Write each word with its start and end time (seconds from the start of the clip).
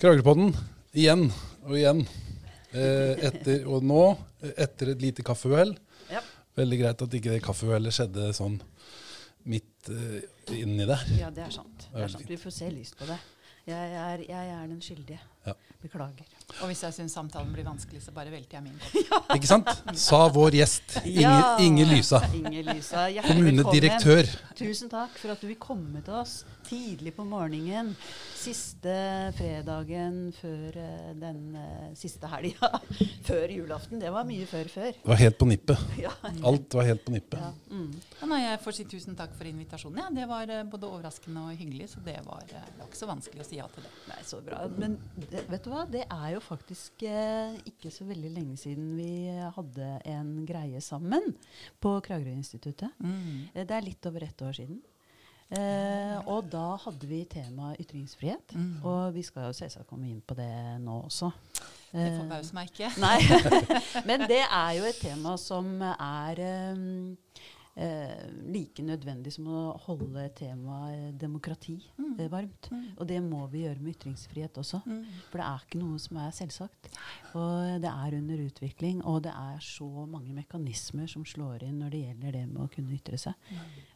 Kragerøpodden 0.00 0.54
igjen 0.96 1.26
og 1.66 1.74
igjen. 1.76 1.98
Eh, 2.70 3.18
etter, 3.26 3.64
og 3.68 3.82
nå, 3.84 4.02
etter 4.54 4.92
et 4.94 5.00
lite 5.02 5.24
kaffeuhell 5.26 5.72
Ja. 6.10 6.20
Veldig 6.56 6.76
greit 6.80 7.02
at 7.02 7.16
ikke 7.18 7.32
det 7.34 7.40
kaffeuhellet 7.42 7.94
skjedde 7.94 8.28
sånn 8.36 8.56
midt 9.50 9.90
eh, 9.90 10.22
inni 10.60 10.86
der. 10.86 11.02
ja, 11.18 11.30
det 11.34 11.44
er 11.48 11.52
sant. 11.54 11.88
Det 11.92 12.04
er 12.06 12.12
sant. 12.14 12.28
Vi 12.30 12.38
får 12.40 12.54
se 12.54 12.70
lyst 12.72 12.96
på 12.98 13.08
det. 13.10 13.18
Jeg 13.68 13.92
er, 14.02 14.22
jeg 14.24 14.52
er 14.54 14.64
den 14.70 14.80
skyldige. 14.82 15.20
Ja. 15.46 15.54
Beklager. 15.82 16.26
Og 16.60 16.70
hvis 16.70 16.82
jeg 16.84 16.96
syns 16.96 17.14
samtalen 17.16 17.52
blir 17.54 17.66
vanskelig, 17.66 18.02
så 18.04 18.14
bare 18.14 18.32
velter 18.32 18.58
jeg 18.58 18.66
min 18.66 18.78
kopp. 19.08 19.30
Ikke 19.36 19.50
sant? 19.50 19.70
Sa 19.98 20.22
vår 20.34 20.58
gjest 20.60 20.98
Inge, 21.04 21.22
Ja. 21.22 21.56
Inge 21.62 21.86
Lysa. 21.88 22.22
Inge 22.36 22.64
Lysa, 22.66 23.08
Kommunedirektør. 23.28 24.30
Tusen 24.58 24.90
takk 24.92 25.14
for 25.20 25.32
at 25.34 25.40
du 25.40 25.48
vil 25.50 25.60
komme 25.60 26.02
til 26.04 26.18
oss 26.20 26.40
tidlig 26.70 27.14
på 27.16 27.24
morgenen. 27.26 27.94
Siste 28.38 28.92
fredagen 29.36 30.30
før 30.36 30.76
eh, 30.78 31.08
den 31.18 31.56
eh, 31.58 31.88
siste 31.98 32.28
helga. 32.30 32.70
før 33.28 33.52
julaften. 33.52 34.00
Det 34.02 34.12
var 34.14 34.28
mye 34.28 34.46
før 34.48 34.70
før. 34.70 34.92
Det 34.94 35.10
var 35.12 35.20
helt 35.20 35.38
på 35.40 35.48
nippet. 35.50 35.86
Ja. 36.00 36.12
Alt 36.46 36.76
var 36.76 36.86
helt 36.86 37.04
på 37.06 37.14
nippet. 37.14 37.40
Ja. 37.42 37.50
Mm. 37.72 37.90
Ja, 38.20 38.30
nei, 38.30 38.40
jeg 38.44 38.60
får 38.64 38.78
si 38.78 38.86
tusen 38.92 39.18
takk 39.18 39.34
for 39.38 39.50
invitasjonen. 39.50 40.02
Ja, 40.04 40.08
det 40.20 40.28
var 40.30 40.52
eh, 40.52 40.62
både 40.70 40.90
overraskende 40.90 41.46
og 41.48 41.58
hyggelig, 41.58 41.90
så 41.94 42.04
det 42.06 42.18
var, 42.26 42.44
det 42.50 42.62
var 42.78 42.86
ikke 42.88 43.02
så 43.02 43.10
vanskelig 43.10 43.44
å 43.44 43.48
si 43.50 43.58
ja 43.60 43.68
til 43.74 43.86
det. 43.86 43.92
Nei, 44.12 44.20
så 44.28 44.40
bra. 44.44 44.62
Men 44.76 44.98
det, 45.16 45.46
vet 45.50 45.66
du 45.66 45.72
hva? 45.72 45.86
Det 45.90 46.04
er 46.06 46.28
jo 46.36 46.39
faktisk 46.44 47.02
eh, 47.08 47.56
ikke 47.70 47.90
så 47.94 48.04
veldig 48.08 48.30
lenge 48.34 48.56
siden 48.60 48.94
vi 48.98 49.10
hadde 49.56 49.90
en 50.10 50.30
greie 50.48 50.80
sammen 50.84 51.34
på 51.80 51.96
Kragerø-instituttet. 52.06 52.90
Mm. 52.98 53.48
Eh, 53.54 53.64
Det 53.66 53.76
er 53.76 53.86
litt 53.86 54.06
over 54.10 54.24
ett 54.26 54.42
år 54.42 54.56
siden. 54.60 54.80
Eh, 55.50 56.16
og 56.30 56.46
da 56.52 56.76
hadde 56.78 57.08
vi 57.10 57.24
tema 57.26 57.72
ytringsfrihet. 57.82 58.52
Mm. 58.54 58.84
Og 58.86 59.14
vi 59.16 59.24
skal 59.26 59.48
jo 59.48 59.56
selvsagt 59.58 59.88
komme 59.90 60.06
inn 60.06 60.20
på 60.22 60.36
det 60.38 60.50
nå 60.84 61.00
også. 61.08 61.32
Det 61.90 62.04
Eh, 62.06 62.18
forbauser 62.20 62.54
meg 62.54 62.68
ikke. 62.70 62.90
Nei. 63.02 63.18
Men 64.08 64.22
det 64.30 64.44
er 64.46 64.72
jo 64.78 64.84
et 64.86 65.00
tema 65.02 65.32
som 65.42 65.72
er 65.82 66.38
um, 66.70 67.16
eh, 67.76 68.24
like 68.52 68.82
nødvendig 68.82 69.32
som 69.32 69.46
å 69.50 69.60
holde 69.86 70.26
temaet 70.38 71.18
demokrati 71.20 71.78
Mm. 71.98 72.16
eh, 72.18 72.28
varmt. 72.28 72.68
Mm. 72.70 72.84
Og 72.98 73.06
det 73.06 73.20
må 73.22 73.44
vi 73.50 73.64
gjøre 73.64 73.80
med 73.80 73.94
ytringsfrihet 73.96 74.58
også. 74.58 74.82
Mm. 74.86 75.04
For 75.30 75.38
det 75.38 75.46
er 75.46 75.66
ikke 75.66 75.78
noe 75.82 75.98
som 75.98 76.16
er 76.16 76.30
selvsagt. 76.30 76.90
Og 77.34 77.80
det 77.82 77.90
er 77.90 78.16
under 78.18 78.38
utvikling, 78.46 79.04
og 79.04 79.22
det 79.22 79.32
er 79.32 79.58
så 79.60 80.06
mange 80.06 80.32
mekanismer 80.34 81.06
som 81.08 81.24
slår 81.24 81.62
inn 81.68 81.78
når 81.80 81.90
det 81.90 82.02
gjelder 82.06 82.32
det 82.32 82.46
med 82.48 82.62
å 82.64 82.68
kunne 82.74 82.94
ytre 82.96 83.18
seg. 83.18 83.34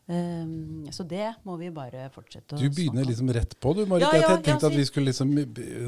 Um, 0.06 0.84
så 0.92 1.00
det 1.08 1.30
må 1.44 1.56
vi 1.56 1.70
bare 1.72 2.10
fortsette 2.12 2.52
å 2.52 2.58
Du 2.60 2.66
begynner 2.68 3.00
snakke 3.00 3.08
liksom 3.08 3.30
rett 3.32 3.54
på, 3.58 3.72
du, 3.72 3.86
Marit. 3.88 4.04
Ja, 4.04 4.18
Jeg 4.34 4.42
tenkte 4.44 4.66
ja, 4.68 4.72
at 4.72 4.76
vi 4.76 4.84
skulle 4.84 5.06
liksom 5.08 5.30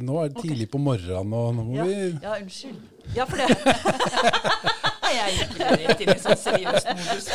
Nå 0.07 0.15
er 0.23 0.31
det 0.33 0.41
tidlig 0.41 0.71
på 0.73 0.81
morgenen, 0.81 1.35
og 1.37 1.53
nå 1.55 1.65
må 1.69 1.77
ja, 1.77 1.85
vi 1.85 1.99
ja, 2.25 2.39
unnskyld. 2.41 2.81
Ja, 3.15 3.27
for 3.29 3.37
det. 3.37 4.73
Jeg 5.15 5.37
gikk 5.37 5.59
rett 5.63 6.03
inn 6.05 6.13
i 6.13 6.19
sånn 6.23 6.41
seriøs 6.41 6.87
modus. 6.91 7.29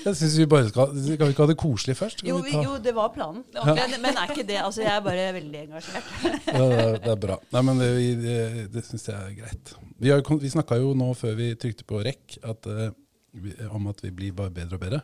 Jeg 0.00 0.16
synes 0.16 0.36
vi 0.40 0.46
bare 0.48 0.68
skal 0.70 0.94
Skal 0.96 1.26
vi 1.26 1.34
ikke 1.34 1.44
ha 1.44 1.48
det 1.50 1.56
koselig 1.60 1.96
først? 1.98 2.24
Jo, 2.26 2.38
vi 2.44 2.54
jo, 2.56 2.78
det 2.82 2.94
var 2.96 3.12
planen. 3.14 3.44
Men, 3.54 3.96
men 4.00 4.16
er 4.16 4.32
ikke 4.32 4.46
det 4.48 4.58
Altså, 4.62 4.82
jeg 4.84 4.92
er 4.94 5.04
bare 5.04 5.28
veldig 5.36 5.62
engasjert. 5.66 6.10
Ja, 6.24 6.64
det, 6.64 6.80
er, 6.80 6.98
det 7.04 7.12
er 7.14 7.20
bra. 7.26 7.38
Nei, 7.54 7.62
men 7.68 7.82
det, 7.82 7.90
det, 8.24 8.40
det 8.74 8.84
syns 8.88 9.08
jeg 9.10 9.16
er 9.16 9.38
greit. 9.42 9.74
Vi, 10.00 10.12
har 10.12 10.24
vi 10.24 10.52
snakka 10.52 10.80
jo 10.80 10.94
nå 10.96 11.12
før 11.18 11.36
vi 11.38 11.52
trykte 11.60 11.86
på 11.88 12.00
rekk 12.04 12.38
at, 12.48 12.68
eh, 12.70 13.68
om 13.68 13.90
at 13.92 14.00
vi 14.04 14.12
blir 14.16 14.36
bare 14.36 14.52
bedre 14.54 14.78
og 14.78 14.84
bedre. 14.84 15.02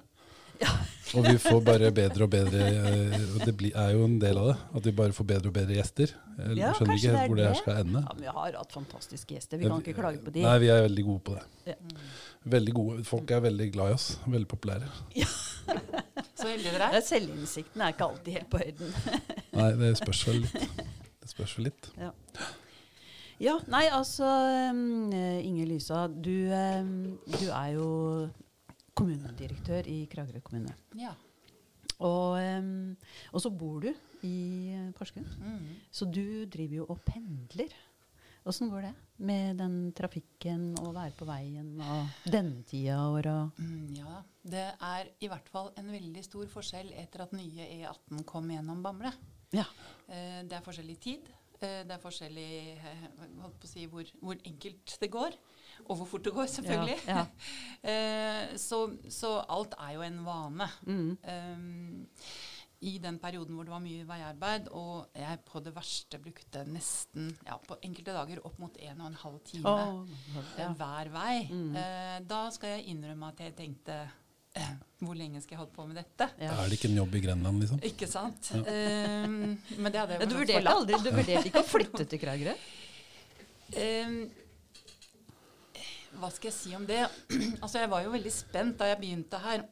Ja. 0.61 0.73
Og 1.17 1.27
vi 1.27 1.37
får 1.39 1.61
bare 1.65 1.91
bedre 1.95 2.27
og 2.27 2.31
bedre 2.33 2.65
eh, 2.67 3.13
Og 3.37 3.45
det 3.47 3.69
er 3.71 3.93
jo 3.95 4.07
en 4.09 4.17
del 4.21 4.41
av 4.41 4.49
det. 4.51 4.57
At 4.79 4.89
vi 4.89 4.93
bare 4.99 5.15
får 5.15 5.29
bedre 5.29 5.53
og 5.53 5.55
bedre 5.55 5.77
gjester. 5.79 6.13
Jeg 6.13 6.59
Ja, 6.59 6.73
skjønner 6.75 6.99
ikke 6.99 7.13
det 7.13 7.21
helt 7.21 7.31
hvor 7.31 7.41
det 7.41 7.47
her 7.47 7.61
skal 7.61 7.81
ende. 7.85 8.03
Ja, 8.03 8.15
men 8.17 8.27
vi 8.27 8.35
har 8.39 8.59
hatt 8.59 8.75
fantastiske 8.75 9.37
gjester. 9.37 9.61
Vi 9.61 9.71
kan 9.71 9.85
ikke 9.85 9.97
klage 10.01 10.23
på 10.25 10.35
de. 10.35 10.43
Nei, 10.47 10.57
vi 10.65 10.71
er 10.75 10.83
veldig 10.89 11.07
gode 11.07 11.23
på 11.29 11.37
det. 11.39 11.73
Ja. 11.73 11.79
Veldig 12.57 12.75
gode. 12.75 13.05
Folk 13.07 13.31
er 13.31 13.41
veldig 13.47 13.71
glad 13.75 13.93
i 13.93 13.97
oss. 14.01 14.09
Veldig 14.27 14.51
populære. 14.51 14.91
Så 16.37 16.51
heldige 16.51 16.75
dere 16.75 16.91
er. 16.93 17.01
Selvinnsikten 17.07 17.83
er 17.83 17.95
ikke 17.95 18.11
alltid 18.11 18.39
helt 18.41 18.51
på 18.53 18.63
høyden. 18.63 18.95
Nei, 19.59 19.71
det 19.81 19.97
spørs 20.03 20.27
vel 20.29 20.43
litt. 20.45 20.83
Det 21.23 21.33
spørs 21.33 21.57
vel 21.59 21.71
litt. 21.71 21.91
Ja, 23.37 23.59
nei, 23.69 23.83
altså 23.93 24.25
um, 24.73 25.11
Inger 25.13 25.67
Lysa, 25.69 26.07
du, 26.09 26.49
um, 26.57 27.19
du 27.29 27.51
er 27.53 27.67
jo 27.75 27.89
kommunedirektør 28.97 29.89
i 29.93 30.05
Kragerø 30.11 30.43
kommune. 30.45 30.75
Ja. 30.99 31.13
Og, 32.05 32.37
um, 32.37 32.97
og 33.33 33.41
så 33.41 33.51
bor 33.53 33.81
du 33.85 33.91
i 34.27 34.37
eh, 34.75 34.89
Porsgrunn. 34.97 35.29
Mm. 35.41 35.77
Så 35.93 36.09
du 36.09 36.45
driver 36.53 36.83
jo 36.83 36.89
og 36.93 37.01
pendler. 37.07 37.73
Åssen 38.47 38.71
går 38.71 38.85
det 38.87 38.93
med 39.27 39.57
den 39.59 39.79
trafikken 39.97 40.69
og 40.79 40.93
være 40.95 41.17
på 41.19 41.27
veien 41.27 41.81
og 41.83 42.29
denne 42.31 42.63
tida 42.69 42.95
av 43.01 43.17
året? 43.17 43.59
Mm, 43.59 43.97
ja, 43.97 44.21
det 44.47 44.67
er 44.87 45.09
i 45.19 45.31
hvert 45.33 45.49
fall 45.51 45.73
en 45.81 45.89
veldig 45.91 46.23
stor 46.23 46.47
forskjell 46.53 46.93
etter 47.01 47.25
at 47.25 47.35
nye 47.35 47.67
E18 47.81 48.23
kom 48.29 48.53
gjennom 48.53 48.85
Bamble. 48.85 49.11
Ja. 49.57 49.67
Eh, 50.07 50.45
det 50.47 50.61
er 50.61 50.63
forskjellig 50.63 50.99
tid. 51.03 51.27
Eh, 51.59 51.83
det 51.89 51.97
er 51.97 52.03
forskjellig 52.03 52.53
eh, 52.77 53.05
holdt 53.43 53.59
på 53.59 53.67
å 53.67 53.73
si, 53.73 53.89
hvor, 53.91 54.15
hvor 54.23 54.39
enkelt 54.39 54.95
det 55.03 55.11
går. 55.11 55.39
Og 55.87 55.97
hvor 56.01 56.09
fort 56.11 56.25
det 56.27 56.33
går, 56.35 56.49
selvfølgelig. 56.51 56.99
Ja, 57.07 57.23
eh, 57.93 58.57
så, 58.59 58.81
så 59.13 59.37
alt 59.53 59.77
er 59.79 59.93
jo 59.99 60.05
en 60.07 60.21
vane. 60.27 60.67
Mm. 60.89 61.17
Um, 61.23 62.19
I 62.87 62.99
den 63.01 63.17
perioden 63.23 63.55
hvor 63.57 63.65
det 63.65 63.73
var 63.73 63.81
mye 63.85 64.05
veiarbeid, 64.09 64.67
og 64.77 65.07
jeg 65.17 65.39
på 65.49 65.63
det 65.65 65.73
verste 65.77 66.19
brukte 66.21 66.65
nesten 66.69 67.31
ja, 67.47 67.57
på 67.69 67.79
enkelte 67.87 68.13
dager 68.13 68.43
opp 68.45 68.59
mot 68.61 68.77
en 68.77 69.01
og 69.01 69.07
en 69.13 69.17
halv 69.23 69.39
time 69.49 69.73
oh, 69.73 70.03
ja. 70.59 70.69
hver 70.77 71.09
vei, 71.15 71.39
Mm. 71.49 71.73
eh, 71.81 72.19
da 72.29 72.43
skal 72.53 72.77
jeg 72.77 72.91
innrømme 72.93 73.31
at 73.33 73.41
jeg 73.47 73.55
tenkte 73.57 73.97
eh, 74.57 74.75
hvor 75.01 75.17
lenge 75.17 75.41
skal 75.41 75.57
jeg 75.57 75.63
holde 75.63 75.73
på 75.77 75.87
med 75.89 75.97
dette? 76.03 76.29
Ja. 76.41 76.53
Er 76.53 76.69
det 76.69 76.77
ikke 76.79 76.89
en 76.93 77.01
jobb 77.01 77.15
i 77.17 77.23
Grenland, 77.25 77.61
liksom? 77.65 77.81
Ikke 77.85 78.07
sant? 78.13 78.53
Um, 78.57 79.57
men 79.77 79.93
det 79.93 80.01
hadde 80.03 80.17
jeg 80.17 80.21
Ja, 80.21 80.29
du 80.31 80.37
vurderte 80.41 80.73
aldri 80.77 81.01
Du 81.01 81.11
vurderte 81.17 81.49
ikke 81.51 81.65
å 81.65 81.69
flytte 81.69 82.07
til 82.13 82.23
Kragerø? 82.23 82.55
Um, 83.77 84.19
hva 86.21 86.31
skal 86.33 86.51
jeg 86.51 86.57
si 86.57 86.75
om 86.77 86.87
det? 86.89 87.03
altså, 87.63 87.81
jeg 87.83 87.91
var 87.93 88.05
jo 88.05 88.13
veldig 88.15 88.33
spent 88.35 88.79
da 88.81 88.91
jeg 88.91 89.01
begynte 89.03 89.41
her 89.43 89.65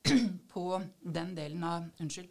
på 0.52 0.64
den 1.00 1.34
delen 1.36 1.66
av 1.66 1.88
Unnskyld. 2.00 2.30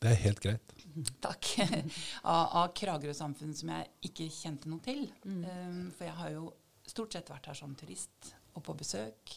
Det 0.00 0.08
er 0.08 0.22
helt 0.24 0.40
greit. 0.42 0.74
Takk. 1.26 1.52
av, 2.32 2.44
av 2.62 2.72
Kragerø-samfunnet 2.76 3.60
som 3.60 3.72
jeg 3.74 4.10
ikke 4.10 4.30
kjente 4.32 4.72
noe 4.72 4.82
til. 4.84 5.06
Um, 5.26 5.90
for 5.96 6.08
jeg 6.08 6.16
har 6.22 6.34
jo 6.34 6.48
stort 6.90 7.14
sett 7.14 7.30
vært 7.30 7.50
her 7.50 7.58
som 7.58 7.76
turist 7.78 8.32
og 8.56 8.64
på 8.66 8.74
besøk. 8.78 9.36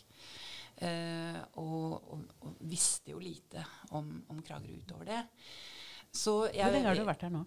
Uh, 0.81 1.37
og, 1.61 1.99
og, 2.15 2.23
og 2.47 2.63
visste 2.65 3.13
jo 3.13 3.21
lite 3.21 3.61
om, 3.93 4.15
om 4.33 4.39
Kragerø 4.45 4.79
utover 4.81 5.11
det. 5.11 5.21
Så 6.13 6.43
jeg, 6.49 6.63
Hvor 6.63 6.75
lenge 6.77 6.89
har 6.89 6.97
du 6.97 7.05
vært 7.07 7.27
her 7.27 7.33
nå? 7.33 7.43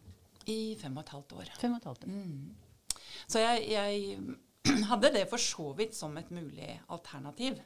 I 0.46 0.76
fem 0.78 0.94
og 0.94 1.02
et 1.02 1.12
halvt 1.14 1.36
år. 1.40 1.50
Fem 1.58 1.74
og 1.74 1.82
et 1.82 1.88
halvt 1.90 2.06
år. 2.06 2.14
Mm. 2.14 3.00
Så 3.26 3.42
jeg, 3.42 3.64
jeg 3.72 4.36
hadde 4.90 5.12
det 5.14 5.24
for 5.30 5.42
så 5.42 5.70
vidt 5.78 5.96
som 5.96 6.16
et 6.20 6.30
mulig 6.34 6.68
alternativ. 6.92 7.58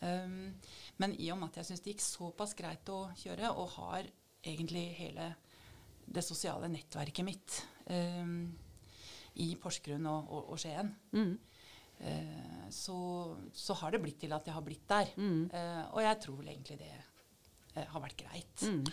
Um, 0.00 0.52
men 1.02 1.14
i 1.18 1.30
og 1.34 1.40
med 1.40 1.50
at 1.50 1.60
jeg 1.60 1.66
syns 1.72 1.82
det 1.82 1.94
gikk 1.96 2.04
såpass 2.04 2.54
greit 2.58 2.86
å 2.94 3.08
kjøre, 3.18 3.50
og 3.50 3.72
har 3.80 4.06
egentlig 4.46 4.84
hele 4.98 5.32
det 6.08 6.22
sosiale 6.24 6.68
nettverket 6.70 7.26
mitt 7.26 7.56
um, 7.90 8.46
i 9.42 9.50
Porsgrunn 9.60 10.06
og, 10.08 10.30
og, 10.32 10.52
og 10.54 10.60
Skien, 10.62 10.92
Mm. 11.12 11.34
uh, 12.00 12.64
så, 12.70 12.96
så 13.52 13.74
har 13.82 13.92
det 13.94 14.02
blitt 14.04 14.20
til 14.22 14.32
at 14.36 14.46
jeg 14.46 14.54
har 14.54 14.64
blitt 14.66 14.86
der. 14.88 15.10
Mm. 15.18 15.50
Uh, 15.52 15.84
og 15.96 16.02
jeg 16.06 16.20
tror 16.24 16.42
egentlig 16.46 16.78
det 16.80 16.94
uh, 16.94 17.84
har 17.92 18.04
vært 18.06 18.22
greit. 18.22 18.66
Mm. 18.66 18.84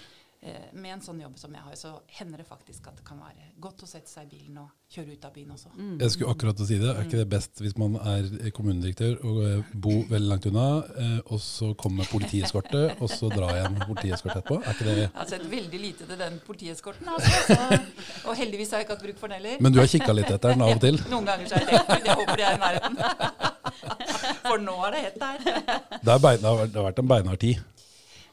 Eh, 0.45 0.65
med 0.77 0.93
en 0.93 1.01
sånn 1.01 1.17
jobb 1.23 1.37
som 1.41 1.53
jeg 1.55 1.63
har, 1.65 1.75
så 1.79 1.91
hender 2.19 2.41
det 2.41 2.45
faktisk 2.45 2.85
at 2.91 2.99
det 2.99 3.05
kan 3.07 3.17
være 3.17 3.47
godt 3.61 3.81
å 3.81 3.87
sette 3.89 4.11
seg 4.11 4.27
i 4.27 4.35
bilen 4.35 4.59
og 4.61 4.67
kjøre 4.93 5.15
ut 5.15 5.25
av 5.25 5.31
byen 5.33 5.53
også. 5.55 5.71
Mm. 5.73 5.95
Jeg 6.03 6.13
skulle 6.13 6.33
akkurat 6.35 6.61
å 6.61 6.67
si 6.69 6.77
det. 6.77 6.91
Er 6.91 7.07
ikke 7.07 7.21
det 7.21 7.27
best 7.31 7.61
hvis 7.63 7.73
man 7.81 7.95
er 7.97 8.51
kommunedirektør 8.53 9.15
og 9.25 9.39
eh, 9.47 9.71
bor 9.73 10.03
veldig 10.11 10.29
langt 10.29 10.45
unna, 10.51 10.67
eh, 11.01 11.17
og 11.33 11.41
så 11.41 11.71
kommer 11.81 12.05
politieskorte, 12.11 12.83
og 12.99 13.09
så 13.09 13.31
drar 13.33 13.55
igjen 13.55 13.79
politieskorte 13.87 14.37
etterpå? 14.43 14.59
Er 14.61 14.77
ikke 14.77 14.89
det 14.91 14.95
Jeg 14.99 15.11
har 15.17 15.31
sett 15.33 15.49
veldig 15.55 15.83
lite 15.87 16.09
til 16.11 16.21
den 16.21 16.39
politieskorten, 16.45 17.09
altså. 17.15 17.41
Så, 17.49 17.81
og 18.29 18.37
heldigvis 18.37 18.75
har 18.75 18.83
jeg 18.83 18.89
ikke 18.89 18.99
hatt 18.99 19.05
bruk 19.09 19.21
for 19.23 19.33
den 19.33 19.41
heller. 19.41 19.61
Men 19.65 19.73
du 19.73 19.81
har 19.81 19.89
kikka 19.89 20.13
litt 20.13 20.29
etter 20.29 20.53
den 20.53 20.65
av 20.67 20.75
og 20.75 20.83
til? 20.85 21.01
Noen 21.15 21.31
ganger 21.31 21.49
så 21.49 21.57
har 21.57 21.73
jeg 21.73 21.87
tenkt 21.89 22.11
jeg 22.11 22.19
håper 22.21 22.43
de 22.43 22.49
er 22.51 22.59
i 22.59 22.65
nærheten. 22.67 23.53
For 24.45 24.61
nå 24.61 24.75
er 24.85 24.93
det 24.93 24.99
hett 25.07 25.15
der. 25.17 25.39
Det, 26.05 26.11
er 26.13 26.19
bein, 26.21 26.43
det 26.43 26.77
har 26.77 26.85
vært 26.85 27.01
en 27.01 27.09
beinhard 27.09 27.41
tid. 27.41 27.63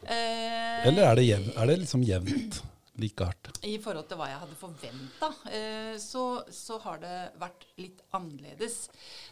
Eh, 0.03 0.87
Eller 0.89 1.11
er 1.11 1.19
det, 1.19 1.25
jevn, 1.29 1.51
er 1.57 1.67
det 1.71 1.79
liksom 1.85 2.03
jevnt 2.07 2.63
like 3.01 3.25
hardt? 3.25 3.51
I 3.65 3.77
forhold 3.83 4.09
til 4.11 4.19
hva 4.21 4.27
jeg 4.29 4.41
hadde 4.43 4.57
forventa, 4.59 5.29
eh, 5.55 5.95
så, 6.03 6.25
så 6.53 6.79
har 6.85 6.99
det 7.03 7.15
vært 7.41 7.67
litt 7.81 8.03
annerledes. 8.19 8.83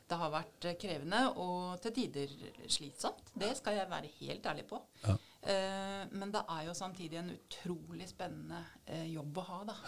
Det 0.09 0.19
har 0.21 0.33
vært 0.33 0.69
krevende 0.81 1.25
og 1.43 1.81
til 1.85 1.95
tider 1.99 2.33
slitsomt. 2.71 3.35
Det 3.35 3.53
skal 3.59 3.81
jeg 3.81 3.91
være 3.91 4.13
helt 4.21 4.49
ærlig 4.53 4.65
på. 4.71 4.81
Ja. 5.05 5.17
Eh, 5.43 6.03
men 6.13 6.33
det 6.35 6.43
er 6.57 6.65
jo 6.69 6.75
samtidig 6.77 7.21
en 7.21 7.35
utrolig 7.35 8.09
spennende 8.11 8.63
eh, 8.87 9.07
jobb 9.13 9.39
å 9.43 9.47
ha. 9.51 9.61
da. 9.73 9.79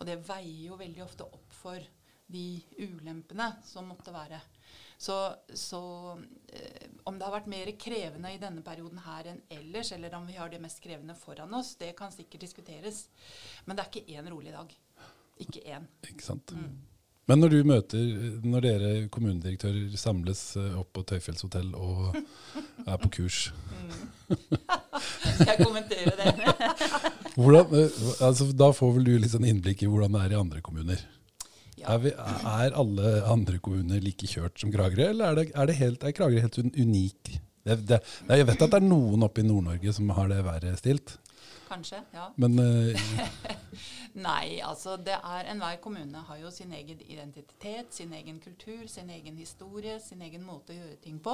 Og 0.00 0.06
det 0.08 0.20
veier 0.28 0.68
jo 0.70 0.78
veldig 0.80 1.04
ofte 1.06 1.26
opp 1.28 1.58
for 1.62 1.90
de 2.32 2.46
ulempene 2.80 3.50
som 3.66 3.88
måtte 3.90 4.12
være. 4.14 4.38
Så, 5.02 5.34
så 5.54 5.80
eh, 6.48 6.86
om 7.04 7.16
det 7.18 7.26
har 7.26 7.34
vært 7.34 7.50
mer 7.50 7.72
krevende 7.74 8.30
i 8.30 8.38
denne 8.38 8.62
perioden 8.62 9.00
her 9.02 9.32
enn 9.32 9.40
ellers, 9.50 9.90
eller 9.96 10.14
om 10.14 10.28
vi 10.28 10.36
har 10.38 10.52
det 10.52 10.60
mest 10.62 10.78
krevende 10.84 11.16
foran 11.18 11.54
oss, 11.58 11.72
det 11.80 11.88
kan 11.98 12.12
sikkert 12.14 12.44
diskuteres. 12.44 13.08
Men 13.66 13.74
det 13.74 13.82
er 13.82 13.90
ikke 13.90 14.20
én 14.20 14.30
rolig 14.30 14.54
dag. 14.54 14.70
Ikke 15.42 15.64
én. 15.66 15.88
Ikke 16.06 16.22
sant? 16.22 16.54
Men 17.26 17.42
når 17.42 17.50
du 17.50 17.58
møter, 17.66 18.12
når 18.46 18.64
dere 18.66 18.92
kommunedirektører 19.14 19.96
samles 19.98 20.44
eh, 20.60 20.78
opp 20.78 20.92
på 20.94 21.02
Tøyfjells 21.10 21.42
hotell 21.48 21.74
og 21.74 22.14
er 22.92 23.02
på 23.02 23.10
kurs, 23.18 23.40
Skal 24.30 25.48
jeg 25.50 25.64
kommentere 25.64 26.14
det? 26.18 26.36
hvordan, 27.34 27.74
eh, 27.80 27.98
altså, 28.22 28.52
da 28.54 28.70
får 28.70 28.94
vel 29.00 29.10
du 29.10 29.12
litt 29.16 29.34
sånn 29.34 29.50
innblikk 29.50 29.82
i 29.82 29.90
hvordan 29.90 30.14
det 30.14 30.22
er 30.28 30.36
i 30.36 30.40
andre 30.44 30.62
kommuner? 30.62 31.02
Ja. 31.82 31.96
Er, 31.96 32.02
vi, 32.04 32.12
er 32.14 32.76
alle 32.78 33.14
andre 33.30 33.58
kommuner 33.62 34.02
like 34.02 34.28
kjørt 34.30 34.60
som 34.62 34.72
Kragerø, 34.74 35.10
eller 35.10 35.32
er, 35.32 35.40
det, 35.40 35.48
er, 35.52 35.70
det 35.70 35.78
helt, 35.80 36.06
er 36.06 36.14
Kragerø 36.16 36.44
helt 36.46 36.60
unik? 36.62 37.34
Det, 37.62 37.76
det, 37.86 38.00
jeg 38.26 38.46
vet 38.48 38.64
at 38.64 38.72
det 38.72 38.78
er 38.80 38.86
noen 38.86 39.22
oppe 39.22 39.42
i 39.42 39.46
Nord-Norge 39.46 39.94
som 39.94 40.08
har 40.16 40.30
det 40.32 40.40
verre 40.46 40.72
stilt, 40.80 41.16
Kanskje, 41.72 42.02
ja. 42.12 42.26
men 42.36 42.58
uh, 42.58 42.98
Nei, 44.26 44.60
altså 44.60 44.98
det 45.00 45.14
er 45.16 45.48
enhver 45.48 45.78
kommune 45.80 46.20
har 46.28 46.40
jo 46.42 46.50
sin 46.52 46.72
egen 46.76 47.00
identitet, 47.00 47.94
sin 47.96 48.12
egen 48.12 48.40
kultur, 48.44 48.82
sin 48.92 49.08
egen 49.10 49.38
historie, 49.40 49.96
sin 50.04 50.20
egen 50.26 50.44
måte 50.44 50.74
å 50.74 50.76
gjøre 50.76 50.98
ting 51.00 51.16
på. 51.24 51.32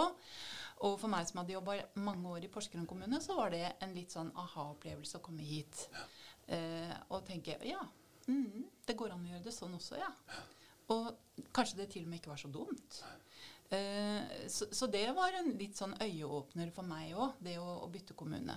Og 0.87 0.95
for 1.01 1.11
meg 1.11 1.27
som 1.27 1.41
hadde 1.41 1.57
jobba 1.57 1.81
mange 1.99 2.31
år 2.31 2.47
i 2.47 2.53
Porsgrunn 2.55 2.87
kommune, 2.87 3.19
så 3.25 3.35
var 3.35 3.51
det 3.51 3.65
en 3.83 3.97
litt 3.97 4.15
sånn 4.15 4.31
aha-opplevelse 4.31 5.19
å 5.19 5.25
komme 5.25 5.43
hit. 5.43 5.89
Eh, 6.47 6.95
og 7.11 7.27
tenke 7.27 7.59
ja, 7.67 7.83
mm, 8.29 8.63
det 8.89 8.97
går 8.99 9.15
an 9.15 9.25
å 9.27 9.33
gjøre 9.35 9.45
det 9.45 9.55
sånn 9.55 9.77
også, 9.79 10.01
ja. 10.01 10.11
Og 10.95 11.47
kanskje 11.55 11.83
det 11.83 11.91
til 11.93 12.07
og 12.07 12.11
med 12.11 12.23
ikke 12.23 12.33
var 12.33 12.41
så 12.41 12.51
dumt. 12.53 13.01
Eh, 13.71 14.49
så, 14.49 14.71
så 14.73 14.89
det 14.89 15.05
var 15.17 15.37
en 15.37 15.53
litt 15.61 15.77
sånn 15.77 15.93
øyeåpner 16.01 16.73
for 16.73 16.89
meg 16.89 17.13
òg, 17.13 17.37
det 17.45 17.59
å, 17.61 17.67
å 17.85 17.91
bytte 17.93 18.17
kommune. 18.17 18.57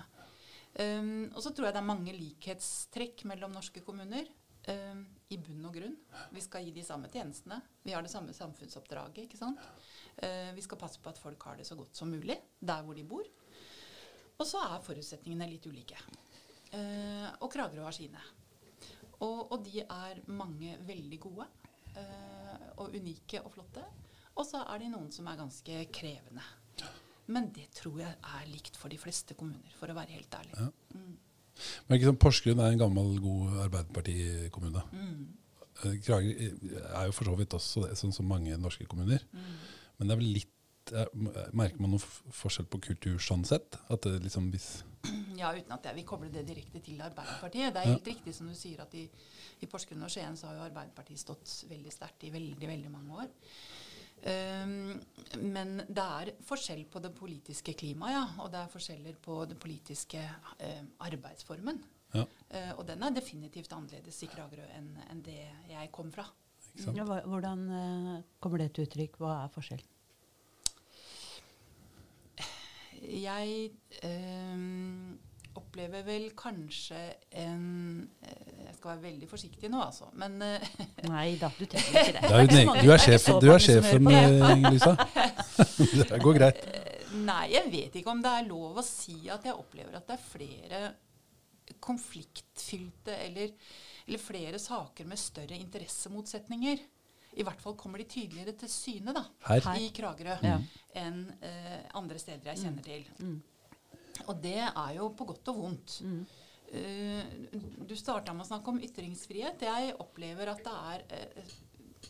Um, 0.79 1.27
og 1.35 1.41
så 1.43 1.51
tror 1.51 1.67
jeg 1.67 1.75
det 1.75 1.81
er 1.81 1.89
mange 1.89 2.13
likhetstrekk 2.15 3.25
mellom 3.27 3.51
norske 3.51 3.83
kommuner. 3.83 4.29
um, 4.71 5.03
I 5.27 5.37
bunn 5.41 5.65
og 5.67 5.75
grunn. 5.75 5.97
Vi 6.31 6.43
skal 6.43 6.63
gi 6.63 6.71
de 6.75 6.83
samme 6.87 7.11
tjenestene. 7.11 7.59
Vi 7.83 7.91
har 7.91 8.05
det 8.05 8.11
samme 8.13 8.33
samfunnsoppdraget. 8.35 9.25
ikke 9.25 9.39
sant? 9.39 9.59
Uh, 10.21 10.51
vi 10.55 10.63
skal 10.63 10.79
passe 10.79 11.01
på 11.03 11.11
at 11.11 11.19
folk 11.19 11.43
har 11.49 11.59
det 11.59 11.67
så 11.67 11.75
godt 11.75 11.97
som 11.99 12.11
mulig 12.11 12.39
der 12.59 12.85
hvor 12.85 12.95
de 12.95 13.03
bor. 13.03 13.27
Og 14.39 14.47
så 14.47 14.63
er 14.63 14.85
forutsetningene 14.85 15.49
litt 15.51 15.67
ulike. 15.67 15.99
Uh, 16.71 17.27
og 17.43 17.51
Kragerø 17.51 17.83
har 17.83 17.95
sine. 17.95 18.23
Og, 19.21 19.51
og 19.51 19.65
de 19.65 19.83
er 19.83 20.21
mange 20.27 20.77
veldig 20.88 21.19
gode. 21.21 21.47
uh, 21.97 22.41
og 22.81 22.95
unike 22.95 23.41
og 23.45 23.51
flotte. 23.53 23.83
Og 24.39 24.47
så 24.47 24.63
er 24.63 24.79
de 24.81 24.91
noen 24.91 25.12
som 25.13 25.27
er 25.27 25.39
ganske 25.39 25.81
krevende. 25.94 26.45
Men 27.31 27.50
det 27.56 27.68
tror 27.77 28.00
jeg 28.01 28.12
er 28.12 28.47
likt 28.50 28.77
for 28.79 28.91
de 28.91 28.97
fleste 29.00 29.35
kommuner, 29.38 29.71
for 29.79 29.91
å 29.91 29.95
være 29.95 30.15
helt 30.18 30.33
ærlig. 30.35 30.56
Ja. 30.57 30.69
Mm. 30.95 31.19
Men 31.85 31.97
ikke 31.97 32.09
sånn, 32.09 32.19
Porsgrunn 32.19 32.63
er 32.63 32.73
en 32.73 32.81
gammel, 32.81 33.12
god 33.21 33.59
Arbeiderpartikommune. 33.68 34.81
Mm. 34.95 35.21
Eh, 35.83 36.00
Kragerø 36.03 36.50
er 36.79 37.06
jo 37.07 37.15
for 37.15 37.29
så 37.29 37.35
vidt 37.39 37.56
også 37.56 37.85
det, 37.85 38.00
sånn 38.00 38.15
som 38.15 38.27
mange 38.27 38.57
norske 38.59 38.88
kommuner. 38.89 39.24
Mm. 39.35 39.53
Men 40.00 40.09
det 40.09 40.15
er 40.15 40.21
vel 40.24 40.33
litt 40.39 40.50
eh, 40.50 40.60
Merker 41.53 41.79
man 41.79 41.91
noe 41.93 42.01
forskjell 42.33 42.65
på 42.71 42.79
kultur 42.89 43.19
sånn 43.21 43.43
sett? 43.45 43.77
At 43.93 44.01
det 44.07 44.21
liksom 44.23 44.49
hvis 44.51 44.83
Ja, 45.41 45.51
uten 45.55 45.71
at 45.73 45.85
jeg 45.85 45.95
vil 45.99 46.05
koble 46.09 46.29
det 46.33 46.43
direkte 46.47 46.81
til 46.83 46.99
Arbeiderpartiet. 47.01 47.73
Det 47.73 47.81
er 47.81 47.87
Ja. 47.89 47.93
helt 47.95 48.07
riktig 48.07 48.33
som 48.37 48.47
du 48.47 48.53
sier 48.57 48.81
at 48.83 48.93
i, 48.97 49.05
i 49.61 49.69
Porsgrunn 49.69 50.03
og 50.05 50.11
Skien 50.13 50.35
så 50.37 50.47
har 50.49 50.59
jo 50.59 50.65
Arbeiderpartiet 50.67 51.19
stått 51.21 51.53
veldig 51.69 51.93
sterkt 51.93 52.23
i 52.27 52.33
veldig, 52.33 52.67
veldig 52.69 52.91
mange 52.93 53.23
år. 53.23 53.31
Um, 54.21 54.99
men 55.41 55.79
det 55.89 56.03
er 56.03 56.29
forskjell 56.45 56.83
på 56.93 56.99
det 57.01 57.09
politiske 57.17 57.73
klimaet, 57.73 58.13
ja. 58.13 58.25
Og 58.43 58.51
det 58.53 58.59
er 58.59 58.69
forskjeller 58.69 59.15
på 59.23 59.39
den 59.49 59.57
politiske 59.61 60.21
uh, 60.21 60.83
arbeidsformen. 61.07 61.81
Ja, 62.13 62.25
Uh, 62.51 62.73
og 62.75 62.81
den 62.83 62.99
er 63.07 63.13
definitivt 63.15 63.71
annerledes 63.71 64.17
i 64.25 64.27
Kragerø 64.27 64.65
enn 64.75 64.89
enn 65.09 65.21
det 65.23 65.37
jeg 65.69 65.87
kom 65.95 66.09
fra. 66.11 66.25
ikke 66.75 66.83
sant? 66.83 66.97
Hvordan 67.31 67.61
uh, 67.71 68.17
kommer 68.43 68.59
det 68.59 68.73
til 68.75 68.83
uttrykk? 68.89 69.15
Hva 69.23 69.45
er 69.45 69.53
forskjellen? 69.55 69.87
Jeg 73.01 73.71
eh, 74.06 74.57
opplever 75.57 76.03
vel 76.06 76.30
kanskje 76.38 77.00
en 77.42 77.65
eh, 78.24 78.65
Jeg 78.68 78.75
skal 78.77 78.94
være 78.94 79.03
veldig 79.03 79.30
forsiktig 79.30 79.71
nå, 79.71 79.81
altså. 79.83 80.09
Men 80.19 80.38
eh, 80.45 80.65
Nei 81.07 81.36
da, 81.42 81.51
du 81.57 81.65
trenger 81.65 82.01
ikke 82.01 82.15
det. 82.15 82.21
Det 82.21 82.62
er 82.62 82.65
jo 82.65 82.75
du 82.77 82.94
er 82.94 83.03
sjefen, 83.03 83.39
du 83.42 83.51
er 83.51 83.63
sjefen 83.65 84.12
eh, 84.12 84.48
Inger-Lisa. 84.56 84.95
Det 86.12 86.21
går 86.24 86.38
greit. 86.39 86.63
Nei, 87.21 87.45
jeg 87.51 87.71
vet 87.74 87.95
ikke 88.00 88.13
om 88.13 88.21
det 88.24 88.31
er 88.31 88.48
lov 88.48 88.80
å 88.80 88.86
si 88.86 89.18
at 89.30 89.44
jeg 89.45 89.57
opplever 89.57 89.98
at 89.98 90.07
det 90.07 90.15
er 90.15 90.24
flere 90.24 90.81
konfliktfylte 91.83 93.15
eller, 93.25 93.51
eller 94.07 94.21
flere 94.21 94.59
saker 94.62 95.07
med 95.09 95.19
større 95.19 95.57
interessemotsetninger. 95.59 96.80
I 97.39 97.45
hvert 97.47 97.61
fall 97.63 97.77
kommer 97.79 98.01
de 98.01 98.09
tydeligere 98.11 98.53
til 98.59 98.71
syne 98.71 99.13
da, 99.15 99.23
Her. 99.47 99.67
I 99.79 99.89
Kragerø 99.95 100.37
Ja. 100.43 100.57
enn 100.99 101.23
eh, 101.39 101.87
andre 101.95 102.19
steder 102.19 102.51
jeg 102.51 102.65
kjenner 102.65 102.83
til. 102.83 103.05
Mm. 103.21 103.37
Og 104.27 104.41
det 104.43 104.59
er 104.59 104.93
jo 104.97 105.09
på 105.15 105.27
godt 105.29 105.51
og 105.53 105.61
vondt. 105.63 105.99
Mm. 106.03 106.21
Uh, 106.71 107.23
du 107.83 107.97
starta 107.99 108.31
med 108.31 108.45
å 108.45 108.47
snakke 108.47 108.71
om 108.71 108.79
ytringsfrihet. 108.79 109.63
Jeg 109.67 109.95
opplever 109.99 110.53
at 110.53 110.61
det 110.63 110.75
er 110.93 111.33
uh, 111.35 111.55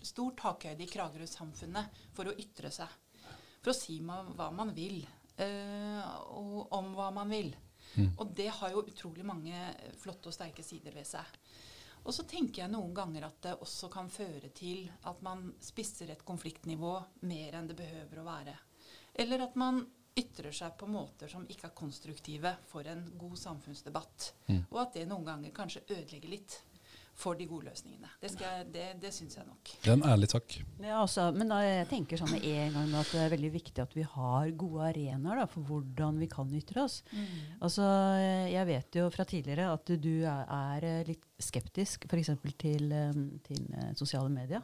stor 0.06 0.36
takhøyde 0.38 0.86
i 0.86 0.90
Kragerø-samfunnet 0.92 2.04
for 2.14 2.30
å 2.30 2.36
ytre 2.38 2.70
seg. 2.74 2.92
For 3.62 3.74
å 3.74 3.78
si 3.78 3.98
ma 4.06 4.20
hva 4.28 4.52
man 4.54 4.74
vil, 4.78 5.02
uh, 5.42 6.04
og 6.38 6.78
om 6.78 6.94
hva 6.98 7.10
man 7.16 7.34
vil. 7.34 7.50
Mm. 7.96 8.14
Og 8.22 8.36
det 8.38 8.52
har 8.60 8.76
jo 8.76 8.86
utrolig 8.86 9.26
mange 9.28 9.66
flotte 10.00 10.30
og 10.30 10.36
sterke 10.36 10.64
sider 10.64 10.94
ved 10.96 11.10
seg. 11.10 11.26
Og 12.02 12.14
så 12.16 12.26
tenker 12.26 12.64
jeg 12.64 12.74
noen 12.74 12.94
ganger 12.98 13.28
at 13.28 13.40
det 13.46 13.56
også 13.62 13.90
kan 13.94 14.10
føre 14.10 14.50
til 14.58 14.88
at 15.10 15.22
man 15.26 15.52
spisser 15.62 16.10
et 16.12 16.26
konfliktnivå 16.26 16.96
mer 17.30 17.58
enn 17.58 17.70
det 17.70 17.78
behøver 17.78 18.22
å 18.22 18.28
være. 18.28 18.56
Eller 19.22 19.46
at 19.46 19.58
man 19.60 19.84
ytrer 20.18 20.52
seg 20.56 20.74
på 20.80 20.90
måter 20.92 21.32
som 21.32 21.46
ikke 21.48 21.70
er 21.70 21.78
konstruktive 21.78 22.56
for 22.68 22.88
en 22.90 23.06
god 23.20 23.38
samfunnsdebatt. 23.40 24.32
Mm. 24.50 24.64
Og 24.72 24.82
at 24.82 24.98
det 24.98 25.06
noen 25.08 25.28
ganger 25.28 25.56
kanskje 25.56 25.86
ødelegger 25.88 26.34
litt 26.34 26.58
for 27.22 27.36
de 27.38 27.46
gode 27.46 27.68
løsningene. 27.68 28.08
Det, 28.22 28.32
jeg- 28.42 28.66
det, 28.74 28.86
det 29.02 29.12
syns 29.14 29.36
jeg 29.38 29.46
nok. 29.46 29.72
Det 29.84 29.90
er 29.92 29.94
en 29.94 30.04
ærlig 30.10 30.30
takk. 30.32 30.56
Ja, 30.82 31.02
altså, 31.04 31.28
men 31.36 31.52
da, 31.52 31.60
jeg 31.62 31.88
tenker 31.92 32.18
sånn 32.18 32.32
med 32.34 32.44
en 32.50 32.74
gang 32.74 32.94
at 32.98 33.12
det 33.14 33.22
er 33.22 33.34
veldig 33.36 33.52
viktig 33.54 33.84
at 33.84 33.94
vi 33.96 34.06
har 34.08 34.50
gode 34.58 34.88
arenaer 34.90 35.42
da, 35.44 35.46
for 35.52 35.62
hvordan 35.68 36.18
vi 36.24 36.30
kan 36.32 36.50
ytre 36.58 36.84
oss. 36.88 37.02
Altså, 37.62 37.86
eh, 38.18 38.48
jeg 38.56 38.66
vet 38.72 39.00
jo 39.02 39.10
fra 39.14 39.26
tidligere 39.30 39.70
at 39.76 39.94
du 40.02 40.12
er, 40.24 40.46
er 40.58 40.88
eh, 40.88 41.04
litt 41.12 41.28
skeptisk 41.42 42.08
f.eks. 42.10 42.32
Til, 42.58 42.92
eh, 42.92 43.24
til 43.46 43.66
eh, 43.76 43.92
sosiale 44.00 44.30
medier. 44.34 44.64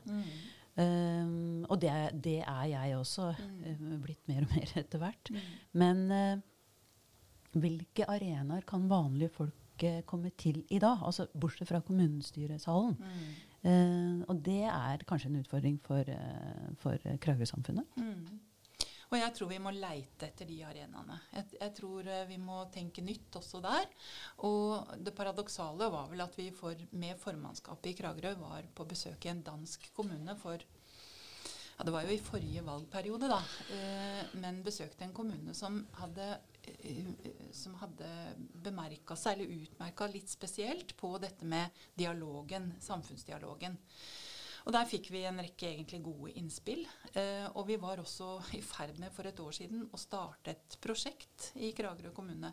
Um, 0.77 1.63
og 1.73 1.79
det, 1.81 1.89
er- 1.89 2.11
det 2.13 2.35
er 2.45 2.65
jeg 2.69 2.97
også 2.99 3.31
mm. 3.37 3.95
blitt 4.03 4.27
mer 4.29 4.43
og 4.45 4.51
mer 4.53 4.73
etter 4.83 5.01
hvert. 5.01 5.31
Men 5.73 6.03
uh, 6.13 6.37
hvilke 7.57 8.05
arenaer 8.13 8.65
kan 8.69 8.85
vanlige 8.91 9.31
folk 9.33 9.55
eh, 9.83 10.01
komme 10.05 10.31
til 10.37 10.63
i 10.69 10.79
dag? 10.79 11.03
Altså 11.05 11.27
Bortsett 11.33 11.69
fra 11.69 11.83
kommunestyresalen. 11.85 12.97
Eh, 13.63 14.25
og 14.27 14.41
det 14.45 14.63
er 14.71 15.05
kanskje 15.07 15.31
en 15.31 15.39
utfordring 15.41 15.79
for, 15.83 16.03
uh, 16.07 16.75
for 16.81 16.97
Kragerø-samfunnet. 17.21 17.85
Mm. 17.97 18.39
Og 19.07 19.15
jeg 19.15 19.33
tror 19.37 19.49
vi 19.49 19.59
må 19.63 19.71
leite 19.71 20.27
etter 20.27 20.47
de 20.49 20.57
arenaene. 20.67 21.15
Jeg, 21.31 21.45
jeg 21.61 21.73
tror 21.77 22.09
eh, 22.11 22.25
vi 22.27 22.39
må 22.43 22.59
tenke 22.73 23.03
nytt 23.05 23.37
også 23.39 23.61
der. 23.63 23.85
Og 24.47 24.97
det 24.99 25.15
paradoksale 25.15 25.87
var 25.93 26.09
vel 26.11 26.23
at 26.25 26.35
vi 26.35 26.49
for, 26.55 26.75
med 26.91 27.19
formannskapet 27.21 27.93
i 27.93 27.95
Kragerø 28.01 28.33
var 28.41 28.67
på 28.75 28.87
besøk 28.89 29.25
i 29.25 29.31
en 29.31 29.45
dansk 29.47 29.87
kommune 29.95 30.35
for 30.41 30.59
ja, 30.59 31.85
Det 31.85 31.93
var 31.93 32.03
jo 32.03 32.11
i 32.15 32.19
forrige 32.25 32.65
valgperiode, 32.65 33.29
da. 33.31 33.39
Eh, 33.77 34.37
men 34.41 34.63
besøkte 34.65 35.05
en 35.05 35.15
kommune 35.15 35.53
som 35.55 35.83
hadde, 36.01 36.31
som 37.55 37.75
hadde 37.81 38.09
bemerka 38.37 39.17
seg, 39.19 39.37
eller 39.37 39.65
utmerka 39.65 40.07
litt 40.11 40.29
spesielt, 40.31 40.95
på 40.97 41.15
dette 41.21 41.45
med 41.45 41.85
dialogen, 41.97 42.73
samfunnsdialogen. 42.83 43.77
Og 44.67 44.73
der 44.75 44.83
fikk 44.83 45.07
vi 45.13 45.21
en 45.23 45.39
rekke 45.39 45.69
egentlig 45.69 46.01
gode 46.03 46.33
innspill. 46.35 46.81
Eh, 47.15 47.45
og 47.55 47.69
vi 47.69 47.77
var 47.79 48.01
også 48.01 48.33
i 48.57 48.59
ferd 48.59 48.97
med 48.99 49.13
for 49.15 49.29
et 49.29 49.39
år 49.39 49.55
siden 49.55 49.85
å 49.95 49.99
starte 50.01 50.51
et 50.51 50.75
prosjekt 50.83 51.53
i 51.63 51.69
Kragerø 51.75 52.11
kommune 52.15 52.51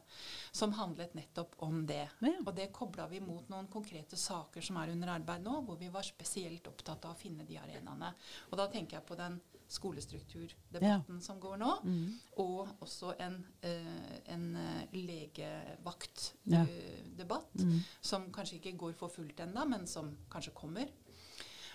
som 0.54 0.76
handlet 0.78 1.16
nettopp 1.18 1.56
om 1.66 1.80
det. 1.88 2.04
Ja. 2.22 2.36
Og 2.44 2.52
det 2.54 2.68
kobla 2.76 3.08
vi 3.10 3.18
mot 3.24 3.50
noen 3.50 3.66
konkrete 3.72 4.18
saker 4.20 4.62
som 4.62 4.78
er 4.78 4.94
under 4.94 5.16
arbeid 5.16 5.42
nå, 5.42 5.56
hvor 5.66 5.80
vi 5.80 5.90
var 5.90 6.06
spesielt 6.06 6.70
opptatt 6.70 7.02
av 7.08 7.16
å 7.16 7.18
finne 7.18 7.48
de 7.48 7.58
arenaene. 7.58 8.12
Og 8.52 8.62
da 8.62 8.68
tenker 8.70 9.00
jeg 9.00 9.08
på 9.10 9.18
den 9.18 9.40
skolestrukturdebatten 9.74 11.20
som 11.22 11.40
går 11.42 11.56
nå, 11.60 11.70
Mm. 11.84 12.12
og 12.38 12.68
også 12.80 13.14
en, 13.20 13.36
uh, 13.64 14.18
en 14.34 14.56
eh, 14.56 14.86
legevaktdebatt 14.92 16.32
Ja. 16.46 16.62
eh, 16.62 17.64
Mm. 17.64 17.80
som 18.00 18.30
kanskje 18.32 18.60
ikke 18.60 18.76
går 18.78 18.92
for 18.94 19.08
fullt 19.08 19.36
ennå, 19.40 19.64
men 19.68 19.86
som 19.86 20.16
kanskje 20.30 20.52
kommer. 20.54 20.88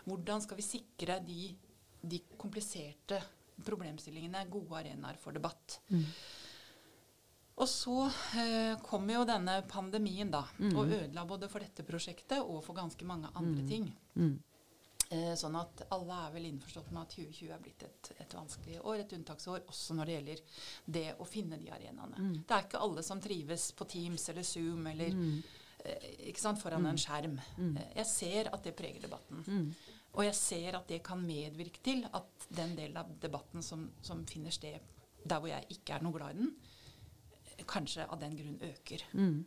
Hvordan 0.06 0.42
skal 0.42 0.58
vi 0.58 0.64
sikre 0.64 1.20
de, 1.26 1.56
de 2.04 2.20
kompliserte 2.38 3.22
problemstillingene 3.66 4.46
gode 4.50 4.72
arenaer 4.78 5.18
for 5.18 5.32
debatt? 5.32 5.80
Mm. 5.92 6.06
Og 7.60 7.68
så 7.68 8.06
eh, 8.40 8.78
kom 8.84 9.10
jo 9.10 9.26
denne 9.26 9.62
pandemien, 9.68 10.32
da, 10.32 10.46
Mm. 10.60 10.76
og 10.78 10.88
ødela 10.88 11.26
både 11.28 11.50
for 11.50 11.60
dette 11.60 11.84
prosjektet 11.84 12.40
og 12.40 12.64
for 12.64 12.74
ganske 12.74 13.04
mange 13.06 13.28
andre 13.36 13.68
ting. 13.68 13.92
Mm. 14.16 14.40
Eh, 15.12 15.32
sånn 15.34 15.56
at 15.58 15.82
alle 15.90 16.14
er 16.28 16.34
vel 16.36 16.44
innforstått 16.46 16.92
med 16.94 17.02
at 17.02 17.14
2020 17.16 17.54
er 17.56 17.62
blitt 17.64 17.84
et, 17.88 18.10
et 18.22 18.34
vanskelig 18.38 18.76
år, 18.86 19.00
et 19.02 19.14
unntaksår, 19.18 19.64
også 19.72 19.96
når 19.98 20.06
det 20.06 20.18
gjelder 20.20 20.42
det 20.86 21.06
å 21.18 21.26
finne 21.26 21.58
de 21.58 21.72
arenaene. 21.74 22.20
Mm. 22.20 22.36
Det 22.46 22.54
er 22.58 22.68
ikke 22.68 22.82
alle 22.86 23.02
som 23.08 23.22
trives 23.24 23.72
på 23.80 23.88
Teams 23.90 24.28
eller 24.30 24.44
Zoom 24.46 24.86
eller 24.92 25.10
Mm. 25.16 25.42
eh, 25.86 26.06
ikke 26.30 26.40
sant, 26.44 26.62
foran 26.62 26.86
en 26.86 26.98
skjerm. 27.02 27.40
Mm. 27.58 27.78
Eh, 27.78 27.90
jeg 27.96 28.06
ser 28.06 28.50
at 28.54 28.64
det 28.64 28.76
preger 28.78 29.02
debatten. 29.08 29.44
Mm. 29.48 29.74
Og 30.14 30.24
jeg 30.26 30.36
ser 30.36 30.76
at 30.78 30.88
det 30.88 31.02
kan 31.04 31.22
medvirke 31.26 31.82
til 31.84 32.06
at 32.14 32.48
den 32.50 32.76
delen 32.76 32.98
av 32.98 33.10
debatten 33.22 33.62
som, 33.66 33.90
som 34.02 34.26
finner 34.30 34.52
sted 34.52 34.80
der 35.26 35.40
hvor 35.40 35.50
jeg 35.50 35.66
ikke 35.70 35.96
er 35.98 36.04
noe 36.06 36.14
glad 36.14 36.36
i 36.36 36.40
den, 36.44 36.54
kanskje 37.68 38.06
av 38.10 38.20
den 38.22 38.36
grunn 38.38 38.60
øker. 38.70 39.04
Mm. 39.14 39.46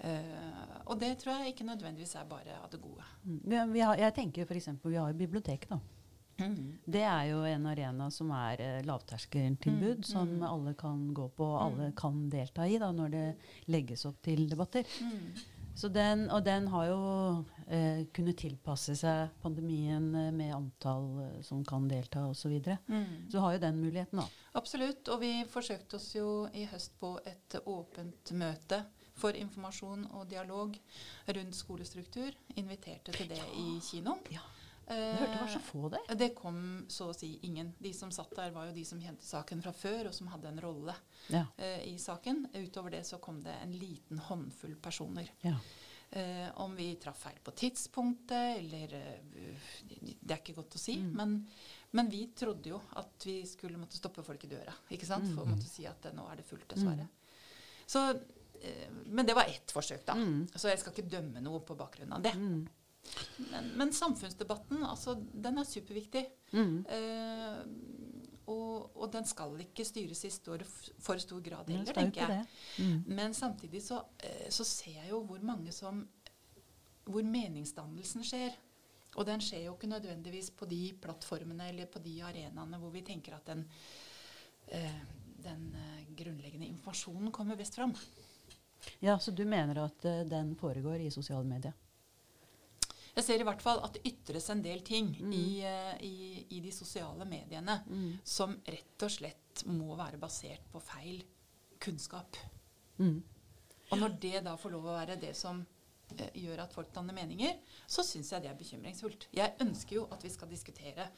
Eh, 0.00 0.80
og 0.86 0.98
det 1.00 1.14
tror 1.18 1.40
jeg 1.40 1.54
ikke 1.54 1.66
nødvendigvis 1.66 2.14
er 2.20 2.24
bare 2.28 2.58
av 2.62 2.70
det 2.70 2.80
gode. 2.82 3.04
Mm. 3.24 3.72
Vi, 3.72 3.80
har- 3.80 3.96
jeg 3.98 4.14
tenker 4.14 4.42
f.eks. 4.46 4.68
vi 4.84 4.94
har 4.96 5.08
jo 5.12 5.18
biblioteket. 5.18 5.70
da. 5.70 5.78
Det 6.84 7.00
er 7.00 7.30
jo 7.30 7.38
en 7.48 7.64
arena 7.66 8.10
som 8.12 8.30
er 8.36 8.60
eh, 8.60 8.82
lavterskeltilbud, 8.84 10.02
Mm, 10.02 10.02
som 10.04 10.28
mm. 10.28 10.42
alle 10.44 10.74
kan 10.74 11.14
gå 11.14 11.28
på 11.32 11.44
og 11.46 11.60
alle 11.62 11.92
kan 11.96 12.28
delta 12.30 12.66
i 12.68 12.76
da, 12.78 12.90
når 12.92 13.08
det 13.10 13.26
legges 13.72 14.04
opp 14.04 14.20
til 14.22 14.44
debatter. 14.50 14.84
Mm. 15.00 15.30
Så 15.76 15.88
den, 15.92 16.26
og 16.32 16.44
den 16.44 16.68
har 16.72 16.86
jo 16.88 17.00
eh, 17.68 18.04
kunnet 18.12 18.36
tilpasse 18.40 18.94
seg 18.96 19.28
pandemien 19.42 20.06
eh, 20.14 20.30
med 20.32 20.54
antall 20.56 21.08
eh, 21.24 21.40
som 21.44 21.64
kan 21.64 21.88
delta 21.88 22.26
osv. 22.28 22.42
Så, 22.46 22.48
videre. 22.52 22.78
Mm. 22.88 23.30
så 23.32 23.40
har 23.40 23.52
jo 23.56 23.58
den 23.64 23.80
muligheten, 23.80 24.20
da. 24.20 24.28
Absolutt. 24.56 25.08
Og 25.12 25.20
vi 25.20 25.32
forsøkte 25.48 25.96
oss 25.96 26.14
jo 26.16 26.46
i 26.56 26.64
høst 26.70 26.94
på 27.00 27.14
et 27.28 27.58
åpent 27.64 28.32
møte 28.32 28.82
for 29.16 29.36
informasjon 29.36 30.06
og 30.12 30.26
dialog 30.30 30.76
rundt 31.26 31.56
skolestruktur. 31.56 32.36
Inviterte 32.60 33.12
til 33.16 33.28
det 33.32 33.40
i 33.56 33.78
kinoen. 33.80 34.20
Ja. 34.34 34.44
Jeg 34.86 35.16
hørte 35.18 35.32
det 35.32 35.40
var 35.40 35.48
så 35.50 35.60
få 35.66 35.88
der. 35.90 36.02
Eh, 36.12 36.16
Det 36.20 36.28
kom 36.38 36.58
så 36.88 37.08
å 37.10 37.14
si 37.16 37.32
ingen. 37.48 37.72
De 37.82 37.90
som 37.96 38.12
satt 38.14 38.30
der, 38.36 38.52
var 38.54 38.68
jo 38.68 38.74
de 38.76 38.84
som 38.86 39.00
kjente 39.02 39.26
saken 39.26 39.62
fra 39.64 39.72
før, 39.74 40.06
og 40.06 40.14
som 40.14 40.28
hadde 40.30 40.52
en 40.52 40.60
rolle 40.62 40.94
Ja. 41.32 41.40
uh, 41.58 41.80
i 41.82 41.96
saken. 41.98 42.44
Utover 42.54 42.90
det 42.94 43.02
så 43.08 43.18
kom 43.18 43.40
det 43.42 43.56
en 43.64 43.72
liten 43.72 44.18
håndfull 44.28 44.76
personer. 44.76 45.32
ja. 45.42 45.56
Uh, 46.16 46.52
om 46.62 46.76
vi 46.78 46.92
traff 47.02 47.18
feil 47.24 47.40
på 47.42 47.50
tidspunktet, 47.50 48.60
eller 48.60 48.92
uh, 48.94 49.56
Det 50.22 50.30
er 50.30 50.38
ikke 50.38 50.54
godt 50.54 50.76
å 50.78 50.78
si. 50.78 50.94
Mm. 51.02 51.10
Men, 51.18 51.32
men 51.98 52.08
vi 52.12 52.28
trodde 52.28 52.70
jo 52.70 52.78
at 52.94 53.26
vi 53.26 53.40
skulle 53.44 53.76
måtte 53.82 53.98
stoppe 53.98 54.22
folk 54.22 54.44
i 54.46 54.52
døra. 54.52 54.72
ikke 54.94 55.06
sant? 55.08 55.26
For 55.34 55.42
å 55.42 55.50
måtte 55.50 55.66
si 55.66 55.84
at 55.84 56.06
nå 56.14 56.28
er 56.30 56.36
det 56.38 56.46
fullt, 56.46 56.68
dessverre. 56.76 57.08
Så, 57.86 58.04
eh, 58.14 58.22
men 59.06 59.26
det 59.28 59.34
var 59.36 59.50
ett 59.50 59.72
forsøk, 59.74 60.02
da. 60.06 60.16
Mm. 60.18 60.46
Så 60.54 60.70
jeg 60.70 60.80
skal 60.80 60.94
ikke 60.94 61.10
dømme 61.16 61.42
noe 61.44 61.60
på 61.66 61.76
bakgrunn 61.78 62.14
av 62.16 62.24
det. 62.24 62.34
Mm. 62.34 62.66
Men, 63.50 63.70
men 63.78 63.92
samfunnsdebatten, 63.94 64.82
altså, 64.84 65.14
den 65.32 65.60
er 65.60 65.68
superviktig. 65.68 66.24
Mm. 66.52 66.76
Eh, 66.96 67.60
og, 68.46 68.92
og 68.94 69.10
den 69.14 69.26
skal 69.26 69.56
ikke 69.64 69.86
styres 69.86 70.22
i 70.26 70.30
stor, 70.30 70.62
for 71.02 71.18
stor 71.22 71.42
grad 71.42 71.70
heller, 71.72 71.96
tenker 71.96 72.30
jeg. 72.30 72.44
Mm. 72.78 73.00
Men 73.18 73.34
samtidig 73.34 73.82
så, 73.82 74.04
eh, 74.22 74.46
så 74.54 74.66
ser 74.66 75.00
jeg 75.00 75.10
jo 75.10 75.24
hvor 75.26 75.42
mange 75.42 75.74
som 75.74 76.06
Hvor 77.06 77.22
meningsdannelsen 77.22 78.24
skjer. 78.26 78.56
Og 79.14 79.26
den 79.28 79.40
skjer 79.40 79.68
jo 79.68 79.76
ikke 79.76 79.86
nødvendigvis 79.86 80.50
på 80.58 80.66
de 80.66 80.80
plattformene 81.00 81.68
eller 81.70 81.86
på 81.86 82.00
de 82.02 82.16
arenaene 82.26 82.80
hvor 82.82 82.90
vi 82.90 83.04
tenker 83.06 83.36
at 83.36 83.46
den, 83.46 83.62
eh, 84.66 84.98
den 85.44 85.68
eh, 85.78 86.02
grunnleggende 86.18 86.66
informasjonen 86.66 87.30
kommer 87.32 87.56
best 87.56 87.78
fram. 87.78 87.94
Ja, 89.00 89.18
Så 89.18 89.30
du 89.34 89.44
mener 89.44 89.84
at 89.84 90.04
uh, 90.04 90.22
den 90.28 90.54
foregår 90.56 91.00
i 91.00 91.10
sosiale 91.10 91.44
medier? 91.44 91.72
Jeg 93.16 93.24
ser 93.24 93.40
i 93.40 93.46
hvert 93.48 93.62
fall 93.64 93.78
at 93.84 93.94
det 93.96 94.02
ytres 94.10 94.50
en 94.52 94.60
del 94.62 94.82
ting 94.84 95.14
Mm. 95.20 95.32
i, 95.32 95.46
uh, 95.64 95.94
i, 96.04 96.46
i 96.50 96.60
de 96.60 96.72
sosiale 96.72 97.24
mediene 97.24 97.78
Mm. 97.86 98.18
som 98.24 98.56
rett 98.66 99.02
og 99.02 99.10
slett 99.10 99.64
må 99.66 99.96
være 99.96 100.18
basert 100.20 100.66
på 100.72 100.80
feil 100.84 101.22
kunnskap. 101.80 102.36
Mm. 102.98 103.22
Og 103.90 103.98
når 103.98 104.18
det 104.20 104.44
da 104.44 104.56
får 104.56 104.70
lov 104.74 104.84
å 104.90 104.96
være 104.98 105.16
det 105.20 105.34
som 105.36 105.60
uh, 105.62 106.28
gjør 106.34 106.60
at 106.66 106.72
folk 106.76 106.92
danner 106.94 107.14
meninger, 107.16 107.56
så 107.88 108.02
syns 108.04 108.32
jeg 108.32 108.42
det 108.42 108.50
er 108.50 108.60
bekymringsfullt. 108.60 109.28
Jeg 109.32 109.56
ønsker 109.60 109.96
jo 109.96 110.06
at 110.12 110.22
vi 110.22 110.28
skal 110.30 110.48
diskutere 110.52 111.08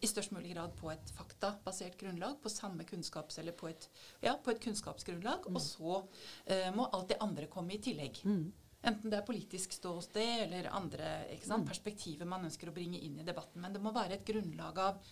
i 0.00 0.08
størst 0.08 0.34
mulig 0.34 0.54
grad 0.54 0.74
på 0.78 0.90
et 0.92 1.12
faktabasert 1.16 1.98
grunnlag, 2.00 2.38
på 2.42 2.52
samme 2.52 2.86
kunnskaps... 2.88 3.38
Eller 3.42 3.56
på 3.56 3.70
et, 3.70 3.88
ja, 4.24 4.36
på 4.36 4.52
et 4.52 4.62
kunnskapsgrunnlag. 4.62 5.48
Og 5.50 5.60
så 5.64 6.00
eh, 6.46 6.68
må 6.74 6.88
alt 6.90 7.12
det 7.12 7.20
andre 7.24 7.48
komme 7.50 7.76
i 7.76 7.82
tillegg. 7.82 8.22
Mm. 8.24 8.50
Enten 8.80 9.12
det 9.12 9.18
er 9.18 9.26
politisk 9.26 9.74
ståsted 9.76 10.46
eller 10.46 10.70
andre 10.72 11.08
ikke 11.34 11.50
sant, 11.50 11.66
perspektiver 11.68 12.28
man 12.28 12.46
ønsker 12.48 12.70
å 12.70 12.72
bringe 12.72 12.96
inn 13.04 13.18
i 13.20 13.26
debatten. 13.26 13.60
Men 13.60 13.74
det 13.74 13.82
må 13.84 13.92
være 13.92 14.16
et 14.16 14.24
grunnlag 14.24 14.78
av, 14.80 15.02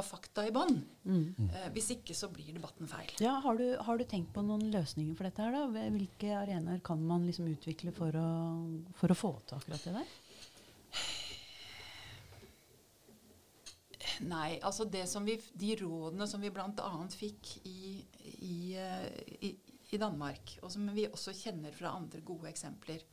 av 0.00 0.06
fakta 0.06 0.46
i 0.48 0.52
bånn. 0.54 0.78
Mm. 1.04 1.26
Eh, 1.44 1.66
hvis 1.74 1.90
ikke 1.98 2.16
så 2.16 2.30
blir 2.32 2.54
debatten 2.56 2.88
feil. 2.88 3.12
Ja, 3.20 3.36
har 3.44 3.60
du, 3.60 3.66
har 3.84 4.00
du 4.00 4.06
tenkt 4.08 4.32
på 4.32 4.44
noen 4.46 4.70
løsninger 4.72 5.18
for 5.18 5.28
dette? 5.28 5.44
her 5.44 5.52
da? 5.52 5.90
Hvilke 5.92 6.32
arenaer 6.38 6.80
kan 6.84 7.04
man 7.04 7.26
liksom 7.28 7.50
utvikle 7.52 7.92
for 7.96 8.16
å, 8.16 8.30
for 8.96 9.12
å 9.12 9.18
få 9.18 9.34
til 9.44 9.60
akkurat 9.60 9.84
det 9.84 9.94
der? 10.00 10.16
Nei, 14.26 14.58
altså 14.64 14.88
det 14.90 15.04
som 15.10 15.26
vi, 15.26 15.36
de 15.52 15.74
rådene 15.78 16.26
som 16.26 16.42
vi 16.42 16.50
bl.a. 16.50 16.92
fikk 17.14 17.52
i, 17.68 17.98
i, 18.42 18.58
eh, 18.78 19.10
i, 19.46 19.52
i 19.94 20.00
Danmark, 20.00 20.56
og 20.62 20.72
som 20.72 20.88
vi 20.94 21.06
også 21.10 21.36
kjenner 21.36 21.74
fra 21.74 21.94
andre 21.94 22.24
gode 22.26 22.50
eksempler, 22.50 23.04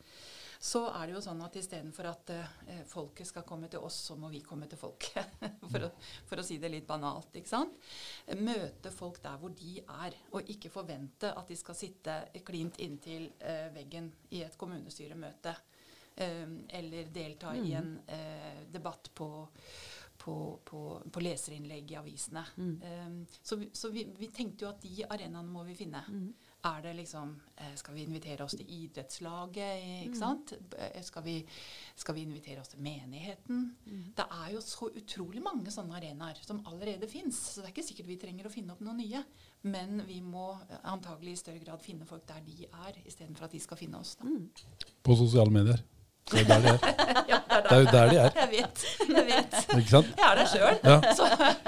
så 0.66 0.86
er 0.90 1.08
det 1.08 1.16
jo 1.16 1.22
sånn 1.22 1.44
at 1.46 1.58
istedenfor 1.60 2.08
at 2.10 2.32
eh, 2.34 2.80
folket 2.90 3.28
skal 3.30 3.46
komme 3.48 3.68
til 3.72 3.84
oss, 3.86 4.00
så 4.08 4.16
må 4.18 4.32
vi 4.34 4.42
komme 4.42 4.70
til 4.72 4.80
folket. 4.80 5.36
for, 5.72 5.88
å, 5.88 5.92
for 6.26 6.42
å 6.42 6.46
si 6.46 6.58
det 6.62 6.72
litt 6.74 6.88
banalt. 6.88 7.36
ikke 7.38 7.52
sant? 7.52 7.76
Møte 8.40 8.94
folk 8.94 9.22
der 9.24 9.38
hvor 9.42 9.54
de 9.54 9.78
er, 9.84 10.18
og 10.34 10.50
ikke 10.52 10.74
forvente 10.74 11.34
at 11.36 11.52
de 11.52 11.60
skal 11.60 11.78
sitte 11.78 12.18
klint 12.48 12.80
inntil 12.84 13.30
eh, 13.40 13.68
veggen 13.76 14.10
i 14.34 14.42
et 14.48 14.58
kommunestyremøte. 14.58 15.54
Eh, 16.16 16.48
eller 16.80 17.12
delta 17.14 17.54
i 17.60 17.76
en 17.76 17.98
eh, 18.08 18.64
debatt 18.72 19.12
på 19.14 19.30
på, 20.26 20.36
på, 20.66 20.82
på 21.14 21.22
leserinnlegg 21.22 21.92
i 21.94 22.00
avisene. 22.00 22.42
Um, 22.58 23.22
så 23.46 23.60
vi, 23.62 23.70
så 23.78 23.92
vi, 23.94 24.08
vi 24.18 24.32
tenkte 24.34 24.66
jo 24.66 24.72
at 24.72 24.82
de 24.82 25.06
arenaene 25.06 25.52
må 25.52 25.64
vi 25.68 25.78
finne. 25.78 26.02
Er 26.66 26.82
det 26.82 26.96
liksom 26.98 27.36
eh, 27.62 27.74
Skal 27.78 27.94
vi 27.94 28.04
invitere 28.08 28.46
oss 28.46 28.56
til 28.58 28.70
idrettslaget? 28.74 29.84
Ikke 30.08 30.18
sant? 30.18 30.56
Eh, 30.80 31.02
Skal 31.06 31.24
vi, 31.28 31.36
skal 31.96 32.18
vi 32.18 32.24
invitere 32.26 32.64
oss 32.64 32.72
til 32.74 32.82
menigheten? 32.82 33.68
Det 34.18 34.26
er 34.26 34.54
jo 34.56 34.64
så 34.66 34.90
utrolig 34.90 35.44
mange 35.46 35.74
sånne 35.74 36.00
arenaer 36.00 36.42
som 36.42 36.64
allerede 36.66 37.10
fins. 37.12 37.38
Så 37.54 37.62
det 37.62 37.70
er 37.70 37.76
ikke 37.76 37.86
sikkert 37.92 38.10
vi 38.10 38.18
trenger 38.22 38.50
å 38.50 38.54
finne 38.54 38.74
opp 38.74 38.82
noen 38.86 38.98
nye. 39.04 39.22
Men 39.70 40.02
vi 40.10 40.22
må 40.26 40.56
eh, 40.56 40.80
antagelig 40.90 41.36
i 41.36 41.42
større 41.44 41.62
grad 41.62 41.86
finne 41.86 42.10
folk 42.10 42.26
der 42.30 42.42
de 42.48 42.66
er, 42.66 43.02
istedenfor 43.06 43.46
at 43.46 43.54
de 43.54 43.62
skal 43.62 43.82
finne 43.86 44.02
oss. 44.02 44.16
Da. 44.18 44.34
På 45.06 45.18
sosiale 45.22 45.54
medier. 45.54 45.86
Det 46.32 46.42
er 46.42 46.48
der 46.50 46.62
de 46.62 46.70
er. 46.74 46.80
Ja, 47.32 47.40
det 47.50 47.56
er 47.56 47.62
Det 47.66 47.76
er 47.76 47.82
jo 47.82 47.90
der 47.94 48.10
de 48.10 48.18
er. 48.18 48.32
Jeg 48.40 48.50
vet. 48.52 48.84
Jeg 49.10 49.26
vet. 49.28 49.56
Ikke 49.78 49.90
sant? 49.92 50.08
Jeg 50.18 50.26
er 50.32 50.36
der 50.40 50.48
sjøl. 50.50 50.80
Ja. 50.84 50.96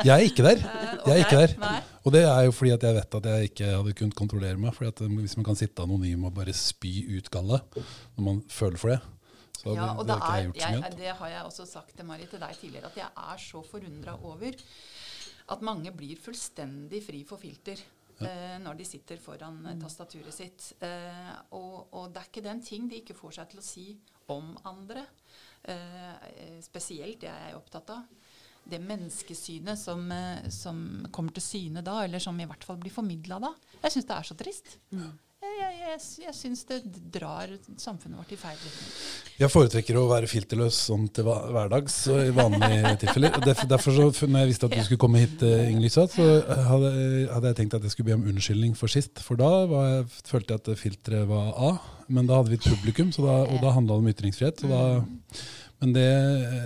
Jeg 0.07 0.13
er 0.15 0.23
ikke 0.27 0.43
der. 0.45 0.61
Jeg 1.05 1.13
er 1.13 1.21
ikke 1.23 1.41
der. 1.43 1.83
Og 2.05 2.13
det 2.15 2.21
er 2.23 2.41
jo 2.47 2.51
fordi 2.55 2.71
at 2.75 2.83
jeg 2.87 2.95
vet 2.97 3.17
at 3.19 3.25
jeg 3.31 3.49
ikke 3.51 3.69
hadde 3.75 3.93
kunnet 3.99 4.15
kontrollere 4.17 4.57
meg. 4.61 4.73
Fordi 4.77 4.89
at 4.93 5.01
um, 5.05 5.17
Hvis 5.21 5.37
man 5.37 5.45
kan 5.49 5.55
sitte 5.59 5.83
anonym 5.85 6.25
og 6.29 6.33
bare 6.37 6.53
spy 6.57 6.93
ut 7.17 7.29
gallet 7.33 7.77
når 8.17 8.23
man 8.29 8.41
føler 8.49 8.77
for 8.81 8.93
det, 8.95 8.99
så 9.57 9.73
Ja, 9.75 9.87
det 9.97 10.07
det, 10.09 10.17
ikke 10.17 10.33
jeg 10.33 10.45
gjort 10.47 10.57
så 10.61 10.67
jeg, 10.69 10.81
mye. 10.81 10.91
det 11.01 11.13
har 11.21 11.31
jeg 11.33 11.43
også 11.51 11.65
sagt 11.65 11.95
til 11.97 12.05
Mari 12.05 12.25
til 12.29 12.39
deg 12.43 12.57
tidligere, 12.61 12.91
at 12.91 12.97
jeg 12.97 13.09
er 13.33 13.37
så 13.41 13.61
forundra 13.71 14.17
over 14.23 14.51
at 15.55 15.61
mange 15.65 15.91
blir 15.97 16.19
fullstendig 16.21 17.01
fri 17.05 17.23
for 17.29 17.37
filter. 17.41 17.77
eh, 18.21 18.57
når 18.63 18.73
de 18.79 18.85
sitter 18.85 19.17
foran 19.21 19.59
eh, 19.69 19.75
tastaturet 19.81 20.33
sitt. 20.33 20.71
Eh, 20.81 21.33
og, 21.53 21.87
og 21.93 22.07
det 22.13 22.17
er 22.23 22.29
ikke 22.31 22.41
den 22.49 22.61
ting 22.65 22.87
de 22.89 22.95
ikke 23.03 23.13
får 23.17 23.35
seg 23.37 23.49
til 23.51 23.59
å 23.61 23.65
si 23.65 23.87
om 24.33 24.57
andre. 24.67 25.05
Eh, 25.63 26.59
spesielt 26.63 27.21
det 27.21 27.29
jeg 27.29 27.51
er 27.51 27.57
opptatt 27.57 27.89
av. 27.95 28.03
Det 28.67 28.79
menneskesynet 28.83 29.79
som, 29.79 30.11
eh, 30.11 30.49
som 30.51 31.07
kommer 31.11 31.31
til 31.35 31.43
syne 31.43 31.83
da, 31.83 32.01
eller 32.03 32.19
som 32.19 32.39
i 32.39 32.47
hvert 32.47 32.63
fall 32.67 32.79
blir 32.81 32.91
formidla 32.91 33.39
da. 33.39 33.53
Jeg 33.83 33.91
syns 33.95 34.07
det 34.09 34.17
er 34.17 34.27
så 34.27 34.37
trist. 34.39 34.77
Jeg, 34.91 35.13
jeg, 35.57 35.73
jeg, 35.81 35.99
jeg 36.25 36.35
syns 36.35 36.63
det 36.69 36.77
drar 37.13 37.51
samfunnet 37.79 38.19
vårt 38.19 38.31
i 38.33 38.39
feil 38.39 38.57
retning. 38.57 38.93
Jeg 39.37 39.51
foretrekker 39.53 39.99
å 39.99 40.05
være 40.09 40.29
filterløs 40.29 40.79
sånn 40.89 41.05
til 41.13 41.27
hverdags 41.27 41.97
i 42.11 42.31
vanlige 42.35 42.93
tilfeller. 43.03 43.37
Derfor, 43.45 43.69
derfor 43.71 43.97
så, 43.97 44.07
når 44.27 44.43
jeg 44.43 44.51
visste 44.51 44.69
at 44.69 44.77
du 44.77 44.81
skulle 44.87 45.03
komme 45.03 45.21
hit, 45.23 45.43
eh, 45.45 45.67
Inger 45.73 45.93
så 45.93 46.07
hadde, 46.07 46.91
hadde 47.33 47.51
jeg 47.51 47.59
tenkt 47.61 47.77
at 47.77 47.85
jeg 47.85 47.95
skulle 47.95 48.11
be 48.11 48.17
om 48.17 48.25
unnskyldning 48.31 48.73
for 48.79 48.91
sist. 48.91 49.21
For 49.25 49.39
da 49.39 49.51
var 49.69 49.87
jeg, 49.91 50.09
følte 50.31 50.57
jeg 50.57 50.63
at 50.63 50.81
filteret 50.81 51.29
var 51.29 51.53
A, 51.69 51.71
men 52.07 52.27
da 52.29 52.39
hadde 52.39 52.53
vi 52.53 52.59
et 52.59 52.67
publikum, 52.71 53.13
så 53.13 53.25
da, 53.27 53.37
og 53.45 53.61
da 53.63 53.75
handla 53.75 53.97
det 53.97 54.05
om 54.05 54.11
ytringsfrihet. 54.13 54.63
Så 54.63 54.71
da, 54.71 54.83
men 55.81 55.91
det 55.93 56.05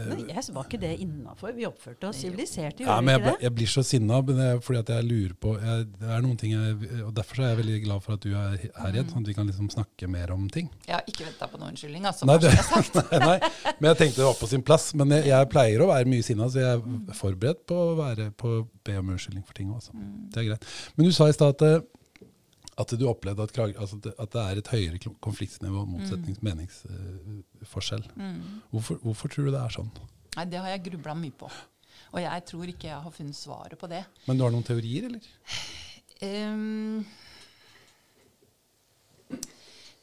Men 0.08 0.20
jeg 0.30 0.44
var 0.56 0.68
ikke 0.68 0.80
det 0.80 0.92
innafor. 1.04 1.52
Vi 1.58 1.66
oppførte 1.68 2.08
oss 2.08 2.22
sivilisert, 2.24 2.80
ja, 2.80 2.86
gjorde 2.86 3.04
men 3.04 3.12
jeg, 3.18 3.22
ble- 3.24 3.32
ikke 3.34 3.40
det? 3.42 3.46
jeg 3.48 3.56
blir 3.58 3.72
så 3.74 3.84
sinna 3.84 4.20
fordi 4.64 4.80
at 4.80 4.92
jeg 4.96 5.08
lurer 5.10 5.34
på 5.44 5.56
jeg, 5.60 5.88
Det 6.00 6.10
er 6.16 6.24
noen 6.24 6.38
ting 6.40 6.54
jeg, 6.56 6.78
og 7.06 7.12
Derfor 7.18 7.42
er 7.44 7.50
jeg 7.52 7.60
veldig 7.62 7.80
glad 7.86 8.06
for 8.06 8.16
at 8.16 8.24
du 8.24 8.30
er 8.32 8.56
her 8.62 8.96
igjen, 8.96 9.10
sånn 9.12 9.26
at 9.26 9.32
vi 9.34 9.36
kan 9.38 9.52
liksom 9.52 9.70
snakke 9.74 10.08
mer 10.12 10.32
om 10.36 10.48
ting. 10.54 10.70
Jeg 10.88 10.96
har 10.96 11.04
ikke 11.12 11.28
venta 11.28 11.50
på 11.52 11.60
noen 11.60 11.74
unnskyldning, 11.76 12.08
altså. 12.08 12.30
Nei, 12.30 12.38
det, 12.44 12.54
sagt. 12.70 13.00
nei, 13.28 13.38
men 13.80 13.90
jeg 13.92 14.00
tenkte 14.04 14.22
det 14.24 14.30
var 14.30 14.40
på 14.40 14.52
sin 14.54 14.64
plass. 14.64 14.90
Men 14.96 15.12
jeg, 15.18 15.28
jeg 15.34 15.52
pleier 15.52 15.84
å 15.84 15.92
være 15.92 16.12
mye 16.12 16.26
sinna, 16.26 16.48
så 16.52 16.64
jeg 16.64 16.80
er 16.80 17.16
forberedt 17.20 17.66
på 17.68 17.76
å 17.92 17.96
være 18.00 18.30
på 18.40 18.54
å 18.62 18.68
be 18.88 18.96
om 19.02 19.12
unnskyldning 19.16 19.44
for 19.48 19.58
ting. 19.58 19.74
Også. 19.76 19.92
Det 20.32 20.40
er 20.46 20.54
greit. 20.54 20.70
Men 20.96 21.10
du 21.10 21.12
sa 21.16 21.28
i 21.28 21.36
stad 21.36 21.58
at, 21.58 21.68
eh, 21.68 21.82
at 22.82 22.94
du 23.00 23.06
opplevde 23.10 23.46
at, 23.48 23.58
altså 23.80 24.00
at 24.12 24.32
det- 24.36 24.42
er 24.46 24.62
et 24.62 24.72
høyere 24.74 25.00
konfliktnivå, 25.24 25.86
motsetnings, 25.90 26.42
meningsforskjell. 26.46 28.06
Hvorfor, 28.72 29.00
hvorfor 29.06 29.32
tror 29.32 29.48
du 29.50 29.52
det 29.56 29.62
er 29.62 29.76
sånn? 29.78 29.92
Nei, 30.36 30.46
det 30.48 30.60
har 30.64 30.70
jeg 30.74 30.86
grubla 30.90 31.16
mye 31.18 31.36
på. 31.36 31.50
Og 32.12 32.20
jeg 32.24 32.46
tror 32.50 32.70
ikke 32.72 32.90
jeg 32.90 33.04
har 33.06 33.14
funnet 33.16 33.38
svaret 33.38 33.80
på 33.80 33.88
det. 33.92 34.04
Men 34.28 34.38
du 34.40 34.44
har 34.46 34.54
noen 34.54 34.68
teorier, 34.68 35.08
eller? 35.10 35.28
Um, 36.22 37.06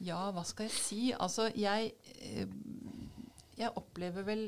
ja, 0.04 0.18
hva 0.35 0.44
skal 0.47 0.68
jeg 0.68 0.76
si? 0.76 1.00
Altså, 1.14 1.49
jeg 1.58 1.94
Jeg 3.58 3.75
opplever 3.75 4.23
vel 4.23 4.42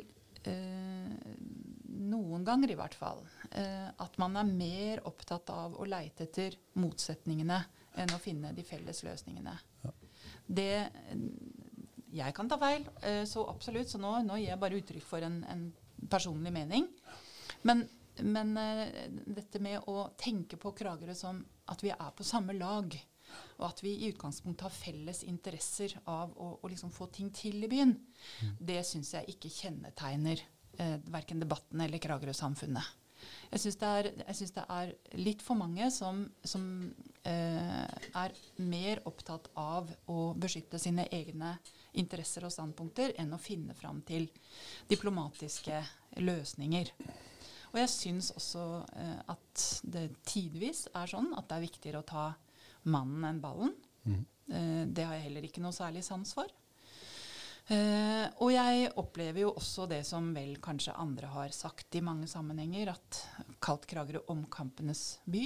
uh, 0.47 1.15
noen 1.91 2.45
ganger 2.47 2.71
i 2.71 2.77
hvert 2.79 2.95
fall 2.95 3.25
uh, 3.25 3.89
at 3.99 4.19
man 4.23 4.37
er 4.39 4.47
mer 4.47 5.03
opptatt 5.11 5.51
av 5.51 5.75
å 5.75 5.87
leite 5.89 6.29
etter 6.29 6.55
motsetningene 6.79 7.59
enn 8.03 8.15
å 8.17 8.21
finne 8.23 8.53
de 8.57 8.65
felles 8.67 9.05
løsningene. 9.07 9.57
Det 10.47 10.73
Jeg 12.11 12.35
kan 12.35 12.49
ta 12.51 12.57
feil, 12.59 12.83
eh, 13.07 13.23
så 13.25 13.45
absolutt. 13.47 13.89
Så 13.89 13.99
nå, 14.03 14.11
nå 14.27 14.37
gir 14.41 14.49
jeg 14.49 14.59
bare 14.59 14.79
uttrykk 14.81 15.05
for 15.07 15.23
en, 15.23 15.45
en 15.47 15.69
personlig 16.11 16.51
mening. 16.51 16.89
Men, 17.63 17.85
men 18.27 18.57
eh, 18.59 19.07
dette 19.27 19.61
med 19.63 19.87
å 19.87 20.09
tenke 20.19 20.59
på 20.59 20.73
Kragerø 20.75 21.15
som 21.15 21.39
at 21.71 21.85
vi 21.87 21.93
er 21.95 22.11
på 22.17 22.27
samme 22.27 22.57
lag, 22.59 22.97
og 23.61 23.67
at 23.69 23.83
vi 23.85 23.93
i 23.95 24.11
utgangspunktet 24.11 24.67
har 24.67 24.75
felles 24.75 25.23
interesser 25.23 25.95
av 26.11 26.33
å, 26.35 26.57
å 26.59 26.71
liksom 26.71 26.91
få 26.91 27.07
ting 27.15 27.31
til 27.31 27.63
i 27.63 27.71
byen, 27.71 27.95
det 28.59 28.83
syns 28.89 29.15
jeg 29.15 29.37
ikke 29.37 29.53
kjennetegner 29.55 30.43
eh, 30.83 30.97
verken 31.15 31.43
debatten 31.43 31.85
eller 31.85 32.03
Kragerø-samfunnet. 32.03 32.97
Jeg 33.51 33.63
syns 33.65 33.79
det, 33.81 34.13
det 34.57 34.65
er 34.77 34.93
litt 35.19 35.43
for 35.43 35.59
mange 35.59 35.89
som, 35.95 36.23
som 36.47 36.65
eh, 37.27 37.87
er 38.23 38.37
mer 38.63 39.03
opptatt 39.11 39.51
av 39.59 39.91
å 40.11 40.31
beskytte 40.39 40.79
sine 40.79 41.09
egne 41.11 41.57
interesser 42.01 42.47
og 42.47 42.55
standpunkter 42.55 43.17
enn 43.19 43.35
å 43.35 43.41
finne 43.43 43.75
fram 43.75 44.03
til 44.07 44.29
diplomatiske 44.91 45.83
løsninger. 46.23 46.93
Og 47.71 47.79
jeg 47.79 47.93
syns 47.93 48.31
også 48.35 48.65
eh, 48.99 49.19
at 49.31 49.67
det 49.83 50.09
tidvis 50.27 50.87
er 50.95 51.11
sånn 51.11 51.33
at 51.37 51.51
det 51.51 51.59
er 51.59 51.67
viktigere 51.67 52.03
å 52.03 52.11
ta 52.11 52.27
mannen 52.91 53.27
enn 53.29 53.43
ballen. 53.43 53.75
Eh, 54.51 54.87
det 54.87 55.07
har 55.07 55.19
jeg 55.19 55.29
heller 55.29 55.47
ikke 55.47 55.63
noe 55.63 55.77
særlig 55.77 56.03
sans 56.07 56.35
for. 56.35 56.51
Eh, 57.71 58.27
og 58.43 58.51
jeg 58.51 58.91
opplever 58.99 59.45
jo 59.45 59.53
også 59.55 59.87
det 59.91 60.01
som 60.09 60.33
vel 60.35 60.57
kanskje 60.63 60.97
andre 60.99 61.31
har 61.31 61.53
sagt 61.55 61.95
i 61.95 62.03
mange 62.03 62.27
sammenhenger, 62.31 62.91
at 62.97 63.21
kalt 63.63 63.87
Kragerø 63.91 64.25
omkampenes 64.33 65.21
by. 65.31 65.45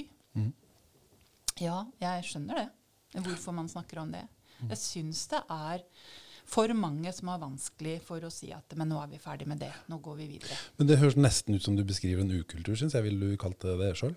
Ja, 1.61 1.85
jeg 2.01 2.25
skjønner 2.27 2.63
det. 2.63 2.69
Hvorfor 3.23 3.53
man 3.55 3.69
snakker 3.71 4.01
om 4.01 4.09
det. 4.11 4.25
Jeg 4.65 4.79
syns 4.81 5.27
det 5.31 5.43
er 5.51 5.83
for 6.45 6.69
mange 6.77 7.11
som 7.15 7.29
har 7.31 7.41
vanskelig 7.41 7.99
for 8.05 8.23
å 8.25 8.31
si 8.33 8.51
at 8.53 8.75
men 8.77 8.91
nå 8.91 8.99
er 9.01 9.09
vi 9.13 9.21
ferdig 9.21 9.47
med 9.49 9.61
det, 9.63 9.71
nå 9.89 9.97
går 10.03 10.17
vi 10.19 10.27
videre. 10.35 10.57
Men 10.77 10.89
det 10.89 10.99
høres 11.01 11.17
nesten 11.17 11.57
ut 11.57 11.65
som 11.65 11.77
du 11.77 11.83
beskriver 11.87 12.21
en 12.21 12.33
ukultur, 12.33 12.75
syns 12.77 12.97
jeg. 12.97 13.05
Ville 13.07 13.31
du 13.33 13.39
kalt 13.41 13.61
det 13.65 13.77
det 13.81 13.93
sjøl? 13.97 14.13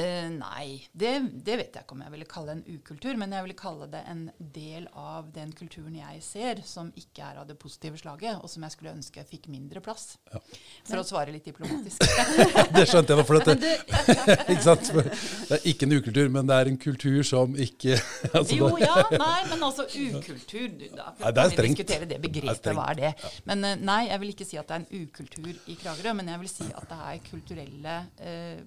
Eh, 0.00 0.28
nei, 0.34 0.80
det, 0.92 1.10
det 1.46 1.54
vet 1.60 1.76
jeg 1.78 1.84
ikke 1.84 1.94
om 1.94 2.00
jeg 2.02 2.12
ville 2.14 2.26
kalle 2.30 2.54
en 2.56 2.62
ukultur, 2.66 3.14
men 3.20 3.30
jeg 3.36 3.44
ville 3.46 3.56
kalle 3.58 3.86
det 3.92 4.00
en 4.10 4.24
del 4.54 4.88
av 4.98 5.28
den 5.34 5.52
kulturen 5.54 5.94
jeg 5.94 6.22
ser, 6.26 6.62
som 6.66 6.88
ikke 6.98 7.22
er 7.28 7.38
av 7.42 7.46
det 7.46 7.54
positive 7.62 7.98
slaget, 8.00 8.40
og 8.42 8.50
som 8.50 8.64
jeg 8.66 8.74
skulle 8.74 8.94
ønske 8.96 9.22
fikk 9.28 9.46
mindre 9.52 9.82
plass. 9.84 10.16
Ja. 10.32 10.40
For 10.88 11.02
å 11.02 11.04
svare 11.06 11.34
litt 11.34 11.46
diplomatisk. 11.46 12.02
Det 12.74 12.84
skjønte 12.90 13.14
jeg 13.14 13.20
nå. 13.20 13.24
For 13.28 13.38
dette 13.38 13.54
det, 13.62 13.74
ikke 14.52 14.64
sant? 14.64 14.88
Det 14.94 15.58
er 15.58 15.66
ikke 15.70 15.86
en 15.86 15.94
ukultur, 16.00 16.28
men 16.34 16.48
det 16.50 16.56
er 16.58 16.70
en 16.72 16.78
kultur 16.80 17.20
som 17.26 17.54
ikke 17.60 17.94
altså 18.36 18.58
Jo, 18.58 18.70
ja, 18.82 18.96
nei, 19.14 19.38
men 19.52 19.62
altså 19.62 19.86
ukultur 19.86 20.66
du, 20.74 20.84
Da 20.96 21.12
Nei, 21.20 21.30
det 21.30 21.30
er 21.30 21.34
kan 21.34 21.48
vi 21.50 21.54
strengt. 21.54 21.78
diskutere 21.78 22.08
det 22.10 22.18
Det 22.18 22.22
begrepet. 22.26 22.58
strengt, 22.60 22.78
Hva 22.80 22.88
er 22.90 22.98
det? 23.00 23.12
Men 23.48 23.64
uh, 23.68 23.74
nei, 23.86 24.00
jeg 24.10 24.20
vil 24.24 24.32
ikke 24.34 24.48
si 24.48 24.58
at 24.60 24.68
det 24.72 24.76
er 24.80 24.84
en 24.84 25.04
ukultur 25.06 25.52
i 25.70 25.76
Kragerø, 25.80 26.14
men 26.18 26.32
jeg 26.34 26.42
vil 26.42 26.50
si 26.52 26.66
at 26.74 26.90
det 26.90 27.00
er 27.12 27.22
kulturelle 27.30 27.96
uh, 28.24 28.58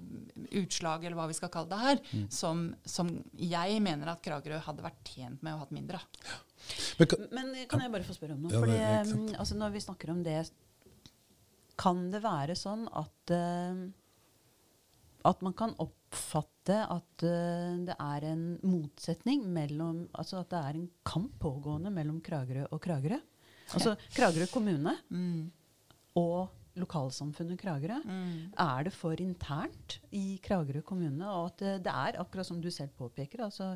utslag, 0.63 1.03
eller 1.09 1.16
hva 1.17 1.27
vi 1.29 1.35
skal 1.37 1.49
kalle 1.53 1.69
det 1.73 1.79
her, 1.81 1.99
Mm. 2.13 2.27
som, 2.31 2.61
som 2.85 3.09
jeg 3.35 3.81
mener 3.83 4.07
at 4.13 4.21
Kragerø 4.25 4.59
hadde 4.67 4.85
vært 4.85 5.03
tjent 5.15 5.41
med 5.43 5.53
å 5.53 5.57
ha 5.57 5.65
hatt 5.65 5.75
mindre 5.75 5.99
av. 5.99 6.07
Men 6.99 7.07
kan- 7.11 7.27
Men 7.31 7.51
eh, 7.55 7.65
kan 7.69 7.79
jeg 7.83 7.91
bare 7.91 8.03
få 8.07 8.15
spørre 8.17 8.33
om 8.37 8.41
noe? 8.45 8.51
Ja, 8.53 8.59
Fordi, 8.63 8.77
eh, 9.33 9.39
altså, 9.39 9.55
når 9.59 9.71
vi 9.75 9.79
snakker 9.85 10.09
om 10.13 10.23
det, 10.23 10.39
kan 11.77 12.09
det 12.11 12.21
være 12.23 12.55
sånn 12.57 12.87
at 12.89 13.31
uh, 13.31 13.87
at 15.27 15.41
man 15.45 15.53
kan 15.53 15.75
oppfatte 15.83 16.77
at 16.89 17.23
uh, 17.27 17.77
det 17.85 17.95
er 17.99 18.25
en 18.31 18.45
motsetning 18.63 19.43
mellom 19.53 20.07
Altså 20.17 20.39
at 20.41 20.49
det 20.49 20.57
er 20.63 20.79
en 20.79 20.87
kamp 21.05 21.35
pågående 21.39 21.91
mellom 21.93 22.21
Kragerø 22.25 22.65
og 22.71 22.81
Kragerø? 22.81 23.19
Altså 23.73 23.93
Kragerø 24.15 24.47
kommune 24.51 24.95
Mm. 25.11 25.51
og 26.15 26.49
lokalsamfunnet 26.81 27.59
Kragerø. 27.61 27.99
Er 28.57 28.83
det 28.87 28.93
for 28.95 29.17
internt 29.21 29.97
i 30.11 30.39
Kragerø 30.43 30.81
kommune? 30.85 31.25
Og 31.27 31.51
at 31.51 31.63
det, 31.63 31.73
det 31.87 31.93
er, 31.93 32.19
akkurat 32.21 32.47
som 32.47 32.61
du 32.61 32.69
selv 32.73 32.93
påpeker, 32.97 33.43
altså 33.45 33.75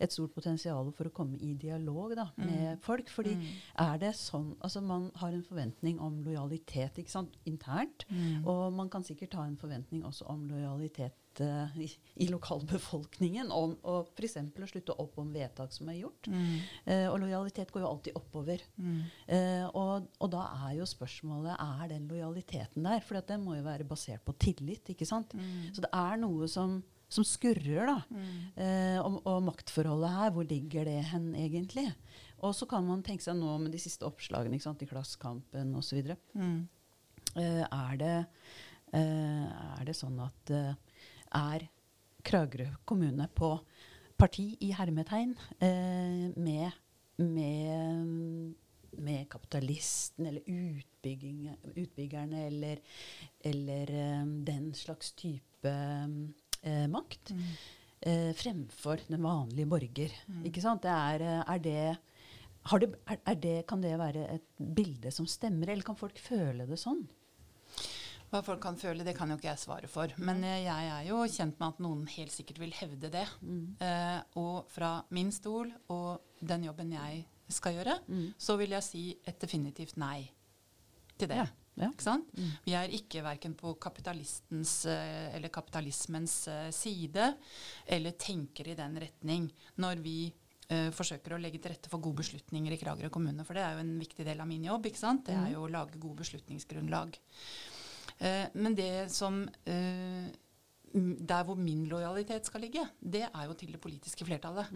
et 0.00 0.12
stort 0.12 0.34
potensial 0.34 0.92
for 0.96 1.10
å 1.10 1.14
komme 1.14 1.38
i 1.38 1.54
dialog 1.54 2.16
da, 2.18 2.28
med 2.40 2.80
folk. 2.84 3.10
fordi 3.10 3.36
er 3.78 3.98
det 4.00 4.14
sånn 4.18 4.54
altså 4.60 4.80
Man 4.80 5.10
har 5.20 5.32
en 5.32 5.44
forventning 5.46 6.00
om 6.00 6.20
lojalitet 6.24 6.98
ikke 6.98 7.12
sant, 7.12 7.36
internt. 7.46 8.06
Og 8.44 8.72
man 8.74 8.90
kan 8.90 9.04
sikkert 9.06 9.36
ha 9.38 9.46
en 9.46 9.58
forventning 9.60 10.04
også 10.06 10.26
om 10.32 10.46
lojalitet 10.50 11.19
eh, 11.44 11.78
i, 11.84 11.88
i 12.24 12.28
lokalbefolkningen. 12.30 13.52
Om 13.54 13.76
og 13.88 14.10
f.eks. 14.14 14.36
å 14.40 14.68
slutte 14.70 14.96
opp 15.02 15.18
om 15.22 15.30
vedtak 15.34 15.72
som 15.74 15.90
er 15.92 16.00
gjort. 16.00 16.30
Eh, 16.84 17.06
og 17.06 17.20
lojalitet 17.22 17.70
går 17.72 17.84
jo 17.84 17.90
alltid 17.90 18.18
oppover. 18.18 18.64
Eh, 19.30 19.66
og, 19.68 20.08
og 20.18 20.32
da 20.32 20.46
er 20.66 20.78
jo 20.80 20.88
spørsmålet 20.90 21.54
er 21.54 21.92
den 21.94 22.08
lojaliteten 22.10 22.88
der. 22.88 23.04
For 23.06 23.20
den 23.20 23.44
må 23.46 23.58
jo 23.58 23.66
være 23.66 23.88
basert 23.88 24.24
på 24.26 24.34
tillit. 24.40 24.90
ikke 24.94 25.08
sant? 25.08 25.36
Så 25.70 25.84
det 25.84 25.92
er 25.94 26.18
noe 26.20 26.48
som, 26.50 26.80
som 27.10 27.26
skurrer, 27.26 27.92
da. 27.92 28.24
Eh, 28.56 28.98
og, 29.04 29.22
og 29.22 29.46
maktforholdet 29.46 30.16
her, 30.16 30.34
hvor 30.34 30.50
ligger 30.50 30.90
det 30.90 30.98
hen 31.12 31.30
egentlig? 31.38 31.88
Og 32.40 32.54
så 32.56 32.66
kan 32.68 32.84
man 32.86 33.02
tenke 33.04 33.24
seg 33.24 33.36
nå 33.36 33.56
med 33.60 33.74
de 33.74 33.80
siste 33.80 34.06
oppslagene 34.08 34.56
ikke 34.56 34.70
sant, 34.70 34.84
i 34.84 34.88
Klassekampen 34.88 35.74
osv. 35.76 36.14
Mm. 36.32 36.60
Eh, 37.36 37.62
er, 37.62 37.96
det, 38.00 38.14
uh, 38.96 39.50
er 39.78 39.84
det 39.86 39.94
sånn 39.94 40.16
at 40.24 40.50
eh, 40.54 40.72
er 41.36 41.68
Kragerø 42.26 42.66
kommune 42.84 43.26
på 43.34 43.54
parti 44.20 44.52
i 44.60 44.72
hermetegn 44.76 45.32
eh, 45.64 46.28
med, 46.36 46.76
med, 47.22 48.54
med 49.00 49.28
kapitalisten 49.32 50.28
eller 50.28 50.42
utbyggerne 51.80 52.44
eller, 52.46 52.82
eller 53.40 53.94
eh, 54.02 54.26
den 54.50 54.72
slags 54.76 55.14
type 55.16 55.72
eh, 55.72 56.86
makt? 56.92 57.32
Eh, 58.00 58.30
fremfor 58.36 59.00
den 59.08 59.22
vanlige 59.24 59.68
borger. 59.68 60.12
Ikke 60.48 60.62
sant? 60.64 60.84
Det 60.84 60.92
er, 60.92 61.24
eh, 61.24 61.42
er 61.54 61.64
det 61.64 61.82
har 62.68 62.82
det, 62.82 62.90
er, 63.08 63.20
er 63.24 63.38
det, 63.40 63.56
kan 63.68 63.80
det 63.80 63.94
være 63.96 64.26
et 64.34 64.44
bilde 64.76 65.10
som 65.14 65.28
stemmer, 65.28 65.70
eller 65.72 65.86
kan 65.86 65.96
folk 65.96 66.18
føle 66.20 66.66
det 66.68 66.76
sånn? 66.80 67.06
Hva 68.30 68.42
folk 68.46 68.60
kan 68.62 68.78
føle, 68.78 69.04
det 69.06 69.16
kan 69.18 69.30
jo 69.32 69.38
ikke 69.40 69.50
jeg 69.50 69.62
svare 69.62 69.90
for. 69.90 70.12
Men 70.22 70.44
eh, 70.46 70.62
jeg 70.64 70.90
er 70.94 71.06
jo 71.08 71.22
kjent 71.26 71.58
med 71.58 71.68
at 71.72 71.80
noen 71.82 72.04
helt 72.14 72.34
sikkert 72.34 72.60
vil 72.62 72.74
hevde 72.78 73.10
det. 73.12 73.26
Eh, 73.82 74.18
og 74.40 74.70
fra 74.70 74.98
min 75.16 75.32
stol 75.34 75.72
og 75.90 76.36
den 76.40 76.68
jobben 76.68 76.94
jeg 76.94 77.24
skal 77.50 77.74
gjøre, 77.80 77.96
så 78.38 78.54
vil 78.60 78.76
jeg 78.76 78.86
si 78.86 79.02
et 79.26 79.40
definitivt 79.42 79.96
nei. 79.98 80.30
til 81.18 81.28
det. 81.28 81.40
Ja, 81.40 81.46
ja. 81.80 81.88
Sant? 82.00 82.30
Vi 82.64 82.74
er 82.76 82.92
ikke 82.94 83.22
verken 83.24 83.54
på 83.58 83.74
kapitalistens 83.80 84.84
eh, 84.88 85.34
eller 85.36 85.52
kapitalismens 85.52 86.36
eh, 86.48 86.68
side, 86.74 87.32
eller 87.86 88.16
tenker 88.20 88.70
i 88.70 88.76
den 88.78 88.98
retning 89.00 89.48
når 89.80 90.02
vi 90.04 90.18
uh, 90.70 90.88
forsøker 90.94 91.34
å 91.34 91.40
legge 91.40 91.60
til 91.62 91.74
rette 91.74 91.90
for 91.92 92.02
gode 92.02 92.22
beslutninger 92.22 92.74
i 92.74 92.78
Kragerø 92.80 93.10
kommune. 93.12 93.44
For 93.46 93.56
det 93.56 93.64
er 93.64 93.76
jo 93.76 93.84
en 93.84 93.94
viktig 94.00 94.26
del 94.26 94.42
av 94.42 94.48
min 94.50 94.66
jobb. 94.68 94.90
ikke 94.90 95.02
sant? 95.02 95.26
Det 95.28 95.36
er 95.36 95.54
jo 95.54 95.64
å 95.66 95.72
lage 95.72 96.00
gode 96.00 96.22
beslutningsgrunnlag. 96.22 97.18
Eh, 98.20 98.46
men 98.54 98.76
det 98.76 99.08
som 99.12 99.42
eh, 99.64 100.28
Der 100.92 101.44
hvor 101.46 101.56
min 101.56 101.84
lojalitet 101.88 102.46
skal 102.46 102.64
ligge, 102.66 102.82
det 102.98 103.22
er 103.28 103.44
jo 103.46 103.54
til 103.54 103.72
det 103.72 103.80
politiske 103.80 104.26
flertallet. 104.26 104.72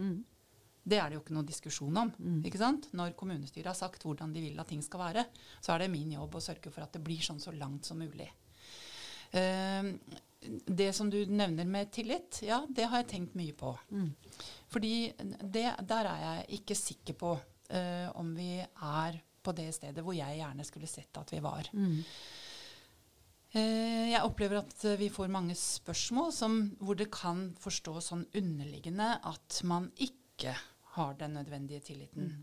Det 0.85 0.99
er 1.01 1.09
det 1.09 1.17
jo 1.17 1.23
ikke 1.23 1.35
noe 1.35 1.47
diskusjon 1.49 1.97
om. 1.97 2.11
ikke 2.45 2.61
sant? 2.61 2.87
Når 2.93 3.17
kommunestyret 3.19 3.67
har 3.67 3.75
sagt 3.75 4.05
hvordan 4.05 4.31
de 4.31 4.43
vil 4.45 4.59
at 4.61 4.69
ting 4.69 4.83
skal 4.85 5.01
være, 5.01 5.25
så 5.59 5.73
er 5.73 5.83
det 5.83 5.91
min 5.91 6.13
jobb 6.13 6.37
å 6.37 6.43
sørge 6.45 6.71
for 6.71 6.85
at 6.85 6.93
det 6.93 7.03
blir 7.03 7.19
sånn 7.25 7.41
så 7.43 7.51
langt 7.51 7.89
som 7.89 7.99
mulig. 7.99 8.29
Eh, 9.35 9.91
det 10.65 10.93
som 10.93 11.09
du 11.09 11.25
nevner 11.25 11.65
med 11.65 11.91
tillit, 11.91 12.39
ja, 12.45 12.61
det 12.69 12.87
har 12.87 13.01
jeg 13.01 13.11
tenkt 13.11 13.35
mye 13.35 13.55
på. 13.57 13.73
Fordi 14.71 14.95
det, 15.41 15.67
der 15.81 16.11
er 16.11 16.25
jeg 16.25 16.61
ikke 16.61 16.77
sikker 16.77 17.17
på 17.19 17.35
uh, 17.35 18.09
om 18.19 18.33
vi 18.37 18.59
er 18.61 19.21
på 19.45 19.53
det 19.57 19.69
stedet 19.75 20.03
hvor 20.05 20.15
jeg 20.17 20.39
gjerne 20.39 20.65
skulle 20.65 20.89
sett 20.89 21.17
at 21.21 21.33
vi 21.33 21.41
var. 21.43 21.69
Eh, 21.73 22.05
jeg 23.55 24.23
opplever 24.25 24.59
at 24.59 24.85
eh, 24.87 24.97
vi 24.99 25.09
får 25.13 25.31
mange 25.31 25.55
spørsmål 25.55 26.33
som, 26.35 26.57
hvor 26.81 26.97
det 26.99 27.07
kan 27.13 27.47
forstås 27.61 28.11
sånn 28.11 28.25
underliggende 28.35 29.13
at 29.23 29.61
man 29.67 29.87
ikke 29.95 30.55
har 30.95 31.15
den 31.19 31.37
nødvendige 31.39 31.83
tilliten. 31.91 32.33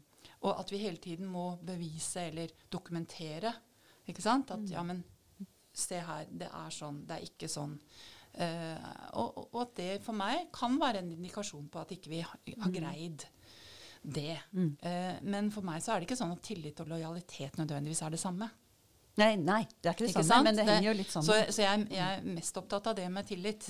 Og 0.43 0.59
at 0.59 0.73
vi 0.73 0.81
hele 0.83 1.01
tiden 1.03 1.29
må 1.31 1.53
bevise 1.63 2.29
eller 2.31 2.51
dokumentere. 2.73 3.53
Ikke 4.11 4.25
sant? 4.25 4.51
At 4.51 4.65
ja, 4.71 4.83
men 4.87 5.05
se 5.73 6.01
her, 6.03 6.27
det 6.29 6.49
er 6.49 6.75
sånn, 6.75 7.05
det 7.09 7.19
er 7.19 7.29
ikke 7.29 7.49
sånn. 7.51 7.77
Uh, 8.33 8.81
og, 9.21 9.59
at 9.61 9.75
det 9.77 9.91
for 10.01 10.17
meg 10.17 10.47
kan 10.57 10.79
være 10.81 11.03
en 11.03 11.11
indikasjon 11.13 11.67
på 11.69 11.83
at 11.83 11.93
ikke 11.93 12.13
vi 12.15 12.23
har, 12.25 12.39
har 12.65 12.73
greid 12.73 13.27
det. 14.03 14.41
Eh, 14.83 15.21
men 15.23 15.51
for 15.55 15.65
meg 15.67 15.83
så 15.83 15.93
er 15.93 16.01
det 16.01 16.09
ikke 16.09 16.19
sånn 16.19 16.35
at 16.35 16.43
tillit 16.43 16.81
og 16.83 16.91
lojalitet 16.91 17.59
nødvendigvis 17.61 18.03
er 18.03 18.15
det 18.15 18.21
samme. 18.23 18.49
Nei, 19.21 19.35
nei, 19.37 19.61
det 19.83 19.91
er 19.91 19.97
ikke 19.97 20.07
det 20.07 20.11
Ikke 20.15 20.23
samme, 20.25 20.33
sant? 20.33 20.47
men 20.47 20.57
det 20.57 20.65
henger 20.65 20.87
jo 20.87 20.95
litt 20.97 21.11
Så, 21.11 21.21
sammen. 21.21 21.51
så 21.53 21.65
jeg, 21.65 21.85
jeg 21.93 22.17
er 22.17 22.29
mest 22.33 22.59
opptatt 22.63 22.87
av 22.89 22.97
det 22.97 23.09
med 23.13 23.27
tillit. 23.29 23.67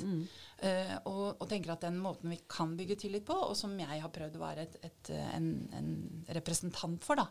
Eh, 0.62 0.92
og, 1.10 1.24
og 1.42 1.48
tenker 1.50 1.74
at 1.74 1.82
den 1.82 1.98
måten 1.98 2.30
vi 2.30 2.38
kan 2.46 2.76
bygge 2.78 2.96
tillit 3.02 3.26
på, 3.26 3.34
og 3.48 3.56
som 3.58 3.74
jeg 3.80 4.02
har 4.04 4.12
prøvd 4.14 4.38
å 4.38 4.42
være 4.44 4.66
et, 4.68 4.76
et, 4.86 5.12
en, 5.34 5.48
en 5.78 5.90
representant 6.38 7.02
for, 7.02 7.18
da, 7.18 7.26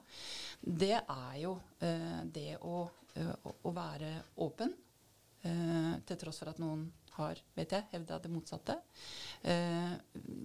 det 0.83 0.97
er 0.99 1.37
jo 1.39 1.55
uh, 1.55 2.19
det 2.27 2.57
å, 2.67 2.83
uh, 3.15 3.51
å, 3.55 3.75
være 3.75 4.15
åpen. 4.43 4.75
til 5.41 6.17
tross 6.21 6.37
for 6.37 6.51
at 6.51 6.59
noen 6.61 6.83
har 7.15 7.39
vet 7.57 7.71
jeg, 7.73 7.87
hevda 7.95 8.19
det 8.21 8.29
motsatte. 8.29 8.75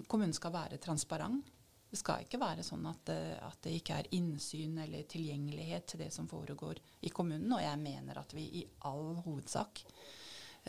Kommunen 0.09 0.33
skal 0.33 0.55
være 0.55 0.79
transparent. 0.81 1.51
Det 1.97 2.03
skal 2.03 2.27
ikke 2.27 2.37
være 2.43 2.61
sånn 2.61 2.85
at, 2.91 3.09
eh, 3.09 3.37
at 3.41 3.57
det 3.65 3.71
ikke 3.79 3.95
er 3.97 4.09
innsyn 4.19 4.75
eller 4.83 5.07
tilgjengelighet 5.09 5.87
til 5.89 6.03
det 6.05 6.11
som 6.13 6.27
foregår 6.29 6.77
i 7.09 7.13
kommunen. 7.15 7.49
Og 7.57 7.63
jeg 7.65 7.79
mener 7.81 8.19
at 8.21 8.35
vi 8.37 8.45
i 8.61 8.65
all 8.85 9.15
hovedsak 9.25 9.81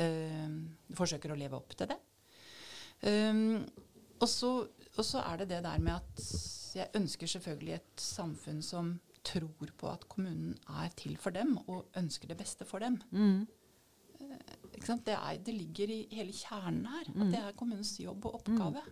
øh, 0.06 0.54
forsøker 0.96 1.34
å 1.34 1.40
leve 1.40 1.60
opp 1.60 1.76
til 1.76 1.92
det. 1.92 1.98
Um, 3.04 3.60
og, 4.22 4.30
så, 4.32 4.54
og 4.96 5.04
så 5.04 5.26
er 5.28 5.44
det 5.44 5.50
det 5.52 5.60
der 5.68 5.84
med 5.84 6.00
at 6.00 6.24
jeg 6.80 6.96
ønsker 6.96 7.34
selvfølgelig 7.36 7.76
et 7.76 8.08
samfunn 8.08 8.64
som 8.64 8.96
tror 9.28 9.76
på 9.78 9.92
at 9.92 10.08
kommunen 10.08 10.56
er 10.80 10.96
til 10.96 11.20
for 11.20 11.36
dem, 11.36 11.58
og 11.68 11.92
ønsker 12.00 12.32
det 12.32 12.40
beste 12.40 12.66
for 12.66 12.80
dem. 12.80 13.02
Sant? 13.12 13.57
Det, 14.78 15.16
er, 15.16 15.40
det 15.44 15.54
ligger 15.56 15.92
i 15.94 16.00
hele 16.12 16.34
kjernen 16.36 16.86
her. 16.92 17.10
At 17.10 17.32
det 17.34 17.42
er 17.42 17.58
kommunens 17.58 17.96
jobb 18.00 18.26
og 18.30 18.40
oppgave. 18.42 18.84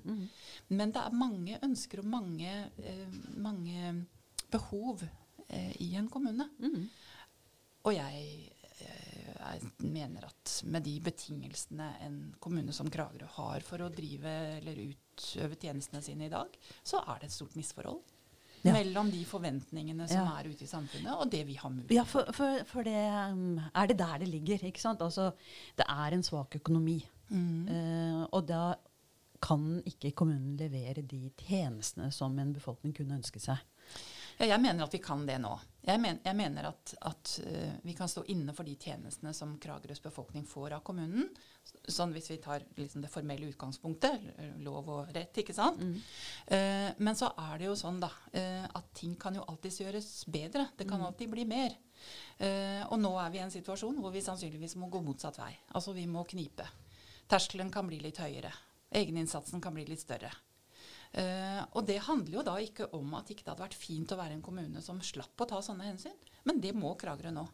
Men 0.70 0.92
det 0.96 1.02
er 1.02 1.16
mange 1.16 1.60
ønsker 1.64 2.02
og 2.02 2.10
mange, 2.10 2.56
eh, 2.78 3.18
mange 3.38 3.94
behov 4.52 5.04
eh, 5.50 5.74
i 5.82 5.96
en 5.96 6.10
kommune. 6.10 6.50
Og 7.86 7.94
jeg, 7.94 8.50
eh, 8.82 9.34
jeg 9.36 9.72
mener 9.84 10.26
at 10.26 10.56
med 10.66 10.84
de 10.84 11.00
betingelsene 11.06 11.92
en 12.06 12.20
kommune 12.40 12.74
som 12.74 12.90
Kragerø 12.90 13.28
har 13.38 13.62
for 13.62 13.86
å 13.86 13.92
drive 13.94 14.34
eller 14.58 14.82
utøve 14.88 15.56
tjenestene 15.62 16.02
sine 16.02 16.26
i 16.26 16.34
dag, 16.34 16.58
så 16.84 17.04
er 17.06 17.22
det 17.22 17.30
et 17.30 17.38
stort 17.38 17.56
misforhold. 17.56 18.02
Ja. 18.66 18.74
Mellom 18.74 19.12
de 19.14 19.22
forventningene 19.30 20.08
som 20.10 20.18
Ja. 20.26 20.40
er 20.40 20.50
ute 20.50 20.64
i 20.66 20.68
samfunnet, 20.68 21.12
og 21.14 21.30
det 21.32 21.44
vi 21.48 21.54
har 21.60 21.70
mulighet 21.70 21.92
Ja, 21.94 22.04
for, 22.10 22.26
for, 22.34 22.64
for 22.66 22.84
det 22.88 22.98
um, 23.32 23.60
er 23.76 23.86
det 23.92 23.98
der 24.00 24.18
det 24.24 24.28
ligger. 24.32 24.64
ikke 24.66 24.82
sant? 24.82 25.02
Altså, 25.06 25.32
det 25.78 25.86
er 25.88 26.16
en 26.18 26.24
svak 26.26 26.56
økonomi. 26.56 26.98
Mm. 27.30 27.68
Uh, 27.70 28.24
og 28.32 28.48
da 28.50 28.74
kan 29.42 29.82
ikke 29.86 30.12
kommunen 30.18 30.56
levere 30.58 31.04
de 31.06 31.30
tjenestene 31.38 32.12
som 32.12 32.38
en 32.40 32.54
befolkning 32.54 32.96
kunne 32.98 33.18
ønske 33.20 33.40
seg. 33.40 33.58
Ja, 34.40 34.46
jeg 34.50 34.62
mener 34.62 34.84
at 34.88 34.94
vi 34.94 34.98
kan 35.04 35.26
det 35.28 35.38
nå. 35.44 35.54
Jeg, 35.86 36.02
men, 36.02 36.18
jeg 36.26 36.38
mener 36.38 36.66
at, 36.72 36.94
at 37.06 37.32
eh, 37.46 37.76
vi 37.86 37.94
kan 37.98 38.10
stå 38.10 38.24
inne 38.34 38.54
for 38.58 38.66
de 38.66 38.74
tjenestene 38.82 39.34
som 39.38 39.54
Kragerøs 39.62 40.02
befolkning 40.02 40.48
får 40.50 40.80
av 40.80 40.86
kommunen. 40.86 41.28
Sånn 41.66 42.14
hvis 42.16 42.32
vi 42.32 42.40
tar 42.42 42.66
liksom 42.78 43.04
det 43.04 43.12
formelle 43.14 43.50
utgangspunktet, 43.52 44.24
lov 44.66 44.90
og 44.90 45.12
rett, 45.14 45.38
ikke 45.42 45.54
sant. 45.54 45.82
Eh, 46.50 46.90
men 46.98 47.18
så 47.18 47.30
er 47.42 47.62
det 47.62 47.70
jo 47.70 47.76
sånn 47.78 48.00
da, 48.02 48.10
uh, 48.10 48.66
at 48.66 48.90
ting 48.98 49.14
kan 49.22 49.38
jo 49.38 49.46
alltids 49.46 49.78
gjøres 49.84 50.10
bedre. 50.32 50.68
Det 50.78 50.88
kan 50.90 51.04
alltid 51.06 51.30
bli 51.34 51.46
mer. 51.50 51.78
Uh, 52.40 52.82
og 52.90 52.98
nå 53.02 53.14
er 53.22 53.30
vi 53.34 53.42
i 53.42 53.46
en 53.46 53.54
situasjon 53.54 54.02
hvor 54.02 54.14
vi 54.14 54.26
sannsynligvis 54.26 54.78
må 54.82 54.90
gå 54.94 55.04
motsatt 55.06 55.38
vei. 55.42 55.52
Altså 55.78 55.94
vi 55.98 56.08
må 56.10 56.26
knipe. 56.30 56.66
Terskelen 57.30 57.72
kan 57.74 57.86
bli 57.90 58.02
litt 58.02 58.22
høyere. 58.22 58.54
Egeninnsatsen 58.96 59.62
kan 59.62 59.74
bli 59.76 59.86
litt 59.90 60.02
større. 60.02 60.34
Eh, 61.16 61.62
og 61.72 61.86
det 61.88 62.02
handler 62.10 62.40
jo 62.40 62.44
da 62.44 62.56
ikke 62.60 62.90
om 62.98 63.14
at 63.16 63.30
ikke 63.32 63.46
det 63.46 63.54
hadde 63.54 63.64
vært 63.64 63.78
fint 63.80 64.12
å 64.12 64.18
være 64.20 64.36
en 64.36 64.44
kommune 64.44 64.82
som 64.84 65.00
slapp 65.00 65.40
å 65.40 65.48
ta 65.48 65.62
sånne 65.64 65.88
hensyn, 65.88 66.18
men 66.44 66.60
det 66.64 66.74
må 66.76 66.92
Kragerø 67.00 67.32
nå. 67.36 67.46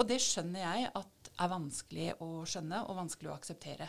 Og 0.00 0.08
det 0.08 0.18
skjønner 0.22 0.64
jeg 0.64 0.88
at 0.98 1.30
er 1.42 1.52
vanskelig 1.52 2.08
å 2.24 2.30
skjønne 2.48 2.82
og 2.88 2.98
vanskelig 2.98 3.30
å 3.30 3.36
akseptere. 3.36 3.86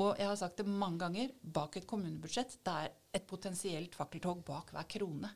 Og 0.00 0.14
jeg 0.14 0.30
har 0.30 0.38
sagt 0.38 0.62
det 0.62 0.70
mange 0.70 1.02
ganger, 1.02 1.32
bak 1.42 1.76
et 1.76 1.88
kommunebudsjett 1.90 2.60
det 2.64 2.76
er 2.84 2.94
et 3.18 3.26
potensielt 3.28 3.98
fakkeltog 3.98 4.44
bak 4.46 4.70
hver 4.72 4.86
krone. 4.88 5.32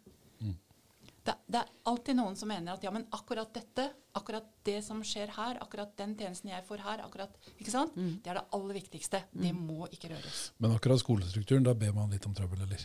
Det, 1.25 1.35
det 1.49 1.61
er 1.63 1.69
alltid 1.89 2.19
noen 2.19 2.35
som 2.37 2.51
mener 2.53 2.75
at 2.75 2.83
ja, 2.85 2.91
men 2.93 3.07
akkurat 3.17 3.49
dette, 3.57 3.87
akkurat 4.19 4.45
det 4.69 4.83
som 4.85 4.99
skjer 5.07 5.31
her, 5.39 5.57
akkurat 5.65 5.95
den 5.97 6.13
tjenesten 6.19 6.51
jeg 6.53 6.67
får 6.69 6.83
her, 6.85 7.01
akkurat, 7.07 7.33
ikke 7.57 7.73
sant? 7.73 7.95
det 7.97 8.29
er 8.29 8.41
det 8.43 8.45
aller 8.59 8.77
viktigste. 8.77 9.23
Det 9.33 9.55
må 9.57 9.89
ikke 9.89 10.11
røres. 10.13 10.51
Men 10.61 10.77
akkurat 10.77 11.01
skolestrukturen, 11.01 11.65
da 11.65 11.73
ber 11.81 11.97
man 11.97 12.13
litt 12.13 12.29
om 12.29 12.37
trøbbel, 12.37 12.67
eller? 12.67 12.85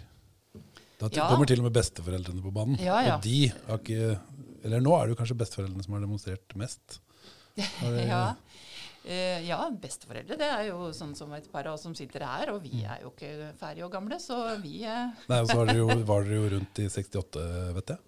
Da 1.00 1.08
Ja. 1.16 1.28
kommer 1.32 1.48
til 1.48 1.60
og 1.62 1.68
med 1.70 1.76
besteforeldrene 1.76 2.42
på 2.44 2.52
banen. 2.52 2.80
Ja, 2.80 3.02
ja. 3.04 3.16
Og 3.16 3.24
de 3.24 3.48
har 3.68 3.78
ikke 3.80 4.20
Eller 4.64 4.82
nå 4.84 4.92
er 4.98 5.08
det 5.08 5.14
jo 5.16 5.20
kanskje 5.22 5.38
besteforeldrene 5.40 5.84
som 5.86 5.94
har 5.96 6.02
demonstrert 6.04 6.56
mest. 6.60 7.00
Har 7.80 7.92
det- 7.96 8.08
Ja. 8.08 8.36
Uh, 9.00 9.40
ja, 9.48 9.58
besteforeldre 9.72 10.36
det 10.38 10.48
er 10.52 10.66
jo 10.68 10.90
sånn 10.92 11.16
som 11.16 11.32
et 11.34 11.48
par 11.50 11.66
av 11.66 11.78
oss 11.78 11.84
som 11.88 11.96
sitter 11.96 12.20
her, 12.28 12.50
og 12.52 12.62
vi 12.62 12.84
er 12.84 13.00
jo 13.02 13.14
ikke 13.14 13.54
ferdige 13.58 13.86
og 13.86 13.94
gamle, 13.94 14.20
så 14.20 14.60
vi 14.62 14.84
uh. 14.84 15.14
Nei, 15.30 15.40
og 15.40 15.48
så 15.48 15.56
var 15.56 15.66
dere, 15.72 15.78
jo, 15.80 16.36
jo 16.36 16.50
rundt 16.52 16.82
i 16.84 16.90
68, 16.92 17.46
vet 17.78 17.94
jeg. 17.96 18.00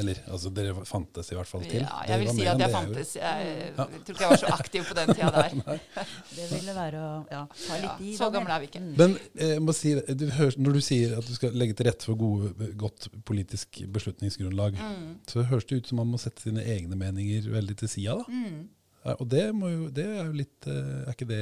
Eller, 0.00 0.16
altså 0.32 0.48
dere 0.56 0.72
fantes 0.88 1.28
i 1.28 1.36
hvert 1.36 1.48
fall 1.50 1.64
til. 1.68 1.82
Ja, 1.84 1.98
jeg 2.08 2.20
vil 2.22 2.30
si 2.32 2.46
at 2.48 2.60
jeg 2.62 2.72
fantes. 2.72 3.10
Jeg 3.18 3.48
jeg, 3.50 3.74
tror 3.76 4.14
ikke 4.14 4.22
jeg 4.24 4.30
var 4.30 4.40
så 4.40 4.52
aktiv 4.54 4.86
på 4.88 4.94
den 4.96 5.10
tida 5.12 5.30
der. 5.42 5.80
Det 6.36 6.46
ville 6.52 6.74
være 6.78 7.02
å 7.02 7.10
ja, 7.28 7.42
ta 7.52 7.76
litt 7.76 7.84
Ja, 7.90 7.96
i. 8.00 8.14
så 8.16 8.30
gammel 8.32 8.48
gamle 8.48 8.56
er 8.56 8.62
vi 8.64 8.70
ikke. 8.70 8.82
Men 9.02 9.16
eh, 9.36 9.52
jeg 9.52 9.64
må 9.66 9.74
si, 9.76 9.92
du 10.16 10.24
hører, 10.38 10.56
når 10.64 10.78
du 10.78 10.82
sier 10.88 11.16
at 11.18 11.28
du 11.28 11.34
skal 11.36 11.52
legge 11.60 11.76
til 11.76 11.90
rette 11.90 12.08
for 12.08 12.16
gode, 12.20 12.70
godt 12.80 13.10
politisk 13.28 13.82
beslutningsgrunnlag, 13.92 14.78
Mm. 14.82 15.18
så 15.28 15.42
høres 15.46 15.64
det 15.68 15.76
ut 15.82 15.88
som 15.92 16.00
man 16.00 16.08
må 16.10 16.18
sette 16.20 16.42
sine 16.42 16.62
egne 16.64 16.96
meninger 16.98 17.44
veldig 17.52 17.76
til 17.82 17.88
sida. 17.92 18.16
da. 18.22 18.24
Mm. 18.32 18.62
Ja, 19.04 19.14
og 19.18 19.28
det, 19.28 19.44
må 19.54 19.68
jo, 19.68 19.86
det 19.90 20.04
er 20.06 20.24
jo 20.28 20.32
litt 20.38 20.66
eh, 20.70 21.08
Er 21.08 21.14
ikke 21.16 21.26
det 21.26 21.38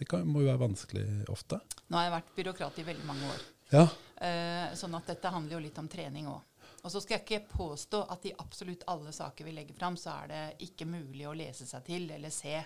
Det 0.00 0.06
kan, 0.10 0.24
må 0.26 0.40
jo 0.42 0.48
være 0.50 0.58
vanskelig 0.64 1.04
ofte. 1.30 1.60
Nå 1.88 1.96
har 1.96 2.08
jeg 2.08 2.14
vært 2.16 2.32
byråkrat 2.38 2.78
i 2.82 2.86
veldig 2.88 3.06
mange 3.06 3.28
år. 3.30 3.44
Ja. 3.72 3.84
Eh, 4.24 4.74
sånn 4.78 4.94
at 4.98 5.06
dette 5.12 5.30
handler 5.30 5.56
jo 5.56 5.62
litt 5.62 5.78
om 5.78 5.86
trening 5.88 6.26
òg. 6.30 6.42
Og 6.84 6.92
så 6.92 7.00
skal 7.00 7.16
jeg 7.16 7.24
ikke 7.24 7.56
påstå 7.56 8.02
at 8.12 8.26
i 8.28 8.34
absolutt 8.44 8.84
alle 8.92 9.12
saker 9.16 9.48
vi 9.48 9.56
legger 9.56 9.76
fram, 9.78 9.96
så 9.96 10.18
er 10.20 10.30
det 10.30 10.42
ikke 10.66 10.86
mulig 10.88 11.24
å 11.28 11.36
lese 11.36 11.64
seg 11.68 11.84
til 11.86 12.10
eller 12.12 12.32
se 12.32 12.58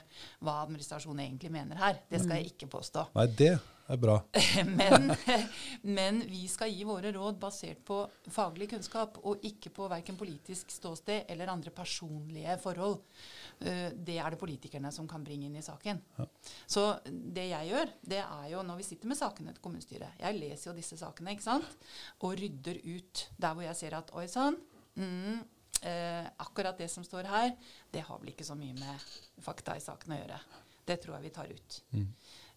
hva 0.42 0.60
administrasjonen 0.64 1.22
egentlig 1.22 1.52
mener 1.54 1.78
her. 1.78 2.00
Det 2.10 2.24
skal 2.24 2.40
jeg 2.40 2.52
ikke 2.52 2.70
påstå. 2.72 3.08
Nei, 3.14 3.28
det 3.38 3.52
er 3.88 4.00
bra. 4.02 4.16
Men, 4.78 5.12
men 5.80 6.18
vi 6.28 6.42
skal 6.50 6.68
gi 6.68 6.84
våre 6.84 7.12
råd 7.14 7.38
basert 7.40 7.80
på 7.88 8.02
faglig 8.34 8.68
kunnskap, 8.74 9.16
og 9.24 9.44
ikke 9.46 9.72
på 9.72 9.86
verken 9.88 10.18
politisk 10.18 10.74
ståsted 10.74 11.30
eller 11.32 11.48
andre 11.54 11.72
personlige 11.72 12.58
forhold. 12.60 12.98
Eh, 13.60 13.90
Det 13.94 14.18
er 14.18 14.30
det 14.30 14.38
politikerne 14.38 14.92
som 14.94 15.08
kan 15.08 15.24
bringe 15.24 15.46
inn 15.48 15.56
i 15.56 15.62
saken. 15.62 16.00
Så 16.66 16.84
det 17.08 17.48
jeg 17.50 17.70
gjør, 17.72 17.92
det 18.02 18.20
er 18.22 18.48
jo 18.52 18.62
når 18.62 18.76
vi 18.78 18.86
sitter 18.86 19.08
med 19.10 19.18
sakene 19.18 19.52
til 19.54 19.62
kommunestyret 19.62 20.20
Jeg 20.20 20.38
leser 20.38 20.70
jo 20.70 20.76
disse 20.76 20.96
sakene, 21.00 21.34
ikke 21.34 21.42
sant? 21.42 21.76
Og 22.22 22.36
rydder 22.38 22.78
ut 22.84 23.28
der 23.36 23.54
hvor 23.54 23.66
jeg 23.66 23.76
ser 23.76 23.96
at 23.98 24.12
oi 24.14 24.26
sann, 24.30 24.56
mm, 24.94 25.40
eh, 25.82 26.28
akkurat 26.38 26.78
det 26.78 26.90
som 26.90 27.04
står 27.04 27.26
her, 27.26 27.56
det 27.90 28.02
har 28.06 28.18
vel 28.18 28.30
ikke 28.30 28.46
så 28.46 28.54
mye 28.58 28.74
med 28.78 29.08
fakta 29.42 29.76
i 29.76 29.80
saken 29.82 30.14
å 30.14 30.20
gjøre. 30.22 30.40
Det 30.86 31.00
tror 31.02 31.18
jeg 31.18 31.26
vi 31.26 31.34
tar 31.34 31.50
ut. 31.50 31.82
Mm. 31.92 32.06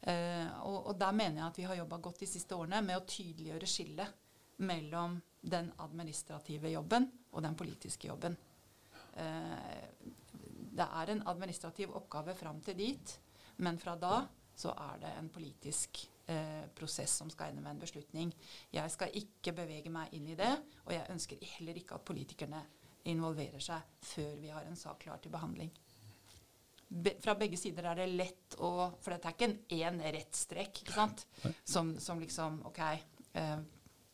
Eh, 0.02 0.48
og, 0.66 0.88
og 0.88 0.96
der 1.00 1.12
mener 1.12 1.42
jeg 1.42 1.48
at 1.50 1.58
vi 1.58 1.68
har 1.70 1.76
jobba 1.82 1.98
godt 1.98 2.20
de 2.24 2.30
siste 2.30 2.56
årene 2.56 2.82
med 2.86 2.98
å 2.98 3.06
tydeliggjøre 3.06 3.68
skillet 3.70 4.14
mellom 4.62 5.20
den 5.42 5.72
administrative 5.82 6.70
jobben 6.70 7.10
og 7.34 7.42
den 7.44 7.56
politiske 7.58 8.08
jobben. 8.08 8.38
Eh, 9.18 9.86
det 10.72 10.88
er 10.88 11.12
en 11.12 11.24
administrativ 11.28 11.92
oppgave 11.98 12.36
fram 12.38 12.62
til 12.64 12.78
dit, 12.80 13.18
men 13.62 13.80
fra 13.80 13.98
da 14.00 14.22
så 14.62 14.74
er 14.78 15.00
det 15.02 15.12
en 15.18 15.30
politisk 15.34 16.04
eh, 16.30 16.66
prosess 16.76 17.18
som 17.22 17.30
skal 17.32 17.52
ende 17.52 17.64
med 17.64 17.76
en 17.76 17.82
beslutning. 17.82 18.34
Jeg 18.74 18.92
skal 18.94 19.16
ikke 19.18 19.56
bevege 19.58 19.92
meg 19.94 20.14
inn 20.16 20.28
i 20.32 20.38
det, 20.38 20.52
og 20.86 20.94
jeg 20.96 21.10
ønsker 21.14 21.46
heller 21.56 21.80
ikke 21.82 21.98
at 21.98 22.06
politikerne 22.08 22.62
involverer 23.12 23.64
seg 23.64 24.04
før 24.06 24.36
vi 24.42 24.52
har 24.54 24.68
en 24.68 24.78
sak 24.78 25.02
klar 25.06 25.22
til 25.22 25.34
behandling. 25.34 25.72
Be, 26.92 27.16
fra 27.24 27.38
begge 27.40 27.58
sider 27.58 27.86
er 27.88 28.02
det 28.02 28.10
lett 28.12 28.58
å 28.60 28.90
For 29.00 29.14
dette 29.14 29.30
er 29.30 29.36
ikke 29.38 29.48
en 29.48 29.60
én 29.78 30.02
rett 30.12 30.36
strekk, 30.36 30.82
ikke 30.84 30.96
sant? 30.98 31.24
Som, 31.64 31.94
som 32.04 32.20
liksom 32.20 32.60
OK. 32.68 32.82
Eh, 33.40 33.60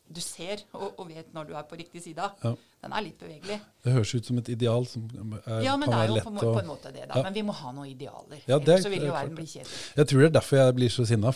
du 0.08 0.20
ser 0.24 0.62
og, 0.72 0.94
og, 0.94 1.08
vet 1.10 1.34
når 1.34 1.50
du 1.50 1.56
er 1.58 1.66
på 1.68 1.76
riktig 1.80 2.04
side. 2.06 2.28
Ja. 2.44 2.54
Den 2.78 2.92
er 2.94 3.02
litt 3.02 3.18
bevegelig. 3.18 3.56
Det 3.82 3.92
høres 3.92 4.10
ut 4.14 4.26
som 4.28 4.38
et 4.38 4.48
ideal 4.52 4.84
som 4.86 5.02
er, 5.10 5.62
Ja, 5.64 5.72
men 5.76 5.88
kan 5.88 5.98
det 5.98 5.98
er 5.98 6.12
jo 6.12 6.22
på, 6.22 6.30
å 6.46 6.52
på 6.54 6.60
en 6.60 6.68
måte 6.68 6.92
det, 6.94 7.08
da. 7.08 7.16
Ja. 7.18 7.22
Men 7.26 7.34
vi 7.34 7.42
må 7.42 7.52
ha 7.58 7.72
noen 7.74 7.88
idealer. 7.90 8.38
Ja, 8.46 8.58
det 8.58 8.68
er- 8.68 8.72
Ellers 8.76 8.84
så 8.86 8.90
vil 8.92 9.02
jo 9.08 9.12
verden 9.16 9.34
bli 9.34 9.46
kjedelig. 9.50 9.78
Jeg 9.96 10.06
tror 10.06 10.20
det 10.22 10.28
er 10.28 10.34
derfor 10.38 10.56
jeg 10.60 10.74
blir 10.76 10.88
så 10.94 11.06
sinna, 11.06 11.32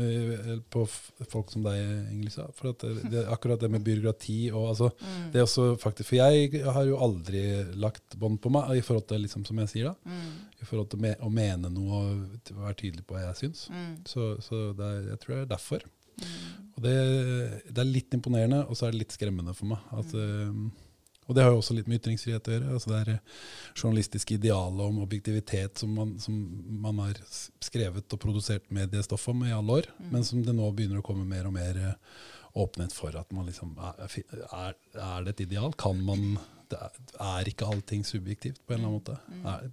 eh, 0.00 0.58
på 0.70 0.86
folk 1.28 1.50
som 1.50 1.62
deg, 1.62 1.76
Ingrid. 2.12 2.38
For 2.54 2.70
at 2.70 2.78
det, 2.78 3.10
det, 3.10 3.26
akkurat 3.36 3.60
det 3.60 3.70
med 3.70 3.84
byråkrati 3.84 4.50
og 4.52 4.68
altså, 4.72 4.90
Mm. 5.02 5.30
det 5.32 5.40
er 5.40 5.44
også 5.44 5.66
faktisk, 5.78 6.08
For 6.08 6.16
jeg 6.16 6.64
har 6.64 6.84
jo 6.88 6.96
aldri 6.96 7.42
lagt 7.76 8.16
bånd 8.18 8.40
på 8.40 8.50
meg, 8.50 8.70
i 8.78 8.80
forhold 8.80 9.06
til, 9.08 9.20
liksom, 9.20 9.44
som 9.46 9.58
jeg 9.58 9.68
sier 9.68 9.84
da, 9.90 9.94
Mm. 10.06 10.32
i 10.62 10.64
forhold 10.64 10.88
til 10.90 11.00
me, 11.00 11.14
å 11.20 11.30
mene 11.30 11.68
noe 11.70 12.00
og 12.00 12.54
være 12.56 12.74
tydelig 12.76 13.04
på 13.06 13.14
hva 13.14 13.26
jeg 13.34 13.50
syns. 13.50 13.68
Mm. 13.68 13.96
Så, 14.06 14.40
så 14.40 14.70
er, 14.78 15.08
jeg 15.10 15.20
tror 15.20 15.34
det 15.34 15.42
er 15.42 15.56
derfor. 15.56 15.80
Mm. 16.20 16.62
Og 16.76 16.82
det, 16.86 16.94
det 17.68 17.78
er 17.82 17.88
litt 17.90 18.14
imponerende, 18.16 18.62
og 18.66 18.76
så 18.78 18.86
er 18.88 18.94
det 18.94 19.02
litt 19.04 19.12
skremmende 19.16 19.54
for 19.54 19.66
meg. 19.74 19.78
At, 19.92 20.12
Mm. 20.16 20.66
eh, 20.72 20.88
og 21.30 21.36
det 21.36 21.44
har 21.44 21.52
jo 21.52 21.60
også 21.60 21.74
litt 21.76 21.86
med 21.88 22.00
ytringsfrihet 22.00 22.48
å 22.48 22.52
gjøre. 22.52 22.70
altså 22.74 22.90
Det 22.90 22.96
er 22.98 23.10
eh, 23.12 23.18
journalistiske 23.78 24.34
idealet 24.34 24.80
om 24.88 24.98
objektivitet 25.04 25.78
som 25.78 25.92
man, 25.94 26.18
som 26.18 26.34
man 26.82 26.98
har 26.98 27.20
skrevet 27.62 28.12
og 28.12 28.20
produsert 28.20 28.66
mediestoff 28.74 29.28
om 29.30 29.44
i 29.46 29.52
alle 29.54 29.78
år, 29.80 29.86
Mm. 30.00 30.10
men 30.12 30.24
som 30.24 30.42
det 30.42 30.54
nå 30.56 30.66
begynner 30.74 30.98
å 30.98 31.06
komme 31.06 31.24
mer 31.24 31.46
og 31.46 31.52
mer 31.54 31.76
eh, 31.78 31.94
åpenhet 32.56 32.92
for. 32.92 33.14
At 33.16 33.30
man 33.32 33.46
liksom 33.46 33.76
er, 33.78 34.74
er, 34.98 35.24
det 35.24 35.36
et 35.36 35.46
ideal? 35.46 35.72
Kan 35.78 36.02
man 36.04 36.38
det 36.68 36.78
er, 36.80 36.90
er 37.20 37.44
ikke 37.48 37.68
allting 37.70 38.02
subjektivt 38.04 38.58
på 38.66 38.74
en 38.74 38.80
eller 38.80 38.88
annen 38.88 39.00
måte? 39.00 39.18
Mm. 39.28 39.46
Er, 39.46 39.70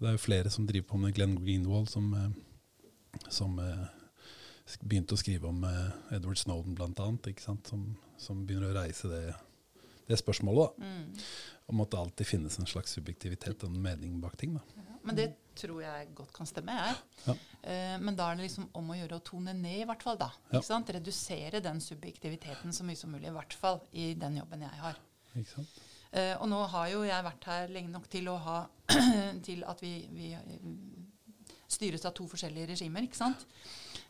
det 0.00 0.08
er 0.08 0.16
jo 0.18 0.24
flere 0.26 0.50
som 0.50 0.66
driver 0.66 0.88
på 0.90 0.98
med 0.98 1.14
Glenn 1.14 1.36
Greenwald, 1.38 1.88
som, 1.88 2.10
som 3.30 3.56
begynte 4.80 5.16
å 5.16 5.20
skrive 5.20 5.48
om 5.50 5.64
eh, 5.68 6.16
Edward 6.16 6.40
Snowden 6.40 6.76
sant? 7.38 7.68
Som, 7.68 7.96
som 8.16 8.44
begynner 8.46 8.72
å 8.72 8.80
reise 8.82 9.10
det, 9.10 9.34
det 10.08 10.18
spørsmålet. 10.20 10.78
Da. 10.78 10.84
Mm. 10.84 11.24
Om 11.72 11.80
at 11.84 11.92
det 11.92 12.00
alltid 12.00 12.28
finnes 12.28 12.58
en 12.58 12.68
slags 12.68 12.96
subjektivitet 12.96 13.64
og 13.64 13.72
en 13.72 13.82
mening 13.82 14.20
bak 14.20 14.36
ting. 14.40 14.56
Da. 14.56 14.64
Ja, 14.76 14.98
Men 15.04 15.18
det 15.20 15.28
tror 15.56 15.82
jeg 15.84 16.10
godt 16.16 16.32
kan 16.34 16.48
stemme. 16.48 16.74
Jeg. 16.74 16.96
Ja. 17.28 17.36
Uh, 17.64 17.96
men 18.02 18.16
da 18.18 18.28
er 18.30 18.36
det 18.36 18.48
liksom 18.48 18.68
om 18.76 18.90
å 18.90 18.98
gjøre 18.98 19.20
å 19.20 19.24
tone 19.24 19.54
ned, 19.56 19.84
i 19.84 19.88
hvert 19.88 20.04
fall. 20.04 20.18
da. 20.20 20.30
Ja. 20.48 20.58
Ikke 20.58 20.66
sant? 20.66 20.92
Redusere 20.96 21.62
den 21.64 21.80
subjektiviteten 21.84 22.74
så 22.74 22.86
mye 22.86 22.98
som 23.00 23.14
mulig, 23.14 23.30
i 23.30 23.36
hvert 23.36 23.56
fall 23.56 23.80
i 23.92 24.12
den 24.18 24.40
jobben 24.40 24.66
jeg 24.66 24.82
har. 24.82 25.00
Ikke 25.32 25.50
sant? 25.52 25.80
Uh, 26.14 26.34
og 26.38 26.46
nå 26.50 26.60
har 26.70 26.90
jo 26.92 27.00
jeg 27.06 27.26
vært 27.26 27.48
her 27.50 27.72
lenge 27.74 27.90
nok 27.90 28.10
til 28.10 28.28
å 28.30 28.36
ha 28.44 28.58
til 29.46 29.64
at 29.66 29.80
vi, 29.82 29.94
vi 30.14 30.28
styres 31.70 32.04
av 32.06 32.14
to 32.16 32.26
forskjellige 32.30 32.74
regimer. 32.74 33.06
ikke 33.06 33.18
sant? 33.18 33.46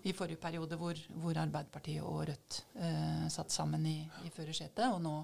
I 0.05 0.13
forrige 0.13 0.41
periode 0.41 0.77
hvor, 0.77 0.99
hvor 1.17 1.39
Arbeiderpartiet 1.41 2.05
og 2.05 2.27
Rødt 2.29 2.61
eh, 2.77 3.25
satt 3.33 3.53
sammen 3.55 3.87
i, 3.89 3.99
i 4.27 4.33
førersetet, 4.35 4.87
og, 4.91 5.01
nå, 5.05 5.17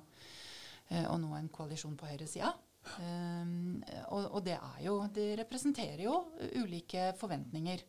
eh, 0.88 1.04
og 1.04 1.18
nå 1.20 1.34
en 1.36 1.50
koalisjon 1.52 1.98
på 2.00 2.08
høyresida. 2.08 2.54
Um, 2.80 3.82
og, 4.08 4.38
og 4.38 4.44
det 4.46 4.54
er 4.56 4.78
jo 4.86 4.94
Det 5.12 5.26
representerer 5.36 6.00
jo 6.00 6.14
ulike 6.62 7.10
forventninger 7.20 7.82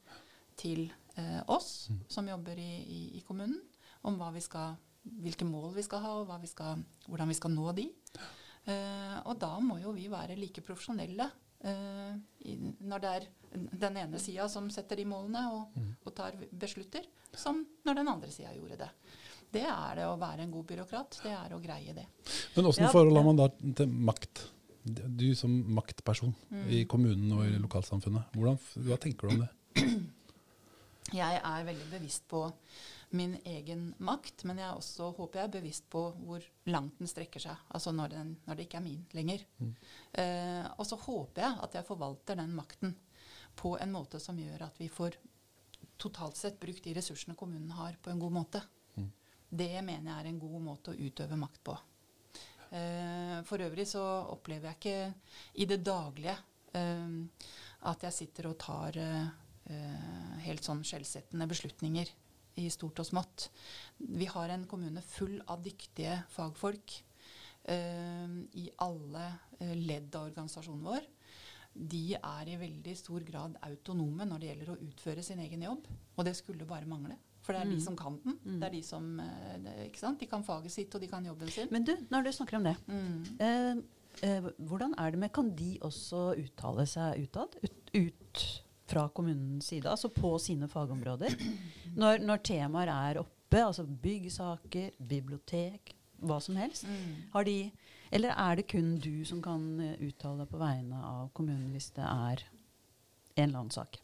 til 0.60 0.90
eh, 1.16 1.40
oss 1.48 1.88
som 2.12 2.28
jobber 2.28 2.60
i, 2.60 2.72
i, 2.84 3.02
i 3.18 3.22
kommunen, 3.26 3.62
om 4.04 4.18
hva 4.20 4.30
vi 4.36 4.44
skal, 4.44 4.76
hvilke 5.24 5.48
mål 5.48 5.72
vi 5.78 5.86
skal 5.86 6.04
ha, 6.04 6.14
og 6.22 6.34
vi 6.44 6.50
skal, 6.52 6.84
hvordan 7.08 7.32
vi 7.32 7.38
skal 7.40 7.56
nå 7.56 7.72
de. 7.78 7.88
Eh, 8.70 9.18
og 9.26 9.40
da 9.42 9.56
må 9.64 9.80
jo 9.82 9.94
vi 9.96 10.10
være 10.12 10.38
like 10.38 10.62
profesjonelle 10.66 11.30
eh, 11.66 12.12
i, 12.46 12.58
når 12.60 13.02
det 13.02 13.14
er 13.16 13.30
den 13.54 13.98
ene 13.98 14.20
sida 14.20 14.48
som 14.50 14.70
setter 14.72 15.02
de 15.02 15.06
målene 15.10 15.44
og, 15.52 15.82
og 16.06 16.16
tar 16.16 16.38
beslutter, 16.52 17.06
som 17.34 17.64
når 17.88 18.02
den 18.02 18.12
andre 18.12 18.32
sida 18.32 18.54
gjorde 18.56 18.80
det. 18.84 18.90
Det 19.52 19.66
er 19.68 20.00
det 20.00 20.08
å 20.08 20.16
være 20.20 20.46
en 20.46 20.54
god 20.54 20.68
byråkrat. 20.70 21.20
Det 21.26 21.34
er 21.36 21.54
å 21.54 21.60
greie 21.64 21.96
det. 21.96 22.08
Men 22.56 22.70
åssen 22.70 22.88
Ja, 22.88 22.92
forhold 22.94 23.20
har 23.20 23.28
man 23.28 23.42
da 23.42 23.50
til 23.52 23.92
makt? 23.92 24.46
Du 24.82 25.28
som 25.38 25.52
maktperson 25.76 26.32
i 26.72 26.86
kommunen 26.90 27.36
og 27.36 27.44
i 27.46 27.60
lokalsamfunnet, 27.62 28.32
hvordan, 28.34 28.58
hva 28.88 28.98
tenker 28.98 29.28
du 29.28 29.36
om 29.36 29.44
det? 29.44 29.52
Jeg 31.12 31.42
er 31.44 31.68
veldig 31.68 31.90
bevisst 31.92 32.24
på 32.32 32.46
min 33.18 33.34
egen 33.44 33.90
makt, 34.00 34.46
men 34.48 34.62
jeg 34.62 34.70
er 34.70 34.78
også, 34.78 35.10
håper 35.18 35.42
jeg, 35.42 35.48
er 35.50 35.56
bevisst 35.58 35.88
på 35.92 36.04
hvor 36.24 36.46
langt 36.72 37.02
den 37.02 37.10
strekker 37.12 37.44
seg. 37.44 37.66
Altså 37.76 37.92
når, 37.92 38.14
den, 38.14 38.30
når 38.46 38.56
det 38.56 38.68
ikke 38.68 38.80
er 38.80 38.86
min 38.86 39.02
lenger. 39.18 39.44
Eh, 40.16 40.70
og 40.78 40.88
så 40.88 40.96
håper 41.02 41.44
jeg 41.44 41.58
at 41.66 41.76
jeg 41.76 41.88
forvalter 41.90 42.40
den 42.40 42.54
makten 42.56 42.96
på 43.56 43.76
en 43.80 43.92
måte 43.94 44.20
som 44.20 44.40
gjør 44.40 44.68
at 44.68 44.80
vi 44.82 44.90
får 44.92 45.18
totalt 46.02 46.38
sett 46.38 46.60
brukt 46.60 46.84
de 46.84 46.94
ressursene 46.98 47.38
kommunen 47.38 47.72
har, 47.78 47.98
på 48.02 48.10
en 48.10 48.22
god 48.22 48.40
måte. 48.42 48.62
Det 49.52 49.82
mener 49.84 50.08
jeg 50.08 50.24
er 50.24 50.30
en 50.30 50.40
god 50.40 50.62
måte 50.64 50.94
å 50.94 50.96
utøve 50.98 51.36
makt 51.40 51.60
på. 51.68 51.76
Eh, 52.72 53.38
for 53.44 53.60
øvrig 53.60 53.84
så 53.90 54.02
opplever 54.32 54.72
jeg 54.72 54.80
ikke 54.80 55.60
i 55.60 55.68
det 55.68 55.82
daglige 55.84 56.38
eh, 56.80 57.18
at 57.92 58.06
jeg 58.08 58.16
sitter 58.16 58.48
og 58.48 58.56
tar 58.64 58.96
eh, 59.02 59.26
eh, 59.68 60.38
helt 60.46 60.64
sånn 60.64 60.86
skjellsettende 60.88 61.50
beslutninger 61.52 62.14
i 62.64 62.70
stort 62.72 63.04
og 63.04 63.10
smått. 63.10 63.50
Vi 64.00 64.30
har 64.32 64.54
en 64.56 64.64
kommune 64.72 65.04
full 65.04 65.36
av 65.52 65.64
dyktige 65.64 66.22
fagfolk 66.32 67.00
i 67.62 68.64
alle 68.82 69.26
ledd 69.78 70.16
av 70.18 70.32
organisasjonen 70.32 70.88
vår. 70.88 71.04
De 71.74 72.16
er 72.18 72.50
i 72.52 72.58
veldig 72.60 72.94
stor 73.00 73.24
grad 73.24 73.56
autonome 73.64 74.26
når 74.28 74.40
det 74.44 74.50
gjelder 74.52 74.72
å 74.74 74.80
utføre 74.90 75.24
sin 75.24 75.40
egen 75.40 75.62
jobb. 75.64 75.86
Og 76.18 76.26
det 76.28 76.36
skulle 76.36 76.66
bare 76.68 76.86
mangle. 76.90 77.16
For 77.42 77.54
det 77.58 77.62
er 77.64 77.72
de 77.72 77.80
som 77.82 77.96
kan 77.98 78.20
den. 78.22 78.36
Det 78.62 78.68
er 78.68 78.74
de 78.76 78.82
som 78.86 79.06
eh, 79.20 79.86
ikke 79.88 79.98
sant? 80.04 80.20
De 80.22 80.28
kan 80.30 80.44
faget 80.46 80.72
sitt, 80.76 80.94
og 80.94 81.02
de 81.02 81.08
kan 81.10 81.26
jobben 81.26 81.50
sin. 81.50 81.72
Men 81.74 81.84
du, 81.88 81.96
når 82.12 82.28
du 82.28 82.32
snakker 82.36 82.60
om 82.60 82.68
det, 82.68 82.76
Mm. 82.88 83.24
eh, 83.40 83.80
eh, 84.28 84.50
hvordan 84.60 84.94
er 85.00 85.12
det 85.12 85.20
med 85.24 85.32
Kan 85.34 85.50
de 85.56 85.78
også 85.82 86.36
uttale 86.38 86.86
seg 86.86 87.24
utad? 87.24 87.56
Ut, 87.64 87.90
ut 87.96 88.44
fra 88.92 89.08
kommunens 89.10 89.66
side, 89.72 89.86
altså 89.90 90.10
på 90.14 90.36
sine 90.40 90.68
fagområder? 90.68 91.34
Når, 91.96 92.20
når 92.28 92.44
temaer 92.44 92.92
er 92.94 93.20
oppe, 93.24 93.58
altså 93.64 93.86
byggsaker, 93.88 94.92
bibliotek, 95.00 95.96
hva 96.22 96.38
som 96.44 96.56
helst. 96.60 96.84
Mm. 96.86 97.16
Har 97.34 97.44
de, 97.48 97.72
eller 98.12 98.36
er 98.36 98.60
det 98.60 98.68
kun 98.72 98.96
du 99.00 99.24
som 99.28 99.42
kan 99.44 99.66
eh, 99.80 99.98
uttale 100.08 100.44
deg 100.44 100.52
på 100.52 100.62
vegne 100.62 101.02
av 101.08 101.32
kommunen 101.38 101.72
hvis 101.76 101.92
det 101.96 102.06
er 102.06 102.46
en 103.36 103.48
eller 103.48 103.60
annen 103.64 103.76
sak? 103.76 104.00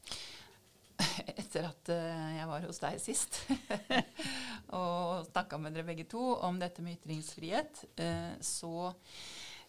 etter 1.38 1.68
at 1.68 1.92
eh, 1.94 2.38
jeg 2.38 2.48
var 2.50 2.66
hos 2.68 2.80
deg 2.82 3.02
sist 3.02 3.42
og 4.78 5.28
snakka 5.30 5.60
med 5.62 5.76
dere 5.76 5.88
begge 5.88 6.08
to 6.10 6.24
om 6.46 6.58
dette 6.62 6.86
med 6.86 7.00
ytringsfrihet, 7.00 7.86
eh, 8.04 8.34
så 8.42 8.94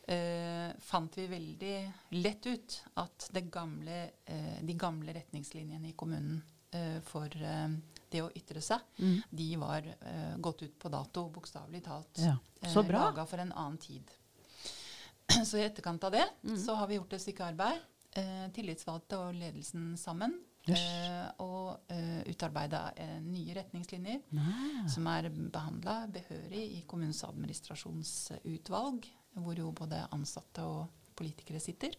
Uh, 0.08 0.70
fant 0.80 1.12
vi 1.18 1.26
veldig 1.28 1.72
lett 2.16 2.46
ut 2.48 2.76
at 2.96 3.26
det 3.36 3.42
gamle, 3.52 3.98
uh, 4.24 4.54
de 4.64 4.76
gamle 4.80 5.12
retningslinjene 5.12 5.90
i 5.90 5.92
kommunen 6.00 6.38
uh, 6.72 6.96
for 7.04 7.28
det 7.28 8.22
å 8.24 8.30
ytre 8.32 8.62
seg, 8.64 8.86
de 9.28 9.48
var 9.60 9.84
gått 10.40 10.64
ut 10.64 10.78
på 10.80 10.88
dato, 10.88 11.26
bokstavelig 11.34 11.82
talt. 11.84 12.22
Ja. 12.24 12.38
Laga 12.88 13.26
for 13.28 13.44
en 13.44 13.52
annen 13.52 13.76
tid. 13.84 14.14
Så 15.48 15.60
i 15.60 15.64
etterkant 15.66 16.04
av 16.04 16.14
det 16.14 16.26
så 16.58 16.76
har 16.78 16.90
vi 16.90 16.98
gjort 16.98 17.14
et 17.16 17.24
stykke 17.24 17.48
arbeid. 17.52 17.80
Eh, 18.18 18.46
tillitsvalgte 18.56 19.18
og 19.20 19.36
ledelsen 19.36 19.92
sammen. 20.00 20.38
Yes. 20.68 20.80
Eh, 20.80 21.28
og 21.44 21.92
eh, 21.92 22.20
utarbeida 22.28 22.82
eh, 23.00 23.16
nye 23.24 23.54
retningslinjer 23.56 24.20
Nei. 24.36 24.82
som 24.92 25.06
er 25.08 25.30
behandla 25.32 26.02
behørig 26.12 26.64
i 26.76 26.82
kommunens 26.88 27.22
administrasjonsutvalg, 27.24 29.08
hvor 29.38 29.62
jo 29.62 29.70
både 29.76 30.02
ansatte 30.12 30.66
og 30.68 31.14
politikere 31.18 31.60
sitter. 31.62 31.96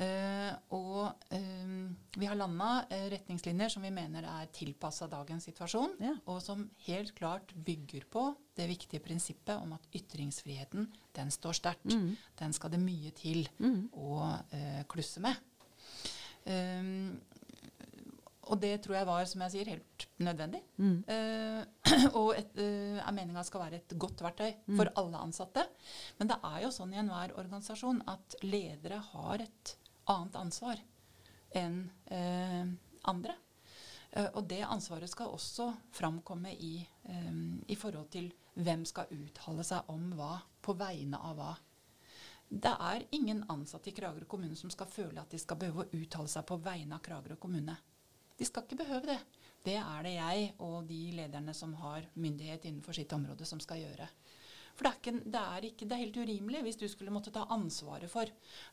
Eh, 0.00 0.52
og 0.72 1.12
eh, 1.36 1.72
vi 2.16 2.24
har 2.26 2.38
landa 2.40 2.86
eh, 2.90 3.10
retningslinjer 3.12 3.68
som 3.74 3.82
vi 3.84 3.90
mener 3.92 4.24
er 4.24 4.46
tilpassa 4.56 5.06
dagens 5.12 5.44
situasjon, 5.50 5.98
Ja. 6.00 6.14
og 6.26 6.40
som 6.42 6.64
helt 6.86 7.12
klart 7.18 7.52
bygger 7.54 8.06
på 8.10 8.22
det 8.56 8.68
viktige 8.70 9.02
prinsippet 9.04 9.56
om 9.60 9.74
at 9.76 9.84
ytringsfriheten, 9.94 10.88
den 11.14 11.30
står 11.30 11.58
sterkt. 11.60 11.92
Mm. 11.92 12.16
Den 12.40 12.52
skal 12.56 12.70
det 12.72 12.80
mye 12.80 13.12
til 13.14 13.48
Mm. 13.60 13.90
å 13.92 14.32
klusse 14.88 15.20
med. 15.20 15.36
Um, 16.46 17.20
og 18.50 18.58
det 18.60 18.72
tror 18.82 18.96
jeg 18.98 19.06
var, 19.06 19.24
som 19.30 19.44
jeg 19.44 19.52
sier, 19.54 19.68
helt 19.70 20.06
nødvendig. 20.18 20.62
Mm. 20.82 20.96
Uh, 21.06 22.08
og 22.18 22.32
et, 22.40 22.50
uh, 22.58 22.98
er 23.04 23.14
meninga 23.14 23.44
skal 23.46 23.62
være 23.66 23.78
et 23.78 23.94
godt 24.02 24.24
verktøy 24.24 24.50
Mm. 24.66 24.76
for 24.80 24.90
alle 24.98 25.20
ansatte. 25.22 25.66
Men 26.18 26.28
det 26.32 26.40
er 26.42 26.62
jo 26.64 26.72
sånn 26.74 26.92
i 26.96 26.98
enhver 26.98 27.36
organisasjon 27.38 28.02
at 28.10 28.34
ledere 28.42 28.98
har 29.12 29.44
et 29.46 29.76
annet 30.10 30.36
ansvar 30.36 30.80
enn 31.54 31.90
eh, 32.06 32.66
andre. 33.02 33.34
Eh, 34.10 34.28
og 34.34 34.46
det 34.48 34.62
ansvaret 34.66 35.10
skal 35.10 35.32
også 35.32 35.70
framkomme 35.94 36.52
i, 36.52 36.76
eh, 37.08 37.34
i 37.68 37.76
forhold 37.76 38.10
til 38.12 38.32
hvem 38.54 38.84
skal 38.88 39.12
uttale 39.14 39.64
seg 39.64 39.92
om 39.92 40.10
hva, 40.18 40.34
på 40.62 40.74
vegne 40.78 41.20
av 41.20 41.38
hva. 41.38 41.52
Det 42.52 42.72
er 42.90 43.06
ingen 43.16 43.44
ansatte 43.48 43.88
i 43.88 43.94
Kragerø 43.96 44.26
kommune 44.28 44.56
som 44.56 44.70
skal 44.70 44.90
føle 44.92 45.22
at 45.22 45.32
de 45.32 45.40
skal 45.40 45.56
behøve 45.56 45.86
å 45.86 45.96
uttale 45.96 46.28
seg 46.28 46.44
på 46.44 46.58
vegne 46.60 46.98
av 46.98 47.04
Kragerø 47.04 47.38
kommune. 47.40 47.78
De 48.36 48.44
skal 48.44 48.66
ikke 48.66 48.82
behøve 48.82 49.14
det. 49.14 49.20
Det 49.64 49.78
er 49.78 50.04
det 50.04 50.12
jeg 50.16 50.46
og 50.66 50.84
de 50.88 51.00
lederne 51.16 51.54
som 51.54 51.72
har 51.80 52.04
myndighet 52.18 52.66
innenfor 52.66 52.96
sitt 52.96 53.12
område, 53.14 53.46
som 53.46 53.60
skal 53.62 53.80
gjøre. 53.80 54.08
For 54.76 54.86
det 54.86 54.92
er, 54.92 55.00
ikke, 55.00 55.16
det, 55.24 55.42
er 55.42 55.66
ikke, 55.68 55.88
det 55.88 55.96
er 55.96 56.04
helt 56.04 56.20
urimelig 56.22 56.62
hvis 56.66 56.80
du 56.80 56.86
skulle 56.90 57.14
måtte 57.14 57.32
ta 57.34 57.46
ansvaret 57.52 58.10
for 58.10 58.30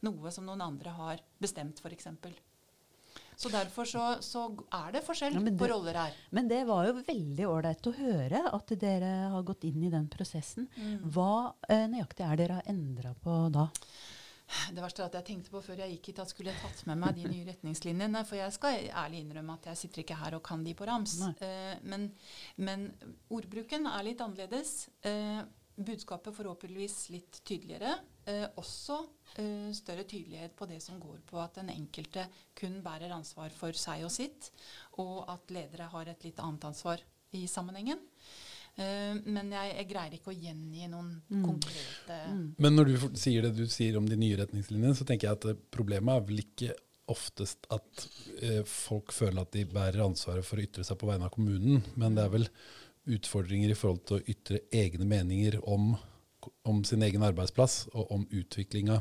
noe 0.08 0.32
som 0.32 0.48
noen 0.48 0.64
andre 0.64 0.94
har 0.96 1.26
bestemt, 1.42 1.82
f.eks. 1.84 2.08
Så 3.40 3.48
derfor 3.50 3.88
så, 3.88 4.06
så 4.20 4.42
er 4.76 4.92
det 4.98 5.02
forskjell 5.06 5.38
Ja, 5.38 5.42
det, 5.46 5.54
på 5.60 5.68
roller 5.72 5.96
her. 5.96 6.16
Men 6.36 6.50
det 6.52 6.66
var 6.68 6.90
jo 6.90 6.98
veldig 6.98 7.46
ålreit 7.48 7.88
å 7.88 7.94
høre 7.96 8.42
at 8.52 8.74
dere 8.82 9.12
har 9.32 9.46
gått 9.48 9.64
inn 9.70 9.86
i 9.88 9.92
den 9.94 10.10
prosessen. 10.12 10.68
Hva 11.08 11.54
eh, 11.72 11.86
nøyaktig 11.88 12.26
er 12.28 12.42
dere 12.42 12.58
har 12.60 12.68
endra 12.68 13.14
på 13.24 13.42
da? 13.56 13.70
Det 14.74 14.82
verste 14.82 15.04
er 15.04 15.08
at 15.12 15.16
jeg 15.20 15.28
tenkte 15.28 15.54
på 15.54 15.62
før 15.62 15.84
jeg 15.84 15.94
gikk 15.94 16.10
hit 16.10 16.20
at 16.24 16.32
skulle 16.32 16.52
jeg 16.52 16.60
tatt 16.60 16.82
med 16.90 17.00
meg 17.00 17.16
de 17.16 17.30
nye 17.30 17.46
retningslinjene. 17.52 18.26
For 18.28 18.40
jeg 18.40 18.56
skal 18.56 18.90
ærlig 19.06 19.22
innrømme 19.24 19.56
at 19.56 19.70
jeg 19.72 19.82
sitter 19.84 20.04
ikke 20.04 20.18
her 20.20 20.36
og 20.36 20.44
kan 20.50 20.66
de 20.66 20.74
på 20.76 20.90
rams. 20.90 21.16
Eh, 21.40 21.76
men, 21.88 22.10
men 22.58 22.90
ordbruken 23.32 23.88
er 23.88 24.08
litt 24.10 24.24
annerledes. 24.26 24.90
Eh, 25.06 25.40
budskapet 25.86 26.36
forhåpentligvis 26.36 26.98
litt 27.14 27.40
tydeligere. 27.48 27.96
Eh, 28.30 28.46
også 28.60 29.00
eh, 29.40 29.70
større 29.76 30.04
tydelighet 30.04 30.56
på 30.60 30.68
det 30.70 30.82
som 30.84 31.00
går 31.02 31.22
på 31.30 31.40
at 31.42 31.62
den 31.62 31.72
enkelte 31.74 32.28
kun 32.58 32.80
bærer 32.86 33.14
ansvar 33.16 33.54
for 33.56 33.76
seg 33.78 34.06
og 34.08 34.14
sitt, 34.14 34.52
og 35.02 35.24
at 35.32 35.56
ledere 35.56 35.90
har 35.94 36.12
et 36.12 36.28
litt 36.28 36.42
annet 36.44 36.70
ansvar 36.72 37.04
i 37.38 37.46
sammenhengen. 37.50 38.02
Eh, 38.80 39.16
men 39.26 39.54
jeg, 39.56 39.72
jeg 39.76 39.90
greier 39.90 40.16
ikke 40.16 40.32
å 40.32 40.38
gjengi 40.38 40.92
noen 40.92 41.16
konkrete 41.44 42.20
Men 42.62 42.78
når 42.78 42.92
du 42.92 43.08
sier 43.20 43.44
det 43.44 43.56
du 43.58 43.66
sier 43.68 43.98
om 44.00 44.06
de 44.08 44.20
nye 44.20 44.38
retningslinjene, 44.40 44.96
så 44.96 45.08
tenker 45.08 45.28
jeg 45.28 45.40
at 45.40 45.50
eh, 45.52 45.64
problemet 45.74 46.16
er 46.16 46.28
vel 46.30 46.44
ikke 46.46 46.76
oftest 47.10 47.66
at 47.74 48.06
eh, 48.46 48.62
folk 48.70 49.12
føler 49.16 49.42
at 49.42 49.56
de 49.56 49.66
bærer 49.68 50.06
ansvaret 50.06 50.46
for 50.46 50.60
å 50.60 50.66
ytre 50.68 50.86
seg 50.86 51.00
på 51.02 51.10
vegne 51.10 51.28
av 51.28 51.34
kommunen, 51.34 51.82
men 52.00 52.16
det 52.16 52.28
er 52.28 52.36
vel 52.36 52.48
utfordringer 53.16 53.74
i 53.74 53.78
forhold 53.78 54.04
til 54.08 54.20
å 54.20 54.26
ytre 54.32 54.64
egne 54.76 55.08
meninger 55.10 55.60
om, 55.68 55.94
om 56.70 56.84
sin 56.88 57.04
egen 57.06 57.26
arbeidsplass, 57.26 57.86
og 57.94 58.12
om 58.16 58.28
utviklinga 58.30 59.00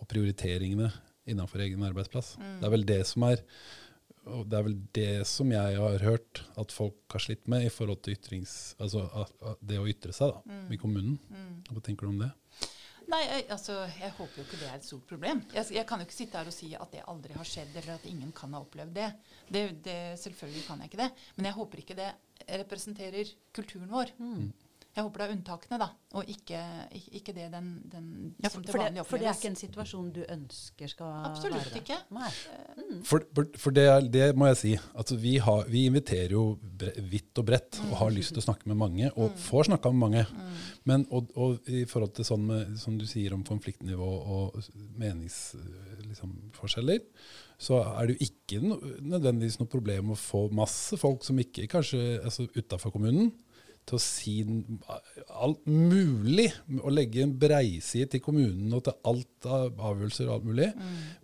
og 0.00 0.08
prioriteringene 0.10 0.90
innenfor 1.30 1.62
egen 1.64 1.84
arbeidsplass. 1.86 2.34
Det 2.38 2.66
er 2.66 2.74
vel 2.74 2.88
det 2.88 3.04
som 3.08 3.28
er 3.28 3.44
og 4.30 4.44
det 4.52 4.58
er 4.58 4.64
vel 4.66 4.74
det 4.94 5.12
som 5.26 5.48
jeg 5.48 5.78
har 5.80 6.02
hørt 6.04 6.42
at 6.60 6.74
folk 6.74 7.14
har 7.14 7.22
slitt 7.24 7.46
med 7.50 7.64
i 7.64 7.72
forhold 7.72 8.02
til 8.04 8.18
ytrings, 8.18 8.74
altså 8.78 9.06
det 9.64 9.80
å 9.80 9.88
ytre 9.88 10.12
seg 10.14 10.34
da, 10.34 10.58
i 10.70 10.78
kommunen. 10.80 11.16
Hva 11.70 11.82
tenker 11.84 12.06
du 12.06 12.12
om 12.12 12.20
det? 12.20 12.28
Nei, 13.10 13.20
jeg, 13.24 13.46
altså, 13.50 13.74
jeg 13.98 14.12
håper 14.14 14.38
jo 14.38 14.44
ikke 14.44 14.58
det 14.60 14.68
er 14.68 14.76
et 14.76 14.86
stort 14.86 15.06
problem. 15.08 15.40
Jeg, 15.54 15.66
jeg 15.74 15.86
kan 15.88 15.98
jo 15.98 16.06
ikke 16.06 16.14
sitte 16.14 16.38
her 16.38 16.50
og 16.50 16.54
si 16.54 16.68
at 16.78 16.92
det 16.94 17.06
aldri 17.10 17.34
har 17.34 17.48
skjedd, 17.48 17.72
eller 17.72 17.96
at 17.96 18.04
ingen 18.06 18.30
kan 18.36 18.52
ha 18.54 18.60
opplevd 18.62 18.92
det. 18.94 19.08
det, 19.48 19.62
det 19.82 20.00
selvfølgelig 20.20 20.66
kan 20.68 20.84
jeg 20.84 20.92
ikke 20.92 21.00
det. 21.00 21.08
Men 21.38 21.48
jeg 21.48 21.56
håper 21.56 21.82
ikke 21.82 21.96
det 21.98 22.10
representerer 22.48 23.26
kulturen 23.52 23.88
vår. 23.90 24.06
Jeg 24.96 25.04
håper 25.06 25.22
det 25.22 25.26
er 25.28 25.32
unntakene, 25.36 25.76
da, 25.78 25.86
og 26.18 26.26
ikke, 26.32 26.58
ikke, 27.14 27.30
det 27.36 27.44
den, 27.52 27.66
den 27.92 28.06
Ja, 28.42 28.48
som 28.50 28.64
til 28.66 28.74
vanlig 28.74 28.98
det, 28.98 29.04
for 29.06 29.22
det 29.22 29.28
er 29.30 29.36
ikke 29.38 29.50
en 29.52 29.58
situasjon 29.60 30.08
du 30.16 30.18
ønsker 30.34 30.90
skal 30.90 31.12
Absolutt 31.28 31.54
være 31.54 31.60
Absolutt 31.60 31.78
ikke. 31.78 31.98
Mm. 32.10 32.96
For, 33.06 33.22
for- 33.38 33.52
for 33.62 33.70
det, 33.76 33.84
er- 33.86 34.08
det 34.16 34.24
må 34.36 34.48
jeg 34.50 34.58
si. 34.58 34.72
Altså, 34.98 35.14
vi, 35.22 35.36
har, 35.38 35.62
vi 35.70 35.84
inviterer 35.86 36.34
jo 36.34 36.42
vidt 37.12 37.38
og 37.38 37.46
bredt 37.52 37.78
og 37.86 37.94
har 38.00 38.10
lyst 38.16 38.34
til 38.34 38.42
å 38.42 38.46
snakke 38.48 38.66
med 38.72 38.80
mange, 38.82 39.12
og 39.14 39.30
får 39.38 39.68
snakka 39.70 39.92
med 39.94 40.00
mange. 40.02 40.24
Men 40.90 41.06
og, 41.14 41.30
og 41.38 41.70
i 41.70 41.84
forhold 41.86 42.10
til 42.18 42.26
sånn 42.26 42.42
med, 42.50 42.74
som 42.82 42.98
du 42.98 43.06
sier 43.06 43.30
om 43.36 43.46
konfliktnivå 43.46 44.10
og 44.40 44.58
meningsforskjeller, 44.98 46.98
liksom, 46.98 47.06
så 47.60 47.76
er 47.94 48.08
det 48.10 48.16
jo 48.16 48.26
ikke 48.26 48.60
no, 48.64 48.78
nødvendigvis 49.14 49.58
noe 49.60 49.68
problem 49.70 50.12
å 50.14 50.18
få 50.18 50.46
masse 50.56 50.96
folk 51.00 51.24
som 51.26 51.38
ikke 51.42 51.66
kanskje 51.70 52.00
altså 52.24 52.46
utafor 52.56 52.94
kommunen, 52.94 53.30
til 53.88 53.96
å 53.96 54.02
si 54.02 54.34
alt 55.40 55.64
mulig, 55.66 56.48
og 56.80 56.92
legge 56.94 57.24
en 57.24 57.32
breiside 57.40 58.10
til 58.12 58.22
kommunen 58.24 58.72
og 58.76 58.84
til 58.86 58.96
alt 59.10 59.48
av 59.48 59.80
avgjørelser 59.90 60.28
og 60.28 60.34
alt 60.36 60.48
mulig. 60.50 60.68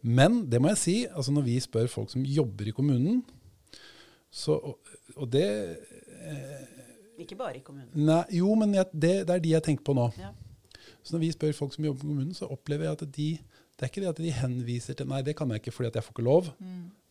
Men 0.02 0.42
det 0.50 0.60
må 0.62 0.72
jeg 0.74 0.82
si, 0.82 0.96
altså 1.06 1.34
når 1.36 1.46
vi 1.46 1.58
spør 1.62 1.90
folk 1.92 2.12
som 2.12 2.24
jobber 2.26 2.70
i 2.70 2.74
kommunen, 2.76 3.22
så, 4.36 4.56
og, 4.58 4.96
og 5.16 5.30
det 5.32 5.46
Ikke 7.22 7.38
bare 7.38 7.56
i 7.56 7.62
kommunen. 7.64 7.92
Nei, 7.94 8.24
jo, 8.36 8.50
men 8.58 8.74
jeg, 8.76 8.90
det, 8.92 9.14
det 9.28 9.36
er 9.36 9.44
de 9.44 9.54
jeg 9.54 9.64
tenker 9.64 9.86
på 9.86 9.94
nå. 9.96 10.10
Ja. 10.20 10.34
Så 11.00 11.14
når 11.14 11.22
vi 11.22 11.30
spør 11.32 11.54
folk 11.56 11.76
som 11.76 11.86
jobber 11.86 12.02
i 12.02 12.08
kommunen, 12.08 12.34
så 12.36 12.50
opplever 12.50 12.88
jeg 12.88 12.98
at 12.98 13.06
de 13.16 13.30
det 13.76 13.84
er 13.84 13.90
ikke 13.90 14.00
det 14.00 14.08
at 14.08 14.20
de 14.24 14.30
henviser 14.32 14.96
til 14.96 15.08
Nei, 15.10 15.18
det 15.20 15.34
kan 15.36 15.50
jeg 15.52 15.60
ikke 15.60 15.74
fordi 15.76 15.90
at 15.90 15.98
jeg 15.98 16.06
får 16.06 16.14
ikke 16.14 16.24
lov. 16.24 16.46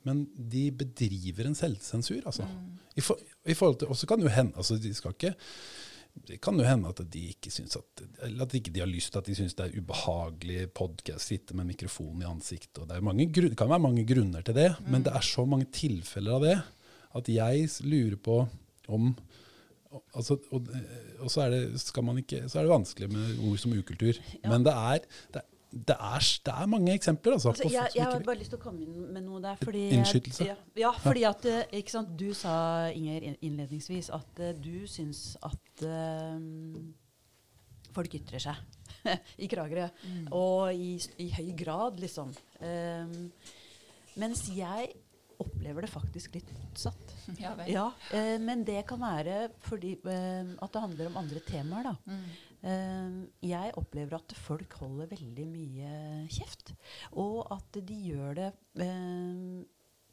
Men 0.06 0.26
de 0.38 0.68
bedriver 0.72 1.48
en 1.50 1.56
selvsensur, 1.58 2.22
altså. 2.26 2.46
I, 2.96 3.02
for, 3.04 3.20
i 3.46 3.54
forhold 3.58 3.80
til, 3.82 3.89
Og 3.91 3.98
så 3.98 4.08
kan 4.08 4.22
det 4.22 4.30
jo 4.30 4.36
hende 4.36 4.54
altså 4.56 4.78
de 4.80 4.94
skal 4.96 5.12
ikke, 5.18 5.34
det 6.30 6.38
kan 6.41 6.56
jo 6.56 6.63
hende 6.63 6.88
at 6.94 7.02
de 7.12 7.24
ikke 7.34 7.52
syns 7.52 7.76
at 7.76 8.04
at 8.24 8.54
ikke 8.56 8.72
de 8.72 8.80
har 8.80 8.88
lyst 8.88 9.12
til 9.12 9.20
at 9.20 9.28
de 9.28 9.36
syns 9.36 9.54
det 9.58 9.65
er 9.65 9.82
ubehagelig 9.82 10.70
podcast, 10.72 11.28
sitte 11.28 11.54
med 11.58 11.65
en 11.65 11.74
mikrofon 11.74 12.22
i 12.22 12.26
ansiktet. 12.30 12.78
og 12.84 12.88
Det, 12.89 13.02
mange 13.04 13.28
det 13.28 13.58
kan 13.58 13.70
være 13.70 13.84
mange 13.84 14.06
grunner 14.08 14.41
til 14.41 14.56
det, 14.56 14.70
men 14.88 15.04
det 15.04 15.12
er 15.13 15.22
så 15.26 15.44
mange 15.46 15.68
tilfeller 15.76 16.38
av 16.38 16.46
det 16.46 16.56
at 17.15 17.30
jeg 17.32 17.68
lurer 17.84 18.15
på 18.15 18.38
om 18.88 19.12
altså, 20.15 20.38
og, 20.52 20.68
og 21.20 21.32
så, 21.32 21.41
er 21.46 21.50
det, 21.50 21.62
ikke, 22.20 22.41
så 22.50 22.60
er 22.60 22.63
det 22.65 22.72
vanskelig 22.74 23.12
med 23.12 23.38
ord 23.50 23.58
som 23.62 23.76
ukultur. 23.76 24.13
Men 24.44 24.63
det 24.65 24.74
er, 24.74 25.00
det, 25.34 25.41
er- 25.41 25.52
det, 25.75 25.95
er, 25.99 26.27
det 26.45 26.53
er 26.53 26.65
mange 26.71 26.93
eksempler. 26.93 27.33
Altså, 27.33 27.49
Altså, 27.49 27.63
på 27.63 27.69
jeg, 27.73 27.89
jeg 27.95 28.03
har 28.05 28.19
bare 28.23 28.39
lyst 28.39 28.53
til 28.53 28.59
å 28.59 28.63
komme 28.63 28.85
inn 28.85 29.09
med 29.11 29.25
noe 29.25 29.41
der. 29.43 29.59
Fordi 29.59 29.81
Innskytelse? 29.97 30.47
Ja, 30.47 30.55
ja, 30.79 30.91
fordi 31.03 31.25
at 31.27 31.47
eh, 31.51 31.65
ikke 31.81 31.91
sant, 31.97 32.13
Du 32.19 32.29
sa 32.38 32.53
Inger 32.95 33.33
innledningsvis 33.43 34.09
at 34.15 34.39
eh, 34.39 34.53
du 34.55 34.88
syns 34.88 35.35
at 35.43 35.83
eh, 35.83 36.39
folk 37.95 38.15
ytrer 38.15 38.45
seg 38.47 39.11
i 39.43 39.51
Kragerø. 39.51 39.89
Og 40.31 40.71
i, 40.71 40.95
i 41.25 41.29
høy 41.35 41.51
grad, 41.59 41.99
liksom. 41.99 42.31
Um, 42.63 43.31
mens 44.15 44.45
jeg 44.55 44.93
opplever 45.43 45.86
det 45.86 45.91
faktisk 45.91 46.38
litt 46.38 46.52
motsatt. 46.60 47.13
Ja. 47.41 47.54
Ja, 47.67 47.86
eh, 48.13 48.36
men 48.41 48.63
det 48.67 48.84
kan 48.89 49.02
være 49.02 49.50
fordi 49.65 49.95
eh, 49.98 50.52
at 50.62 50.74
det 50.76 50.84
handler 50.84 51.10
om 51.10 51.17
andre 51.24 51.41
temaer, 51.48 51.89
da. 51.89 51.95
Mm. 52.06 52.28
Eh, 52.65 53.17
jeg 53.52 53.74
opplever 53.78 54.17
at 54.17 54.36
folk 54.39 54.78
holder 54.82 55.10
veldig 55.12 55.48
mye 55.50 55.91
kjeft. 56.34 56.74
Og 57.13 57.43
at 57.54 57.82
de 57.86 57.98
gjør 58.12 58.38
det 58.39 58.52
eh, 58.86 59.65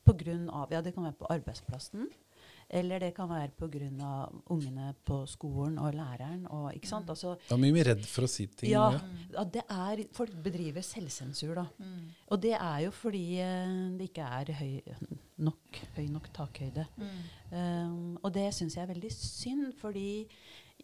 på 0.03 0.17
grunn 0.25 0.49
av 0.51 0.73
Ja, 0.75 0.83
det 0.85 0.95
kan 0.97 1.07
være 1.07 1.21
på 1.21 1.31
arbeidsplassen. 1.33 2.09
Eller 2.73 3.03
det 3.05 3.11
kan 3.15 3.29
være 3.29 3.51
pga. 3.53 4.13
ungene 4.49 4.95
på 5.05 5.27
skolen 5.27 5.79
og 5.79 5.93
læreren. 5.95 6.47
Og, 6.49 6.73
ikke 6.75 6.89
sant? 6.89 7.11
Altså, 7.11 7.37
Da 7.49 7.55
er 7.55 7.61
mye 7.61 7.73
mer 7.73 7.91
redd 7.93 8.07
for 8.09 8.25
å 8.25 8.31
si 8.31 8.47
ting. 8.47 8.71
ja, 8.73 8.87
ja. 9.33 9.45
det 9.45 9.65
er, 9.69 10.05
folk 10.13 10.33
bedriver 10.43 10.81
selvsensur, 10.81 11.55
da. 11.55 11.67
Mm. 11.79 12.09
Og 12.33 12.43
det 12.43 12.55
er 12.57 12.79
jo 12.87 12.91
fordi 12.91 13.27
eh, 13.45 13.77
det 13.99 14.09
ikke 14.09 14.25
er 14.41 14.55
høy 14.57 14.81
nok, 15.43 15.81
høy 15.97 16.07
nok 16.13 16.29
takhøyde. 16.35 16.87
Mm. 16.97 17.23
Um, 17.53 18.19
og 18.23 18.33
det 18.35 18.49
syns 18.57 18.77
jeg 18.77 18.87
er 18.87 18.93
veldig 18.93 19.13
synd, 19.13 19.73
fordi 19.81 20.27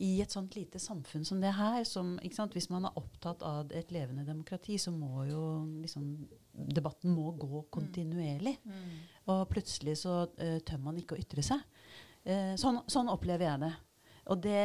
i 0.05 0.11
et 0.23 0.31
sånt 0.31 0.55
lite 0.55 0.79
samfunn 0.79 1.25
som 1.27 1.41
det 1.43 1.51
her, 1.57 1.81
som, 1.89 2.13
ikke 2.23 2.37
sant, 2.37 2.55
hvis 2.55 2.69
man 2.71 2.87
er 2.87 2.99
opptatt 3.01 3.43
av 3.47 3.73
et 3.75 3.91
levende 3.95 4.27
demokrati, 4.27 4.77
så 4.79 4.93
må 4.95 5.25
jo 5.27 5.43
liksom 5.83 6.13
debatten 6.75 7.15
må 7.15 7.33
gå 7.39 7.65
kontinuerlig. 7.75 8.55
Mm. 8.63 8.95
Og 9.35 9.43
plutselig 9.51 9.99
så 10.05 10.21
uh, 10.29 10.59
tør 10.67 10.85
man 10.87 11.01
ikke 11.01 11.17
å 11.17 11.23
ytre 11.23 11.45
seg. 11.45 11.65
Eh, 12.29 12.55
sånn, 12.61 12.83
sånn 12.91 13.09
opplever 13.13 13.49
jeg 13.49 13.63
det. 13.65 13.73
Og 14.29 14.41
det, 14.45 14.65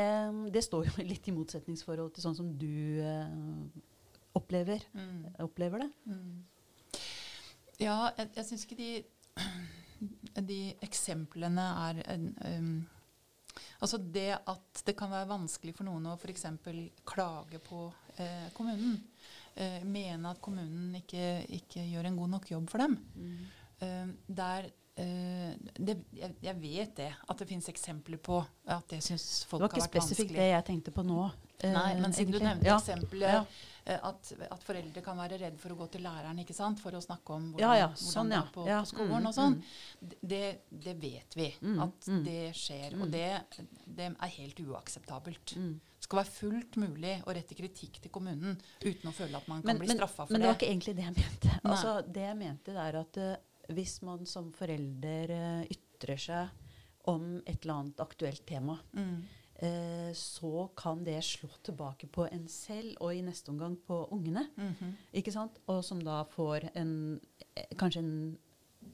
det 0.51 0.63
står 0.65 0.89
jo 0.89 1.05
litt 1.11 1.27
i 1.31 1.35
motsetningsforhold 1.35 2.13
til 2.15 2.25
sånn 2.25 2.37
som 2.39 2.49
du 2.59 2.99
eh, 2.99 3.37
opplever, 4.35 4.83
Mm. 4.93 5.29
opplever 5.45 5.85
det. 5.85 5.91
Mm. 6.09 6.41
Ja, 7.81 8.11
jeg, 8.17 8.29
jeg 8.35 8.45
syns 8.49 8.65
ikke 8.67 8.79
de 8.79 8.91
de 10.49 10.59
eksemplene 10.83 11.63
er 11.87 12.03
en, 12.13 12.27
um, 12.43 12.73
Altså 13.83 13.99
det 13.99 14.31
at 14.49 14.81
det 14.87 14.95
kan 14.97 15.11
være 15.11 15.29
vanskelig 15.29 15.73
for 15.77 15.85
noen 15.85 16.07
å 16.09 16.15
f.eks. 16.17 16.45
klage 17.05 17.59
på 17.61 17.83
eh, 18.17 18.47
kommunen. 18.55 18.95
Eh, 19.53 19.83
mene 19.85 20.31
at 20.31 20.39
kommunen 20.41 20.95
ikke, 20.97 21.43
ikke, 21.59 21.83
gjør 21.91 22.07
en 22.09 22.17
god 22.17 22.31
nok 22.33 22.47
jobb 22.49 22.71
for 22.71 22.81
dem. 22.81 22.95
Mm. 23.13 23.43
Eh, 23.85 24.13
der 24.39 24.69
det, 24.95 25.95
jeg, 26.13 26.35
jeg, 26.43 26.53
vet 26.61 26.91
det, 26.99 27.09
at 27.27 27.39
det 27.39 27.47
finnes 27.49 27.69
eksempler 27.71 28.19
på 28.21 28.37
at 28.69 28.91
det 28.91 28.99
syns 29.01 29.43
folk 29.49 29.63
har 29.65 29.71
vært 29.71 29.79
vanskelig. 29.79 29.89
Det 29.89 29.97
var 29.97 30.03
ikke 30.03 30.07
spesifikt 30.13 30.35
det 30.37 30.49
jeg 30.51 30.65
tenkte 30.67 30.93
på 30.93 31.05
nå. 31.07 31.23
Uh, 31.63 31.69
Nei, 31.71 31.93
men 32.01 32.13
siden 32.13 32.33
du 32.35 32.41
nevnte 32.43 32.67
ja. 32.67 32.75
eksempelet 32.75 33.31
ja. 33.31 33.41
uh, 33.87 34.09
at, 34.09 34.31
at, 34.49 34.63
foreldre 34.65 35.03
kan 35.05 35.15
være 35.21 35.37
redd 35.39 35.55
for 35.61 35.71
å 35.71 35.77
gå 35.79 35.87
til 35.93 36.03
læreren 36.03 36.41
ikke 36.43 36.55
sant? 36.57 36.81
for 36.83 36.95
å 36.97 36.99
snakke 37.03 37.37
om 37.37 37.45
hvordan, 37.53 37.77
ja, 37.79 37.87
sånn, 37.95 38.09
hvordan 38.09 38.33
det 38.33 38.37
er 38.37 38.49
på, 38.57 38.65
på 38.67 38.89
skolen 38.91 39.15
mm, 39.15 39.29
og 39.29 39.37
sånn. 39.37 39.55
Mm. 39.55 40.11
Det, 40.33 40.43
det, 40.87 40.95
vet 40.99 41.37
vi 41.39 41.47
mm, 41.55 41.79
at 41.87 42.09
mm. 42.11 42.19
det 42.27 42.43
skjer. 42.59 42.97
Og 42.99 43.15
det, 43.15 43.25
det, 43.85 44.11
er 44.11 44.35
helt 44.35 44.61
uakseptabelt. 44.65 45.55
Det 45.55 46.09
skal 46.09 46.19
være 46.19 46.33
fullt 46.35 46.77
mulig 46.83 47.15
å 47.23 47.37
rette 47.37 47.57
kritikk 47.57 48.01
til 48.03 48.11
kommunen 48.13 48.59
uten 48.83 49.09
å 49.09 49.15
føle 49.15 49.39
at 49.39 49.47
man 49.47 49.63
kan 49.63 49.71
men, 49.71 49.81
bli 49.85 49.95
straffa 49.95 50.27
for 50.27 50.33
det. 50.33 50.35
Men 50.35 50.45
det 50.45 50.51
var 50.51 50.59
ikke 50.59 50.71
egentlig 50.73 50.97
det 50.99 51.07
jeg 51.07 51.17
mente. 51.21 51.57
Altså, 51.63 51.97
det 52.19 52.27
jeg 52.27 52.39
mente, 52.43 52.77
er 52.83 53.01
at 53.05 53.23
hvis 53.71 54.01
man 54.03 54.25
som 54.27 54.51
forelder 54.55 55.31
uh, 55.31 55.71
ytrer 55.71 56.19
seg 56.19 56.69
om 57.11 57.37
et 57.45 57.63
eller 57.63 57.73
annet 57.73 58.03
aktuelt 58.03 58.45
tema, 58.47 58.77
mm. 58.95 59.17
uh, 59.63 60.11
så 60.17 60.67
kan 60.79 61.03
det 61.03 61.19
slå 61.25 61.49
tilbake 61.63 62.07
på 62.11 62.27
en 62.31 62.47
selv, 62.51 62.95
og 62.99 63.15
i 63.15 63.23
neste 63.25 63.51
omgang 63.51 63.77
på 63.87 64.05
ungene. 64.11 64.47
Mm 64.55 64.73
-hmm. 64.79 64.95
ikke 65.13 65.31
sant? 65.31 65.59
Og 65.67 65.83
som 65.83 66.03
da 66.03 66.23
får 66.23 66.69
en, 66.75 67.19
eh, 67.55 67.77
kanskje 67.77 67.99
en, 67.99 68.37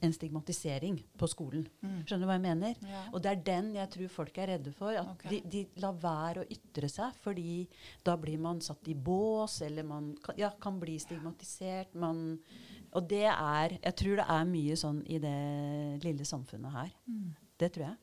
en 0.02 0.14
stigmatisering 0.14 1.04
på 1.18 1.28
skolen. 1.28 1.68
Mm. 1.82 2.06
Skjønner 2.06 2.26
du 2.26 2.26
hva 2.26 2.34
jeg 2.34 2.42
mener? 2.42 2.76
Ja. 2.82 3.04
Og 3.14 3.24
det 3.24 3.32
er 3.32 3.44
den 3.44 3.76
jeg 3.76 3.90
tror 3.90 4.08
folk 4.08 4.38
er 4.38 4.48
redde 4.48 4.72
for. 4.72 4.92
At 4.92 5.08
okay. 5.10 5.30
de, 5.30 5.42
de, 5.50 5.68
lar 5.76 5.94
være 5.94 6.42
å 6.42 6.50
ytre 6.50 6.90
seg, 6.90 7.14
fordi 7.22 7.68
da 8.04 8.16
blir 8.16 8.38
man 8.38 8.62
satt 8.62 8.88
i 8.88 8.94
bås, 8.94 9.62
eller 9.62 9.84
man 9.84 10.18
kan, 10.24 10.36
ja, 10.38 10.50
kan 10.62 10.80
bli 10.80 11.00
stigmatisert. 11.00 11.96
man 11.96 12.40
og 12.98 13.10
det 13.10 13.26
er 13.30 13.78
Jeg 13.78 13.96
tror 14.02 14.20
det 14.22 14.28
er 14.34 14.46
mye 14.50 14.76
sånn 14.80 15.02
i 15.06 15.20
det 15.22 15.40
lille 16.04 16.26
samfunnet 16.26 16.74
her. 16.74 16.94
Mm. 17.06 17.34
Det 17.60 17.72
tror 17.76 17.90
jeg. 17.90 17.98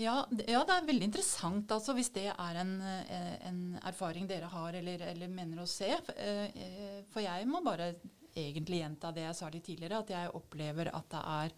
Ja 0.00 0.14
ja, 0.48 0.62
det 0.64 0.74
er 0.74 0.86
veldig 0.88 1.06
interessant 1.10 1.72
altså, 1.74 1.94
hvis 1.96 2.10
det 2.14 2.30
er 2.30 2.60
en, 2.62 2.72
eh, 2.82 3.34
en 3.48 3.60
erfaring 3.86 4.26
dere 4.28 4.48
har 4.50 4.78
eller, 4.78 5.04
eller 5.12 5.28
mener 5.28 5.62
å 5.62 5.68
se. 5.68 5.92
Eh, 6.16 7.04
for 7.12 7.22
jeg 7.24 7.46
må 7.50 7.62
bare 7.64 7.92
egentlig 8.30 8.80
gjenta 8.80 9.12
det 9.12 9.26
jeg 9.26 9.36
sa 9.36 9.50
litt 9.50 9.66
tidligere, 9.66 10.00
at 10.00 10.12
jeg 10.14 10.34
opplever 10.38 10.92
at 10.94 11.08
det 11.12 11.22
er 11.34 11.54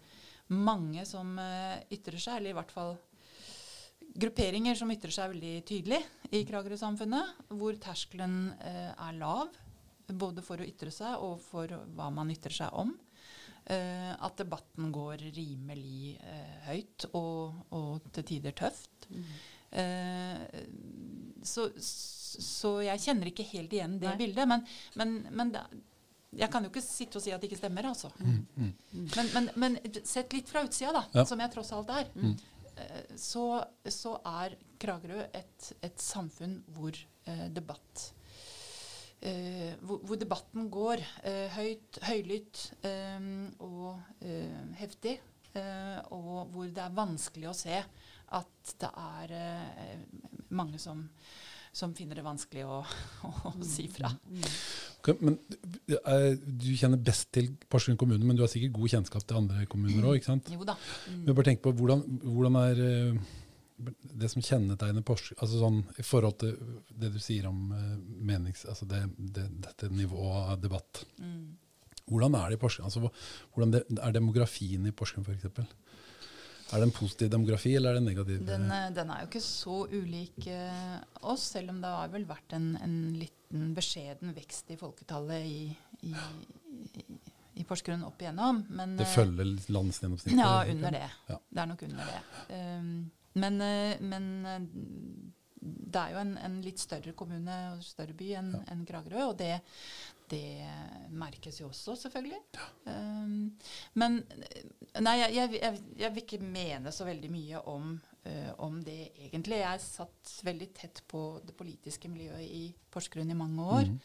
mange 0.59 1.05
som 1.07 1.37
eh, 1.39 1.81
ytrer 1.95 2.19
seg, 2.19 2.39
eller 2.39 2.53
i 2.53 2.57
hvert 2.59 2.73
fall 2.73 2.95
grupperinger 4.13 4.77
som 4.77 4.91
ytrer 4.93 5.13
seg 5.13 5.31
veldig 5.31 5.53
tydelig 5.65 6.01
i 6.35 6.43
Kragerø-samfunnet, 6.45 7.47
hvor 7.55 7.77
terskelen 7.81 8.51
er 8.61 9.15
lav 9.17 9.55
både 10.07 10.43
for 10.45 10.61
å 10.61 10.67
ytre 10.67 10.91
seg 10.93 11.23
og 11.23 11.39
for 11.43 11.71
hva 11.95 12.09
man 12.13 12.31
ytrer 12.33 12.55
seg 12.63 12.79
om. 12.79 12.93
Uh, 13.63 14.11
at 14.19 14.35
debatten 14.41 14.89
går 14.91 15.21
rimelig 15.37 16.17
uh, 16.19 16.55
høyt 16.65 17.05
og, 17.15 17.61
og, 17.71 18.09
til 18.11 18.25
tider 18.27 18.55
tøft. 18.59 19.05
Mm. 19.07 19.29
Uh, 19.71 21.37
så, 21.47 21.69
så, 21.79 22.73
jeg 22.83 22.99
kjenner 23.05 23.29
ikke 23.31 23.45
helt 23.53 23.71
igjen 23.71 23.95
det 24.01 24.09
Nei. 24.09 24.17
bildet. 24.19 24.49
Men, 24.51 24.65
men, 24.99 25.13
men 25.31 25.53
da, 25.55 25.61
jeg 26.35 26.51
kan 26.51 26.67
jo 26.67 26.73
ikke 26.73 26.83
sitte 26.83 27.21
og 27.21 27.23
si 27.23 27.31
at 27.31 27.39
det 27.39 27.47
ikke 27.47 27.61
stemmer, 27.61 27.87
altså. 27.87 28.11
Mm, 28.19 28.41
mm. 28.57 28.73
Men, 29.15 29.31
men, 29.31 29.49
men, 29.63 29.79
sett 30.03 30.35
litt 30.35 30.51
fra 30.51 30.65
utsida, 30.67 30.91
da, 30.97 31.05
ja. 31.21 31.25
som 31.29 31.39
jeg 31.39 31.55
tross 31.55 31.71
alt 31.77 31.93
er, 31.95 32.11
mm. 32.19 32.35
så, 33.15 33.45
så, 33.87 34.17
er 34.43 34.57
Kragerø 34.81 35.23
et, 35.29 35.71
et 35.79 36.03
samfunn 36.03 36.59
hvor 36.75 36.99
debatt 37.55 38.09
eh, 39.23 39.73
hvor, 39.81 40.01
hvor, 40.03 40.19
debatten 40.19 40.69
går 40.71 41.03
eh, 41.23 41.47
høyt, 41.55 41.99
høylytt 42.07 42.65
eh, 42.87 43.29
og 43.63 44.01
eh, 44.21 44.75
heftig. 44.79 45.17
Eh, 45.53 45.97
og 46.15 46.51
hvor 46.53 46.69
det 46.69 46.81
er 46.81 46.93
vanskelig 46.97 47.51
å 47.51 47.57
se 47.57 47.79
at 48.33 48.75
det 48.81 48.89
er 48.97 49.33
mange 50.57 50.79
som, 50.81 51.03
som, 51.69 51.91
finner 51.93 52.17
det 52.17 52.23
vanskelig 52.25 52.63
å, 52.65 52.79
å, 53.27 53.33
å 53.51 53.67
si 53.67 53.85
fra. 53.91 54.09
Okay, 55.03 55.19
men 55.21 55.37
Du 56.47 56.71
kjenner 56.79 56.97
best 56.97 57.29
til 57.35 57.51
Porsgrunn 57.69 57.99
kommune, 57.99 58.25
men 58.25 58.39
du 58.39 58.41
har 58.45 58.49
sikkert 58.49 58.73
god 58.79 58.95
kjennskap 58.95 59.27
til 59.27 59.43
andre 59.43 59.67
kommuner 59.69 60.09
òg? 60.15 60.25
Jo 60.49 60.65
da. 60.65 60.77
Mm. 61.11 61.21
Men 61.27 61.37
bare 61.37 61.49
tenk 61.51 61.61
på 61.61 61.75
hvordan, 61.77 62.01
hvordan 62.23 62.59
er 62.63 62.83
det 63.77 64.29
som 64.29 64.43
kjennetegner 64.45 65.03
Porsgrunn 65.05 65.39
altså 65.41 65.59
sånn, 65.59 65.79
I 65.99 66.05
forhold 66.05 66.37
til 66.43 66.57
det 66.89 67.09
du 67.13 67.19
sier 67.21 67.47
om 67.49 67.71
uh, 67.73 67.95
menings, 67.99 68.65
altså 68.69 68.87
det, 68.89 69.01
det, 69.17 69.47
dette 69.65 69.89
nivået 69.91 70.53
av 70.53 70.61
debatt. 70.61 71.03
Mm. 71.19 71.55
Hvordan 72.09 72.35
er 72.37 72.51
det 72.51 72.59
i 72.59 72.61
Porsgrunn? 72.61 72.89
Altså, 72.89 73.09
hvordan 73.55 73.73
de, 73.73 73.83
er 73.97 74.15
demografien 74.15 74.85
i 74.87 74.93
Porsgrunn 74.95 75.25
f.eks.? 75.27 75.65
Er 76.73 76.81
det 76.81 76.87
en 76.87 76.95
positiv 76.95 77.29
demografi, 77.29 77.75
eller 77.77 77.91
er 77.91 77.99
det 77.99 78.01
en 78.01 78.07
negativ? 78.09 78.45
Den, 78.47 78.65
eh, 78.71 78.89
den 78.95 79.11
er 79.13 79.21
jo 79.21 79.29
ikke 79.29 79.43
så 79.45 79.83
ulik 79.91 80.47
uh, 80.47 80.97
oss, 81.33 81.49
selv 81.53 81.73
om 81.73 81.81
det 81.83 81.91
har 81.91 82.13
vel 82.13 82.25
vært 82.29 82.55
en, 82.57 82.71
en 82.81 82.95
liten 83.19 83.73
beskjeden 83.77 84.33
vekst 84.33 84.71
i 84.73 84.79
folketallet 84.79 85.45
i, 85.45 85.59
i, 86.09 86.13
i, 87.03 87.19
i 87.61 87.65
Porsgrunn 87.67 88.05
opp 88.07 88.23
igjennom. 88.23 88.63
Men, 88.73 88.95
det 88.97 89.09
følger 89.11 89.53
landsgjennomsnittet? 89.75 90.39
Ja, 90.39 90.63
under 90.71 90.97
det. 90.97 91.09
Ja. 91.29 91.37
Det 91.49 91.61
er 91.65 91.69
nok 91.75 91.85
under 91.85 92.09
det. 92.09 92.23
Um, 92.57 92.95
men, 93.33 93.61
eh, 93.61 94.01
men 94.01 94.29
eh, 94.45 94.67
det 95.63 95.99
er 95.99 96.15
jo 96.15 96.21
en, 96.23 96.37
en, 96.41 96.61
litt 96.63 96.81
større 96.81 97.13
kommune 97.17 97.57
og 97.73 97.83
større 97.85 98.15
by 98.17 98.31
enn 98.39 98.55
ja. 98.57 98.63
en 98.73 98.85
Kragerø, 98.87 99.27
og 99.29 99.35
det, 99.39 99.51
det, 100.31 100.45
merkes 101.13 101.61
jo 101.61 101.69
også, 101.69 101.95
selvfølgelig. 102.05 102.39
Ja. 102.57 102.69
Um, 102.89 103.51
men 103.99 104.23
nei, 105.03 105.19
jeg, 105.21 105.53
jeg, 105.59 105.83
jeg, 105.99 106.15
vil 106.15 106.25
ikke 106.25 106.41
mene 106.41 106.93
så 106.95 107.05
veldig 107.07 107.29
mye 107.31 107.61
om, 107.69 107.93
uh, 108.25 108.51
om, 108.65 108.79
det 108.83 109.13
egentlig. 109.27 109.61
Jeg 109.61 109.83
satt 109.85 110.35
veldig 110.47 110.69
tett 110.75 111.03
på 111.09 111.23
det 111.45 111.55
politiske 111.57 112.11
miljøet 112.11 112.43
i 112.43 112.65
Porsgrunn 112.93 113.31
i 113.31 113.37
mange 113.37 113.69
år. 113.77 113.87
Mm. 113.93 113.97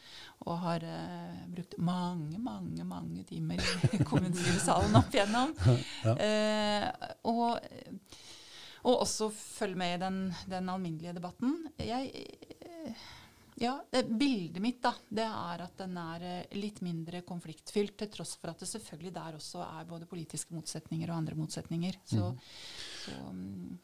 Og 0.46 0.62
har 0.66 0.86
uh, 0.86 1.42
brukt 1.56 1.78
mange, 1.80 2.38
mange 2.38 2.86
mange 2.88 3.24
timer 3.28 3.62
i 3.90 4.02
kommunestyresalen 4.10 5.00
opp 5.00 5.14
igjennom. 5.16 5.56
Ja. 6.08 6.12
Uh, 6.14 7.08
og 7.32 7.58
og 8.84 9.02
også 9.04 9.30
følge 9.34 9.78
med 9.78 9.96
i 9.96 10.02
den, 10.02 10.18
den 10.50 10.68
alminnelige 10.72 11.16
debatten. 11.16 11.56
Jeg, 11.82 12.28
ja, 13.60 13.84
Bildet 14.08 14.62
mitt 14.62 14.78
da, 14.82 14.92
det 15.08 15.24
er 15.26 15.62
at 15.64 15.80
den 15.80 15.96
er 15.98 16.24
eh, 16.26 16.56
litt 16.60 16.78
mindre 16.84 17.24
konfliktfylt, 17.26 17.96
til 17.98 18.10
tross 18.12 18.36
for 18.38 18.52
at 18.52 18.62
det 18.62 18.68
selvfølgelig 18.70 19.12
der 19.16 19.38
også 19.38 19.64
er 19.64 19.88
både 19.88 20.06
politiske 20.10 20.54
motsetninger 20.54 21.10
og 21.10 21.16
andre 21.16 21.34
motsetninger. 21.38 21.98
Så, 22.06 22.30
mm. 22.30 22.38
så 23.02 23.16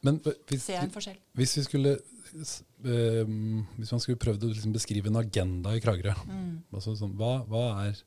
Men, 0.07 0.21
hvis, 0.23 0.63
ser 0.63 0.79
jeg 0.79 0.89
en 0.89 0.95
forskjell. 0.95 1.19
Hvis, 1.41 1.57
vi 1.59 1.67
skulle, 1.67 1.97
uh, 1.99 3.35
hvis 3.81 3.95
man 3.97 4.05
skulle 4.05 4.23
prøvd 4.23 4.47
å 4.47 4.53
liksom 4.53 4.77
beskrive 4.77 5.11
en 5.11 5.23
agenda 5.25 5.75
i 5.75 5.83
Kragerø, 5.83 6.15
mm. 6.23 6.53
altså 6.71 6.95
sånn, 7.01 7.17
hva, 7.19 7.41
hva, 7.51 7.65
er, 7.89 8.05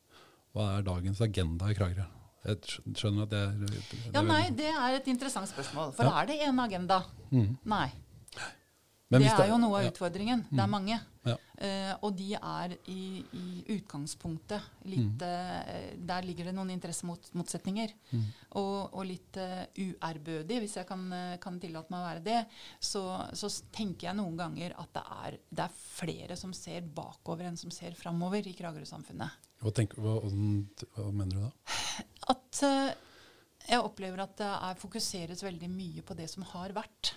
hva 0.56 0.72
er 0.78 0.88
dagens 0.88 1.24
agenda 1.26 1.68
i 1.68 1.76
Kragerø? 1.76 2.08
Jeg 2.48 2.96
skjønner 2.96 3.28
at 3.28 3.32
det 3.34 3.44
er, 3.44 3.56
det 3.60 3.78
er 3.78 4.12
Ja, 4.16 4.24
Nei, 4.24 4.44
det 4.56 4.72
er 4.72 5.00
et 5.02 5.08
interessant 5.12 5.50
spørsmål. 5.52 5.92
For 5.98 6.08
ja. 6.08 6.22
er 6.22 6.30
det 6.30 6.42
én 6.48 6.64
agenda? 6.64 7.02
Mm. 7.32 7.58
Nei. 7.68 7.90
Men 9.08 9.24
det 9.24 9.32
er 9.32 9.52
jo 9.54 9.60
noe 9.60 9.80
av 9.80 9.86
utfordringen. 9.88 10.42
Det 10.50 10.60
er 10.60 10.68
mm. 10.68 10.74
mange. 10.74 10.98
Ja. 11.28 11.36
Uh, 11.58 11.94
og 12.08 12.14
de 12.16 12.28
er 12.38 12.74
i, 12.92 13.24
i 13.36 13.46
utgangspunktet 13.74 14.64
litt 14.88 15.24
uh, 15.26 15.72
Der 16.08 16.24
ligger 16.28 16.48
det 16.48 16.54
noen 16.56 16.72
interessemotsetninger. 16.76 17.94
Mm. 18.12 18.26
Og, 18.60 18.76
og, 18.92 19.02
litt 19.08 19.40
uh, 19.40 19.64
uærbødig, 19.76 20.60
hvis 20.64 20.78
jeg 20.80 20.88
kan, 20.90 21.08
kan, 21.44 21.60
tillate 21.64 21.92
meg 21.94 22.04
å 22.04 22.10
være 22.10 22.26
det, 22.28 22.42
så, 22.84 23.06
så, 23.36 23.52
tenker 23.76 24.10
jeg 24.10 24.20
noen 24.20 24.36
ganger 24.40 24.76
at 24.80 24.92
det 25.00 25.06
er, 25.18 25.40
det 25.50 25.68
er, 25.68 25.80
flere 25.98 26.40
som 26.40 26.52
ser 26.56 26.84
bakover 26.84 27.48
enn 27.48 27.60
som 27.60 27.72
ser 27.74 27.96
framover 28.00 28.48
i 28.48 28.56
Kragerø-samfunnet. 28.60 29.48
Hva, 29.64 29.72
hva, 29.98 30.20
hva, 30.22 31.10
mener 31.10 31.34
du 31.34 31.44
da? 31.48 31.52
At 32.34 32.62
jeg 33.68 33.84
opplever 33.84 34.24
at 34.24 34.36
det 34.40 34.48
er, 34.48 34.80
fokuseres 34.80 35.44
veldig 35.44 35.70
mye 35.72 36.04
på 36.06 36.16
det 36.18 36.30
som 36.32 36.46
har 36.54 36.74
vært. 36.76 37.14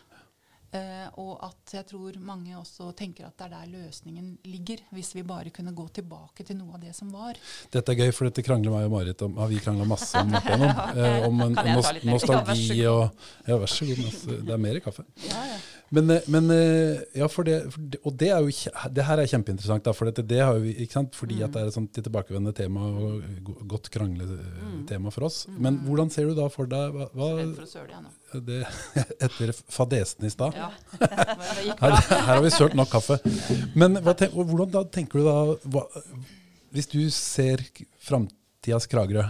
Uh, 0.71 1.09
og 1.19 1.33
at 1.49 1.73
jeg 1.75 1.87
tror 1.91 2.15
mange 2.23 2.53
også 2.55 2.93
tenker 2.95 3.27
at 3.27 3.35
det 3.41 3.49
er 3.49 3.55
der 3.57 3.73
løsningen 3.73 4.37
ligger, 4.47 4.79
hvis 4.95 5.09
vi 5.17 5.25
bare 5.27 5.51
kunne 5.51 5.73
gå 5.75 5.89
tilbake 5.99 6.45
til 6.47 6.61
noe 6.61 6.77
av 6.77 6.85
det 6.85 6.93
som 6.95 7.11
var. 7.11 7.35
Dette 7.75 7.91
er 7.91 7.99
gøy, 8.05 8.13
for 8.15 8.29
dette 8.29 8.45
krangler 8.47 8.71
meg 8.71 8.87
og 8.87 8.93
Marit 8.95 9.25
om, 9.27 9.35
har 9.43 9.51
vi 9.51 9.59
krangla 9.65 9.89
masse 9.91 10.15
om. 10.23 10.31
Martin, 10.31 10.63
om, 10.63 10.95
uh, 10.95 11.27
om 11.27 11.43
en, 11.49 11.59
nost 11.75 12.07
nostalgi 12.07 12.85
og 12.87 13.09
Ja, 13.51 13.57
vær 13.59 13.67
så 13.75 13.89
god. 13.91 14.17
Det 14.47 14.55
er 14.55 14.63
mer 14.63 14.79
kaffe. 14.85 15.03
Ja, 15.27 15.43
ja. 15.51 15.59
Men, 15.91 16.07
eh, 16.15 16.23
men 16.31 16.45
eh, 16.55 17.01
ja, 17.19 17.27
for 17.27 17.43
det, 17.43 17.57
for 17.75 17.83
det, 17.83 17.99
og 18.07 18.15
det, 18.15 18.29
er 18.31 18.45
jo, 18.47 18.53
det 18.95 19.05
her 19.09 19.19
er 19.19 19.27
kjempeinteressant, 19.27 19.83
da, 19.83 19.91
for 19.91 20.07
dette, 20.07 20.23
det 20.23 20.39
har 20.39 20.55
vi- 20.63 20.77
ikke 20.85 20.93
sant? 21.01 21.17
fordi 21.19 21.41
at 21.43 21.51
det 21.51 21.65
er 21.65 21.67
et 21.73 21.75
sånt 21.75 21.91
tilbakevendende 21.99 22.55
tema 22.55 22.85
og 22.87 23.25
go- 23.43 23.57
godt 23.75 23.91
krangletema 23.91 25.11
for 25.11 25.27
oss. 25.27 25.41
Men 25.51 25.81
hvordan 25.83 26.13
ser 26.15 26.31
du 26.31 26.37
da 26.39 26.47
for 26.53 26.71
deg 26.71 26.95
hva, 26.95 27.09
Redd 27.11 27.17
hva 27.17 27.57
for 27.57 27.67
å 27.67 27.71
søle, 27.73 27.91
jeg 27.91 28.05
nå. 28.07 28.45
det, 28.47 28.61
Etter 29.27 29.53
fadesen 29.67 30.29
i 30.29 30.31
stad? 30.31 30.55
Ja, 30.61 30.71
Her, 31.81 31.97
her 31.97 32.23
har 32.29 32.45
vi 32.45 32.53
sølt 32.53 32.77
nok 32.79 32.91
kaffe. 32.93 33.19
Men 33.75 33.99
tenk, 34.13 34.37
hvordan 34.37 34.71
da 34.77 34.85
tenker 34.93 35.21
du 35.21 35.27
da 35.29 35.37
hva, 35.73 35.87
Hvis 36.75 36.91
du 36.93 37.01
ser 37.15 37.65
framtidas 38.05 38.87
Kragerø, 38.91 39.25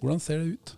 hvordan 0.00 0.22
ser 0.22 0.40
det 0.42 0.56
ut? 0.56 0.76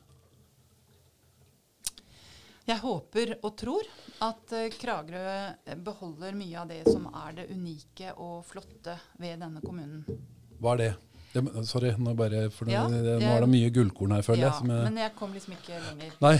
Jeg 2.62 2.78
håper 2.78 3.34
og 3.42 3.56
tror 3.58 3.88
at 4.22 4.52
eh, 4.54 4.68
Kragerø 4.78 5.22
eh, 5.66 5.78
beholder 5.82 6.36
mye 6.38 6.60
av 6.60 6.68
det 6.70 6.84
som 6.86 7.08
er 7.10 7.40
det 7.40 7.48
unike 7.50 8.12
og 8.22 8.44
flotte 8.46 8.94
ved 9.18 9.42
denne 9.42 9.62
kommunen. 9.64 10.04
Hva 10.62 10.76
er 10.76 10.82
det? 10.82 10.92
Det 11.32 11.64
sorry, 11.68 11.92
nå, 11.98 12.14
bare, 12.18 12.44
for 12.54 12.70
Ja, 12.70 12.84
det, 12.90 13.00
det, 13.06 13.16
nå 13.22 13.32
er 13.32 13.44
det 13.44 13.50
mye 13.52 13.72
gullkorn 13.74 14.14
her, 14.16 14.24
føler 14.26 14.44
Ja, 14.44 14.50
jeg. 14.50 14.58
Som 14.60 14.72
jeg 14.72 14.86
men 14.86 15.00
jeg 15.02 15.14
kom 15.18 15.34
liksom 15.36 15.56
ikke 15.56 15.80
lenger. 15.88 16.14
Nei. 16.22 16.34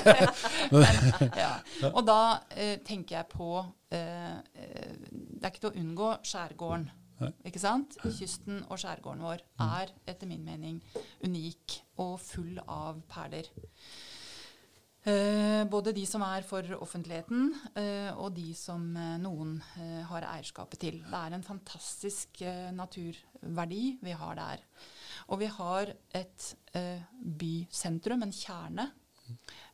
men, 0.74 1.34
ja. 1.44 1.52
Og 1.92 2.02
da 2.08 2.20
eh, 2.54 2.76
tenker 2.86 3.20
jeg 3.20 3.30
på 3.32 3.50
eh, 3.96 4.38
eh, 4.60 4.96
Det 5.10 5.44
er 5.44 5.52
ikke 5.52 5.64
til 5.66 5.72
å 5.72 5.76
unngå 5.84 6.14
skjærgården. 6.32 6.88
Ikke 7.44 7.60
sant? 7.60 7.98
Kysten 8.00 8.62
og 8.72 8.78
skjærgården 8.80 9.24
vår 9.26 9.42
er 9.60 9.90
etter 10.08 10.28
min 10.28 10.44
mening 10.44 10.78
unik 11.24 11.80
og 12.00 12.14
full 12.24 12.56
av 12.64 13.02
perler. 13.12 13.50
Eh, 15.00 15.64
både 15.64 15.94
de 15.96 16.02
som 16.04 16.20
er 16.26 16.44
for 16.44 16.66
offentligheten, 16.76 17.54
eh, 17.80 18.10
og 18.20 18.34
de 18.36 18.50
som 18.56 18.82
eh, 19.00 19.14
noen 19.22 19.54
eh, 19.80 20.02
har 20.10 20.26
eierskapet 20.28 20.82
til. 20.82 20.98
Det 21.06 21.16
er 21.16 21.36
en 21.36 21.46
fantastisk 21.46 22.42
eh, 22.44 22.68
naturverdi 22.76 23.84
vi 24.04 24.16
har 24.20 24.36
der. 24.36 24.64
Og 25.32 25.40
vi 25.40 25.48
har 25.48 25.94
et 26.16 26.50
bysentrum, 27.40 28.24
en 28.26 28.34
kjerne, 28.34 28.88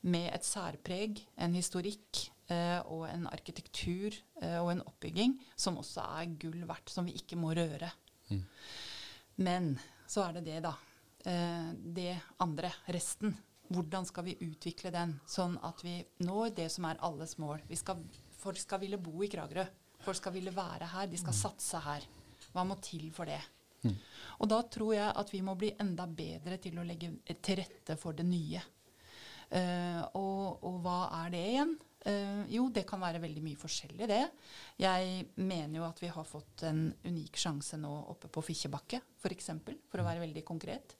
med 0.04 0.28
et 0.36 0.44
særpreg, 0.44 1.22
en 1.40 1.54
historikk 1.56 2.26
og 2.92 3.06
en 3.08 3.24
arkitektur 3.30 4.12
og 4.60 4.68
en 4.74 4.82
oppbygging 4.84 5.32
som 5.56 5.78
også 5.80 6.04
er 6.20 6.34
gull 6.42 6.66
verdt, 6.68 6.92
som 6.92 7.08
vi 7.08 7.16
ikke 7.16 7.38
må 7.40 7.54
røre. 7.56 7.88
Men 9.40 9.72
så 10.04 10.26
er 10.26 10.36
det 10.36 10.44
det, 10.50 10.58
da. 10.66 10.74
Det 11.96 12.12
andre, 12.44 12.74
resten. 12.92 13.32
Hvordan 13.72 14.06
skal 14.06 14.26
vi 14.28 14.36
utvikle 14.46 14.92
den, 14.94 15.16
sånn 15.26 15.56
at 15.66 15.82
vi 15.84 15.98
når 16.22 16.54
det 16.60 16.68
som 16.72 16.86
er 16.88 17.00
alles 17.06 17.36
mål? 17.42 17.64
Vi 17.68 17.78
skal, 17.78 18.02
folk 18.38 18.60
skal 18.60 18.82
ville 18.84 19.00
bo 19.02 19.24
i 19.24 19.30
Kragerø. 19.32 19.66
Folk 20.06 20.20
skal 20.20 20.36
ville 20.36 20.54
være 20.54 20.86
her. 20.92 21.08
De 21.10 21.18
skal 21.18 21.34
satse 21.34 21.80
her. 21.82 22.04
Hva 22.52 22.64
må 22.68 22.76
til 22.84 23.08
for 23.14 23.28
det? 23.28 23.40
Og 24.40 24.48
da 24.50 24.60
tror 24.72 24.94
jeg 24.96 25.12
at 25.22 25.32
vi 25.32 25.42
må 25.44 25.54
bli 25.58 25.72
enda 25.80 26.06
bedre 26.08 26.58
til 26.62 26.78
å 26.78 26.86
legge 26.86 27.12
til 27.44 27.60
rette 27.60 27.96
for 28.00 28.16
det 28.16 28.26
nye. 28.28 28.62
Uh, 29.46 30.02
og, 30.18 30.64
og 30.66 30.80
hva 30.82 31.00
er 31.22 31.34
det 31.34 31.42
igjen? 31.52 31.76
Eh, 32.06 32.42
jo, 32.54 32.68
det 32.70 32.84
kan 32.86 33.00
være 33.02 33.18
veldig 33.18 33.42
mye 33.42 33.58
forskjellig, 33.58 34.06
det. 34.06 34.20
Jeg 34.78 35.24
mener 35.42 35.80
jo 35.80 35.86
at 35.88 35.98
vi 35.98 36.10
har 36.14 36.28
fått 36.28 36.62
en 36.68 36.84
unik 37.02 37.40
sjanse 37.40 37.78
nå 37.82 37.90
oppe 38.12 38.30
på 38.30 38.44
Fikkjebakke, 38.46 39.00
f.eks., 39.00 39.24
for, 39.24 39.34
eksempel, 39.34 39.78
for 39.90 40.02
å 40.02 40.06
være 40.06 40.22
veldig 40.22 40.44
konkret. 40.46 40.94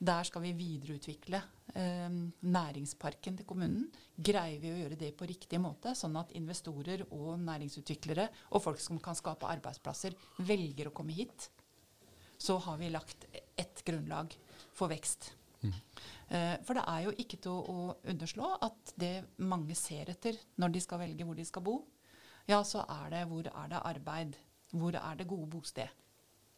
Der 0.00 0.24
skal 0.24 0.46
vi 0.46 0.54
videreutvikle 0.56 1.42
uh, 1.76 2.16
næringsparken 2.56 3.36
til 3.36 3.48
kommunen. 3.48 3.84
Greier 4.16 4.62
vi 4.62 4.72
å 4.72 4.78
gjøre 4.80 5.00
det 5.00 5.12
på 5.18 5.28
riktig 5.28 5.60
måte, 5.60 5.92
sånn 5.96 6.16
at 6.20 6.32
investorer 6.40 7.04
og 7.10 7.34
næringsutviklere 7.44 8.28
og 8.56 8.64
folk 8.64 8.80
som 8.80 9.00
kan 9.02 9.18
skape 9.18 9.48
arbeidsplasser, 9.58 10.16
velger 10.48 10.88
å 10.88 10.96
komme 10.96 11.16
hit, 11.16 11.50
så 12.40 12.56
har 12.64 12.80
vi 12.80 12.92
lagt 12.92 13.28
ett 13.56 13.84
grunnlag 13.84 14.32
for 14.76 14.92
vekst. 14.92 15.34
Eh, 15.64 16.56
For 16.66 16.74
det 16.74 16.82
er 16.90 17.00
jo 17.06 17.12
ikke 17.22 17.38
til 17.42 17.54
å, 17.54 17.94
underslå 18.10 18.46
at 18.66 18.82
det 18.98 19.24
mange 19.38 19.74
ser 19.78 20.10
etter 20.10 20.34
når 20.58 20.68
de 20.74 20.80
skal 20.82 20.98
velge 21.04 21.24
hvor 21.26 21.36
de 21.38 21.44
skal 21.46 21.62
bo, 21.66 21.76
ja, 22.46 22.64
så 22.66 22.82
er 22.82 23.10
det 23.14 23.22
hvor 23.30 23.46
er 23.46 23.66
det 23.70 23.86
arbeid? 23.92 24.30
Hvor 24.76 24.94
er 24.98 25.14
det 25.18 25.30
gode 25.30 25.48
bosted? 25.50 25.88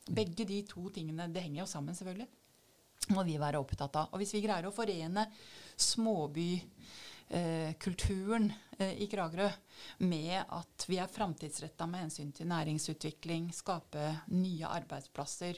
Begge 0.08 0.44
de 0.48 0.62
to 0.68 0.88
tingene, 0.92 1.32
det 1.32 1.42
henger 1.44 1.60
jo 1.62 1.66
sammen 1.68 1.94
selvfølgelig, 1.96 2.28
må 3.12 3.20
vi 3.28 3.36
være 3.40 3.60
opptatt 3.60 3.96
av. 4.00 4.06
Og 4.12 4.18
hvis 4.22 4.34
vi 4.36 4.44
greier 4.44 4.66
å 4.68 4.74
forene 4.74 5.22
småbykulturen 5.84 8.46
eh, 8.78 8.94
i 9.04 9.06
Kragerø 9.12 9.48
med 10.08 10.36
at 10.40 10.76
vi 10.88 10.96
er 11.00 11.12
framtidsretta 11.12 11.84
med 11.88 12.00
hensyn 12.06 12.30
til 12.36 12.46
næringsutvikling, 12.48 13.44
skape 13.56 14.04
nye 14.32 14.66
arbeidsplasser, 14.80 15.54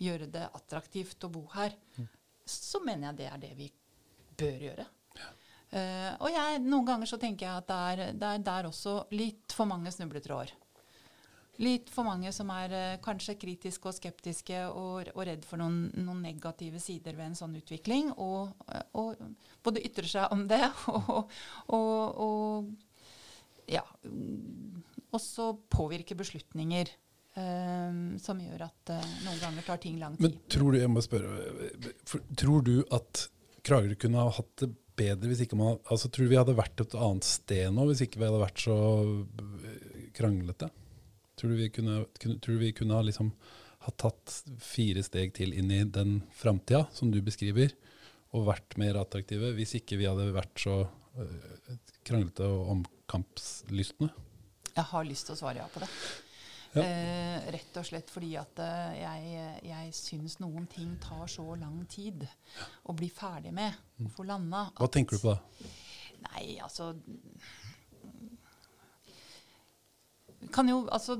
gjøre 0.00 0.26
det 0.32 0.46
attraktivt 0.48 1.24
å 1.28 1.32
bo 1.36 1.42
her, 1.56 1.70
så 2.50 2.80
mener 2.84 3.10
jeg 3.10 3.20
det 3.20 3.28
er 3.30 3.44
det 3.44 3.52
vi 3.58 3.68
bør 4.40 4.64
gjøre. 4.68 4.86
Eh, 5.70 6.10
og 6.18 6.32
jeg, 6.34 6.62
noen 6.64 6.88
ganger 6.88 7.06
så 7.06 7.18
tenker 7.20 7.46
jeg 7.46 7.62
at 7.62 7.68
det 7.68 7.78
er, 7.92 8.18
det 8.18 8.32
er 8.32 8.42
der 8.48 8.68
også 8.70 8.96
litt 9.14 9.54
for 9.54 9.70
mange 9.70 9.92
snubletråder. 9.94 10.56
Litt 11.60 11.90
for 11.92 12.08
mange 12.08 12.30
som 12.32 12.48
er 12.54 12.72
uh, 12.72 13.00
kanskje 13.04 13.34
kritiske 13.36 13.90
og 13.90 13.92
skeptiske 13.92 14.62
og, 14.72 15.10
og 15.12 15.26
redd 15.28 15.42
for 15.44 15.60
noen, 15.60 15.90
noen 15.92 16.22
negative 16.24 16.80
sider 16.80 17.18
ved 17.18 17.26
en 17.26 17.36
sånn 17.36 17.58
utvikling. 17.58 18.08
Og, 18.16 18.54
og 18.96 19.20
både 19.60 19.82
ytrer 19.84 20.08
seg 20.08 20.32
om 20.32 20.46
det 20.48 20.62
og, 20.96 21.34
og, 21.76 22.70
ja, 23.68 23.84
også 25.12 25.52
påvirker 25.68 26.16
beslutninger 26.16 26.94
eh, 27.38 28.00
som 28.22 28.40
gjør 28.42 28.66
at 28.66 28.94
uh, 28.94 29.10
noen 29.26 29.40
ganger 29.42 29.66
tar 29.66 29.82
ting 29.82 29.98
lang 30.00 30.16
tid. 30.16 30.26
Men 30.26 30.38
tror 30.50 30.74
du, 30.74 30.80
jeg 30.80 30.92
må 30.92 31.04
spørre, 31.04 31.50
for, 32.08 32.24
tror 32.38 32.66
du 32.66 32.76
at 32.96 33.26
Kragerø 33.66 33.96
kunne 34.00 34.22
ha 34.24 34.32
hatt 34.32 34.52
det 34.62 34.70
bedre 35.00 35.30
hvis 35.30 35.44
ikke 35.44 35.58
man 35.58 35.78
altså 35.90 36.08
Tror 36.08 36.26
du 36.26 36.32
vi 36.32 36.38
hadde 36.40 36.58
vært 36.58 36.82
et 36.82 36.96
annet 36.98 37.26
sted 37.26 37.72
nå 37.74 37.86
hvis 37.90 38.04
ikke 38.06 38.20
vi 38.20 38.28
hadde 38.28 38.42
vært 38.42 38.62
så 38.62 38.76
eh, 39.04 40.06
kranglete? 40.16 40.70
Tror 41.40 41.52
du 41.52 41.60
vi 41.60 41.70
kunne, 41.72 42.04
kunne, 42.20 42.38
tror 42.42 42.56
du 42.56 42.64
vi 42.66 42.74
kunne 42.76 42.98
ha 42.98 43.04
liksom 43.06 43.32
ha 43.80 43.92
tatt 43.96 44.34
fire 44.60 45.00
steg 45.00 45.32
til 45.38 45.54
inn 45.56 45.70
i 45.72 45.84
den 45.88 46.18
framtida 46.36 46.82
som 46.92 47.08
du 47.08 47.22
beskriver, 47.24 47.72
og 48.36 48.50
vært 48.50 48.76
mer 48.80 48.98
attraktive 49.00 49.54
hvis 49.56 49.72
ikke 49.78 49.96
vi 49.96 50.04
hadde 50.04 50.26
vært 50.36 50.60
så 50.60 50.82
eh, 50.84 51.70
kranglete 52.04 52.44
og 52.44 52.74
omkampslystne? 52.74 54.10
Jeg 54.74 54.86
har 54.92 55.08
lyst 55.08 55.30
til 55.30 55.34
å 55.34 55.40
svare 55.40 55.62
ja 55.62 55.70
på 55.72 55.80
det. 55.82 55.88
Ja. 56.70 56.84
Eh, 56.84 57.48
rett 57.50 57.78
og 57.80 57.86
slett 57.88 58.10
fordi 58.12 58.34
at 58.38 58.60
eh, 58.62 59.00
jeg, 59.00 59.46
jeg 59.66 59.94
syns 59.96 60.38
noen 60.38 60.68
ting 60.70 60.92
tar 61.02 61.26
så 61.30 61.48
lang 61.58 61.80
tid 61.90 62.22
å 62.86 62.94
bli 62.94 63.08
ferdig 63.10 63.50
med, 63.56 63.74
å 64.04 64.12
få 64.14 64.26
landa. 64.28 64.68
Mm. 64.68 64.76
Hva 64.78 64.90
tenker 64.94 65.18
du 65.18 65.24
på 65.24 65.34
da? 65.34 65.70
Nei, 66.20 66.44
altså 66.62 66.92
kan 70.48 70.68
jo, 70.68 70.84
altså, 70.88 71.18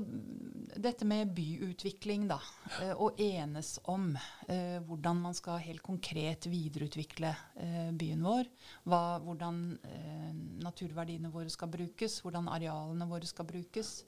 Dette 0.81 1.05
med 1.05 1.33
byutvikling, 1.35 2.25
da. 2.31 2.39
eh, 2.81 3.01
enes 3.21 3.75
om 3.91 4.15
eh, 4.47 4.79
hvordan 4.87 5.19
man 5.21 5.35
skal 5.37 5.59
helt 5.61 5.83
konkret 5.83 6.47
videreutvikle 6.49 7.33
eh, 7.59 7.91
byen 7.91 8.23
vår. 8.25 8.47
Hva, 8.89 9.19
hvordan 9.21 9.59
eh, 9.83 10.31
naturverdiene 10.63 11.29
våre 11.33 11.51
skal 11.53 11.69
brukes, 11.69 12.21
hvordan 12.23 12.49
arealene 12.49 13.09
våre 13.09 13.29
skal 13.29 13.45
brukes. 13.51 13.99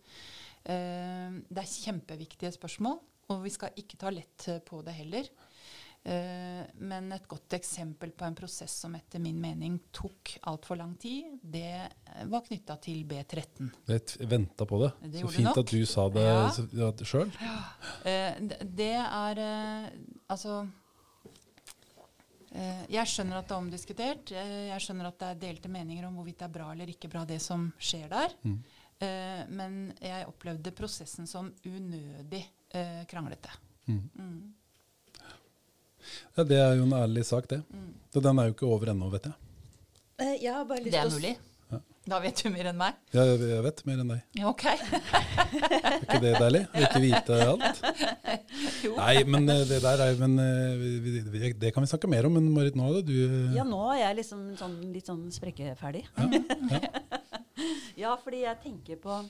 Eh, 0.64 1.39
det 1.49 1.59
er 1.64 1.72
kjempeviktige 1.72 2.53
spørsmål, 2.55 2.99
og 3.34 3.41
vi 3.43 3.51
skal 3.51 3.76
ikke 3.80 3.97
ta 3.99 4.11
lett 4.14 4.47
eh, 4.51 4.61
på 4.64 4.80
det 4.86 4.93
heller. 4.95 5.28
Eh, 6.03 6.61
men 6.84 7.09
et 7.16 7.28
godt 7.32 7.55
eksempel 7.55 8.11
på 8.16 8.26
en 8.28 8.36
prosess 8.36 8.74
som 8.84 8.95
etter 8.95 9.22
min 9.24 9.39
mening 9.39 9.78
tok 9.95 10.34
altfor 10.51 10.80
lang 10.80 10.93
tid, 10.99 11.38
det 11.43 11.89
var 12.32 12.43
knytta 12.47 12.78
til 12.84 13.05
B13. 13.07 13.70
Jeg 13.91 14.30
venta 14.32 14.68
på 14.68 14.80
det. 14.84 14.91
Det 15.14 15.24
så 15.24 15.32
fint 15.36 15.59
at 15.64 15.74
du 15.74 15.84
sa 15.88 16.07
det 16.11 16.28
Ja. 16.28 16.91
sjøl. 17.03 17.32
ja. 17.39 17.57
Eh, 18.03 18.39
det, 18.64 18.93
er 18.99 19.91
Altså 20.30 20.68
Jeg 22.89 23.07
skjønner 23.07 23.39
at 23.39 23.47
det 23.47 23.51
er 23.51 23.57
omdiskutert. 23.57 24.32
Jeg 24.32 24.82
skjønner 24.84 25.07
at 25.07 25.20
det 25.20 25.28
er 25.28 25.39
delte 25.41 25.70
meninger 25.70 26.05
om 26.05 26.16
hvorvidt 26.16 26.38
det 26.38 26.45
er 26.45 26.53
bra 26.53 26.72
eller 26.72 26.86
ikke 26.91 27.09
bra, 27.09 27.24
det 27.26 27.41
som 27.41 27.72
skjer 27.80 28.07
der. 28.11 28.36
Mm. 28.43 28.59
Eh, 29.04 29.43
men 29.51 29.78
jeg 30.01 30.28
opplevde 30.30 30.72
prosessen 30.78 31.28
som 31.30 31.51
unødig 31.68 32.43
eh, 32.74 33.01
kranglete. 33.12 33.51
Mm. 33.89 34.04
Mm. 34.16 34.43
Ja, 36.36 36.43
det 36.43 36.58
er 36.60 36.76
jo 36.80 36.84
en 36.88 36.95
ærlig 36.97 37.24
sak, 37.28 37.47
det. 37.51 37.62
Mm. 37.72 37.89
Så 38.14 38.22
den 38.24 38.39
er 38.41 38.49
jo 38.49 38.56
ikke 38.58 38.68
over 38.70 38.91
ennå, 38.93 39.10
vet 39.14 39.30
jeg. 39.32 39.39
Eh, 40.24 40.36
Jeg 40.43 40.54
har 40.54 40.66
bare 40.70 40.84
lyst 40.84 40.91
Det 40.93 40.99
er 41.01 41.10
til 41.10 41.12
å 41.12 41.16
s- 41.16 41.20
mulig. 41.22 41.36
Ja. 41.74 41.80
Da 42.06 42.18
vet 42.20 42.41
du 42.43 42.49
mer 42.51 42.68
enn 42.70 42.78
meg. 42.78 42.97
Ja, 43.16 43.24
jeg 43.24 43.62
vet 43.64 43.80
mer 43.88 44.01
enn 44.04 44.10
deg. 44.12 44.24
Ja, 44.38 44.49
Ok. 44.51 44.66
Er 45.54 45.95
ikke 46.04 46.20
det 46.24 46.34
deilig? 46.41 46.62
Å 46.74 46.82
ikke 46.88 47.01
vite 47.04 47.38
alt? 47.47 47.82
Jo. 48.84 48.91
Nei, 48.97 49.24
men 49.24 49.47
eh, 49.49 49.62
det 49.70 49.80
der 49.84 50.01
er 50.04 50.18
men, 50.20 50.34
eh, 50.43 51.54
Det 51.62 51.72
kan 51.74 51.86
vi 51.86 51.89
snakke 51.93 52.10
mer 52.12 52.28
om. 52.28 52.34
Men 52.36 52.49
Marit, 52.54 52.76
nå 52.76 52.84
hadde 52.89 53.06
du 53.08 53.14
eh, 53.24 53.56
Ja, 53.56 53.64
nå 53.68 53.80
er 53.93 54.01
jeg 54.04 54.18
liksom 54.20 54.43
sånn, 54.60 54.76
litt 54.93 55.08
sånn 55.10 55.24
sprekkeferdig. 55.34 56.04
Ja, 56.20 56.28
ja, 56.76 56.82
fordi 58.26 58.43
jeg 58.45 58.62
tenker 58.64 59.01
på 59.04 59.22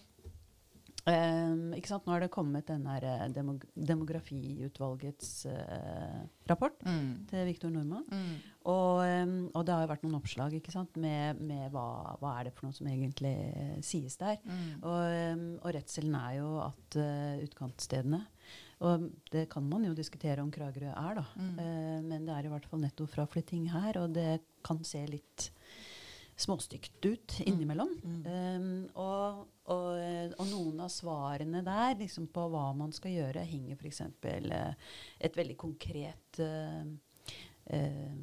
Um, 1.04 1.74
ikke 1.76 1.90
sant? 1.90 2.06
Nå 2.08 2.14
har 2.14 2.22
det 2.24 2.30
kommet 2.32 2.70
den 2.70 2.86
der 2.88 3.04
eh, 3.04 3.24
demog 3.36 3.66
demografiutvalgets 3.76 5.32
uh, 5.52 6.22
rapport 6.48 6.78
Mm. 6.88 7.26
til 7.28 7.44
Viktor 7.50 7.74
Nordmann. 7.74 8.06
Mm. 8.08 8.38
Og, 8.72 9.02
um, 9.04 9.34
og 9.52 9.66
det 9.68 9.74
har 9.76 9.84
jo 9.84 9.90
vært 9.92 10.06
noen 10.06 10.16
oppslag 10.22 10.56
ikke 10.56 10.72
sant? 10.72 10.96
med, 10.96 11.42
med 11.44 11.74
hva, 11.76 12.16
hva 12.22 12.38
er 12.38 12.48
det 12.48 12.54
for 12.56 12.70
noe 12.70 12.78
som 12.78 12.88
egentlig 12.88 13.34
uh, 13.52 13.82
sies 13.84 14.16
der. 14.22 14.40
Mm. 14.48 14.70
Og, 14.80 15.02
um, 15.34 15.44
og 15.60 15.76
redselen 15.76 16.16
er 16.22 16.38
jo 16.38 16.54
at 16.64 17.00
uh, 17.02 17.44
utkantstedene 17.50 18.22
Og 18.88 19.10
det 19.36 19.50
kan 19.52 19.68
man 19.68 19.84
jo 19.84 19.92
diskutere 19.98 20.40
om 20.40 20.52
Kragerø 20.56 20.88
er, 20.88 21.20
da. 21.20 21.26
Mm. 21.36 21.54
Uh, 21.60 22.00
men 22.14 22.30
det 22.30 22.38
er 22.38 22.48
i 22.48 22.54
hvert 22.56 22.70
fall 22.72 22.80
netto 22.80 23.12
fraflytting 23.12 23.68
her, 23.76 24.00
og 24.00 24.16
det 24.16 24.40
kan 24.64 24.80
se 24.88 25.04
litt 25.12 25.50
småstygt 26.36 27.06
ut 27.06 27.40
innimellom. 27.40 27.94
Mm. 28.04 28.22
Um, 28.26 28.90
og, 29.00 29.46
og, 29.70 29.90
eh, 30.02 30.34
og 30.38 30.50
noen 30.50 30.84
av 30.84 30.92
svarene 30.92 31.64
der 31.66 31.98
liksom 32.00 32.28
på 32.34 32.48
hva 32.52 32.70
man 32.78 32.94
skal 32.96 33.14
gjøre, 33.14 33.46
henger 33.48 33.78
f.eks. 33.78 34.02
Uh, 34.24 34.96
et 35.24 35.38
veldig 35.38 35.58
konkret 35.60 36.42
uh, 36.42 36.86
uh, 37.74 38.16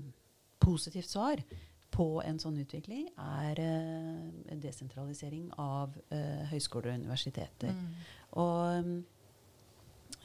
positivt 0.61 1.11
svar 1.11 1.43
på 1.91 2.09
en 2.23 2.39
sånn 2.39 2.59
utvikling 2.63 3.09
er 3.19 3.63
uh, 3.63 4.59
desentralisering 4.63 5.49
av 5.59 5.97
høyskoler 6.51 6.93
og 6.93 7.01
universiteter. 7.03 7.75
Mm. 7.75 7.89
Og, 8.41 8.91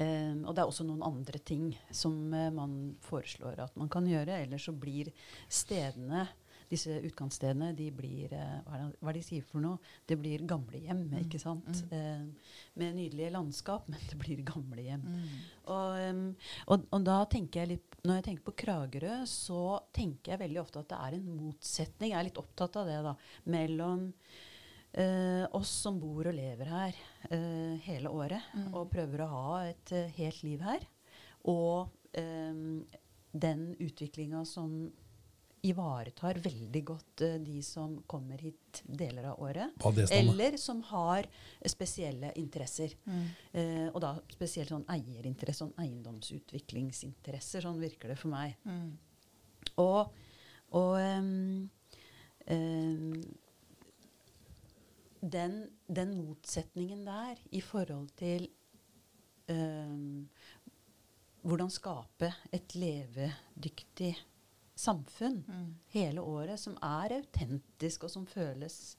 um, 0.02 0.42
og 0.46 0.52
det 0.52 0.62
er 0.62 0.66
også 0.68 0.86
noen 0.86 1.06
andre 1.06 1.40
ting 1.40 1.70
som 1.94 2.18
man 2.30 2.96
foreslår 3.06 3.62
at 3.64 3.78
man 3.80 3.90
kan 3.90 4.06
gjøre. 4.10 4.42
Ellers 4.44 4.68
så 4.68 4.74
blir 4.78 5.14
stedene 5.48 6.26
disse 6.70 6.96
utkantstedene 7.06 7.72
de 7.78 7.90
blir 7.94 8.34
uh, 8.34 8.62
hva, 8.66 8.78
er 8.78 8.82
det, 8.84 9.00
hva 9.02 9.10
er 9.12 9.18
det 9.18 9.22
de 9.22 9.28
sier 9.28 9.46
for 9.50 9.62
noe? 9.64 9.78
Det 10.08 10.18
blir 10.22 10.46
gamlehjem, 10.50 11.04
Mm. 11.12 11.20
ikke 11.26 11.40
sant? 11.42 11.68
Mm. 11.92 11.92
Eh, 11.98 12.56
med 12.82 12.96
nydelige 12.98 13.32
landskap, 13.36 13.88
men 13.92 14.00
det 14.10 14.18
blir 14.22 14.42
gamlehjem. 14.48 15.04
Mm. 15.06 15.38
Og, 15.76 16.34
og, 16.74 16.88
og 16.92 17.06
da 17.06 17.20
tenker 17.30 17.62
jeg 17.64 17.74
litt 17.76 17.96
Når 18.06 18.20
jeg 18.20 18.26
tenker 18.30 18.46
på 18.50 18.56
Kragerø, 18.64 19.16
så 19.30 19.62
tenker 19.96 20.34
jeg 20.36 20.44
veldig 20.44 20.60
ofte 20.62 20.82
at 20.84 20.90
det 20.92 21.00
er 21.08 21.16
en 21.18 21.30
motsetning. 21.40 22.12
Jeg 22.14 22.20
er 22.20 22.28
litt 22.30 22.42
opptatt 22.42 22.76
av 22.82 22.86
det, 22.92 23.00
da. 23.12 23.16
Mellom 23.56 24.12
Uh, 24.96 25.44
oss 25.52 25.68
som 25.84 25.98
bor 26.00 26.24
og 26.30 26.38
lever 26.38 26.70
her 26.72 26.96
uh, 27.28 27.74
hele 27.84 28.08
året 28.16 28.40
Mm. 28.56 28.70
og 28.80 28.86
prøver 28.94 29.26
å 29.26 29.28
ha 29.28 29.56
et 29.68 29.92
uh, 29.92 30.06
helt 30.16 30.38
liv 30.48 30.62
her, 30.64 30.86
og 31.52 31.90
um, 32.16 32.86
den 33.36 33.66
utviklinga 33.84 34.46
som 34.48 34.86
ivaretar 35.70 36.40
veldig 36.44 36.82
godt 36.86 37.22
eh, 37.26 37.38
de 37.44 37.62
som 37.66 37.96
kommer 38.10 38.42
hit 38.42 38.82
deler 38.86 39.30
av 39.32 39.42
året. 39.44 39.76
Eller 40.18 40.58
som 40.62 40.82
har 40.92 41.28
spesielle 41.70 42.32
interesser. 42.40 42.96
Mm. 43.06 43.24
Eh, 43.52 43.88
og 43.92 44.02
da 44.04 44.14
spesielt 44.34 44.74
sånn 44.74 44.86
eierinteresse, 44.92 45.64
sånn 45.64 45.74
eiendomsutviklingsinteresser. 45.82 47.66
Sånn 47.66 47.82
virker 47.82 48.14
det 48.14 48.20
for 48.20 48.34
meg. 48.34 48.58
Mm. 48.68 48.92
Og, 49.82 50.14
og 50.78 50.94
um, 51.00 51.70
um, 52.54 53.24
den, 55.26 55.58
den 55.88 56.14
motsetningen 56.20 57.02
der 57.08 57.42
i 57.56 57.64
forhold 57.66 58.12
til 58.20 58.48
um, 59.50 60.28
hvordan 61.46 61.70
skape 61.74 62.32
et 62.54 62.74
levedyktig 62.78 64.14
samfunn 64.76 65.44
Mm. 65.48 65.76
hele 65.94 66.22
året, 66.22 66.60
som 66.60 66.76
er 66.84 67.16
autentisk, 67.16 68.04
og 68.04 68.10
som 68.10 68.26
føles 68.28 68.98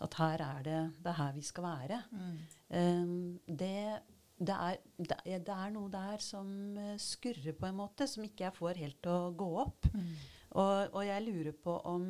at 0.00 0.14
her 0.14 0.42
er 0.44 0.62
det, 0.62 0.80
det 1.02 1.10
er 1.10 1.18
her 1.20 1.32
vi 1.32 1.42
skal 1.42 1.64
være. 1.64 2.02
Mm. 2.12 2.38
Um, 2.76 3.40
det, 3.48 4.00
det, 4.38 4.54
er, 4.54 4.76
det, 4.98 5.48
er, 5.48 5.70
noe 5.72 5.90
der 5.92 6.20
som 6.20 6.76
eh, 6.76 6.98
skurrer 7.00 7.56
på 7.56 7.66
en 7.66 7.78
måte, 7.78 8.06
som 8.06 8.24
ikke 8.24 8.44
jeg 8.44 8.56
får 8.58 8.82
helt 8.82 8.98
til 9.02 9.14
å 9.14 9.30
gå 9.36 9.48
opp. 9.62 9.88
Mm. 9.94 10.10
Og, 10.50 10.92
og 10.92 11.06
jeg 11.06 11.24
lurer 11.24 11.56
på 11.64 11.78
om 11.88 12.04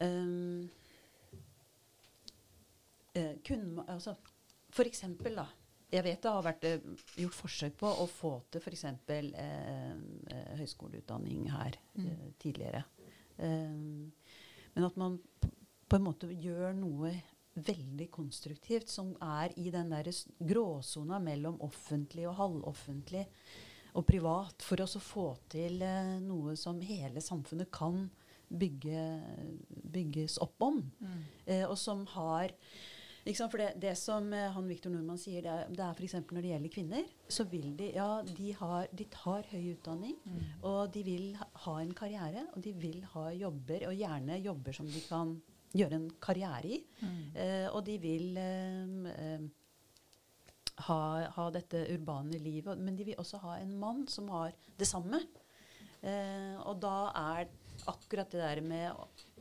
um, 0.00 0.70
uh, 3.18 3.34
kun, 3.46 3.66
altså, 3.88 4.14
For 4.72 4.88
eksempel, 4.88 5.36
da. 5.36 5.46
Jeg 5.92 6.04
vet 6.06 6.22
det 6.24 6.30
har 6.32 6.44
vært 6.46 6.64
eh, 6.64 6.84
gjort 7.20 7.36
forsøk 7.36 7.74
på 7.82 7.90
å 8.02 8.06
få 8.08 8.32
til 8.50 8.62
f.eks. 8.64 8.84
Eh, 8.84 9.26
eh, 9.42 10.52
høyskoleutdanning 10.60 11.50
her 11.52 11.76
Mm. 11.98 12.06
eh, 12.06 12.30
tidligere. 12.40 12.84
Um, 13.38 14.12
men 14.74 14.84
at 14.86 14.96
man 14.96 15.18
på 15.88 15.96
en 15.98 16.04
måte 16.06 16.28
gjør 16.32 16.72
noe 16.76 17.12
veldig 17.54 18.06
konstruktivt 18.10 18.88
som 18.88 19.10
er 19.20 19.52
i 19.60 19.70
den 19.70 19.90
der 19.92 20.08
gråsona 20.40 21.18
mellom 21.20 21.58
offentlig 21.60 22.24
og 22.30 22.38
halvoffentlig 22.38 23.26
og 23.94 24.06
privat, 24.08 24.62
for 24.64 24.80
å 24.80 24.86
få 24.88 25.26
til 25.52 25.82
eh, 25.84 26.16
noe 26.24 26.56
som 26.56 26.80
hele 26.80 27.20
samfunnet 27.20 27.68
kan 27.74 28.06
bygge, 28.48 29.02
bygges 29.92 30.38
opp 30.40 30.64
om. 30.64 30.80
Mm. 31.00 31.20
Eh, 31.44 31.64
og 31.68 31.76
som 31.80 32.06
har? 32.14 32.54
For 33.22 33.56
det, 33.60 33.68
det 33.78 33.92
som 34.00 34.32
eh, 34.34 34.48
han 34.50 34.66
Viktor 34.66 34.90
Nordmann 34.90 35.18
sier, 35.22 35.44
det 35.44 35.50
er, 35.52 35.68
det 35.70 35.84
er 35.86 35.94
f.eks. 35.94 36.14
når 36.32 36.42
det 36.42 36.50
gjelder 36.50 36.72
kvinner, 36.74 37.04
så 37.30 37.44
vil 37.46 37.68
de 37.78 37.92
Ja, 37.94 38.08
de, 38.26 38.48
har, 38.58 38.88
de 38.92 39.04
tar 39.14 39.46
høy 39.52 39.68
utdanning, 39.76 40.16
Mm. 40.26 40.40
og 40.66 40.92
de 40.92 41.02
vil 41.06 41.36
ha, 41.38 41.74
en 41.80 41.94
karriere, 41.94 42.46
og 42.56 42.62
de 42.64 42.72
vil 42.72 43.02
ha 43.14 43.28
jobber, 43.30 43.86
og 43.88 43.94
gjerne 43.94 44.40
jobber 44.42 44.72
som 44.74 44.86
de 44.90 45.00
kan 45.06 45.36
gjøre 45.72 45.94
en 46.00 46.10
karriere 46.20 46.66
i. 46.66 46.80
Mm. 47.00 47.20
Eh, 47.36 47.68
og 47.70 47.84
de 47.86 47.98
vil 48.02 48.36
eh, 48.42 49.46
ha, 50.88 51.00
ha 51.36 51.46
dette 51.54 51.84
urbane 51.94 52.38
livet, 52.42 52.78
men 52.82 52.96
de 52.98 53.06
vil 53.12 53.18
også 53.22 53.38
ha 53.46 53.56
en 53.62 53.78
mann 53.78 54.06
som 54.10 54.28
har 54.34 54.52
det 54.78 54.88
samme. 54.90 55.22
Eh, 56.02 56.58
og 56.66 56.80
da 56.82 56.96
er 57.14 57.48
akkurat 57.86 58.30
det 58.34 58.42
der 58.42 58.60
med 58.66 58.92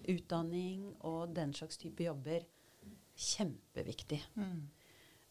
utdanning 0.10 0.86
og 1.06 1.34
den 1.36 1.54
slags 1.54 1.78
type 1.82 2.04
jobber 2.06 2.46
kjempeviktig. 3.22 4.22
Mm. 4.40 4.64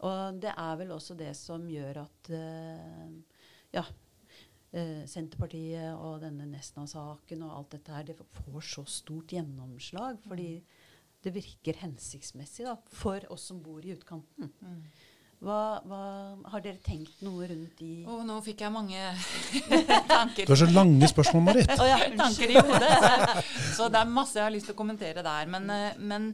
Og 0.08 0.38
det 0.40 0.52
er 0.56 0.78
vel 0.80 0.94
også 0.94 1.16
det 1.18 1.32
som 1.36 1.66
gjør 1.68 2.02
at 2.06 2.30
uh, 2.32 3.10
ja, 3.74 3.84
uh, 3.84 5.02
Senterpartiet 5.10 5.92
og 5.92 6.22
denne 6.24 6.48
Nesna-saken 6.48 7.44
og 7.44 7.56
alt 7.58 7.76
dette 7.76 7.96
her, 7.96 8.06
det 8.08 8.16
får 8.40 8.64
så 8.72 8.86
stort 8.88 9.36
gjennomslag. 9.36 10.20
Fordi 10.26 10.54
det 11.20 11.34
virker 11.36 11.82
hensiktsmessig 11.82 12.64
da, 12.64 12.78
for 12.96 13.24
oss 13.32 13.50
som 13.50 13.60
bor 13.60 13.84
i 13.84 13.92
utkanten. 13.92 14.48
Mm. 14.64 14.82
Hva, 15.40 15.80
hva, 15.88 16.00
har 16.52 16.60
dere 16.60 16.76
tenkt 16.84 17.22
noe 17.24 17.46
rundt 17.48 17.78
de 17.80 18.02
Og 18.12 18.26
nå 18.28 18.34
fikk 18.44 18.60
jeg 18.60 18.72
mange 18.74 18.98
tanker. 20.10 20.44
Du 20.44 20.52
har 20.52 20.60
så 20.60 20.68
lange 20.68 21.08
spørsmål, 21.08 21.46
Marit. 21.46 21.70
oh, 21.80 21.86
ja, 21.88 21.96
tanker 22.12 22.52
i 22.52 22.60
hodet. 22.60 23.44
Så 23.72 23.88
det 23.88 24.02
er 24.02 24.12
masse 24.12 24.36
jeg 24.36 24.44
har 24.44 24.52
lyst 24.52 24.68
til 24.68 24.76
å 24.76 24.80
kommentere 24.80 25.24
der. 25.24 25.48
Men, 25.48 25.70
eh, 25.72 25.96
men 25.96 26.28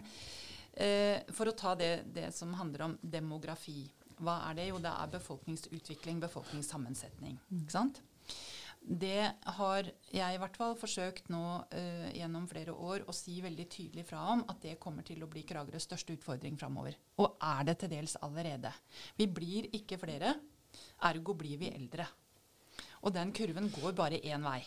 for 1.33 1.49
å 1.49 1.55
ta 1.57 1.71
det, 1.79 2.05
det 2.13 2.27
som 2.37 2.51
handler 2.59 2.83
om 2.85 2.97
demografi. 3.01 3.87
Hva 4.21 4.35
er 4.51 4.59
det? 4.59 4.67
Jo, 4.69 4.81
det 4.81 4.93
er 4.93 5.15
befolkningsutvikling, 5.15 6.21
befolkningssammensetning. 6.25 7.39
Ikke 7.63 7.75
sant? 7.75 8.03
Det 8.87 9.33
har 9.59 9.89
jeg 10.15 10.35
i 10.37 10.39
hvert 10.39 10.57
fall 10.57 10.77
forsøkt 10.79 11.27
nå 11.35 11.43
uh, 11.59 12.07
gjennom 12.15 12.45
flere 12.47 12.71
år 12.71 13.03
å 13.11 13.15
si 13.17 13.41
veldig 13.43 13.67
tydelig 13.73 14.05
fra 14.07 14.21
om 14.31 14.45
at 14.47 14.61
det 14.63 14.77
kommer 14.79 15.03
til 15.07 15.25
å 15.25 15.29
bli 15.31 15.43
Kragerøs 15.49 15.89
største 15.89 16.15
utfordring 16.15 16.55
framover. 16.61 16.95
Og 17.19 17.35
er 17.43 17.67
det 17.67 17.81
til 17.83 17.91
dels 17.97 18.15
allerede. 18.23 18.71
Vi 19.19 19.27
blir 19.27 19.67
ikke 19.75 19.99
flere, 19.99 20.37
ergo 21.11 21.35
blir 21.35 21.59
vi 21.59 21.73
eldre. 21.75 22.07
Og 23.03 23.15
den 23.17 23.35
kurven 23.35 23.73
går 23.75 23.97
bare 23.99 24.23
én 24.23 24.47
vei. 24.47 24.61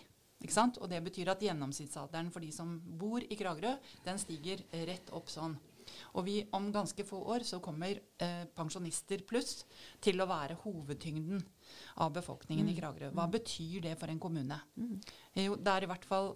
Ikke 0.44 0.56
sant? 0.56 0.82
Og 0.84 0.92
det 0.92 1.00
betyr 1.04 1.32
at 1.32 1.42
gjennomsnittsalderen 1.44 2.30
for 2.32 2.44
de 2.44 2.52
som 2.56 2.76
bor 3.00 3.24
i 3.24 3.40
Kragerø, 3.40 3.72
den 4.04 4.20
stiger 4.20 4.62
rett 4.88 5.16
opp 5.16 5.32
sånn. 5.32 5.56
Og 6.18 6.26
vi, 6.28 6.42
om 6.56 6.70
ganske 6.74 7.06
få 7.08 7.22
år 7.36 7.46
så 7.48 7.62
kommer 7.64 8.00
eh, 8.22 8.44
pensjonister 8.56 9.24
pluss 9.30 9.64
til 10.04 10.20
å 10.22 10.28
være 10.30 10.58
hovedtyngden 10.64 11.42
av 12.04 12.14
befolkningen 12.16 12.70
i 12.70 12.76
Kragerø. 12.78 13.12
Hva 13.16 13.28
betyr 13.32 13.84
det 13.88 13.96
for 14.00 14.12
en 14.12 14.22
kommune? 14.22 14.60
Jo, 15.38 15.58
det 15.58 15.74
er 15.76 15.86
i 15.86 15.90
hvert 15.92 16.08
fall 16.10 16.32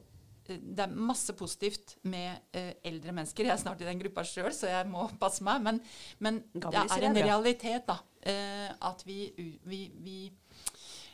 eh, 0.48 0.60
det 0.62 0.86
er 0.86 0.96
masse 1.12 1.36
positivt 1.40 1.98
med 2.10 2.54
eh, 2.56 2.74
eldre 2.86 3.16
mennesker. 3.16 3.48
Jeg 3.48 3.56
er 3.56 3.64
snart 3.64 3.84
i 3.84 3.90
den 3.90 4.02
gruppa 4.02 4.26
sjøl, 4.28 4.52
så 4.56 4.72
jeg 4.72 4.90
må 4.92 5.08
passe 5.22 5.46
meg. 5.46 5.64
Men, 5.66 5.82
men 6.24 6.42
det 6.54 6.74
er 6.84 7.10
en 7.10 7.22
realitet 7.22 7.88
da, 7.90 8.00
eh, 8.22 8.70
at 8.70 9.06
vi, 9.08 9.20
vi, 9.68 9.86
vi, 10.04 10.18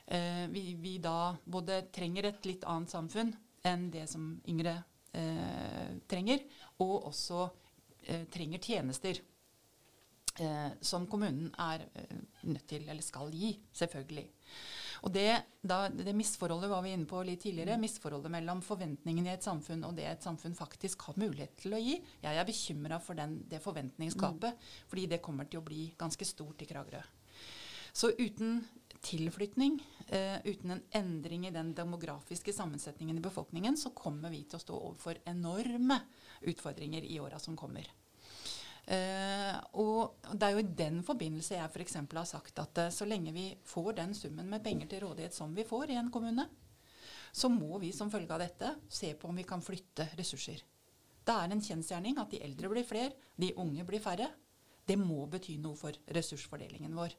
eh, 0.07 0.45
vi, 0.51 0.73
vi 0.81 0.97
da 1.03 1.35
både 1.45 1.85
trenger 1.95 2.31
et 2.31 2.49
litt 2.49 2.67
annet 2.67 2.97
samfunn 2.97 3.33
enn 3.67 3.89
det 3.91 4.05
som 4.07 4.37
yngre 4.47 4.77
eh, 5.13 5.97
trenger, 6.09 6.43
og 6.79 7.09
også 7.11 7.41
eh, 7.43 7.57
trenger 8.31 8.61
tjenester. 8.63 9.19
Eh, 10.39 10.71
som 10.81 11.03
kommunen 11.09 11.49
er 11.59 11.81
eh, 11.99 12.19
nødt 12.47 12.67
til, 12.69 12.85
eller 12.87 13.03
skal 13.03 13.31
gi, 13.35 13.51
selvfølgelig. 13.75 14.23
Og 15.03 15.11
det, 15.11 15.27
da, 15.63 15.79
det, 15.91 16.13
misforholdet 16.15 16.69
var 16.71 16.83
vi 16.83 16.93
inne 16.95 17.07
på 17.07 17.19
litt 17.27 17.41
tidligere, 17.43 17.79
misforholdet 17.79 18.31
mellom 18.31 18.61
forventningene 18.63 19.31
i 19.31 19.35
et 19.35 19.43
samfunn 19.43 19.83
og 19.87 19.97
det 19.97 20.05
et 20.07 20.23
samfunn 20.23 20.55
faktisk 20.55 21.03
har 21.07 21.19
mulighet 21.19 21.57
til 21.59 21.75
å 21.75 21.81
gi. 21.83 21.97
Jeg 22.23 22.39
er 22.39 22.47
bekymra 22.47 22.99
for 23.03 23.19
den, 23.19 23.37
det 23.51 23.61
forventningsgapet, 23.63 24.55
mm. 24.55 24.89
fordi 24.91 25.07
det 25.11 25.21
kommer 25.23 25.47
til 25.47 25.59
å 25.59 25.67
bli 25.67 25.89
ganske 25.99 26.27
stort 26.27 26.63
i 26.63 26.69
Kragerø. 26.71 27.03
Så 27.91 28.13
uten 28.19 28.61
tilflytning, 29.01 29.79
eh, 30.07 30.37
uten 30.45 30.71
en 30.71 30.83
endring 30.91 31.47
i 31.47 31.53
den 31.55 31.73
demografiske 31.73 32.53
sammensetningen 32.53 33.17
i 33.17 33.23
befolkningen, 33.23 33.77
så 33.77 33.93
kommer 33.95 34.29
vi 34.29 34.43
til 34.43 34.59
å 34.59 34.63
stå 34.63 34.75
overfor 34.75 35.21
enorme 35.25 36.01
utfordringer 36.41 37.03
i 37.03 37.19
åra 37.19 37.39
som 37.39 37.57
kommer. 37.57 37.87
Eh, 38.89 39.55
og 39.77 40.15
Det 40.33 40.47
er 40.47 40.51
jo 40.55 40.63
i 40.63 40.75
den 40.75 41.03
forbindelse 41.03 41.55
jeg 41.55 41.69
f.eks. 41.69 41.95
har 41.95 42.25
sagt 42.25 42.59
at 42.59 42.77
eh, 42.77 42.89
så 42.89 43.05
lenge 43.05 43.31
vi 43.31 43.51
får 43.63 43.93
den 43.99 44.13
summen 44.13 44.49
med 44.49 44.63
penger 44.63 44.87
til 44.87 45.03
rådighet 45.03 45.33
som 45.33 45.53
vi 45.53 45.63
får 45.63 45.91
i 45.91 45.99
en 45.99 46.09
kommune, 46.09 46.47
så 47.31 47.49
må 47.49 47.77
vi 47.77 47.91
som 47.93 48.09
følge 48.09 48.33
av 48.33 48.41
dette 48.41 48.73
se 48.89 49.13
på 49.13 49.29
om 49.29 49.35
vi 49.35 49.45
kan 49.45 49.61
flytte 49.61 50.09
ressurser. 50.17 50.63
Det 51.21 51.35
er 51.35 51.51
en 51.53 51.61
kjensgjerning 51.61 52.17
at 52.17 52.31
de 52.31 52.41
eldre 52.41 52.71
blir 52.71 52.87
flere, 52.87 53.13
de 53.37 53.53
unge 53.61 53.85
blir 53.85 54.01
færre. 54.01 54.31
Det 54.85 54.97
må 54.97 55.27
bety 55.29 55.59
noe 55.61 55.77
for 55.77 55.93
ressursfordelingen 56.09 56.95
vår. 56.97 57.13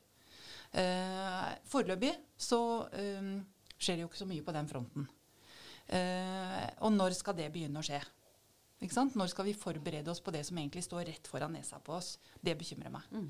Uh, 0.71 1.51
foreløpig 1.67 2.13
så 2.39 2.61
skjer 2.91 3.97
det 3.97 4.05
jo 4.05 4.11
ikke 4.11 4.23
så 4.23 4.29
mye 4.29 4.45
på 4.47 4.55
den 4.55 4.69
fronten. 4.71 5.09
og 5.91 6.93
når 6.95 7.17
skal 7.19 7.35
det 7.35 7.49
begynne 7.51 7.81
å 7.81 7.85
skje? 7.85 7.99
Når 8.81 9.29
skal 9.29 9.45
vi 9.45 9.53
forberede 9.53 10.09
oss 10.11 10.23
på 10.25 10.33
det 10.33 10.45
som 10.47 10.59
egentlig 10.59 10.85
står 10.87 11.05
rett 11.05 11.27
foran 11.29 11.53
nesa 11.53 11.81
på 11.85 11.93
oss? 11.93 12.15
Det 12.41 12.55
bekymrer 12.57 12.93
meg. 12.93 13.03
Mm. 13.13 13.27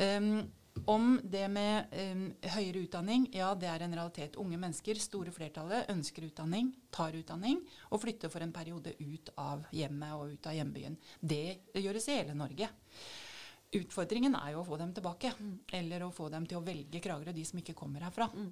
Um, 0.00 0.50
om 0.90 1.20
det 1.22 1.46
med 1.50 1.94
um, 1.94 2.24
høyere 2.56 2.82
utdanning, 2.82 3.28
ja, 3.34 3.52
det 3.54 3.68
er 3.70 3.84
en 3.84 3.94
realitet. 3.94 4.38
Unge 4.40 4.58
mennesker, 4.58 4.98
store 4.98 5.30
flertallet, 5.34 5.86
ønsker 5.94 6.26
utdanning, 6.26 6.72
tar 6.90 7.14
utdanning 7.14 7.60
og 7.90 8.02
flytter 8.02 8.32
for 8.32 8.42
en 8.42 8.54
periode 8.54 8.96
ut 8.98 9.30
av 9.38 9.62
hjemmet 9.74 10.14
og 10.16 10.34
ut 10.34 10.50
av 10.50 10.58
hjembyen. 10.58 10.98
Det, 11.20 11.44
det 11.74 11.84
gjøres 11.84 12.08
i 12.08 12.18
hele 12.18 12.34
Norge. 12.38 12.70
Utfordringen 13.78 14.34
er 14.34 14.54
jo 14.54 14.64
å 14.64 14.66
få 14.66 14.80
dem 14.80 14.90
tilbake, 14.96 15.30
mm. 15.38 15.54
eller 15.78 16.02
å 16.02 16.10
få 16.14 16.26
dem 16.32 16.46
til 16.50 16.58
å 16.58 16.64
velge 16.66 17.02
Kragerø, 17.02 17.34
de 17.36 17.44
som 17.46 17.60
ikke 17.60 17.76
kommer 17.78 18.02
herfra. 18.02 18.26
Mm. 18.34 18.50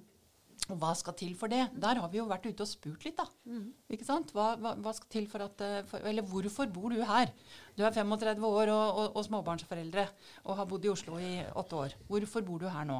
Og 0.69 0.77
hva 0.77 0.91
skal 0.97 1.15
til 1.17 1.33
for 1.37 1.51
det? 1.51 1.63
Der 1.81 1.99
har 2.01 2.11
vi 2.11 2.19
jo 2.19 2.27
vært 2.29 2.45
ute 2.45 2.63
og 2.65 2.69
spurt 2.69 3.05
litt, 3.07 3.17
da. 3.17 3.25
Mm. 3.49 3.69
Ikke 3.95 4.05
sant? 4.05 4.33
Hva, 4.35 4.51
hva, 4.61 4.75
hva, 4.77 4.93
skal 4.95 5.11
til 5.15 5.29
for 5.31 5.45
at 5.45 5.63
eh, 5.65 5.79
for, 5.89 6.03
Eller 6.05 6.25
hvorfor 6.27 6.69
bor 6.71 6.93
du 6.93 6.99
her? 7.01 7.31
Du 7.75 7.83
er 7.85 7.95
35 7.95 8.45
år 8.45 8.71
og, 8.73 8.83
og, 8.85 9.05
og, 9.15 9.23
småbarnsforeldre 9.25 10.05
og 10.45 10.59
har 10.59 10.69
bodd 10.69 10.85
i 10.85 10.91
Oslo 10.93 11.17
i 11.23 11.31
åtte 11.47 11.79
år. 11.79 11.97
Hvorfor 12.11 12.45
bor 12.45 12.61
du 12.61 12.69
her 12.69 12.85
nå? 12.87 12.99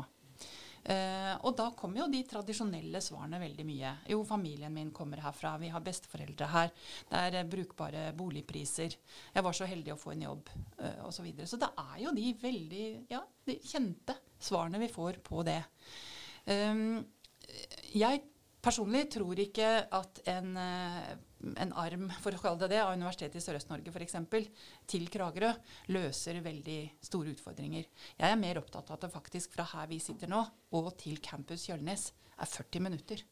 Eh, 0.89 1.33
og 1.45 1.53
da 1.57 1.67
kommer 1.77 2.01
jo 2.01 2.07
de 2.09 2.23
tradisjonelle 2.25 3.01
svarene 3.03 3.37
veldig 3.41 3.65
mye. 3.67 3.91
Jo, 4.09 4.23
familien 4.25 4.73
min 4.73 4.89
kommer 4.95 5.21
herfra, 5.21 5.53
vi 5.61 5.69
har 5.69 5.83
besteforeldre 5.85 6.47
her, 6.49 6.71
det 7.11 7.19
er 7.19 7.37
eh, 7.41 7.49
brukbare 7.49 8.07
boligpriser, 8.17 8.95
jeg 9.35 9.45
var 9.45 9.57
så 9.57 9.67
heldig 9.69 9.93
å 9.93 9.99
få 10.01 10.15
en 10.15 10.25
jobb, 10.25 10.49
eh, 10.79 11.03
osv. 11.05 11.19
Så, 11.19 11.27
videre. 11.27 11.47
så 11.51 11.59
det 11.61 11.69
er 11.83 12.01
jo 12.05 12.15
de 12.15 12.33
veldig 12.41 12.83
ja, 13.11 13.21
de 13.45 13.59
kjente 13.59 14.15
svarene 14.39 14.81
vi 14.81 14.89
får 14.89 15.19
på 15.25 15.43
det. 15.45 15.61
Um, 16.49 17.01
jeg 17.93 18.21
personlig 18.63 19.05
tror 19.13 19.39
ikke 19.39 19.67
at 19.95 20.21
en, 20.31 20.55
eh, 20.57 21.17
en, 21.55 21.73
arm 21.73 22.07
for 22.23 22.35
å 22.35 22.41
kalle 22.41 22.59
det 22.63 22.71
det, 22.73 22.81
av 22.83 22.93
Universitetet 22.97 23.39
i 23.39 23.43
Sørøst-Norge 23.43 23.93
f.eks. 23.93 24.15
til 24.89 25.07
Kragerø 25.11 25.51
løser 25.95 26.41
veldig 26.45 26.79
store 27.05 27.33
utfordringer. 27.35 27.87
Jeg 28.19 28.29
er 28.29 28.39
mer 28.39 28.61
opptatt 28.61 28.89
av 28.89 28.97
at 28.97 29.07
det 29.07 29.13
faktisk 29.13 29.55
fra 29.55 29.67
her 29.73 29.89
vi 29.91 30.01
sitter 30.03 30.31
nå, 30.31 30.43
og 30.75 30.91
til 30.99 31.21
campus 31.23 31.67
Kjølnes 31.69 32.09
er 32.39 32.49
40 32.49 32.85
minutter. 32.85 33.23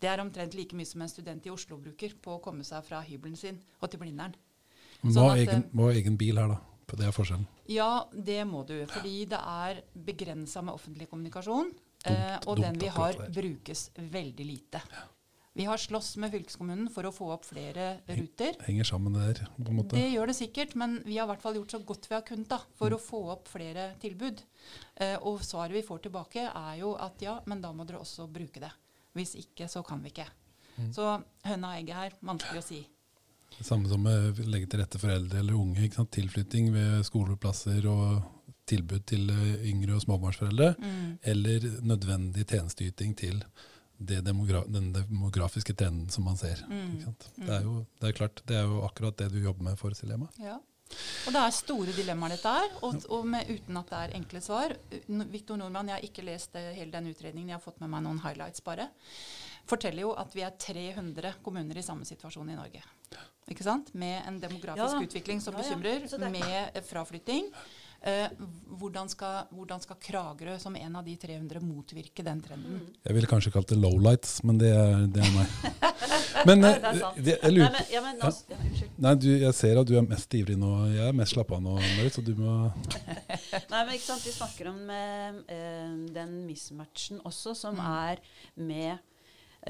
Det 0.00 0.10
er 0.10 0.20
omtrent 0.20 0.56
like 0.58 0.76
mye 0.76 0.88
som 0.88 1.04
en 1.04 1.10
student 1.12 1.46
i 1.46 1.52
Oslo 1.52 1.78
bruker 1.80 2.16
på 2.20 2.36
å 2.36 2.42
komme 2.44 2.66
seg 2.66 2.84
fra 2.84 3.00
hybelen 3.06 3.38
sin 3.40 3.60
og 3.80 3.88
til 3.90 4.02
Blindern. 4.02 4.34
Må 5.00 5.12
sånn 5.12 5.30
ha 5.30 5.36
egen, 5.40 5.64
eh, 5.68 5.90
egen 6.00 6.16
bil 6.20 6.40
her, 6.40 6.54
da? 6.54 6.60
Det 6.94 7.08
er 7.08 7.14
forskjellen? 7.14 7.46
Ja, 7.72 8.04
det 8.12 8.44
må 8.46 8.62
du. 8.66 8.76
Fordi 8.86 9.24
det 9.26 9.40
er 9.40 9.80
begrensa 10.06 10.62
med 10.62 10.76
offentlig 10.76 11.08
kommunikasjon. 11.10 11.72
Eh, 12.04 12.36
og 12.46 12.60
den 12.60 12.78
vi 12.78 12.90
har, 12.92 13.16
brukes 13.32 13.88
veldig 13.96 14.46
lite. 14.46 14.82
Vi 15.56 15.64
har 15.64 15.78
slåss 15.78 16.16
med 16.16 16.32
fylkeskommunen 16.34 16.88
for 16.90 17.06
å 17.06 17.12
få 17.14 17.28
opp 17.30 17.44
flere 17.46 18.00
ruter. 18.08 18.56
Henger 18.66 18.88
sammen 18.88 19.14
det 19.14 19.26
der, 19.28 19.42
på 19.54 19.70
en 19.70 19.76
måte. 19.78 19.94
Det 19.94 20.08
gjør 20.10 20.32
det 20.32 20.34
sikkert, 20.34 20.72
men 20.74 20.96
vi 21.04 21.14
har 21.14 21.28
i 21.28 21.30
hvert 21.30 21.44
fall 21.44 21.58
gjort 21.60 21.74
så 21.76 21.78
godt 21.86 22.08
vi 22.10 22.16
har 22.16 22.24
kunnet 22.26 22.48
da, 22.50 22.58
for 22.74 22.90
mm. 22.90 22.96
å 22.96 23.02
få 23.04 23.20
opp 23.36 23.52
flere 23.52 23.84
tilbud. 24.02 24.42
Eh, 24.98 25.14
og 25.22 25.44
svaret 25.46 25.76
vi 25.76 25.84
får 25.86 26.08
tilbake, 26.08 26.48
er 26.50 26.80
jo 26.80 26.96
at 26.98 27.22
ja, 27.22 27.36
men 27.46 27.62
da 27.62 27.70
må 27.70 27.86
dere 27.86 28.00
også 28.02 28.26
bruke 28.34 28.64
det. 28.64 28.72
Hvis 29.14 29.36
ikke, 29.38 29.68
så 29.70 29.84
kan 29.86 30.02
vi 30.02 30.10
ikke. 30.10 30.26
Mm. 30.74 30.88
Så 30.96 31.06
høna 31.46 31.70
og 31.70 31.78
egget 31.78 32.00
her, 32.00 32.16
vanskelig 32.26 32.62
å 32.64 32.66
si. 32.66 32.80
Det 33.54 33.66
samme 33.68 33.86
som 33.86 34.08
å 34.10 34.14
legge 34.50 34.66
til 34.72 34.82
rette 34.82 34.98
for 34.98 35.14
eldre 35.14 35.38
eller 35.38 35.54
unge. 35.54 35.86
Tilflytting 36.18 36.72
ved 36.74 37.04
skoleplasser 37.06 37.86
og 37.86 38.24
tilbud 38.66 39.06
til 39.06 39.30
eh, 39.30 39.68
yngre 39.70 40.00
og 40.00 40.02
småbarnsforeldre, 40.02 40.72
mm. 40.82 41.06
eller 41.30 41.70
nødvendig 41.86 42.48
tjenesteyting 42.48 43.14
til 43.22 43.38
demogra 43.98 44.64
den 44.66 44.92
demografiske 44.92 45.74
trenden 45.74 46.08
som 46.10 46.24
man 46.24 46.36
ser. 46.36 46.60
Mm. 46.68 47.14
Det, 47.36 47.50
er 47.50 47.62
jo, 47.62 47.84
det 48.00 48.10
er 48.10 48.16
klart, 48.18 48.42
det 48.48 48.56
er 48.58 48.68
jo 48.68 48.82
akkurat 48.86 49.18
det 49.18 49.30
du 49.32 49.40
jobber 49.42 49.70
med 49.70 49.78
for 49.80 49.94
Silema. 49.96 50.28
Ja. 50.42 50.58
Og 51.26 51.32
det 51.32 51.40
er 51.40 51.54
store 51.56 51.94
dilemmaer, 51.96 52.34
dette 52.36 52.50
her, 52.54 52.74
og, 52.86 52.98
og 53.14 53.24
med, 53.26 53.48
uten 53.48 53.78
at 53.80 53.88
det 53.90 54.00
er 54.02 54.16
enkle 54.18 54.42
svar. 54.44 54.74
Viktor 55.32 55.58
Nordmann, 55.58 55.90
jeg 55.90 55.98
har 55.98 56.06
ikke 56.06 56.26
lest 56.26 56.58
hele 56.60 56.92
den 56.92 57.08
utredningen, 57.10 57.54
jeg 57.54 57.58
har 57.58 57.64
fått 57.64 57.80
med 57.82 57.90
meg 57.94 58.04
noen 58.04 58.20
highlights 58.22 58.62
bare. 58.66 58.90
Forteller 59.68 60.04
jo 60.04 60.12
at 60.20 60.34
vi 60.36 60.44
er 60.44 60.52
300 60.60 61.38
kommuner 61.44 61.80
i 61.80 61.86
samme 61.86 62.04
situasjon 62.06 62.52
i 62.52 62.58
Norge. 62.58 62.82
Ikke 63.50 63.64
sant? 63.64 63.90
Med 63.96 64.20
en 64.28 64.36
demografisk 64.40 65.00
ja, 65.00 65.08
utvikling 65.08 65.40
som 65.44 65.56
bekymrer, 65.56 66.04
ja, 66.08 66.30
med 66.32 66.84
fraflytting. 66.88 67.48
Eh, 68.04 68.28
hvordan, 68.68 69.08
skal, 69.08 69.46
hvordan, 69.48 69.80
skal, 69.80 69.96
Kragerø 69.96 70.58
som 70.60 70.74
en 70.76 70.96
av 70.98 71.06
de 71.06 71.14
300 71.16 71.60
motvirke 71.64 72.24
den 72.26 72.42
trenden? 72.44 72.82
Mm. 72.82 72.98
Jeg 73.06 73.16
ville 73.16 73.30
kanskje 73.30 73.52
kalt 73.54 73.70
det 73.72 73.78
lowlights, 73.80 74.42
men 74.44 74.58
det 74.60 74.74
er, 74.76 75.06
det 75.08 75.22
er 75.24 75.30
meg. 75.32 75.54
men, 76.50 76.66
eh, 76.68 76.98
det 77.16 77.38
jeg 77.38 77.54
lurer 77.54 77.72
Nei, 77.72 77.86
men, 78.04 78.20
ja, 78.20 78.28
ja. 78.28 78.90
Nei, 79.06 79.14
du, 79.22 79.30
jeg 79.30 79.56
ser 79.56 79.80
at 79.80 79.88
du 79.88 79.94
er 79.96 80.04
mest 80.04 80.36
ivrig 80.36 80.58
nå. 80.60 80.74
Jeg 80.92 81.06
er 81.08 81.16
mest 81.16 81.32
slappa 81.32 81.62
nå, 81.64 81.78
Marit, 81.80 82.18
så 82.18 82.26
du 82.26 82.34
må 82.36 82.58
Nei, 83.72 83.80
men 83.80 83.94
ikke 83.96 84.08
sant, 84.10 84.28
Vi 84.28 84.36
snakker 84.36 84.68
om 84.74 84.84
eh, 84.92 85.88
den 86.18 86.36
mismatchen 86.44 87.24
også, 87.24 87.56
som 87.56 87.80
mm. 87.80 87.88
er 88.04 88.24
med 88.68 88.92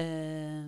eh, 0.03 0.67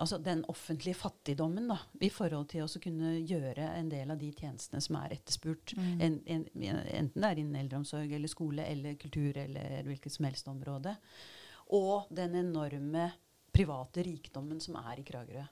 altså 0.00 0.18
den 0.22 0.42
offentlige 0.50 0.96
fattigdommen 0.98 1.68
da, 1.70 1.76
i 2.02 2.10
forhold 2.12 2.48
til 2.52 2.64
å 2.64 2.82
kunne 2.82 3.14
gjøre 3.20 3.66
en 3.78 3.90
del 3.92 4.10
av 4.10 4.20
de 4.20 4.30
tjenestene 4.34 4.82
som 4.84 4.98
er 5.00 5.16
etterspurt. 5.16 5.74
Mm. 5.78 5.90
En, 6.06 6.18
en, 6.36 6.46
enten 6.54 7.24
det 7.24 7.30
er 7.30 7.42
innen 7.42 7.60
eldreomsorg 7.62 8.14
eller 8.16 8.30
skole 8.30 8.66
eller 8.70 8.98
kultur 9.00 9.36
eller 9.44 9.86
hvilket 9.86 10.16
som 10.16 10.28
helst 10.28 10.50
område. 10.50 10.96
Og 11.74 12.10
den 12.14 12.36
enorme 12.42 13.08
private 13.54 14.04
rikdommen 14.06 14.60
som 14.62 14.78
er 14.82 15.00
i 15.00 15.06
Kragerø. 15.06 15.44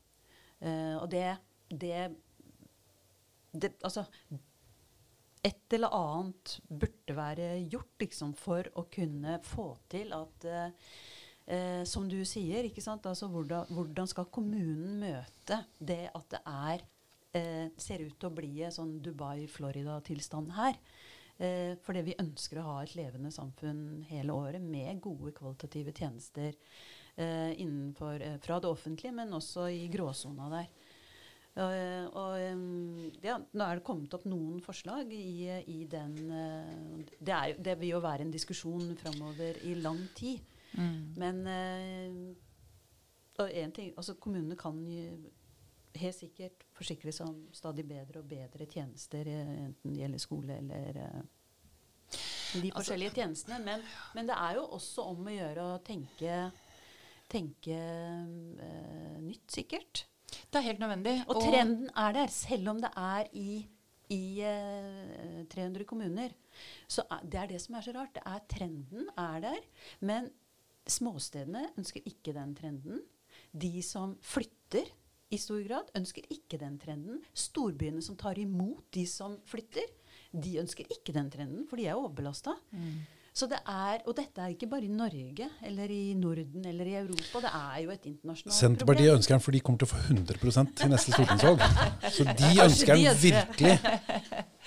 Uh, 0.63 0.97
og 1.01 1.09
det, 1.11 1.27
det, 1.69 1.97
det, 3.51 3.73
Altså 3.83 4.05
Et 5.43 5.75
eller 5.75 5.91
annet 5.97 6.53
burde 6.69 7.17
være 7.17 7.49
gjort 7.67 8.05
liksom, 8.05 8.37
for 8.39 8.69
å 8.79 8.87
kunne 8.93 9.41
få 9.47 9.73
til 9.91 10.15
at 10.15 10.47
uh, 10.47 10.93
eh, 11.47 11.83
som 11.89 12.09
du 12.09 12.21
sier, 12.29 12.69
altså, 12.87 13.29
hvordan, 13.29 13.71
hvordan, 13.71 14.11
skal 14.11 14.31
kommunen 14.31 15.01
møte 15.03 15.63
det 15.79 16.11
at 16.15 16.29
det 16.35 16.43
er 16.47 16.85
eh, 17.35 17.67
ser 17.77 18.05
ut 18.07 18.19
til 18.19 18.31
å 18.31 18.37
bli 18.37 18.53
en 18.63 18.75
sånn 18.75 18.99
Dubai-Florida-tilstand 19.05 20.55
her? 20.59 20.79
Eh, 21.43 21.75
fordi 21.83 22.05
vi 22.07 22.19
ønsker 22.21 22.61
å 22.61 22.67
ha 22.69 22.81
et 22.83 22.95
levende 22.95 23.33
samfunn 23.35 24.05
hele 24.11 24.35
året 24.37 24.63
med 24.63 25.01
gode 25.03 25.33
kvalitative 25.35 25.95
tjenester 25.97 26.53
eh, 26.53 27.53
innenfor, 27.57 28.21
eh, 28.21 28.37
fra 28.43 28.61
det 28.63 28.71
offentlige, 28.71 29.15
men 29.17 29.33
også 29.35 29.67
i 29.73 29.87
gråsona 29.93 30.51
der. 30.53 30.73
Uh, 31.53 32.07
og 32.17 33.19
ja, 33.21 33.35
Nå 33.37 33.65
er 33.67 33.77
det 33.77 33.85
kommet 33.85 34.15
opp 34.17 34.23
noen 34.25 34.63
forslag 34.65 35.11
i, 35.13 35.51
i 35.69 35.83
den 35.85 36.15
det, 36.25 37.29
er, 37.29 37.59
det, 37.61 37.75
vil 37.77 37.91
jo 37.91 38.01
være 38.01 38.25
en 38.25 38.33
diskusjon 38.33 38.95
framover 38.97 39.59
i 39.69 39.75
lang 39.85 40.01
tid. 40.17 40.41
Mm. 40.73 41.15
Men 41.21 41.43
uh, 43.39 43.71
ting, 43.75 43.93
altså 43.97 44.15
kommunene 44.21 44.57
kan 44.57 44.79
helt 46.01 46.17
sikkert 46.17 46.65
forsikre 46.77 47.13
seg 47.15 47.29
om 47.29 47.39
stadig 47.55 47.85
bedre 47.89 48.23
og 48.23 48.29
bedre 48.31 48.67
tjenester, 48.71 49.29
eh, 49.29 49.53
enten 49.67 49.93
det 49.93 50.03
gjelder 50.03 50.23
skole 50.23 50.59
eller 50.59 51.01
uh, 51.03 51.21
de 52.13 52.69
altså, 52.69 52.77
forskjellige 52.79 53.11
altså, 53.11 53.21
tjenestene. 53.21 53.59
Men, 53.67 53.85
men, 54.17 54.31
det 54.31 54.39
er 54.39 54.57
jo 54.59 54.65
også 54.79 55.07
om 55.13 55.29
å 55.29 55.35
gjøre 55.35 55.67
å 55.67 55.77
tenke, 55.85 56.41
tenke 57.33 57.77
uh, 57.77 59.21
nytt, 59.23 59.47
sikkert. 59.53 60.07
Det 60.33 60.61
er 60.61 60.69
helt 60.71 60.83
nødvendig. 60.83 61.17
Og, 61.27 61.37
og 61.37 61.47
trenden 61.49 61.89
er 62.05 62.17
der, 62.17 62.33
selv 62.33 62.73
om 62.73 62.81
det 62.83 62.93
er 62.99 63.33
i, 63.37 63.63
i 64.13 64.23
uh, 64.45 65.43
300 65.53 65.89
kommuner. 65.89 66.37
Så 66.89 67.05
det 67.25 67.41
er 67.41 67.53
det 67.53 67.61
som 67.65 67.77
er 67.77 67.85
så 67.85 67.97
rart. 67.97 68.15
Det 68.17 68.25
er 68.29 68.45
Trenden 68.49 69.09
er 69.19 69.45
der. 69.45 69.61
Men 70.05 70.29
Småstedene 70.89 71.69
ønsker 71.79 72.05
ikke 72.09 72.35
den 72.37 72.55
trenden. 72.59 73.03
De 73.53 73.83
som 73.87 74.17
flytter 74.25 74.89
i 75.33 75.39
stor 75.41 75.63
grad, 75.65 75.91
ønsker 75.97 76.27
ikke 76.33 76.59
den 76.61 76.77
trenden. 76.81 77.23
Storbyene 77.33 78.03
som 78.05 78.19
tar 78.21 78.41
imot 78.41 78.85
de 78.95 79.07
som 79.09 79.39
flytter, 79.49 79.87
de 80.33 80.59
ønsker 80.61 80.89
ikke 80.93 81.15
den 81.17 81.31
trenden, 81.33 81.67
for 81.69 81.81
de 81.81 81.87
er 81.89 81.99
overbelasta. 81.99 82.55
Mm. 82.73 83.01
Så 83.33 83.47
det 83.49 83.59
er, 83.65 84.03
og 84.05 84.13
dette 84.13 84.43
er 84.45 84.53
ikke 84.53 84.67
bare 84.69 84.85
i 84.85 84.91
Norge 84.93 85.47
eller 85.65 85.89
i 85.89 86.13
Norden 86.21 86.67
eller 86.69 86.89
i 86.91 86.97
Europa. 86.99 87.41
Det 87.41 87.53
er 87.57 87.79
jo 87.81 87.93
et 87.95 88.05
internasjonalt 88.11 88.57
Senterpartiet 88.59 88.85
problem. 88.85 88.99
Senterpartiet 88.99 89.15
ønsker 89.17 89.35
den 89.35 89.45
for 89.47 89.57
de 89.57 89.61
kommer 89.65 89.81
til 89.81 89.89
å 89.89 89.93
få 89.93 90.01
100% 90.13 90.75
til 90.81 90.93
neste 90.93 91.13
stortingsvalg. 91.17 91.65
Så 92.13 92.27
de 92.43 92.51
ønsker 92.67 93.01
den 93.01 93.23
virkelig. 93.23 93.73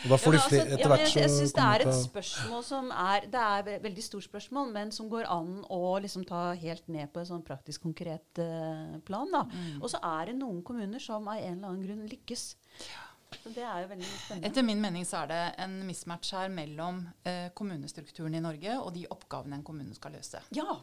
Og 0.02 0.10
da 0.12 0.20
får 0.24 0.36
de 0.36 0.42
flere 0.48 0.66
altså, 0.66 0.80
etter 0.80 0.92
hvert 0.92 1.06
så 1.06 1.20
Jeg, 1.20 1.22
jeg 1.22 1.36
syns 1.36 1.56
det 1.56 1.68
er 1.68 1.86
et 1.86 2.00
spørsmål 2.02 2.66
som 2.68 2.90
er 3.06 3.30
Det 3.32 3.46
er 3.46 3.72
et 3.76 3.86
veldig 3.86 4.06
stort 4.10 4.26
spørsmål, 4.26 4.74
men 4.74 4.94
som 4.98 5.14
går 5.14 5.30
an 5.38 5.56
å 5.70 5.82
liksom 6.02 6.26
ta 6.28 6.44
helt 6.66 6.90
ned 6.90 7.14
på 7.14 7.22
en 7.22 7.30
sånn 7.36 7.46
praktisk 7.46 7.86
konkret 7.86 8.42
uh, 8.42 8.98
plan. 9.06 9.30
da. 9.30 9.46
Mm. 9.46 9.82
Og 9.84 9.92
så 9.94 10.02
er 10.02 10.32
det 10.32 10.40
noen 10.42 10.66
kommuner 10.66 11.02
som 11.04 11.30
av 11.30 11.38
en 11.38 11.54
eller 11.54 11.70
annen 11.70 11.86
grunn 11.86 12.08
lykkes. 12.10 12.56
Ja. 12.82 13.05
Det 13.44 13.64
er 13.64 13.84
jo 13.84 13.92
veldig 13.92 14.10
spennende. 14.10 14.50
Etter 14.50 14.66
min 14.66 14.82
mening 14.82 15.06
så 15.08 15.24
er 15.24 15.32
det 15.32 15.44
en 15.66 15.78
mismatch 15.88 16.34
her 16.38 16.52
mellom 16.54 17.04
eh, 17.28 17.48
kommunestrukturen 17.58 18.36
i 18.38 18.44
Norge 18.44 18.80
og 18.80 18.94
de 18.96 19.06
oppgavene 19.12 19.60
en 19.60 19.66
kommune 19.68 19.96
skal 19.98 20.16
løse. 20.18 20.42
Ja, 20.56 20.80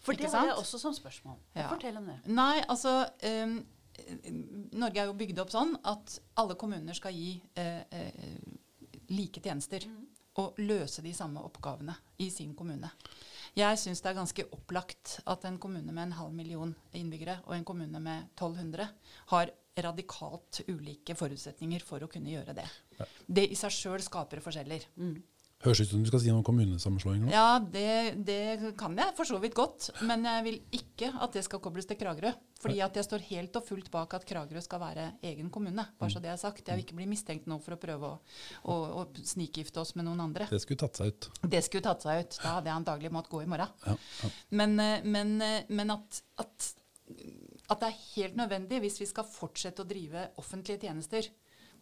for 0.00 0.14
Ikke 0.14 0.24
det 0.24 0.30
sant? 0.32 0.40
har 0.40 0.54
jeg 0.54 0.62
også 0.62 0.80
som 0.80 0.94
spørsmål. 0.96 1.36
Ja. 1.54 1.68
Fortell 1.68 1.98
om 2.00 2.08
det. 2.08 2.16
Nei, 2.32 2.62
altså 2.68 3.04
um, 3.44 3.58
Norge 4.80 5.02
er 5.02 5.10
jo 5.10 5.16
bygd 5.18 5.42
opp 5.42 5.52
sånn 5.52 5.74
at 5.88 6.16
alle 6.40 6.56
kommuner 6.60 6.96
skal 6.96 7.12
gi 7.14 7.34
eh, 7.60 7.82
eh, 7.90 8.38
like 9.12 9.42
tjenester. 9.44 9.84
Mm. 9.86 10.06
Og 10.40 10.60
løse 10.62 11.02
de 11.04 11.10
samme 11.12 11.42
oppgavene 11.42 11.92
i 12.22 12.28
sin 12.32 12.52
kommune. 12.56 12.88
Jeg 13.58 13.78
syns 13.82 14.00
det 14.00 14.12
er 14.12 14.16
ganske 14.16 14.44
opplagt 14.54 15.16
at 15.28 15.42
en 15.44 15.58
kommune 15.60 15.90
med 15.90 16.04
en 16.04 16.14
halv 16.16 16.32
million 16.32 16.70
innbyggere 16.96 17.40
og 17.48 17.56
en 17.56 17.66
kommune 17.66 18.00
med 18.00 18.28
1200 18.38 18.86
har 19.34 19.50
radikalt 19.76 20.62
ulike 20.68 21.14
forutsetninger 21.18 21.84
for 21.86 22.02
å 22.02 22.10
kunne 22.10 22.32
gjøre 22.32 22.56
det. 22.56 22.66
Det 23.26 23.46
i 23.50 23.58
seg 23.58 23.74
sjøl 23.74 24.02
skaper 24.04 24.42
forskjeller. 24.44 24.88
Mm. 25.00 25.18
Høres 25.60 25.82
ut 25.82 25.90
som 25.90 26.00
du 26.00 26.08
skal 26.08 26.22
si 26.22 26.30
noe 26.30 26.40
om 26.40 26.44
kommunesammenslåing 26.46 27.18
nå. 27.20 27.32
Ja, 27.34 27.58
det, 27.60 28.14
det, 28.24 28.72
kan 28.80 28.94
jeg 28.96 29.12
for 29.18 29.28
så 29.28 29.36
vidt 29.42 29.52
godt. 29.58 29.90
Men 30.08 30.24
jeg 30.24 30.44
vil 30.46 30.56
ikke 30.78 31.10
at 31.20 31.36
det 31.36 31.42
skal 31.44 31.60
kobles 31.60 31.88
til 31.88 31.98
Kragerø. 32.00 32.30
Fordi 32.62 32.80
at 32.84 32.96
jeg 32.96 33.04
står 33.04 33.26
helt 33.26 33.58
og 33.60 33.66
fullt 33.66 33.90
bak 33.92 34.16
at 34.16 34.24
Kragerø 34.28 34.62
skal 34.64 34.80
være 34.80 35.04
egen 35.28 35.50
kommune. 35.52 35.84
Bare 36.00 36.14
så 36.14 36.22
det 36.24 36.32
er 36.32 36.40
sagt. 36.40 36.64
Jeg 36.64 36.78
vil 36.78 36.86
ikke 36.86 36.96
bli 36.96 37.10
mistenkt 37.12 37.48
nå 37.48 37.60
for 37.60 37.76
å 37.76 37.80
prøve 37.80 38.08
å, 38.08 38.16
å, 38.72 38.78
å 39.02 39.04
snikgifte 39.20 39.84
oss 39.84 39.92
med 40.00 40.08
noen 40.08 40.24
andre. 40.30 40.48
Det 40.48 40.62
skulle 40.64 40.80
tatt 40.80 41.02
seg 41.02 41.12
ut. 41.12 41.28
Det 41.44 41.62
skulle 41.68 41.84
tatt 41.84 42.08
seg 42.08 42.24
ut. 42.24 42.40
Da 42.40 42.56
hadde 42.56 42.72
jeg 42.72 42.80
antagelig 42.80 43.12
måttet 43.18 43.36
gå 43.36 43.44
i 43.44 43.52
morgen. 43.52 43.76
Ja, 43.84 43.98
ja. 44.24 44.34
Men, 44.62 44.78
eh, 44.80 45.04
men, 45.04 45.36
eh, 45.44 45.68
men 45.68 45.92
at, 45.92 46.22
at 46.40 46.72
at 47.70 47.82
det 47.82 47.88
er 47.88 48.02
helt 48.16 48.38
nødvendig 48.38 48.80
hvis 48.82 48.98
vi 49.02 49.06
skal 49.10 49.28
fortsette 49.28 49.84
å 49.84 49.88
drive 49.88 50.26
offentlige 50.42 50.88
tjenester 50.88 51.28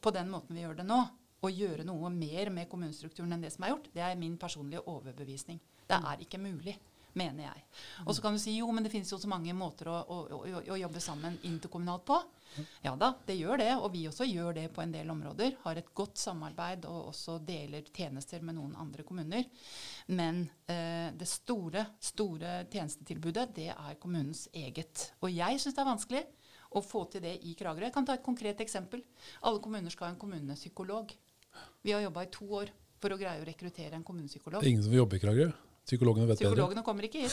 på 0.02 0.12
den 0.14 0.28
måten 0.30 0.54
vi 0.54 0.62
gjør 0.62 0.78
det 0.82 0.86
nå, 0.86 1.00
og 1.38 1.54
gjøre 1.54 1.84
noe 1.86 2.10
mer 2.10 2.50
med 2.50 2.68
kommunestrukturen 2.70 3.36
enn 3.36 3.42
det 3.44 3.52
som 3.54 3.64
er 3.64 3.72
gjort, 3.72 3.90
det 3.94 4.02
er 4.02 4.18
min 4.18 4.34
personlige 4.40 4.82
overbevisning. 4.90 5.60
Det 5.88 5.96
er 5.96 6.24
ikke 6.24 6.40
mulig 6.42 6.74
mener 7.16 7.46
jeg. 7.48 7.64
Og 8.06 8.14
så 8.14 8.24
kan 8.24 8.36
du 8.36 8.42
si 8.42 8.56
jo, 8.58 8.68
men 8.74 8.84
det 8.84 8.92
finnes 8.92 9.10
jo 9.12 9.18
så 9.20 9.30
mange 9.30 9.54
måter 9.56 9.90
å, 9.92 9.96
å, 10.00 10.18
å, 10.38 10.62
å 10.74 10.78
jobbe 10.80 11.02
sammen 11.02 11.38
interkommunalt 11.48 12.04
på. 12.08 12.18
Ja 12.82 12.94
da, 12.98 13.12
det 13.26 13.36
gjør 13.38 13.60
det. 13.60 13.70
Og 13.76 13.90
vi 13.94 14.06
også 14.08 14.26
gjør 14.28 14.56
det 14.56 14.66
på 14.74 14.82
en 14.82 14.94
del 14.94 15.10
områder. 15.12 15.58
Har 15.64 15.78
et 15.78 15.92
godt 15.96 16.18
samarbeid 16.20 16.86
og 16.88 17.12
også 17.12 17.38
deler 17.44 17.86
tjenester 17.94 18.42
med 18.44 18.58
noen 18.58 18.74
andre 18.80 19.04
kommuner. 19.06 19.46
Men 20.14 20.44
eh, 20.70 21.10
det 21.18 21.28
store, 21.28 21.84
store 22.02 22.62
tjenestetilbudet, 22.72 23.48
det 23.56 23.70
er 23.74 24.00
kommunens 24.00 24.46
eget. 24.56 25.10
Og 25.22 25.32
jeg 25.34 25.60
syns 25.62 25.76
det 25.76 25.84
er 25.84 25.92
vanskelig 25.92 26.24
å 26.76 26.82
få 26.84 27.06
til 27.12 27.24
det 27.24 27.38
i 27.48 27.54
Kragerø. 27.56 27.88
Jeg 27.88 27.96
kan 27.96 28.08
ta 28.08 28.18
et 28.18 28.26
konkret 28.26 28.60
eksempel. 28.64 29.04
Alle 29.48 29.62
kommuner 29.64 29.92
skal 29.92 30.10
ha 30.10 30.14
en 30.14 30.20
kommunepsykolog. 30.20 31.14
Vi 31.82 31.94
har 31.94 32.04
jobba 32.04 32.26
i 32.26 32.32
to 32.32 32.48
år 32.60 32.72
for 32.98 33.14
å 33.14 33.18
greie 33.20 33.40
å 33.40 33.46
rekruttere 33.46 33.96
en 33.96 34.04
kommunepsykolog. 34.06 34.60
Det 34.60 34.68
er 34.68 34.74
ingen 34.74 34.84
som 34.84 34.92
vil 34.92 35.04
jobbe 35.04 35.18
i 35.18 35.22
Kragerø? 35.22 35.52
Psykologene 35.88 36.28
vet 36.28 36.42
Psykologene 36.42 36.82
bedre. 36.82 36.84
kommer 36.84 37.06
ikke 37.06 37.22
hit. 37.24 37.32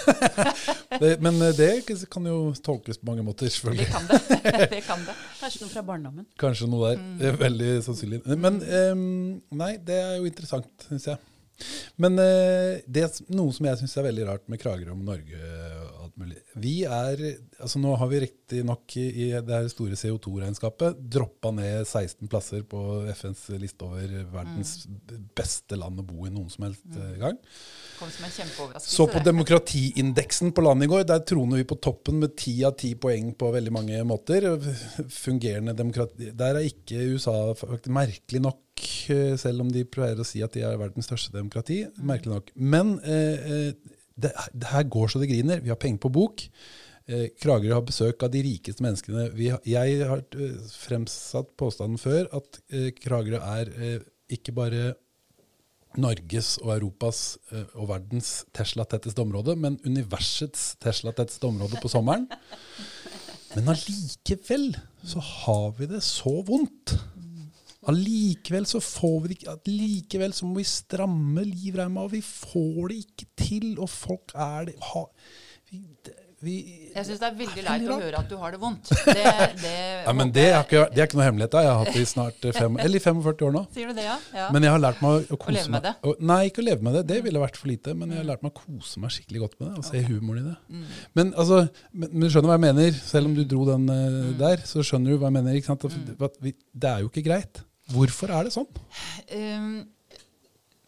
det, 1.01 1.11
men 1.23 1.41
eh, 1.43 1.55
det 1.57 2.07
kan 2.11 2.27
jo 2.29 2.53
tolkes 2.63 3.01
på 3.01 3.09
mange 3.09 3.25
måter, 3.27 3.51
selvfølgelig. 3.51 3.83
Det 3.83 3.91
kan 3.91 4.07
det. 4.07 4.19
det, 4.75 4.81
kan 4.85 5.03
det. 5.03 5.15
Kanskje 5.41 5.65
noe 5.65 5.71
fra 5.73 5.83
barndommen. 5.89 6.27
Kanskje 6.39 6.69
noe 6.71 6.93
der. 6.93 7.01
Mm. 7.03 7.39
Veldig 7.41 7.71
sannsynlig. 7.83 8.21
Men 8.31 8.61
um, 8.63 9.07
nei, 9.59 9.73
det 9.83 9.97
er 9.99 10.13
jo 10.21 10.29
interessant, 10.29 10.71
syns 10.87 11.09
jeg. 11.11 11.19
Men 11.99 12.15
uh, 12.19 12.79
det 12.87 13.03
er 13.09 13.19
noe 13.35 13.51
som 13.55 13.67
jeg 13.67 13.81
syns 13.81 13.97
er 13.99 14.07
veldig 14.07 14.29
rart 14.31 14.47
med 14.51 14.63
Kragerø 14.63 14.95
om 14.95 15.03
Norge 15.07 15.51
alt 16.15 16.21
mulig. 16.21 16.37
Vi 16.55 16.83
er, 16.83 17.21
altså 17.59 17.79
Nå 17.79 17.95
har 17.95 18.07
vi 18.07 18.19
riktignok 18.23 18.95
i, 18.97 19.05
i 19.25 19.27
det 19.33 19.53
her 19.53 19.67
store 19.69 19.95
CO2-regnskapet 19.95 20.97
droppa 21.11 21.51
ned 21.51 21.85
16 21.85 22.27
plasser 22.27 22.63
på 22.63 23.05
FNs 23.11 23.49
liste 23.59 23.85
over 23.85 24.07
verdens 24.31 24.87
mm. 24.87 25.29
beste 25.35 25.75
land 25.75 25.99
å 25.99 26.05
bo 26.05 26.25
i 26.25 26.33
noen 26.33 26.49
som 26.49 26.67
helst 26.67 26.85
mm. 26.85 27.15
gang. 27.21 27.39
Kom 27.99 28.11
som 28.11 28.27
en 28.27 28.35
kjempeoverraskelse. 28.35 28.95
Så 28.95 29.07
på 29.11 29.23
demokratiindeksen 29.25 30.53
på 30.55 30.65
landet 30.65 30.87
i 30.87 30.93
går, 30.93 31.07
der 31.09 31.25
troner 31.27 31.61
vi 31.61 31.67
på 31.67 31.79
toppen 31.83 32.21
med 32.23 32.35
ti 32.39 32.57
av 32.67 32.77
ti 32.79 32.95
poeng 32.95 33.33
på 33.35 33.51
veldig 33.55 33.75
mange 33.75 34.03
måter. 34.07 34.47
Fungerende 35.11 35.75
demokrati 35.75 36.31
Der 36.35 36.59
er 36.59 36.67
ikke 36.67 37.09
USA 37.15 37.35
faktisk 37.57 37.91
merkelig 37.93 38.45
nok 38.45 38.61
selv 39.39 39.63
om 39.63 39.69
de 39.71 39.85
prøver 39.87 40.19
å 40.19 40.27
si 40.27 40.41
at 40.43 40.55
de 40.55 40.63
er 40.67 40.79
verdens 40.79 41.07
største 41.07 41.31
demokrati. 41.35 41.85
Merkelig 42.03 42.33
nok. 42.33 42.55
Men 42.55 42.97
eh, 43.03 43.51
eh 43.51 43.93
det, 44.15 44.31
det, 44.53 44.67
her 44.71 44.87
går 44.89 45.11
så 45.11 45.21
det 45.21 45.29
griner. 45.31 45.61
Vi 45.63 45.71
har 45.71 45.79
penger 45.79 46.01
på 46.05 46.13
bok. 46.17 46.45
Eh, 47.05 47.27
Kragerø 47.37 47.75
har 47.77 47.85
besøk 47.85 48.23
av 48.25 48.31
de 48.33 48.41
rikeste 48.45 48.83
menneskene. 48.85 49.29
Vi, 49.37 49.51
jeg 49.69 49.97
har 50.09 50.23
eh, 50.23 50.59
fremsatt 50.73 51.51
påstanden 51.59 52.01
før 52.01 52.29
at 52.37 52.61
eh, 52.71 52.91
Kragerø 52.97 53.41
er 53.41 53.73
eh, 53.75 54.05
ikke 54.35 54.55
bare 54.57 54.93
Norges 56.01 56.55
og 56.63 56.73
Europas 56.75 57.21
eh, 57.51 57.67
og 57.77 57.89
verdens 57.91 58.43
Tesla-tetteste 58.55 59.21
område, 59.23 59.55
men 59.59 59.77
universets 59.85 60.73
Tesla-tetteste 60.83 61.47
område 61.47 61.79
på 61.81 61.91
sommeren. 61.91 62.27
Men 63.55 63.71
allikevel 63.71 64.73
så 65.05 65.21
har 65.23 65.69
vi 65.77 65.87
det 65.91 66.01
så 66.03 66.39
vondt. 66.47 66.97
Allikevel 67.91 68.65
så 68.69 68.81
får 68.83 69.17
vi 69.21 69.31
det 69.31 69.39
ikke 69.39 69.55
Allikevel 69.55 70.35
så 70.35 70.49
må 70.49 70.59
vi 70.59 70.67
stramme 70.69 71.45
livreima, 71.47 72.05
og 72.05 72.13
vi 72.15 72.21
får 72.25 72.91
det 72.91 73.01
ikke 73.03 73.27
til. 73.37 73.67
Og 73.79 73.89
folk 73.91 74.33
er 74.33 74.71
det 74.71 74.77
ha, 74.91 75.03
vi, 75.71 75.81
vi, 76.45 76.55
Jeg 76.95 77.07
syns 77.07 77.21
det 77.21 77.27
er 77.27 77.37
veldig 77.39 77.63
leit 77.65 77.85
å 77.89 77.97
høre 77.99 78.19
at 78.21 78.27
du 78.29 78.35
har 78.41 78.53
det 78.53 78.59
vondt. 78.61 78.89
Det, 78.91 79.13
det, 79.63 79.73
ja, 80.05 80.13
men 80.17 80.31
det 80.33 80.45
er, 80.51 80.57
ikke, 80.61 80.83
det 80.93 81.01
er, 81.01 81.09
ikke, 81.09 81.19
noe 81.19 81.27
hemmelighet. 81.27 81.53
Da. 81.55 81.63
Jeg 81.65 81.71
har 81.71 81.81
hatt 81.81 81.97
det 81.97 82.03
i 82.03 82.09
snart 82.09 82.47
fem, 82.57 82.79
eller 82.85 83.03
45 83.03 83.45
år 83.47 83.53
nå. 83.55 83.61
Sier 83.75 83.91
du 83.91 83.97
det, 83.97 84.07
ja? 84.07 84.15
ja. 84.37 84.47
Men 84.55 84.67
jeg 84.67 84.75
har 84.75 84.81
lært 84.83 85.03
meg 85.05 85.29
å 85.29 85.39
kose 85.41 85.53
å 85.53 85.57
leve 85.57 85.73
med 85.75 85.87
det? 85.87 85.93
Meg. 86.05 86.23
Nei, 86.31 86.39
ikke 86.51 86.63
å 86.63 86.67
leve 86.69 86.87
med 86.87 86.97
det. 86.99 87.03
Det 87.11 87.19
ville 87.27 87.43
vært 87.43 87.59
for 87.61 87.71
lite. 87.71 87.95
Men 87.97 88.15
jeg 88.15 88.21
har 88.21 88.29
lært 88.31 88.45
meg 88.45 88.53
å 88.53 88.63
kose 88.63 89.03
meg 89.03 89.15
skikkelig 89.15 89.45
godt 89.45 89.55
med 89.59 89.69
det, 89.69 89.75
og 89.77 89.87
se 89.89 90.01
okay. 90.01 90.09
humoren 90.09 90.41
i 90.41 90.47
det. 90.49 90.57
Mm. 90.69 90.89
Men 91.21 91.31
altså, 91.45 91.61
men, 91.93 92.11
men, 92.11 92.27
skjønner 92.29 92.51
hva 92.51 92.59
jeg 92.59 92.65
mener. 92.67 92.99
Selv 93.13 93.31
om 93.31 93.37
du 93.37 93.45
dro 93.55 93.69
den 93.71 93.87
uh, 93.89 94.01
mm. 94.17 94.35
der, 94.41 94.67
så 94.69 94.85
skjønner 94.85 95.15
du 95.15 95.21
hva 95.21 95.31
jeg 95.31 95.37
mener. 95.39 95.61
Ikke 95.61 95.73
sant? 95.73 95.87
Mm. 95.87 96.51
Det 96.73 96.91
er 96.91 97.05
jo 97.05 97.13
ikke 97.13 97.25
greit. 97.29 97.65
Hvorfor 97.93 98.33
er 98.33 98.47
det 98.47 98.53
sånn? 98.55 98.69
Um, 99.35 99.83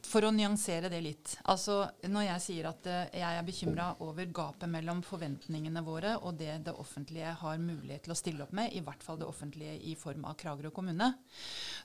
for 0.08 0.24
å 0.24 0.32
nyansere 0.34 0.90
det 0.90 1.02
litt. 1.04 1.36
Altså, 1.52 1.82
når 2.08 2.26
jeg 2.30 2.44
sier 2.46 2.70
at 2.70 2.90
uh, 2.90 3.04
jeg 3.12 3.28
er 3.28 3.46
bekymra 3.46 3.90
over 4.06 4.30
gapet 4.34 4.72
mellom 4.72 5.04
forventningene 5.06 5.84
våre 5.86 6.16
og 6.22 6.40
det 6.40 6.56
det 6.66 6.74
offentlige 6.74 7.36
har 7.42 7.62
mulighet 7.62 8.08
til 8.08 8.16
å 8.16 8.18
stille 8.18 8.46
opp 8.48 8.56
med, 8.58 8.74
i 8.74 8.82
hvert 8.86 9.04
fall 9.06 9.20
det 9.22 9.30
offentlige 9.30 9.78
i 9.92 9.94
form 10.00 10.26
av 10.30 10.40
Kragerø 10.40 10.72
kommune, 10.74 11.12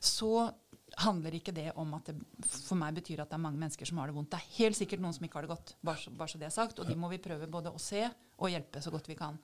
så 0.01 0.49
handler 1.01 1.37
ikke 1.37 1.55
det 1.57 1.71
om 1.81 1.95
at 1.97 2.11
det 2.11 2.17
for 2.47 2.77
meg 2.81 2.97
betyr 2.97 3.23
at 3.23 3.31
det 3.33 3.39
er 3.39 3.45
mange 3.45 3.61
mennesker 3.61 3.89
som 3.89 4.01
har 4.01 4.11
det 4.11 4.17
vondt. 4.17 4.33
Det 4.35 4.41
er 4.41 4.59
helt 4.59 4.79
sikkert 4.79 5.03
noen 5.05 5.17
som 5.17 5.25
ikke 5.27 5.41
har 5.41 5.47
det 5.47 5.55
godt, 5.55 5.75
bare 5.85 6.01
så, 6.01 6.13
bare 6.17 6.33
så 6.33 6.41
det 6.41 6.49
er 6.49 6.55
sagt. 6.57 6.81
Og 6.83 6.89
de 6.89 6.97
må 6.99 7.09
vi 7.13 7.21
prøve 7.23 7.49
både 7.51 7.73
å 7.73 7.81
se 7.81 8.05
og 8.05 8.53
hjelpe 8.53 8.83
så 8.85 8.93
godt 8.93 9.09
vi 9.09 9.17
kan. 9.19 9.39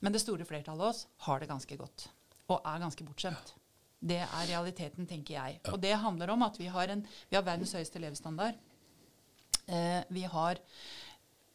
Men 0.00 0.14
det 0.14 0.24
store 0.24 0.46
flertallet 0.48 0.82
av 0.82 0.92
oss 0.92 1.06
har 1.28 1.42
det 1.42 1.50
ganske 1.50 1.78
godt. 1.80 2.08
Og 2.52 2.60
er 2.60 2.82
ganske 2.84 3.06
bortskjemt. 3.06 3.56
Det 4.00 4.20
er 4.22 4.48
realiteten, 4.50 5.08
tenker 5.08 5.38
jeg. 5.38 5.60
Og 5.72 5.80
det 5.82 5.94
handler 5.98 6.34
om 6.34 6.44
at 6.46 6.58
vi 6.60 6.68
har, 6.70 6.92
en, 6.92 7.02
vi 7.30 7.38
har 7.38 7.44
verdens 7.46 7.74
høyeste 7.76 8.02
levestandard. 8.02 8.58
Eh, 9.66 10.02
vi 10.12 10.22
har 10.30 10.60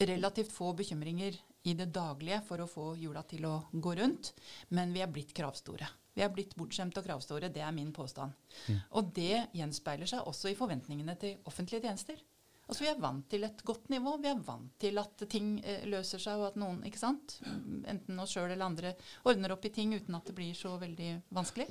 relativt 0.02 0.52
få 0.52 0.74
bekymringer 0.74 1.38
i 1.64 1.74
det 1.78 1.92
daglige 1.94 2.42
for 2.48 2.64
å 2.64 2.70
få 2.70 2.86
hjula 2.98 3.22
til 3.30 3.46
å 3.46 3.56
gå 3.72 3.94
rundt, 4.00 4.34
men 4.74 4.94
vi 4.96 5.04
er 5.04 5.12
blitt 5.14 5.36
kravstore. 5.38 5.88
Vi 6.18 6.24
er 6.26 6.34
blitt 6.34 6.58
bortskjemte 6.60 7.00
og 7.00 7.08
kravstore. 7.08 7.52
Det 7.54 7.62
er 7.64 7.72
min 7.72 7.94
påstand. 7.96 8.34
Mm. 8.68 8.80
Og 9.00 9.14
det 9.16 9.46
gjenspeiler 9.56 10.10
seg 10.10 10.28
også 10.28 10.52
i 10.52 10.58
forventningene 10.60 11.16
til 11.22 11.38
offentlige 11.48 11.86
tjenester. 11.86 12.20
Altså 12.68 12.86
Vi 12.86 12.90
er 12.92 13.00
vant 13.04 13.26
til 13.32 13.44
et 13.44 13.64
godt 13.68 13.90
nivå. 13.92 14.18
Vi 14.24 14.30
er 14.32 14.44
vant 14.48 14.74
til 14.80 15.00
at 15.00 15.24
ting 15.32 15.54
eh, 15.64 15.86
løser 15.92 16.22
seg, 16.24 16.40
og 16.40 16.52
at 16.52 16.60
noen, 16.60 16.82
ikke 16.88 17.00
sant, 17.00 17.38
enten 17.44 18.20
oss 18.20 18.36
sjøl 18.36 18.50
eller 18.50 18.68
andre, 18.68 18.94
ordner 19.28 19.56
opp 19.56 19.68
i 19.68 19.74
ting 19.76 19.96
uten 19.96 20.16
at 20.16 20.28
det 20.28 20.36
blir 20.36 20.56
så 20.58 20.78
veldig 20.82 21.14
vanskelig. 21.36 21.68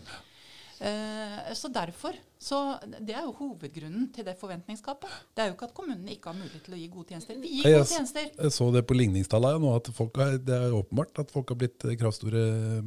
Eh, 0.80 1.50
så 1.54 1.68
derfor 1.68 2.14
så 2.40 2.78
Det 3.04 3.12
er 3.12 3.26
jo 3.26 3.34
hovedgrunnen 3.36 4.06
til 4.14 4.24
det 4.24 4.32
forventningsgapet. 4.40 5.10
Det 5.36 5.42
er 5.44 5.50
jo 5.50 5.54
ikke 5.58 5.66
at 5.68 5.74
kommunene 5.76 6.14
ikke 6.14 6.30
har 6.32 6.38
mulighet 6.38 6.64
til 6.64 6.72
å 6.72 6.78
gi 6.80 6.86
gode 6.88 7.08
tjenester. 7.12 7.36
Vi 7.42 7.50
gir 7.58 7.66
Jeg, 7.68 7.82
gode 7.82 7.90
tjenester. 7.90 8.30
jeg 8.38 8.52
så 8.56 8.68
det 8.72 8.86
på 8.88 8.96
ligningstallene 8.96 9.60
nå, 9.60 9.74
at 9.76 9.90
folk 9.92 10.16
har, 10.16 10.38
det 10.40 10.56
er 10.56 10.72
åpenbart 10.72 11.18
at 11.20 11.30
folk 11.34 11.52
har 11.52 11.58
blitt 11.60 11.84
eh, 11.84 11.96
kravstore 12.00 12.44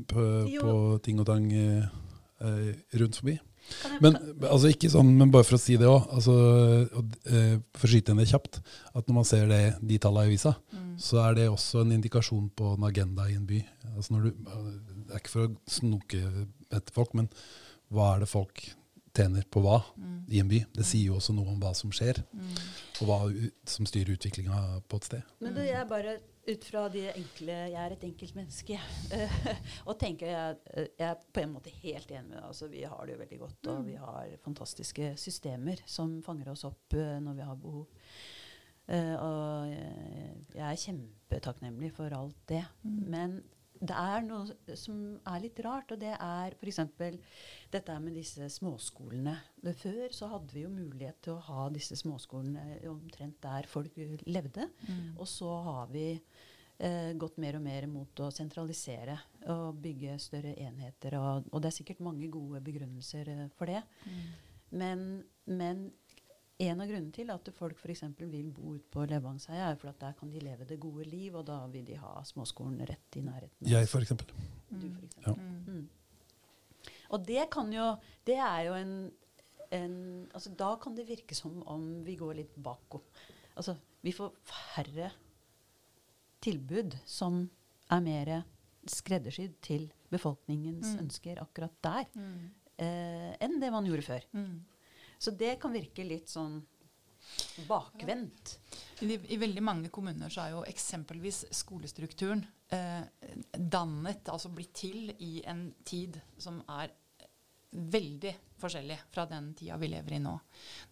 på, 0.10 0.26
på 0.58 0.78
ting 1.06 1.20
og 1.22 1.28
tang 1.30 1.46
eh, 1.54 1.86
eh, 2.42 2.72
rundt 2.98 3.20
forbi. 3.22 3.38
Men, 4.04 4.18
altså 4.44 4.74
ikke 4.74 4.90
sånn, 4.92 5.14
men 5.16 5.30
bare 5.32 5.46
for 5.48 5.56
å 5.56 5.62
si 5.62 5.78
det 5.80 5.88
òg, 5.88 6.10
altså, 6.18 6.34
eh, 7.30 7.54
for 7.78 7.88
å 7.88 7.92
skyte 7.94 8.12
inn 8.12 8.20
det 8.20 8.26
kjapt, 8.34 8.58
at 8.94 9.06
når 9.08 9.16
man 9.22 9.28
ser 9.30 9.46
det, 9.48 9.62
de 9.86 10.00
tallene 10.04 10.28
i 10.28 10.34
avisa, 10.34 10.56
Mm. 10.74 10.98
så 11.00 11.22
er 11.30 11.36
det 11.38 11.46
også 11.50 11.82
en 11.82 11.92
indikasjon 11.96 12.50
på 12.58 12.74
en 12.76 12.84
agenda 12.90 13.24
i 13.30 13.34
en 13.38 13.46
by. 13.48 13.62
Altså 13.96 14.14
når 14.18 14.24
du, 14.26 14.32
det 15.08 15.14
er 15.16 15.22
ikke 15.22 15.32
for 15.32 15.48
å 15.48 15.56
snoke 15.70 16.20
etter 16.74 16.92
folk, 16.94 17.14
men 17.18 17.30
hva 17.94 18.16
er 18.16 18.24
det 18.26 18.30
folk 18.32 18.64
tjener 19.14 19.46
på 19.54 19.62
hva 19.62 19.84
Mm. 19.96 20.26
i 20.34 20.40
en 20.42 20.48
by? 20.50 20.60
Det 20.74 20.86
sier 20.90 21.12
jo 21.12 21.16
også 21.20 21.34
noe 21.38 21.48
om 21.54 21.60
hva 21.62 21.74
som 21.78 21.92
skjer, 21.94 22.24
Mm. 22.34 22.54
og 23.02 23.08
hva 23.08 23.52
som 23.70 23.86
styrer 23.86 24.16
utviklinga 24.18 24.82
på 24.90 24.98
et 24.98 25.04
sted. 25.10 25.24
Men 25.40 25.54
det 25.54 25.70
er 25.70 25.86
bare 25.86 26.16
ut 26.48 26.64
fra 26.68 26.90
de 26.90 27.06
enkle 27.14 27.54
Jeg 27.72 27.74
er 27.80 27.92
et 27.94 28.02
enkelt 28.04 28.34
menneske. 28.36 28.80
eh, 29.12 29.30
og 29.88 29.98
tenker 30.00 30.28
jeg, 30.28 30.58
jeg 30.98 31.08
er 31.12 31.16
på 31.32 31.42
en 31.44 31.54
måte 31.54 31.70
helt 31.84 32.10
enig 32.12 32.28
med 32.30 32.38
deg. 32.40 32.48
Altså, 32.50 32.68
vi 32.70 32.82
har 32.84 33.06
det 33.06 33.14
jo 33.16 33.22
veldig 33.24 33.40
godt, 33.40 33.68
og 33.68 33.86
vi 33.86 33.96
har 33.96 34.34
fantastiske 34.44 35.14
systemer 35.18 35.80
som 35.86 36.22
fanger 36.26 36.50
oss 36.52 36.66
opp 36.66 36.94
eh, 36.98 37.20
når 37.22 37.36
vi 37.36 37.42
har 37.48 37.56
behov. 37.56 37.88
Eh, 38.90 39.16
og 39.16 39.72
jeg 40.56 40.66
er 40.68 40.76
kjempetakknemlig 40.76 41.94
for 41.96 42.10
alt 42.18 42.36
det. 42.50 42.66
Men 42.84 43.44
det 43.84 43.96
er 43.96 44.22
noe 44.24 44.76
som 44.76 45.20
er 45.28 45.40
litt 45.44 45.60
rart, 45.64 45.92
og 45.92 46.00
det 46.00 46.12
er 46.20 46.54
f.eks. 46.60 46.80
dette 47.74 47.94
er 47.94 48.02
med 48.04 48.16
disse 48.18 48.48
småskolene. 48.54 49.36
Det 49.64 49.76
Før 49.80 50.16
så 50.16 50.30
hadde 50.32 50.56
vi 50.56 50.64
jo 50.66 50.72
mulighet 50.74 51.22
til 51.26 51.36
å 51.36 51.44
ha 51.48 51.68
disse 51.74 51.98
småskolene 52.00 52.80
omtrent 52.92 53.40
der 53.44 53.70
folk 53.70 53.98
levde. 54.28 54.70
Mm. 54.88 55.16
Og 55.18 55.28
så 55.30 55.50
har 55.68 55.92
vi 55.94 56.08
eh, 56.14 57.12
gått 57.20 57.40
mer 57.42 57.58
og 57.60 57.66
mer 57.66 57.88
mot 57.92 58.24
å 58.24 58.30
sentralisere 58.34 59.18
og 59.54 59.82
bygge 59.84 60.20
større 60.22 60.54
enheter. 60.68 61.18
Og, 61.20 61.50
og 61.52 61.64
det 61.64 61.72
er 61.72 61.78
sikkert 61.80 62.06
mange 62.06 62.30
gode 62.34 62.62
begrunnelser 62.66 63.34
eh, 63.34 63.46
for 63.58 63.72
det. 63.74 63.84
Men, 64.74 65.24
men 65.50 65.88
en 66.64 66.82
av 66.82 66.88
grunnene 66.90 67.14
til 67.14 67.32
at 67.34 67.50
folk 67.58 67.82
f.eks. 67.82 68.06
vil 68.20 68.52
bo 68.54 68.76
ute 68.78 68.88
på 68.94 69.06
Levangsheia, 69.10 69.72
er 69.72 69.80
for 69.82 69.92
at 69.92 70.00
der 70.02 70.16
kan 70.20 70.30
de 70.32 70.42
leve 70.44 70.68
det 70.70 70.80
gode 70.82 71.08
liv, 71.10 71.36
og 71.36 71.48
da 71.50 71.64
vil 71.72 71.86
de 71.88 71.98
ha 72.00 72.14
småskolen 72.28 72.80
rett 72.88 73.18
i 73.18 73.26
nærheten. 73.26 73.68
Jeg, 73.68 73.90
for 73.92 74.06
eksempel. 74.06 74.30
Du, 74.70 74.86
for 74.86 75.10
eksempel. 75.10 75.28
Ja. 75.28 75.36
Mm. 75.68 75.90
Og 77.14 77.26
det 77.28 77.46
kan 77.54 77.70
jo 77.74 77.92
Det 78.26 78.36
er 78.42 78.66
jo 78.68 78.74
en, 78.80 78.94
en 79.72 79.96
altså 80.34 80.52
Da 80.58 80.72
kan 80.82 80.96
det 80.98 81.06
virke 81.08 81.36
som 81.38 81.62
om 81.70 82.04
vi 82.06 82.16
går 82.20 82.36
litt 82.42 82.56
bako. 82.58 83.04
Altså, 83.56 83.76
vi 84.02 84.12
får 84.16 84.32
færre 84.50 85.12
tilbud 86.44 86.96
som 87.08 87.44
er 87.94 88.02
mer 88.04 88.32
skreddersydd 88.90 89.54
til 89.64 89.86
befolkningens 90.12 90.90
Mm. 90.96 91.00
ønsker 91.06 91.40
akkurat 91.42 91.76
der, 91.82 92.06
Mm. 92.16 92.50
eh, 92.80 93.36
enn 93.40 93.60
det 93.62 93.72
man 93.72 93.86
gjorde 93.86 94.04
før. 94.04 94.24
Mm. 94.34 94.64
Så 95.20 95.32
det 95.38 95.60
kan 95.62 95.72
virke 95.72 96.04
litt 96.06 96.28
sånn 96.28 96.66
bakvendt. 97.68 98.58
I, 99.02 99.14
I 99.16 99.38
veldig 99.38 99.64
mange 99.64 99.90
kommuner 99.90 100.30
så 100.30 100.42
er 100.46 100.52
jo 100.52 100.64
eksempelvis 100.68 101.46
skolestrukturen 101.52 102.46
eh, 102.74 103.04
dannet, 103.56 104.24
altså 104.28 104.50
blitt 104.54 104.74
til, 104.74 105.12
i 105.20 105.42
en 105.46 105.74
tid 105.86 106.20
som 106.38 106.62
er 106.68 106.90
veldig 107.74 108.34
forskjellig 108.64 108.98
fra 109.12 109.26
den 109.28 109.52
tida 109.58 109.78
vi 109.82 109.90
lever 109.92 110.16
i 110.16 110.22
nå. 110.24 110.34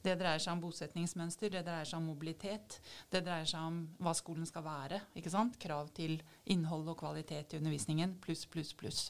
Det 0.03 0.15
dreier 0.19 0.41
seg 0.41 0.55
om 0.55 0.63
bosetningsmønster, 0.63 1.51
det 1.53 1.63
dreier 1.67 1.87
seg 1.87 2.01
om 2.01 2.09
mobilitet, 2.11 2.79
det 3.13 3.23
dreier 3.25 3.47
seg 3.49 3.67
om 3.67 3.81
hva 4.01 4.13
skolen 4.17 4.47
skal 4.49 4.65
være. 4.65 5.01
ikke 5.15 5.31
sant? 5.33 5.59
Krav 5.61 5.91
til 5.95 6.17
innhold 6.51 6.89
og 6.91 6.99
kvalitet 6.99 7.53
i 7.53 7.61
undervisningen, 7.61 8.17
pluss, 8.23 8.45
pluss, 8.51 8.73
pluss. 8.77 9.03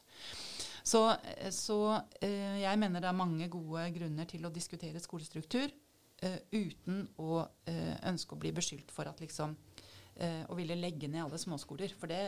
Så, 0.84 1.04
så 1.54 1.80
eh, 2.22 2.62
jeg 2.64 2.82
mener 2.82 3.04
det 3.04 3.10
er 3.12 3.18
mange 3.18 3.48
gode 3.54 3.86
grunner 3.96 4.30
til 4.30 4.46
å 4.46 4.54
diskutere 4.54 5.02
skolestruktur 5.02 5.68
eh, 5.70 6.40
uten 6.52 7.06
å 7.22 7.44
eh, 7.70 7.96
ønske 8.10 8.36
å 8.36 8.42
bli 8.42 8.54
beskyldt 8.56 8.94
for 8.94 9.10
at 9.10 9.24
liksom 9.24 9.58
å 10.22 10.54
ville 10.54 10.76
legge 10.78 11.08
ned 11.10 11.24
alle 11.24 11.38
småskoler. 11.40 11.94
For 11.98 12.12
det, 12.12 12.20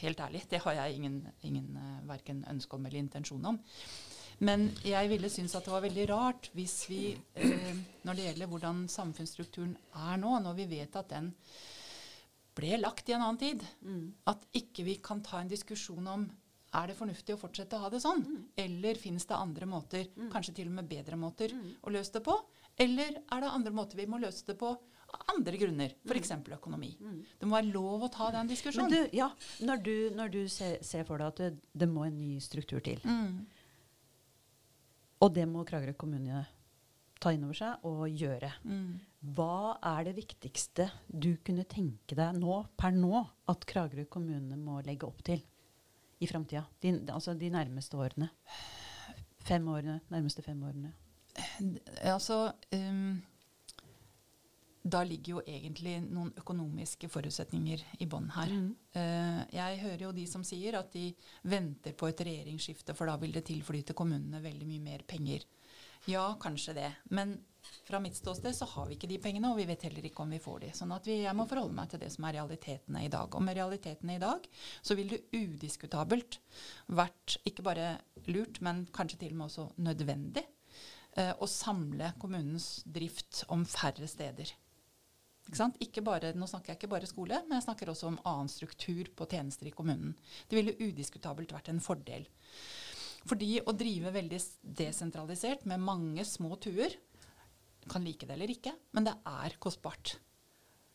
helt 0.00 0.18
ærlig, 0.24 0.40
det 0.50 0.58
har 0.64 0.74
jeg 0.74 0.96
ingen, 0.96 1.20
ingen 1.46 1.76
verken 2.08 2.40
ønske 2.50 2.74
om 2.74 2.88
eller 2.88 2.98
intensjon 2.98 3.44
om. 3.52 3.60
Men 4.38 4.70
jeg 4.82 5.08
ville 5.12 5.30
synes 5.30 5.54
at 5.54 5.64
det 5.66 5.72
var 5.74 5.84
veldig 5.84 6.06
rart 6.10 6.50
hvis 6.56 6.76
vi, 6.90 7.02
eh, 7.34 7.76
når 8.04 8.18
det 8.18 8.24
gjelder 8.28 8.50
hvordan 8.50 8.84
samfunnsstrukturen 8.90 9.76
er 9.94 10.16
nå, 10.18 10.38
når 10.42 10.56
vi 10.58 10.66
vet 10.76 10.96
at 10.96 11.12
den 11.14 11.32
ble 12.54 12.78
lagt 12.78 13.08
i 13.10 13.14
en 13.16 13.22
annen 13.22 13.38
tid, 13.40 13.62
at 14.30 14.44
ikke 14.54 14.84
vi 14.86 14.96
kan 15.02 15.22
ta 15.26 15.40
en 15.40 15.50
diskusjon 15.50 16.06
om 16.06 16.26
er 16.74 16.90
det 16.90 16.96
fornuftig 16.98 17.34
å 17.34 17.38
fortsette 17.38 17.76
å 17.78 17.84
ha 17.84 17.88
det 17.90 18.00
sånn? 18.02 18.22
Eller 18.58 18.98
finnes 18.98 19.26
det 19.26 19.34
andre 19.38 19.66
måter, 19.70 20.08
kanskje 20.30 20.54
til 20.56 20.70
og 20.70 20.76
med 20.80 20.88
bedre 20.90 21.18
måter, 21.18 21.54
å 21.82 21.90
løse 21.94 22.14
det 22.16 22.22
på? 22.26 22.34
Eller 22.78 23.20
er 23.22 23.44
det 23.44 23.50
andre 23.54 23.72
måter 23.74 23.98
vi 23.98 24.06
må 24.10 24.18
løse 24.22 24.46
det 24.46 24.56
på 24.58 24.72
av 25.14 25.20
andre 25.36 25.58
grunner, 25.60 25.92
f.eks. 26.06 26.32
økonomi? 26.56 26.96
Det 27.38 27.46
må 27.46 27.54
være 27.54 27.70
lov 27.74 28.06
å 28.06 28.10
ta 28.10 28.30
den 28.34 28.50
diskusjonen. 28.50 28.90
du, 28.90 29.14
ja, 29.14 29.28
når 29.62 29.82
du, 29.86 29.94
når 30.14 30.32
du 30.34 30.40
ser, 30.48 30.78
ser 30.82 31.04
for 31.06 31.18
deg 31.22 31.26
at 31.30 31.42
det, 31.42 31.50
det 31.72 31.88
må 31.90 32.06
en 32.08 32.18
ny 32.18 32.40
struktur 32.42 32.80
til, 32.82 32.98
Mm. 33.04 33.44
Og 35.24 35.32
det 35.34 35.46
må 35.48 35.64
Kragerø 35.66 35.94
kommune 35.96 36.44
ta 37.22 37.32
inn 37.32 37.44
over 37.46 37.56
seg 37.56 37.84
og 37.88 38.04
gjøre, 38.12 38.50
Mm. 38.68 39.00
hva 39.34 39.78
er 39.80 40.04
det 40.10 40.16
viktigste 40.18 40.90
du 41.08 41.30
kunne 41.44 41.64
tenke 41.64 42.14
deg 42.18 42.36
nå, 42.36 42.58
per 42.76 42.92
nå, 42.92 43.22
at 43.48 43.64
Kragerø 43.64 44.04
kommune 44.12 44.58
må 44.60 44.82
legge 44.84 45.06
opp 45.08 45.22
til 45.24 45.40
i 46.20 46.26
framtida? 46.28 46.66
Altså 47.08 47.32
de 47.38 47.48
nærmeste 47.50 47.96
årene. 47.96 48.28
Fem 49.44 49.64
årene, 49.68 50.00
nærmeste 50.12 50.42
fem 50.44 50.60
årene. 50.62 50.92
Altså 52.04 52.52
um, 52.72 53.22
Da 54.84 55.00
ligger 55.00 55.38
jo 55.38 55.42
egentlig 55.48 55.94
noen 56.04 56.34
økonomiske 56.36 57.08
forutsetninger 57.08 57.80
i 58.04 58.08
bånn 58.10 58.26
her. 58.34 58.50
Eh, 59.00 59.40
jeg 59.56 59.78
hører 59.80 60.02
jo 60.04 60.12
de 60.12 60.26
som 60.28 60.44
sier 60.44 60.76
at 60.76 60.90
de 60.92 61.06
venter 61.48 61.94
på 61.96 62.10
et 62.10 62.20
regjeringsskifte, 62.28 62.92
for 62.96 63.08
da 63.08 63.16
vil 63.22 63.32
det 63.32 63.46
tilflyte 63.48 63.96
kommunene 63.96 64.42
veldig 64.44 64.68
mye 64.68 64.84
mer 64.84 65.06
penger. 65.08 65.46
Ja, 66.04 66.26
kanskje 66.40 66.74
det. 66.76 66.90
Men 67.16 67.38
fra 67.88 68.00
mitt 68.00 68.16
ståsted 68.16 68.52
så 68.56 68.68
har 68.68 68.90
vi 68.90 68.98
ikke 68.98 69.08
de 69.08 69.18
pengene, 69.24 69.50
og 69.50 69.56
vi 69.56 69.64
vet 69.68 69.86
heller 69.86 70.04
ikke 70.04 70.24
om 70.24 70.34
vi 70.34 70.40
får 70.42 70.58
de. 70.66 70.72
Sånn 70.76 70.92
at 70.92 71.06
vi, 71.08 71.22
jeg 71.22 71.36
må 71.36 71.46
forholde 71.48 71.76
meg 71.78 71.88
til 71.88 72.02
det 72.02 72.10
som 72.12 72.26
er 72.28 72.36
realitetene 72.38 73.04
i 73.06 73.12
dag. 73.12 73.32
Og 73.32 73.44
med 73.44 73.56
realitetene 73.56 74.18
i 74.18 74.22
dag 74.22 74.48
så 74.84 74.96
vil 74.98 75.14
det 75.14 75.22
udiskutabelt 75.32 76.40
vært 76.92 77.38
ikke 77.48 77.64
bare 77.64 77.94
lurt, 78.28 78.60
men 78.60 78.84
kanskje 78.92 79.22
til 79.22 79.32
og 79.32 79.40
med 79.40 79.48
også 79.48 79.66
nødvendig 79.86 80.44
eh, 80.44 81.32
å 81.32 81.48
samle 81.48 82.12
kommunens 82.20 82.68
drift 82.84 83.46
om 83.48 83.64
færre 83.64 84.08
steder. 84.10 84.52
Ikke 85.44 85.60
sant? 85.60 85.76
Ikke 85.84 86.02
bare, 86.04 86.32
nå 86.36 86.48
snakker 86.48 86.72
jeg 86.72 86.80
ikke 86.80 86.92
bare 86.94 87.08
skole, 87.08 87.42
men 87.44 87.58
jeg 87.58 87.66
snakker 87.66 87.90
også 87.92 88.08
om 88.08 88.20
annen 88.24 88.50
struktur 88.52 89.10
på 89.16 89.26
tjenester 89.28 89.68
i 89.68 89.74
kommunen. 89.76 90.14
Det 90.48 90.56
ville 90.56 90.76
udiskutabelt 90.80 91.52
vært 91.52 91.68
en 91.72 91.82
fordel. 91.84 92.24
Fordi 93.28 93.58
å 93.64 93.72
drive 93.76 94.12
veldig 94.14 94.40
desentralisert 94.80 95.64
med 95.68 95.84
mange 95.84 96.24
små 96.28 96.56
tuer, 96.60 96.96
kan 97.88 98.04
like 98.04 98.24
det 98.24 98.36
eller 98.36 98.52
ikke, 98.52 98.72
men 98.96 99.04
det 99.08 99.12
er 99.28 99.56
kostbart. 99.60 100.16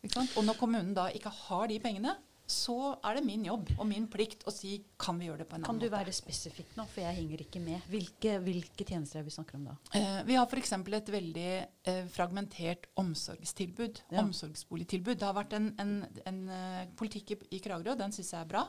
Ikke 0.01 0.15
sant? 0.15 0.33
Og 0.39 0.45
når 0.47 0.57
kommunen 0.57 0.95
da 0.97 1.09
ikke 1.13 1.31
har 1.45 1.69
de 1.69 1.77
pengene, 1.83 2.15
så 2.49 2.75
er 3.05 3.19
det 3.19 3.23
min 3.27 3.43
jobb 3.45 3.69
og 3.75 3.85
min 3.87 4.07
plikt 4.09 4.41
å 4.49 4.53
si 4.53 4.79
kan 4.99 5.19
vi 5.19 5.27
gjøre 5.27 5.43
det 5.43 5.47
på 5.51 5.57
en 5.57 5.65
Kan 5.67 5.75
annen 5.75 5.85
du 5.85 5.93
være 5.93 6.13
spesifikk 6.15 6.71
nå, 6.77 6.85
for 6.89 7.03
jeg 7.03 7.17
henger 7.19 7.43
ikke 7.45 7.61
med. 7.61 7.85
Hvilke, 7.91 8.35
hvilke 8.41 8.87
tjenester 8.87 9.21
er 9.21 9.27
vi 9.27 9.33
snakker 9.35 9.59
om 9.59 9.67
da? 9.69 9.75
Eh, 9.95 10.21
vi 10.25 10.37
har 10.39 10.49
f.eks. 10.49 10.73
et 10.73 11.11
veldig 11.13 11.51
eh, 11.53 12.01
fragmentert 12.09 12.89
omsorgstilbud. 12.99 14.01
Ja. 14.09 14.23
Omsorgsboligtilbud. 14.23 15.19
Det 15.21 15.27
har 15.27 15.37
vært 15.37 15.53
en, 15.59 15.69
en, 15.81 15.93
en 16.29 16.41
uh, 16.49 16.81
politikk 16.99 17.35
i, 17.35 17.39
i 17.59 17.61
Kragerø, 17.63 17.93
den 17.99 18.15
syns 18.15 18.33
jeg 18.33 18.41
er 18.41 18.49
bra. 18.49 18.65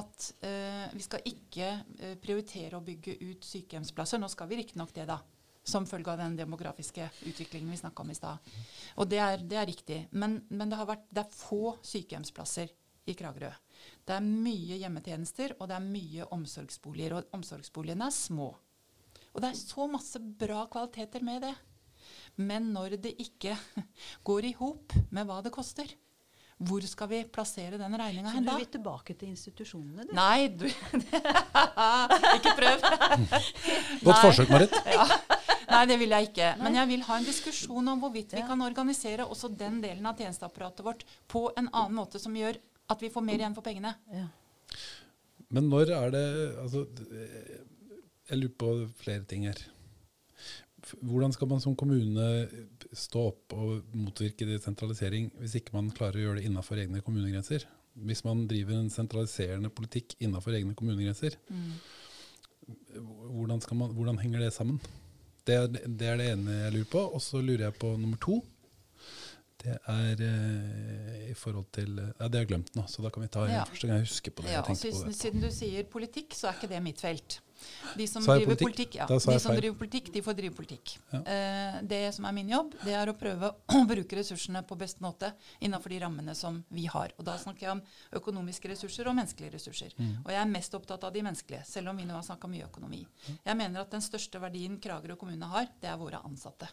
At 0.00 0.30
uh, 0.46 0.88
vi 0.96 1.04
skal 1.04 1.28
ikke 1.28 1.74
uh, 1.76 2.16
prioritere 2.24 2.80
å 2.80 2.84
bygge 2.86 3.18
ut 3.20 3.44
sykehjemsplasser. 3.46 4.22
Nå 4.22 4.32
skal 4.32 4.48
vi 4.50 4.62
riktignok 4.62 4.96
det, 4.96 5.10
da. 5.12 5.20
Som 5.70 5.84
følge 5.84 6.08
av 6.08 6.22
den 6.22 6.38
demografiske 6.38 7.04
utviklingen 7.28 7.68
vi 7.68 7.82
snakka 7.82 8.00
om 8.00 8.10
i 8.10 8.16
stad. 8.16 8.52
Og 8.96 9.12
det 9.12 9.20
er, 9.20 9.42
det 9.44 9.60
er 9.60 9.68
riktig. 9.68 10.02
Men, 10.16 10.40
men 10.48 10.72
det, 10.72 10.80
har 10.80 10.88
vært, 10.88 11.04
det 11.12 11.26
er 11.26 11.34
få 11.36 11.76
sykehjemsplasser 11.84 12.72
i 13.12 13.16
Kragerø. 13.18 13.50
Det 14.06 14.16
er 14.16 14.26
mye 14.26 14.78
hjemmetjenester, 14.80 15.54
og 15.58 15.70
det 15.70 15.76
er 15.78 15.86
mye 15.86 16.26
omsorgsboliger. 16.36 17.16
Og 17.18 17.38
omsorgsboligene 17.38 18.08
er 18.08 18.14
små. 18.16 18.50
Og 19.30 19.42
det 19.42 19.52
er 19.52 19.58
så 19.60 19.86
masse 19.90 20.18
bra 20.20 20.64
kvaliteter 20.72 21.22
med 21.26 21.44
det. 21.46 21.54
Men 22.40 22.70
når 22.74 22.96
det 23.02 23.14
ikke 23.22 23.56
går 24.28 24.50
i 24.50 24.54
hop 24.58 24.94
med 25.10 25.28
hva 25.28 25.40
det 25.44 25.52
koster, 25.54 25.90
hvor 26.60 26.84
skal 26.84 27.08
vi 27.08 27.22
plassere 27.32 27.78
den 27.80 27.94
regninga 27.96 28.34
Så 28.34 28.40
du 28.42 28.48
da? 28.50 28.56
vil 28.60 28.66
tilbake 28.68 29.14
til 29.16 29.30
institusjonene, 29.32 30.04
du? 30.04 30.12
Nei, 30.12 30.48
du 30.52 30.66
Ikke 32.36 32.52
prøv. 32.58 32.82
Godt 34.04 34.10
Nei. 34.10 34.20
forsøk, 34.26 34.52
Marit. 34.52 34.74
Ja. 34.84 35.06
Nei, 35.70 35.84
det 35.88 35.96
vil 36.02 36.12
jeg 36.12 36.28
ikke. 36.28 36.50
Men 36.60 36.76
jeg 36.76 36.90
vil 36.90 37.04
ha 37.06 37.16
en 37.16 37.24
diskusjon 37.28 37.88
om 37.94 38.02
hvorvidt 38.02 38.34
vi 38.36 38.42
kan 38.44 38.60
organisere 38.66 39.24
også 39.24 39.48
den 39.56 39.78
delen 39.80 40.04
av 40.10 40.18
tjenesteapparatet 40.20 40.84
vårt 40.84 41.06
på 41.30 41.46
en 41.56 41.70
annen 41.70 41.96
måte 41.96 42.20
som 42.20 42.34
gjør 42.36 42.58
at 42.90 43.02
vi 43.02 43.10
får 43.12 43.24
mer 43.26 43.40
igjen 43.40 43.56
for 43.56 43.66
pengene. 43.66 43.92
Ja. 44.12 44.26
Men 45.50 45.68
når 45.70 45.92
er 45.96 46.14
det 46.14 46.24
altså, 46.62 46.86
Jeg 48.30 48.38
lurer 48.38 48.56
på 48.62 48.70
flere 49.00 49.24
ting 49.26 49.48
her. 49.48 49.58
Hvordan 51.02 51.32
skal 51.34 51.48
man 51.50 51.60
som 51.60 51.74
kommune 51.76 52.26
stå 52.96 53.24
opp 53.32 53.54
og 53.54 53.96
motvirke 53.98 54.46
desentralisering 54.48 55.28
hvis 55.40 55.58
ikke 55.58 55.74
man 55.74 55.90
klarer 55.94 56.18
å 56.18 56.22
gjøre 56.24 56.40
det 56.40 56.46
innafor 56.48 56.78
egne 56.80 57.02
kommunegrenser? 57.04 57.66
Hvis 58.06 58.22
man 58.24 58.46
driver 58.48 58.78
en 58.78 58.92
sentraliserende 58.92 59.72
politikk 59.74 60.14
innafor 60.22 60.54
egne 60.56 60.76
kommunegrenser, 60.78 61.34
hvordan, 63.34 63.60
skal 63.60 63.80
man, 63.82 63.92
hvordan 63.98 64.22
henger 64.22 64.46
det 64.46 64.54
sammen? 64.54 64.78
Det 65.46 65.56
er, 65.58 65.68
det 65.68 66.06
er 66.06 66.18
det 66.20 66.30
ene 66.36 66.56
jeg 66.62 66.74
lurer 66.76 66.90
på. 66.94 67.04
Og 67.18 67.22
så 67.24 67.42
lurer 67.42 67.66
jeg 67.66 67.78
på 67.82 67.92
nummer 67.98 68.20
to. 68.22 68.38
Det 69.60 69.76
er 69.92 70.22
eh, 70.24 71.30
i 71.30 71.36
forhold 71.36 71.68
til 71.74 71.98
Ja, 72.00 72.28
det 72.28 72.38
har 72.38 72.44
jeg 72.46 72.50
glemt 72.54 72.74
nå, 72.78 72.86
så 72.88 73.04
da 73.04 73.12
kan 73.12 73.24
vi 73.24 73.28
ta 73.28 73.44
Ja. 73.50 73.64
første 73.68 73.86
gang 73.86 74.00
jeg 74.00 74.08
husker 74.08 74.32
på 74.32 74.46
det. 74.46 74.54
Ja, 74.56 74.62
siden, 74.74 75.12
siden 75.12 75.44
du 75.44 75.50
sier 75.52 75.84
politikk, 75.84 76.34
så 76.34 76.48
er 76.48 76.58
ikke 76.58 76.72
det 76.72 76.82
mitt 76.82 77.00
felt. 77.00 77.40
De 77.96 78.06
som 78.08 78.24
driver 78.24 78.54
politikk? 78.56 78.66
politikk, 78.66 78.94
ja, 78.94 79.06
de 79.06 79.38
som 79.40 79.56
driver 79.56 79.76
politikk, 79.76 80.08
de 80.14 80.22
får 80.24 80.36
drive 80.38 80.56
politikk. 80.56 80.94
Ja. 81.12 81.20
Eh, 81.20 81.78
det 81.90 82.00
som 82.16 82.24
er 82.24 82.32
min 82.32 82.48
jobb, 82.48 82.74
det 82.84 82.94
er 82.96 83.10
å 83.10 83.16
prøve 83.18 83.50
å 83.52 83.82
bruke 83.92 84.16
ressursene 84.16 84.62
på 84.66 84.78
best 84.80 85.02
måte 85.04 85.32
innenfor 85.60 85.92
de 85.92 86.00
rammene 86.00 86.34
som 86.38 86.62
vi 86.72 86.86
har. 86.90 87.12
Og 87.18 87.26
da 87.28 87.36
snakker 87.40 87.66
jeg 87.66 87.74
om 87.76 87.82
økonomiske 88.20 88.72
ressurser 88.72 89.10
og 89.10 89.18
menneskelige 89.18 89.58
ressurser. 89.58 89.96
Mm. 89.98 90.14
Og 90.24 90.32
jeg 90.32 90.40
er 90.40 90.52
mest 90.56 90.76
opptatt 90.78 91.04
av 91.04 91.12
de 91.14 91.24
menneskelige, 91.26 91.64
selv 91.68 91.92
om 91.92 92.00
vi 92.00 92.08
nå 92.08 92.16
har 92.16 92.24
snakka 92.26 92.50
mye 92.50 92.68
økonomi. 92.70 93.02
Jeg 93.44 93.60
mener 93.60 93.84
at 93.84 93.92
den 93.92 94.04
største 94.04 94.40
verdien 94.42 94.80
Kragerø 94.80 95.18
kommune 95.20 95.52
har, 95.52 95.68
det 95.82 95.90
er 95.90 96.00
våre 96.00 96.22
ansatte. 96.24 96.70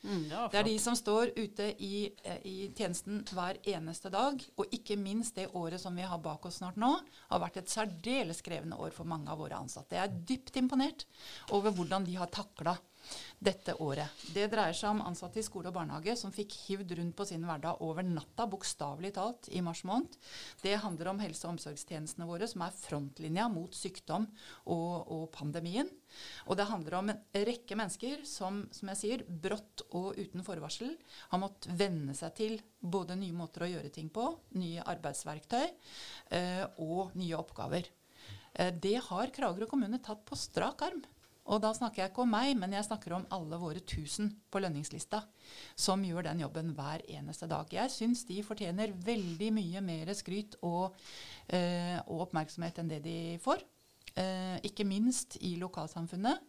Mm, 0.00 0.30
Det 0.50 0.58
er 0.58 0.64
de 0.64 0.78
som 0.80 0.94
står 0.96 1.34
ute 1.36 1.66
i, 1.84 2.10
eh, 2.24 2.38
i 2.48 2.72
tjenesten 2.72 3.20
hver 3.28 3.58
eneste 3.68 4.10
dag. 4.10 4.40
Og 4.56 4.72
ikke 4.72 4.96
minst 4.96 5.34
det 5.36 5.50
året 5.52 5.80
som 5.80 5.94
vi 5.96 6.02
har 6.02 6.18
bak 6.18 6.46
oss 6.46 6.60
snart 6.62 6.76
nå, 6.80 7.00
har 7.28 7.40
vært 7.40 7.58
et 7.60 7.68
særdeles 7.68 8.40
krevende 8.40 8.78
år 8.80 8.94
for 8.96 9.04
mange 9.04 9.28
av 9.28 9.38
våre 9.38 9.58
ansatte. 9.60 9.92
Jeg 9.92 10.08
er 10.08 10.24
dypt 10.24 10.56
imponert 10.56 11.04
over 11.50 11.70
hvordan 11.70 12.06
de 12.06 12.14
har 12.16 12.32
takla 12.32 12.78
dette 13.40 13.74
året. 13.80 14.24
Det 14.34 14.48
dreier 14.52 14.76
seg 14.76 14.92
om 14.92 15.02
ansatte 15.06 15.40
i 15.40 15.44
skole 15.44 15.70
og 15.70 15.76
barnehage 15.76 16.16
som 16.18 16.32
fikk 16.34 16.56
hivd 16.66 16.94
rundt 16.98 17.16
på 17.16 17.26
sin 17.28 17.44
hverdag 17.48 17.80
over 17.84 18.04
natta, 18.06 18.46
bokstavelig 18.50 19.14
talt, 19.16 19.48
i 19.50 19.62
mars 19.64 19.82
måned. 19.88 20.16
Det 20.62 20.76
handler 20.82 21.12
om 21.12 21.22
helse- 21.22 21.46
og 21.46 21.54
omsorgstjenestene 21.54 22.28
våre, 22.28 22.48
som 22.50 22.64
er 22.66 22.76
frontlinja 22.76 23.48
mot 23.52 23.74
sykdom 23.76 24.28
og, 24.66 24.92
og 25.08 25.24
pandemien. 25.34 25.88
Og 26.50 26.58
det 26.58 26.68
handler 26.68 26.98
om 26.98 27.12
en 27.12 27.22
rekke 27.46 27.78
mennesker 27.78 28.24
som, 28.28 28.64
som 28.74 28.90
jeg 28.92 29.00
sier, 29.00 29.24
brått 29.24 29.84
og 29.96 30.18
uten 30.18 30.44
forvarsel 30.46 30.92
har 31.30 31.42
måttet 31.42 31.70
venne 31.78 32.16
seg 32.18 32.34
til 32.36 32.58
både 32.80 33.16
nye 33.18 33.36
måter 33.36 33.64
å 33.66 33.70
gjøre 33.70 33.92
ting 33.94 34.10
på, 34.12 34.26
nye 34.58 34.84
arbeidsverktøy 34.90 35.64
eh, 35.64 36.64
og 36.82 37.14
nye 37.20 37.38
oppgaver. 37.38 37.88
Eh, 38.52 38.74
det 38.74 38.98
har 39.06 39.34
Kragerø 39.34 39.68
kommune 39.70 40.02
tatt 40.02 40.24
på 40.26 40.38
strak 40.38 40.82
arm. 40.88 41.02
Og 41.50 41.58
da 41.62 41.72
snakker 41.74 42.04
jeg 42.04 42.12
ikke 42.12 42.22
om 42.24 42.30
meg, 42.30 42.52
men 42.58 42.76
jeg 42.76 42.86
snakker 42.86 43.16
om 43.16 43.26
alle 43.34 43.58
våre 43.58 43.82
tusen 43.82 44.30
på 44.50 44.62
lønningslista 44.62 45.24
som 45.74 46.04
gjør 46.06 46.28
den 46.28 46.44
jobben 46.44 46.70
hver 46.76 47.02
eneste 47.10 47.48
dag. 47.50 47.66
Jeg 47.74 47.90
syns 47.90 48.22
de 48.28 48.38
fortjener 48.46 48.94
veldig 48.94 49.50
mye 49.56 49.82
mer 49.82 50.14
skryt 50.14 50.56
og, 50.62 50.94
eh, 51.48 51.98
og 52.06 52.28
oppmerksomhet 52.28 52.78
enn 52.78 52.92
det 52.92 53.02
de 53.06 53.18
får. 53.42 53.64
Eh, 54.18 54.56
ikke 54.66 54.86
minst 54.86 55.36
i 55.46 55.54
lokalsamfunnet. 55.58 56.40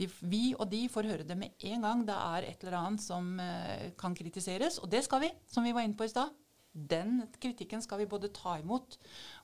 De, 0.00 0.08
vi 0.28 0.52
og 0.56 0.68
de 0.72 0.84
får 0.88 1.08
høre 1.10 1.26
det 1.28 1.36
med 1.38 1.66
en 1.72 1.84
gang 1.84 2.04
det 2.08 2.16
er 2.16 2.48
et 2.48 2.64
eller 2.64 2.78
annet 2.78 3.04
som 3.04 3.34
eh, 3.40 3.90
kan 4.00 4.16
kritiseres. 4.16 4.78
Og 4.80 4.90
det 4.92 5.04
skal 5.04 5.26
vi, 5.26 5.32
som 5.48 5.64
vi 5.64 5.74
var 5.76 5.84
inne 5.86 5.96
på 5.98 6.08
i 6.08 6.12
stad. 6.12 6.32
Den 6.72 7.26
kritikken 7.36 7.82
skal 7.84 8.00
vi 8.00 8.08
både 8.08 8.30
ta 8.32 8.56
imot 8.62 8.96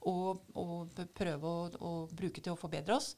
og, 0.09 0.47
og 0.57 1.03
prøve 1.13 1.51
å, 1.51 1.67
å 1.85 1.93
bruke 2.09 2.41
til 2.41 2.55
å 2.55 2.61
forbedre 2.61 2.97
oss. 2.97 3.13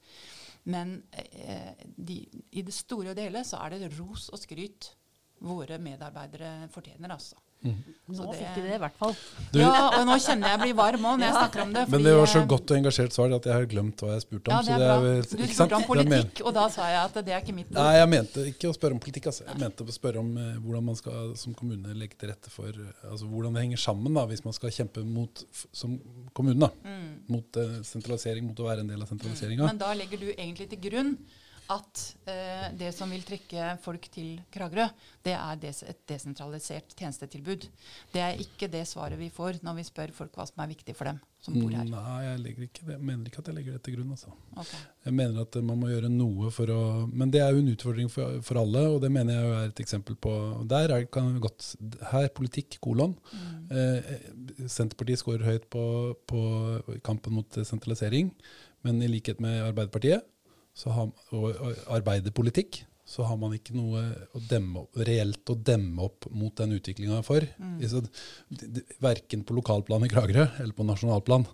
Men 0.68 1.02
eh, 1.12 1.84
de, 1.96 2.18
i 2.52 2.62
det 2.66 2.74
store 2.74 3.12
og 3.12 3.16
det 3.16 3.28
hele 3.28 3.44
så 3.48 3.62
er 3.64 3.76
det 3.76 3.92
ros 3.98 4.28
og 4.34 4.40
skryt 4.42 4.92
våre 5.40 5.78
medarbeidere 5.80 6.68
fortjener, 6.72 7.14
altså. 7.14 7.38
Nå 7.60 8.24
det- 8.32 8.38
fikk 8.40 8.54
de 8.56 8.62
det 8.64 8.74
i 8.74 8.78
hvert 8.80 8.96
fall. 8.98 9.12
Du- 9.52 9.58
ja, 9.60 9.70
og 10.00 10.06
nå 10.08 10.14
kjenner 10.18 10.48
jeg 10.48 10.60
blir 10.60 10.74
varm 10.74 11.04
òg 11.04 11.18
når 11.20 11.26
jeg 11.28 11.34
snakker 11.36 11.62
om 11.62 11.72
det. 11.74 11.82
Men 11.92 12.02
det 12.02 12.14
var 12.16 12.26
så 12.26 12.40
eh, 12.40 12.46
godt 12.46 12.70
og 12.70 12.76
engasjert 12.78 13.12
svar 13.12 13.34
at 13.36 13.44
jeg 13.44 13.52
har 13.52 13.66
glemt 13.70 13.96
hva 14.00 14.14
jeg 14.16 14.22
spurte 14.24 14.48
om. 14.48 14.54
Ja, 14.54 14.62
det 14.62 14.66
så 14.66 14.72
er 14.72 14.78
bra. 14.80 14.96
vel- 15.04 15.22
Du 15.22 15.52
spurte 15.54 15.76
om 15.76 15.82
er 15.82 15.90
politikk, 15.90 16.40
og 16.46 16.54
da 16.54 16.68
sa 16.68 16.88
jeg 16.88 17.00
at 17.04 17.14
det 17.24 17.28
er 17.36 17.40
ikke 17.44 17.54
mitt 17.54 17.70
Nei, 17.70 17.92
jeg 18.00 18.08
mente 18.08 18.46
ikke 18.50 18.70
å 18.70 18.74
spørre 18.74 18.92
om 18.96 19.00
politikk. 19.00 19.26
Altså. 19.30 19.44
Jeg 19.46 19.58
mente 19.60 19.84
å 19.84 19.92
spørre 19.92 20.18
om 20.18 20.30
eh, 20.38 20.56
hvordan 20.58 20.84
man 20.84 20.96
skal 20.96 21.36
som 21.36 21.54
kommune 21.54 21.94
legge 21.94 22.16
til 22.18 22.30
rette 22.32 22.50
for 22.50 22.68
eh, 22.68 23.10
altså 23.10 23.28
Hvordan 23.30 23.54
det 23.54 23.62
henger 23.62 23.78
sammen 23.78 24.14
da, 24.14 24.24
hvis 24.26 24.44
man 24.44 24.52
skal 24.56 24.70
kjempe 24.70 25.04
mot, 25.04 25.44
som 25.72 26.00
kommune 26.34 26.58
da, 26.58 26.70
mot 27.28 27.56
eh, 27.56 27.82
sentralisering, 27.84 28.46
mot 28.48 28.56
å 28.58 28.64
være 28.72 28.80
en 28.80 28.88
del 28.88 29.02
av 29.02 29.06
sentraliseringa. 29.12 29.62
Mm. 29.62 29.66
Men 29.66 29.78
da 29.78 29.92
legger 29.94 30.18
du 30.18 30.32
egentlig 30.32 30.68
til 30.70 30.80
grunn 30.90 31.18
at 31.70 32.00
eh, 32.26 32.68
det 32.78 32.90
som 32.96 33.10
vil 33.12 33.22
trekke 33.26 33.74
folk 33.84 34.08
til 34.10 34.40
Kragerø, 34.52 34.88
det 35.22 35.34
er 35.36 35.58
des 35.62 35.82
et 35.86 36.00
desentralisert 36.10 36.94
tjenestetilbud. 36.98 37.66
Det 38.10 38.22
er 38.24 38.40
ikke 38.42 38.68
det 38.72 38.82
svaret 38.90 39.20
vi 39.20 39.30
får 39.32 39.60
når 39.66 39.78
vi 39.78 39.84
spør 39.86 40.14
folk 40.16 40.34
hva 40.34 40.48
som 40.48 40.64
er 40.64 40.72
viktig 40.72 40.96
for 40.98 41.10
dem 41.12 41.20
som 41.40 41.54
bor 41.56 41.70
her. 41.72 41.86
Nei, 41.88 42.16
jeg, 42.26 42.56
ikke 42.66 42.84
det. 42.84 42.96
jeg 42.96 43.04
mener 43.06 43.30
ikke 43.30 43.42
at 43.42 43.50
jeg 43.50 43.56
legger 43.56 43.76
det 43.76 43.82
til 43.86 43.96
grunn. 43.96 44.10
Altså. 44.16 44.32
Okay. 44.56 44.80
Jeg 45.06 45.16
mener 45.20 45.44
at 45.44 45.58
eh, 45.60 45.66
man 45.68 45.78
må 45.80 45.92
gjøre 45.92 46.10
noe 46.12 46.50
for 46.54 46.74
å 46.74 46.80
Men 47.06 47.30
det 47.32 47.44
er 47.44 47.54
jo 47.54 47.62
en 47.62 47.70
utfordring 47.74 48.10
for, 48.12 48.40
for 48.46 48.60
alle, 48.60 48.84
og 48.90 48.98
det 49.04 49.12
mener 49.14 49.38
jeg 49.38 49.54
er 49.60 49.70
et 49.70 49.84
eksempel 49.84 50.18
på 50.18 50.34
Der 50.70 50.96
er, 50.96 51.06
kan 51.12 51.30
godt 51.42 51.70
Her 52.10 52.28
politikk, 52.34 52.80
kolon. 52.82 53.14
Eh, 53.70 54.10
Senterpartiet 54.66 55.22
skårer 55.22 55.46
høyt 55.46 55.70
på, 55.70 55.84
på 56.26 56.42
kampen 57.06 57.38
mot 57.38 57.62
sentralisering, 57.62 58.34
men 58.82 59.00
i 59.04 59.08
likhet 59.12 59.40
med 59.44 59.62
Arbeiderpartiet 59.70 60.26
har, 60.88 61.10
og, 61.36 61.76
arbeiderpolitikk 61.92 62.80
så 63.10 63.24
har 63.26 63.36
man 63.36 63.52
ikke 63.56 63.74
noe 63.74 64.00
å 64.32 64.40
demme 64.48 64.84
opp, 64.84 64.96
reelt 65.04 65.50
å 65.50 65.56
demme 65.58 66.04
opp 66.06 66.28
mot 66.30 66.54
den 66.56 66.76
utviklinga 66.76 67.20
for. 67.26 67.44
D- 68.48 68.84
Verken 69.02 69.42
på 69.44 69.56
lokalplan 69.56 70.06
i 70.06 70.10
Kragerø 70.12 70.46
eller 70.62 70.72
på 70.76 70.86
nasjonalplan. 70.86 71.44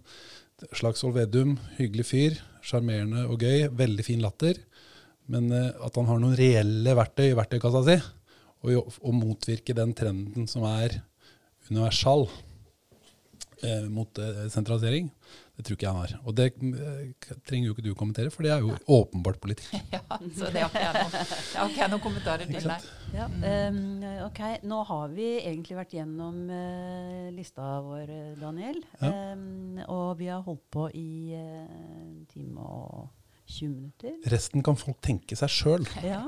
Slagsvold 0.77 1.17
Vedum, 1.17 1.57
hyggelig 1.79 2.07
fyr, 2.11 2.37
sjarmerende 2.65 3.25
og 3.33 3.41
gøy, 3.45 3.67
veldig 3.77 4.05
fin 4.05 4.21
latter. 4.25 4.61
Men 5.33 5.49
eh, 5.51 5.73
at 5.83 5.97
han 5.99 6.07
har 6.11 6.21
noen 6.23 6.37
reelle 6.39 6.93
verktøy 6.97 7.31
i 7.33 7.37
verktøykassa 7.37 7.83
si, 7.89 7.97
og, 8.67 8.93
og 9.01 9.17
motvirke 9.17 9.75
den 9.77 9.97
trenden 9.97 10.47
som 10.51 10.65
er 10.69 11.01
universal 11.71 12.29
eh, 13.65 13.89
mot 13.91 14.21
eh, 14.23 14.45
sentralisering, 14.53 15.09
det 15.57 15.65
tror 15.65 15.79
ikke 15.79 15.87
jeg 15.87 15.95
han 15.95 16.03
har. 16.03 16.15
Og 16.25 16.37
det 16.37 16.47
eh, 16.53 17.31
trenger 17.49 17.71
jo 17.71 17.77
ikke 17.77 17.87
du 17.87 17.91
å 17.95 17.99
kommentere, 17.99 18.33
for 18.35 18.47
det 18.47 18.53
er 18.55 18.65
jo 18.65 18.77
åpenbart 18.99 19.41
politikk. 19.43 19.73
Ja, 19.97 20.03
så 20.37 20.51
det 20.53 20.61
har 20.61 20.71
ikke 20.71 20.83
jeg 20.83 20.95
noen, 20.97 21.15
det 21.17 21.67
ikke 21.71 21.81
jeg 21.81 21.91
noen 21.93 22.05
kommentarer 22.05 22.51
til, 22.51 22.67
nei. 22.69 22.79
Ja, 23.17 23.27
um, 23.71 23.79
ok, 24.27 24.41
Nå 24.67 24.81
har 24.91 25.15
vi 25.15 25.29
egentlig 25.39 25.77
vært 25.79 25.95
gjennom 25.97 26.43
uh, 26.51 27.29
lista 27.33 27.79
vår, 27.87 28.13
Daniel. 28.41 28.83
Ja. 29.01 29.13
Um, 29.33 29.81
og 29.87 30.19
vi 30.21 30.29
har 30.29 30.45
holdt 30.45 30.67
på 30.75 30.89
i 30.97 31.09
en 31.39 32.17
en 32.17 32.27
time 32.33 32.61
og 32.61 33.09
20 33.47 33.69
minutter. 33.71 34.15
Resten 34.33 34.65
kan 34.67 34.77
folk 34.79 34.99
tenke 35.05 35.39
seg 35.39 35.53
sjøl. 35.53 35.87
Ja. 36.07 36.23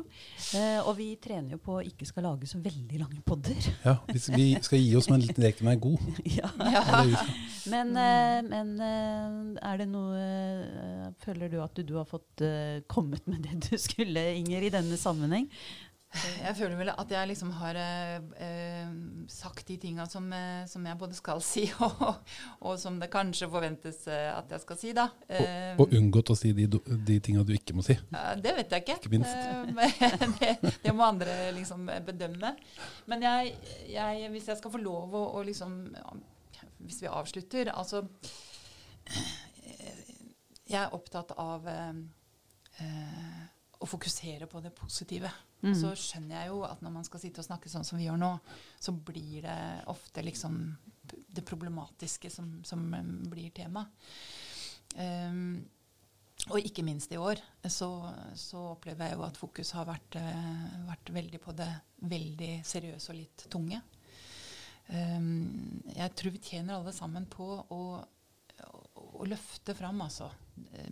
Eh, 0.57 0.79
og 0.83 0.95
vi 0.99 1.11
trener 1.23 1.57
jo 1.57 1.61
på 1.63 1.77
å 1.79 1.85
ikke 1.85 2.07
skal 2.09 2.25
lage 2.29 2.49
så 2.51 2.61
veldig 2.63 3.03
lange 3.03 3.21
podder. 3.27 3.59
Ja, 3.89 3.97
vi 4.11 4.49
skal 4.65 4.81
gi 4.81 4.95
oss 4.99 5.09
med 5.11 5.21
en 5.21 5.27
liten 5.27 5.45
lek 5.45 5.63
med 5.65 5.77
er 5.77 5.83
god. 5.83 6.07
ja. 6.39 6.51
Ja. 6.73 7.25
Men, 7.69 7.93
eh, 8.01 8.39
men 8.47 8.73
eh, 8.85 9.69
er 9.71 9.83
det 9.83 9.89
noe 9.91 10.19
eh, 10.19 11.09
Føler 11.25 11.51
du 11.53 11.59
at 11.63 11.75
du, 11.77 11.83
du 11.87 11.97
har 11.99 12.09
fått 12.09 12.43
eh, 12.45 12.81
kommet 12.91 13.27
med 13.29 13.45
det 13.45 13.59
du 13.69 13.77
skulle, 13.81 14.23
Inger, 14.39 14.67
i 14.67 14.73
denne 14.73 14.99
sammenheng? 15.01 15.49
Jeg 16.09 16.55
føler 16.57 16.79
vel 16.79 16.89
at 16.89 17.11
jeg 17.13 17.29
liksom 17.29 17.51
har 17.59 17.77
eh, 17.77 18.15
eh, 18.41 18.93
sagt 19.29 19.67
de 19.69 19.75
tinga 19.77 20.07
som, 20.09 20.25
eh, 20.33 20.63
som 20.71 20.87
jeg 20.89 20.97
både 20.99 21.15
skal 21.19 21.43
si, 21.45 21.67
og, 21.85 22.23
og 22.65 22.79
som 22.81 22.97
det 22.99 23.11
kanskje 23.13 23.49
forventes 23.53 23.99
eh, 24.09 24.31
at 24.33 24.49
jeg 24.55 24.63
skal 24.63 24.79
si, 24.81 24.93
da. 24.97 25.05
og, 25.29 25.83
Og 25.85 25.93
unngått 25.99 26.33
å 26.33 26.37
si 26.39 26.55
de, 26.57 26.65
de 26.71 27.19
tinga 27.21 27.45
du 27.45 27.53
ikke 27.53 27.77
må 27.77 27.85
si. 27.85 27.93
eh, 28.17 28.31
det 28.41 28.55
vet 28.57 28.73
jeg 28.73 28.87
ikke. 28.87 28.97
Ikke 29.03 29.13
minst. 29.13 29.37
Eh, 29.37 30.25
det, 30.41 30.73
det 30.87 30.95
må 30.97 31.05
andre 31.05 31.35
liksom 31.59 31.85
eh, 31.93 32.01
bedømme. 32.09 32.55
Men 33.13 33.27
jeg, 33.29 33.53
jeg, 33.93 34.31
hvis 34.33 34.49
jeg 34.49 34.63
skal 34.63 34.73
få 34.75 34.81
lov 34.81 35.13
å, 35.13 35.27
å 35.37 35.45
liksom 35.45 35.77
Hvis 36.89 37.03
vi 37.03 37.09
avslutter 37.11 37.69
Altså 37.75 38.01
eh, 39.13 40.09
Jeg 40.69 40.81
er 40.87 40.95
opptatt 40.97 41.33
av 41.37 41.69
eh, 41.69 42.01
eh, 42.81 43.45
å 43.79 43.87
fokusere 43.87 44.49
på 44.51 44.61
det 44.65 44.73
positive. 44.75 45.31
Mm. 45.63 45.73
Så 45.75 45.95
skjønner 45.99 46.41
jeg 46.41 46.53
jo 46.53 46.61
at 46.69 46.83
når 46.85 46.93
man 46.95 47.07
skal 47.07 47.23
sitte 47.23 47.43
og 47.43 47.49
snakke 47.49 47.71
sånn 47.73 47.87
som 47.87 47.99
vi 47.99 48.07
gjør 48.07 48.21
nå, 48.21 48.31
så 48.79 48.95
blir 48.95 49.43
det 49.47 49.59
ofte 49.91 50.23
liksom 50.23 50.61
det 51.09 51.43
problematiske 51.49 52.31
som, 52.31 52.53
som 52.65 52.85
eh, 52.95 53.11
blir 53.33 53.51
tema. 53.57 53.87
Um, 54.99 55.67
Og 56.49 56.63
ikke 56.63 56.85
minst 56.87 57.11
i 57.13 57.19
år 57.19 57.41
så, 57.67 57.89
så 58.39 58.61
opplever 58.77 59.09
jeg 59.09 59.17
jo 59.19 59.25
at 59.27 59.39
fokus 59.41 59.73
har 59.75 59.89
vært, 59.89 60.17
eh, 60.21 60.77
vært 60.87 61.11
veldig 61.13 61.41
på 61.43 61.53
det 61.59 61.69
veldig 62.09 62.53
seriøse 62.65 63.11
og 63.11 63.19
litt 63.19 63.47
tunge. 63.51 63.81
Um, 64.89 65.83
jeg 65.91 66.15
tror 66.17 66.33
vi 66.33 66.41
tjener 66.41 66.79
alle 66.79 66.95
sammen 66.97 67.27
på 67.29 67.49
å, 67.59 67.81
å, 67.99 68.79
å 69.19 69.27
løfte 69.29 69.75
fram 69.77 70.01
altså, 70.07 70.31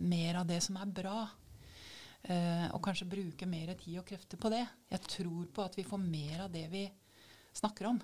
mer 0.03 0.41
av 0.43 0.51
det 0.51 0.59
som 0.67 0.77
er 0.77 0.91
bra. 0.99 1.23
Uh, 2.27 2.67
og 2.75 2.81
kanskje 2.83 3.07
bruke 3.07 3.47
mer 3.47 3.71
tid 3.79 4.01
og 4.01 4.07
krefter 4.07 4.39
på 4.41 4.51
det. 4.51 4.65
Jeg 4.91 5.03
tror 5.07 5.45
på 5.53 5.63
at 5.63 5.77
vi 5.79 5.85
får 5.87 6.01
mer 6.03 6.43
av 6.47 6.51
det 6.51 6.65
vi 6.73 6.83
snakker 7.55 7.87
om. 7.93 8.01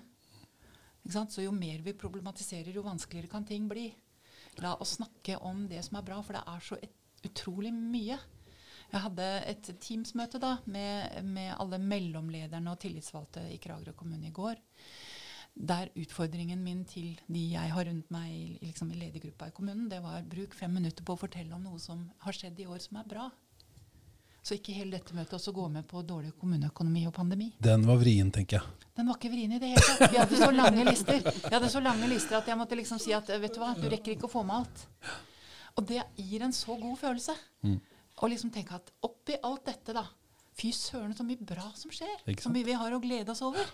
Så 1.04 1.44
jo 1.44 1.52
mer 1.52 1.82
vi 1.84 1.92
problematiserer, 1.92 2.72
jo 2.72 2.86
vanskeligere 2.86 3.28
kan 3.28 3.44
ting 3.44 3.68
bli. 3.68 3.90
La 4.62 4.74
oss 4.80 4.96
snakke 4.96 5.36
om 5.44 5.66
det 5.68 5.82
som 5.84 5.98
er 5.98 6.06
bra, 6.06 6.20
for 6.24 6.36
det 6.36 6.44
er 6.48 6.64
så 6.64 6.78
et, 6.80 6.94
utrolig 7.24 7.72
mye. 7.74 8.16
Jeg 8.92 9.02
hadde 9.02 9.26
et 9.50 9.70
Teams-møte 9.82 10.38
da 10.40 10.58
med, 10.70 11.20
med, 11.26 11.54
alle 11.58 11.80
mellomlederne 11.82 12.72
og 12.72 12.80
tillitsvalgte 12.80 13.42
i 13.50 13.58
Kragerø 13.60 13.94
kommune 13.96 14.28
i 14.28 14.34
går. 14.34 14.60
Der 15.54 15.90
utfordringen 15.98 16.62
min 16.64 16.84
til 16.88 17.14
de 17.26 17.44
jeg 17.52 17.72
har 17.74 17.88
rundt 17.88 18.10
meg 18.14 18.30
i, 18.32 18.44
liksom 18.62 18.90
i 18.90 18.98
ledergruppa 18.98 19.50
i 19.50 19.54
kommunen, 19.54 19.88
det 19.90 20.00
var 20.02 20.26
bruk 20.26 20.54
fem 20.56 20.72
minutter 20.74 21.06
på 21.06 21.14
å 21.14 21.20
fortelle 21.20 21.54
om 21.54 21.62
noe 21.66 21.80
som 21.82 22.08
har 22.24 22.36
skjedd 22.36 22.60
i 22.60 22.68
år 22.70 22.82
som 22.82 22.98
er 23.00 23.10
bra. 23.10 23.28
Så 24.44 24.58
ikke 24.58 24.74
hele 24.76 24.98
dette 24.98 25.14
møtet 25.16 25.38
også 25.38 25.54
gå 25.56 25.62
med 25.72 25.86
på 25.88 26.02
dårlig 26.04 26.34
kommuneøkonomi 26.36 27.06
og 27.08 27.14
pandemi. 27.16 27.46
Den 27.64 27.86
var 27.88 27.96
vrien, 27.96 28.28
tenker 28.32 28.58
jeg. 28.58 28.90
Den 28.94 29.08
var 29.08 29.16
ikke 29.16 29.30
vrien 29.32 29.54
i 29.56 29.60
det 29.62 29.70
hele 29.72 29.84
tatt. 29.86 30.12
Vi 30.12 30.20
hadde 30.20 30.40
så 30.42 30.50
lange 30.52 30.84
lister 30.84 31.22
Vi 31.24 31.54
hadde 31.54 31.70
så 31.72 31.80
lange 31.82 32.10
lister 32.10 32.36
at 32.38 32.50
jeg 32.50 32.60
måtte 32.60 32.76
liksom 32.76 33.00
si 33.00 33.14
at 33.16 33.30
vet 33.32 33.56
du 33.56 33.62
hva, 33.62 33.72
du 33.78 33.88
rekker 33.88 34.14
ikke 34.14 34.28
å 34.28 34.34
få 34.34 34.44
med 34.44 34.60
alt. 34.60 34.84
Og 35.80 35.88
det 35.88 36.02
gir 36.20 36.44
en 36.44 36.52
så 36.54 36.76
god 36.76 37.00
følelse. 37.00 37.34
Mm. 37.64 37.80
Liksom 38.34 38.52
tenke 38.52 38.76
at 38.76 38.92
oppi 39.04 39.40
alt 39.42 39.64
dette, 39.66 39.96
da 39.96 40.04
Fy 40.54 40.70
søren, 40.70 41.10
så 41.18 41.24
mye 41.26 41.40
bra 41.42 41.64
som 41.74 41.90
skjer. 41.90 42.20
Mye 42.54 42.66
vi 42.68 42.76
har 42.78 42.94
å 42.94 43.00
glede 43.02 43.32
oss 43.32 43.42
over. 43.42 43.66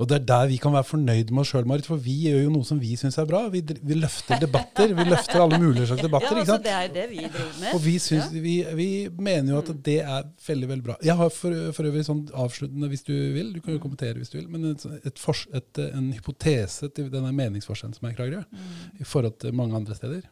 Og 0.00 0.08
det 0.08 0.16
er 0.16 0.24
der 0.30 0.46
vi 0.48 0.56
kan 0.60 0.72
være 0.72 0.86
fornøyd 0.88 1.30
med 1.34 1.42
oss 1.42 1.50
sjøl, 1.52 1.66
Marit. 1.68 1.86
For 1.88 2.00
vi 2.00 2.14
gjør 2.24 2.38
jo 2.46 2.52
noe 2.54 2.64
som 2.64 2.78
vi 2.80 2.94
syns 2.96 3.18
er 3.20 3.26
bra. 3.28 3.42
Vi, 3.52 3.60
vi, 3.60 3.96
løfter 4.00 4.40
debatter. 4.40 4.94
Vi 4.96 5.04
løfter 5.04 5.42
alle 5.42 5.58
mulige 5.60 5.90
slags 5.90 6.04
debatter. 6.06 6.38
Ja, 6.38 6.44
altså 6.44 6.56
Det 6.64 6.72
er 6.72 6.88
det 6.94 7.04
vi 7.10 7.20
driver 7.26 7.58
med. 7.60 7.74
Og 7.76 7.84
vi, 7.84 7.96
synes, 8.00 8.30
ja. 8.32 8.42
vi, 8.46 8.54
vi, 8.78 8.88
mener 9.20 9.52
jo 9.52 9.60
at 9.60 9.72
det 9.90 9.98
er 10.00 10.30
veldig 10.46 10.70
veldig 10.72 10.86
bra. 10.86 10.96
Jeg 11.04 11.18
har 11.20 11.34
for, 11.34 11.60
for 11.76 11.90
øvrig 11.90 12.06
sånn 12.08 12.24
avsluttende, 12.32 12.88
hvis 12.92 13.04
du 13.04 13.12
vil, 13.12 13.52
du 13.52 13.60
kan 13.60 13.76
jo 13.76 13.82
kommentere 13.82 14.16
hvis 14.16 14.32
du 14.32 14.38
vil, 14.38 14.48
men 14.52 14.70
et, 14.72 14.86
et 15.12 15.20
for, 15.20 15.44
et, 15.52 15.82
en 15.90 16.08
hypotese 16.16 16.88
til 16.96 17.12
denne 17.12 17.34
meningsforskjellen 17.36 17.98
som 17.98 18.08
er 18.08 18.16
i 18.16 18.18
Kragerø, 18.22 18.42
mm. 18.48 19.04
i 19.04 19.08
forhold 19.08 19.36
til 19.44 19.56
mange 19.60 19.76
andre 19.76 19.98
steder. 20.00 20.24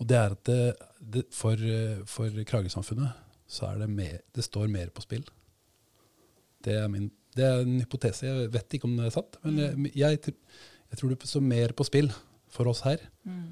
Og 0.00 0.08
det 0.08 0.16
er 0.16 0.32
at 0.32 0.44
det, 0.48 0.60
det, 1.18 1.26
for, 1.36 1.68
for 2.08 2.40
Kragerø-samfunnet 2.40 3.12
så 3.50 3.68
er 3.68 3.82
det 3.82 3.92
mer, 3.92 4.20
det 4.32 4.48
står 4.48 4.70
mer 4.72 4.88
på 4.94 5.04
spill. 5.04 5.26
Det 6.64 6.80
er 6.80 6.88
min 6.88 7.10
det 7.36 7.46
er 7.46 7.62
en 7.62 7.78
hypotese. 7.82 8.26
Jeg 8.26 8.50
vet 8.54 8.76
ikke 8.76 8.88
om 8.88 8.96
det 8.98 9.08
er 9.08 9.14
satt. 9.14 9.38
Men 9.44 9.58
mm. 9.58 9.88
jeg, 9.94 9.96
jeg, 10.02 10.36
jeg, 10.90 11.00
tror 11.00 11.14
det 11.14 11.30
står 11.30 11.46
mer 11.46 11.74
på 11.76 11.86
spill 11.86 12.10
for 12.50 12.70
oss 12.70 12.82
her 12.86 13.02
mm. 13.28 13.48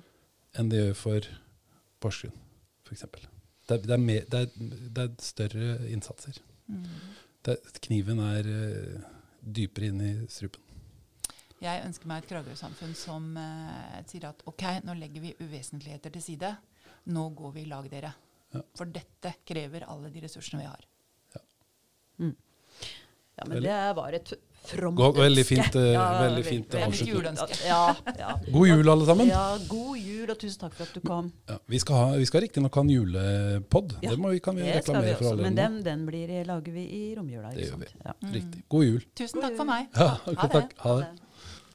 enn 0.59 0.70
det 0.72 0.80
gjør 0.82 0.96
for 0.98 1.28
Porsgrunn, 2.02 2.34
f.eks. 2.86 3.05
Det, 3.68 3.82
det, 3.84 3.94
er 3.94 4.30
det, 4.32 4.42
det 4.94 5.05
er 5.05 5.14
større 5.22 5.74
innsatser. 5.92 6.38
Mm. 6.70 6.86
Det, 7.44 7.59
kniven 7.84 8.22
er 8.22 8.48
uh, 8.48 9.10
dypere 9.42 9.90
inn 9.90 10.02
i 10.05 10.12
strupen. 10.32 10.62
Jeg 11.59 11.82
ønsker 11.82 12.06
meg 12.06 12.22
et 12.22 12.30
Kragerø-samfunn 12.30 12.94
som 12.94 13.32
uh, 13.34 13.98
sier 14.06 14.28
at 14.30 14.44
ok, 14.46 14.64
nå 14.86 14.94
legger 14.98 15.24
vi 15.24 15.34
uvesentligheter 15.42 16.14
til 16.14 16.24
side. 16.24 16.52
Nå 17.10 17.28
går 17.38 17.55
vi 17.56 17.64
i 17.64 17.70
lag, 17.70 17.88
dere. 17.90 18.12
Ja. 18.55 18.62
For 18.78 18.90
dette 18.90 19.34
krever 19.48 19.86
alle 19.90 20.12
de 20.14 20.22
ressursene 20.24 20.62
vi 20.62 20.68
har. 20.68 20.86
Ja. 21.34 21.42
Mm. 22.22 22.36
Ja, 23.39 23.44
men 23.47 23.62
det 23.62 23.81
var 23.97 24.15
et 24.16 24.32
fromt 24.69 24.98
ønske. 25.01 25.23
Veldig 25.23 25.44
fint, 25.47 25.77
ja, 25.78 26.06
veldig 26.23 26.44
fint 26.47 26.74
avslutning. 26.81 27.39
Ja, 27.69 27.82
ja. 28.19 28.32
God 28.55 28.69
jul, 28.69 28.90
alle 28.94 29.06
sammen. 29.09 29.31
Ja, 29.31 29.44
god 29.69 30.01
jul, 30.02 30.24
og 30.27 30.40
tusen 30.40 30.65
takk 30.65 30.74
for 30.74 30.89
at 30.89 30.97
du 30.98 31.05
kom. 31.06 31.31
Ja, 31.48 31.59
vi 31.70 31.81
skal, 31.82 32.01
ha, 32.02 32.19
vi 32.19 32.27
skal 32.28 32.44
riktignok 32.47 32.81
ha 32.81 32.85
en 32.86 32.93
julepod. 32.93 33.94
det 34.02 34.19
må 34.19 34.35
vi, 34.35 34.43
kan 34.44 34.59
vi 34.59 34.66
reklamere 34.66 35.15
vi 35.15 35.20
for 35.20 35.31
alle. 35.32 35.47
Men 35.47 35.60
den, 35.60 35.78
den 35.86 36.05
blir, 36.09 36.35
lager 36.48 36.74
vi 36.74 36.85
i 36.98 37.05
romjula. 37.19 37.55
Det 37.55 37.70
gjør 37.70 37.81
vi. 37.85 37.94
Riktig. 38.40 38.66
God 38.74 38.90
jul. 38.90 39.01
Tusen 39.23 39.47
takk 39.47 39.56
for 39.60 39.70
meg. 39.70 39.89
Ja, 39.94 40.12
okay, 40.35 40.52
takk. 40.59 40.77
Ha 40.85 40.98
det. 41.05 41.15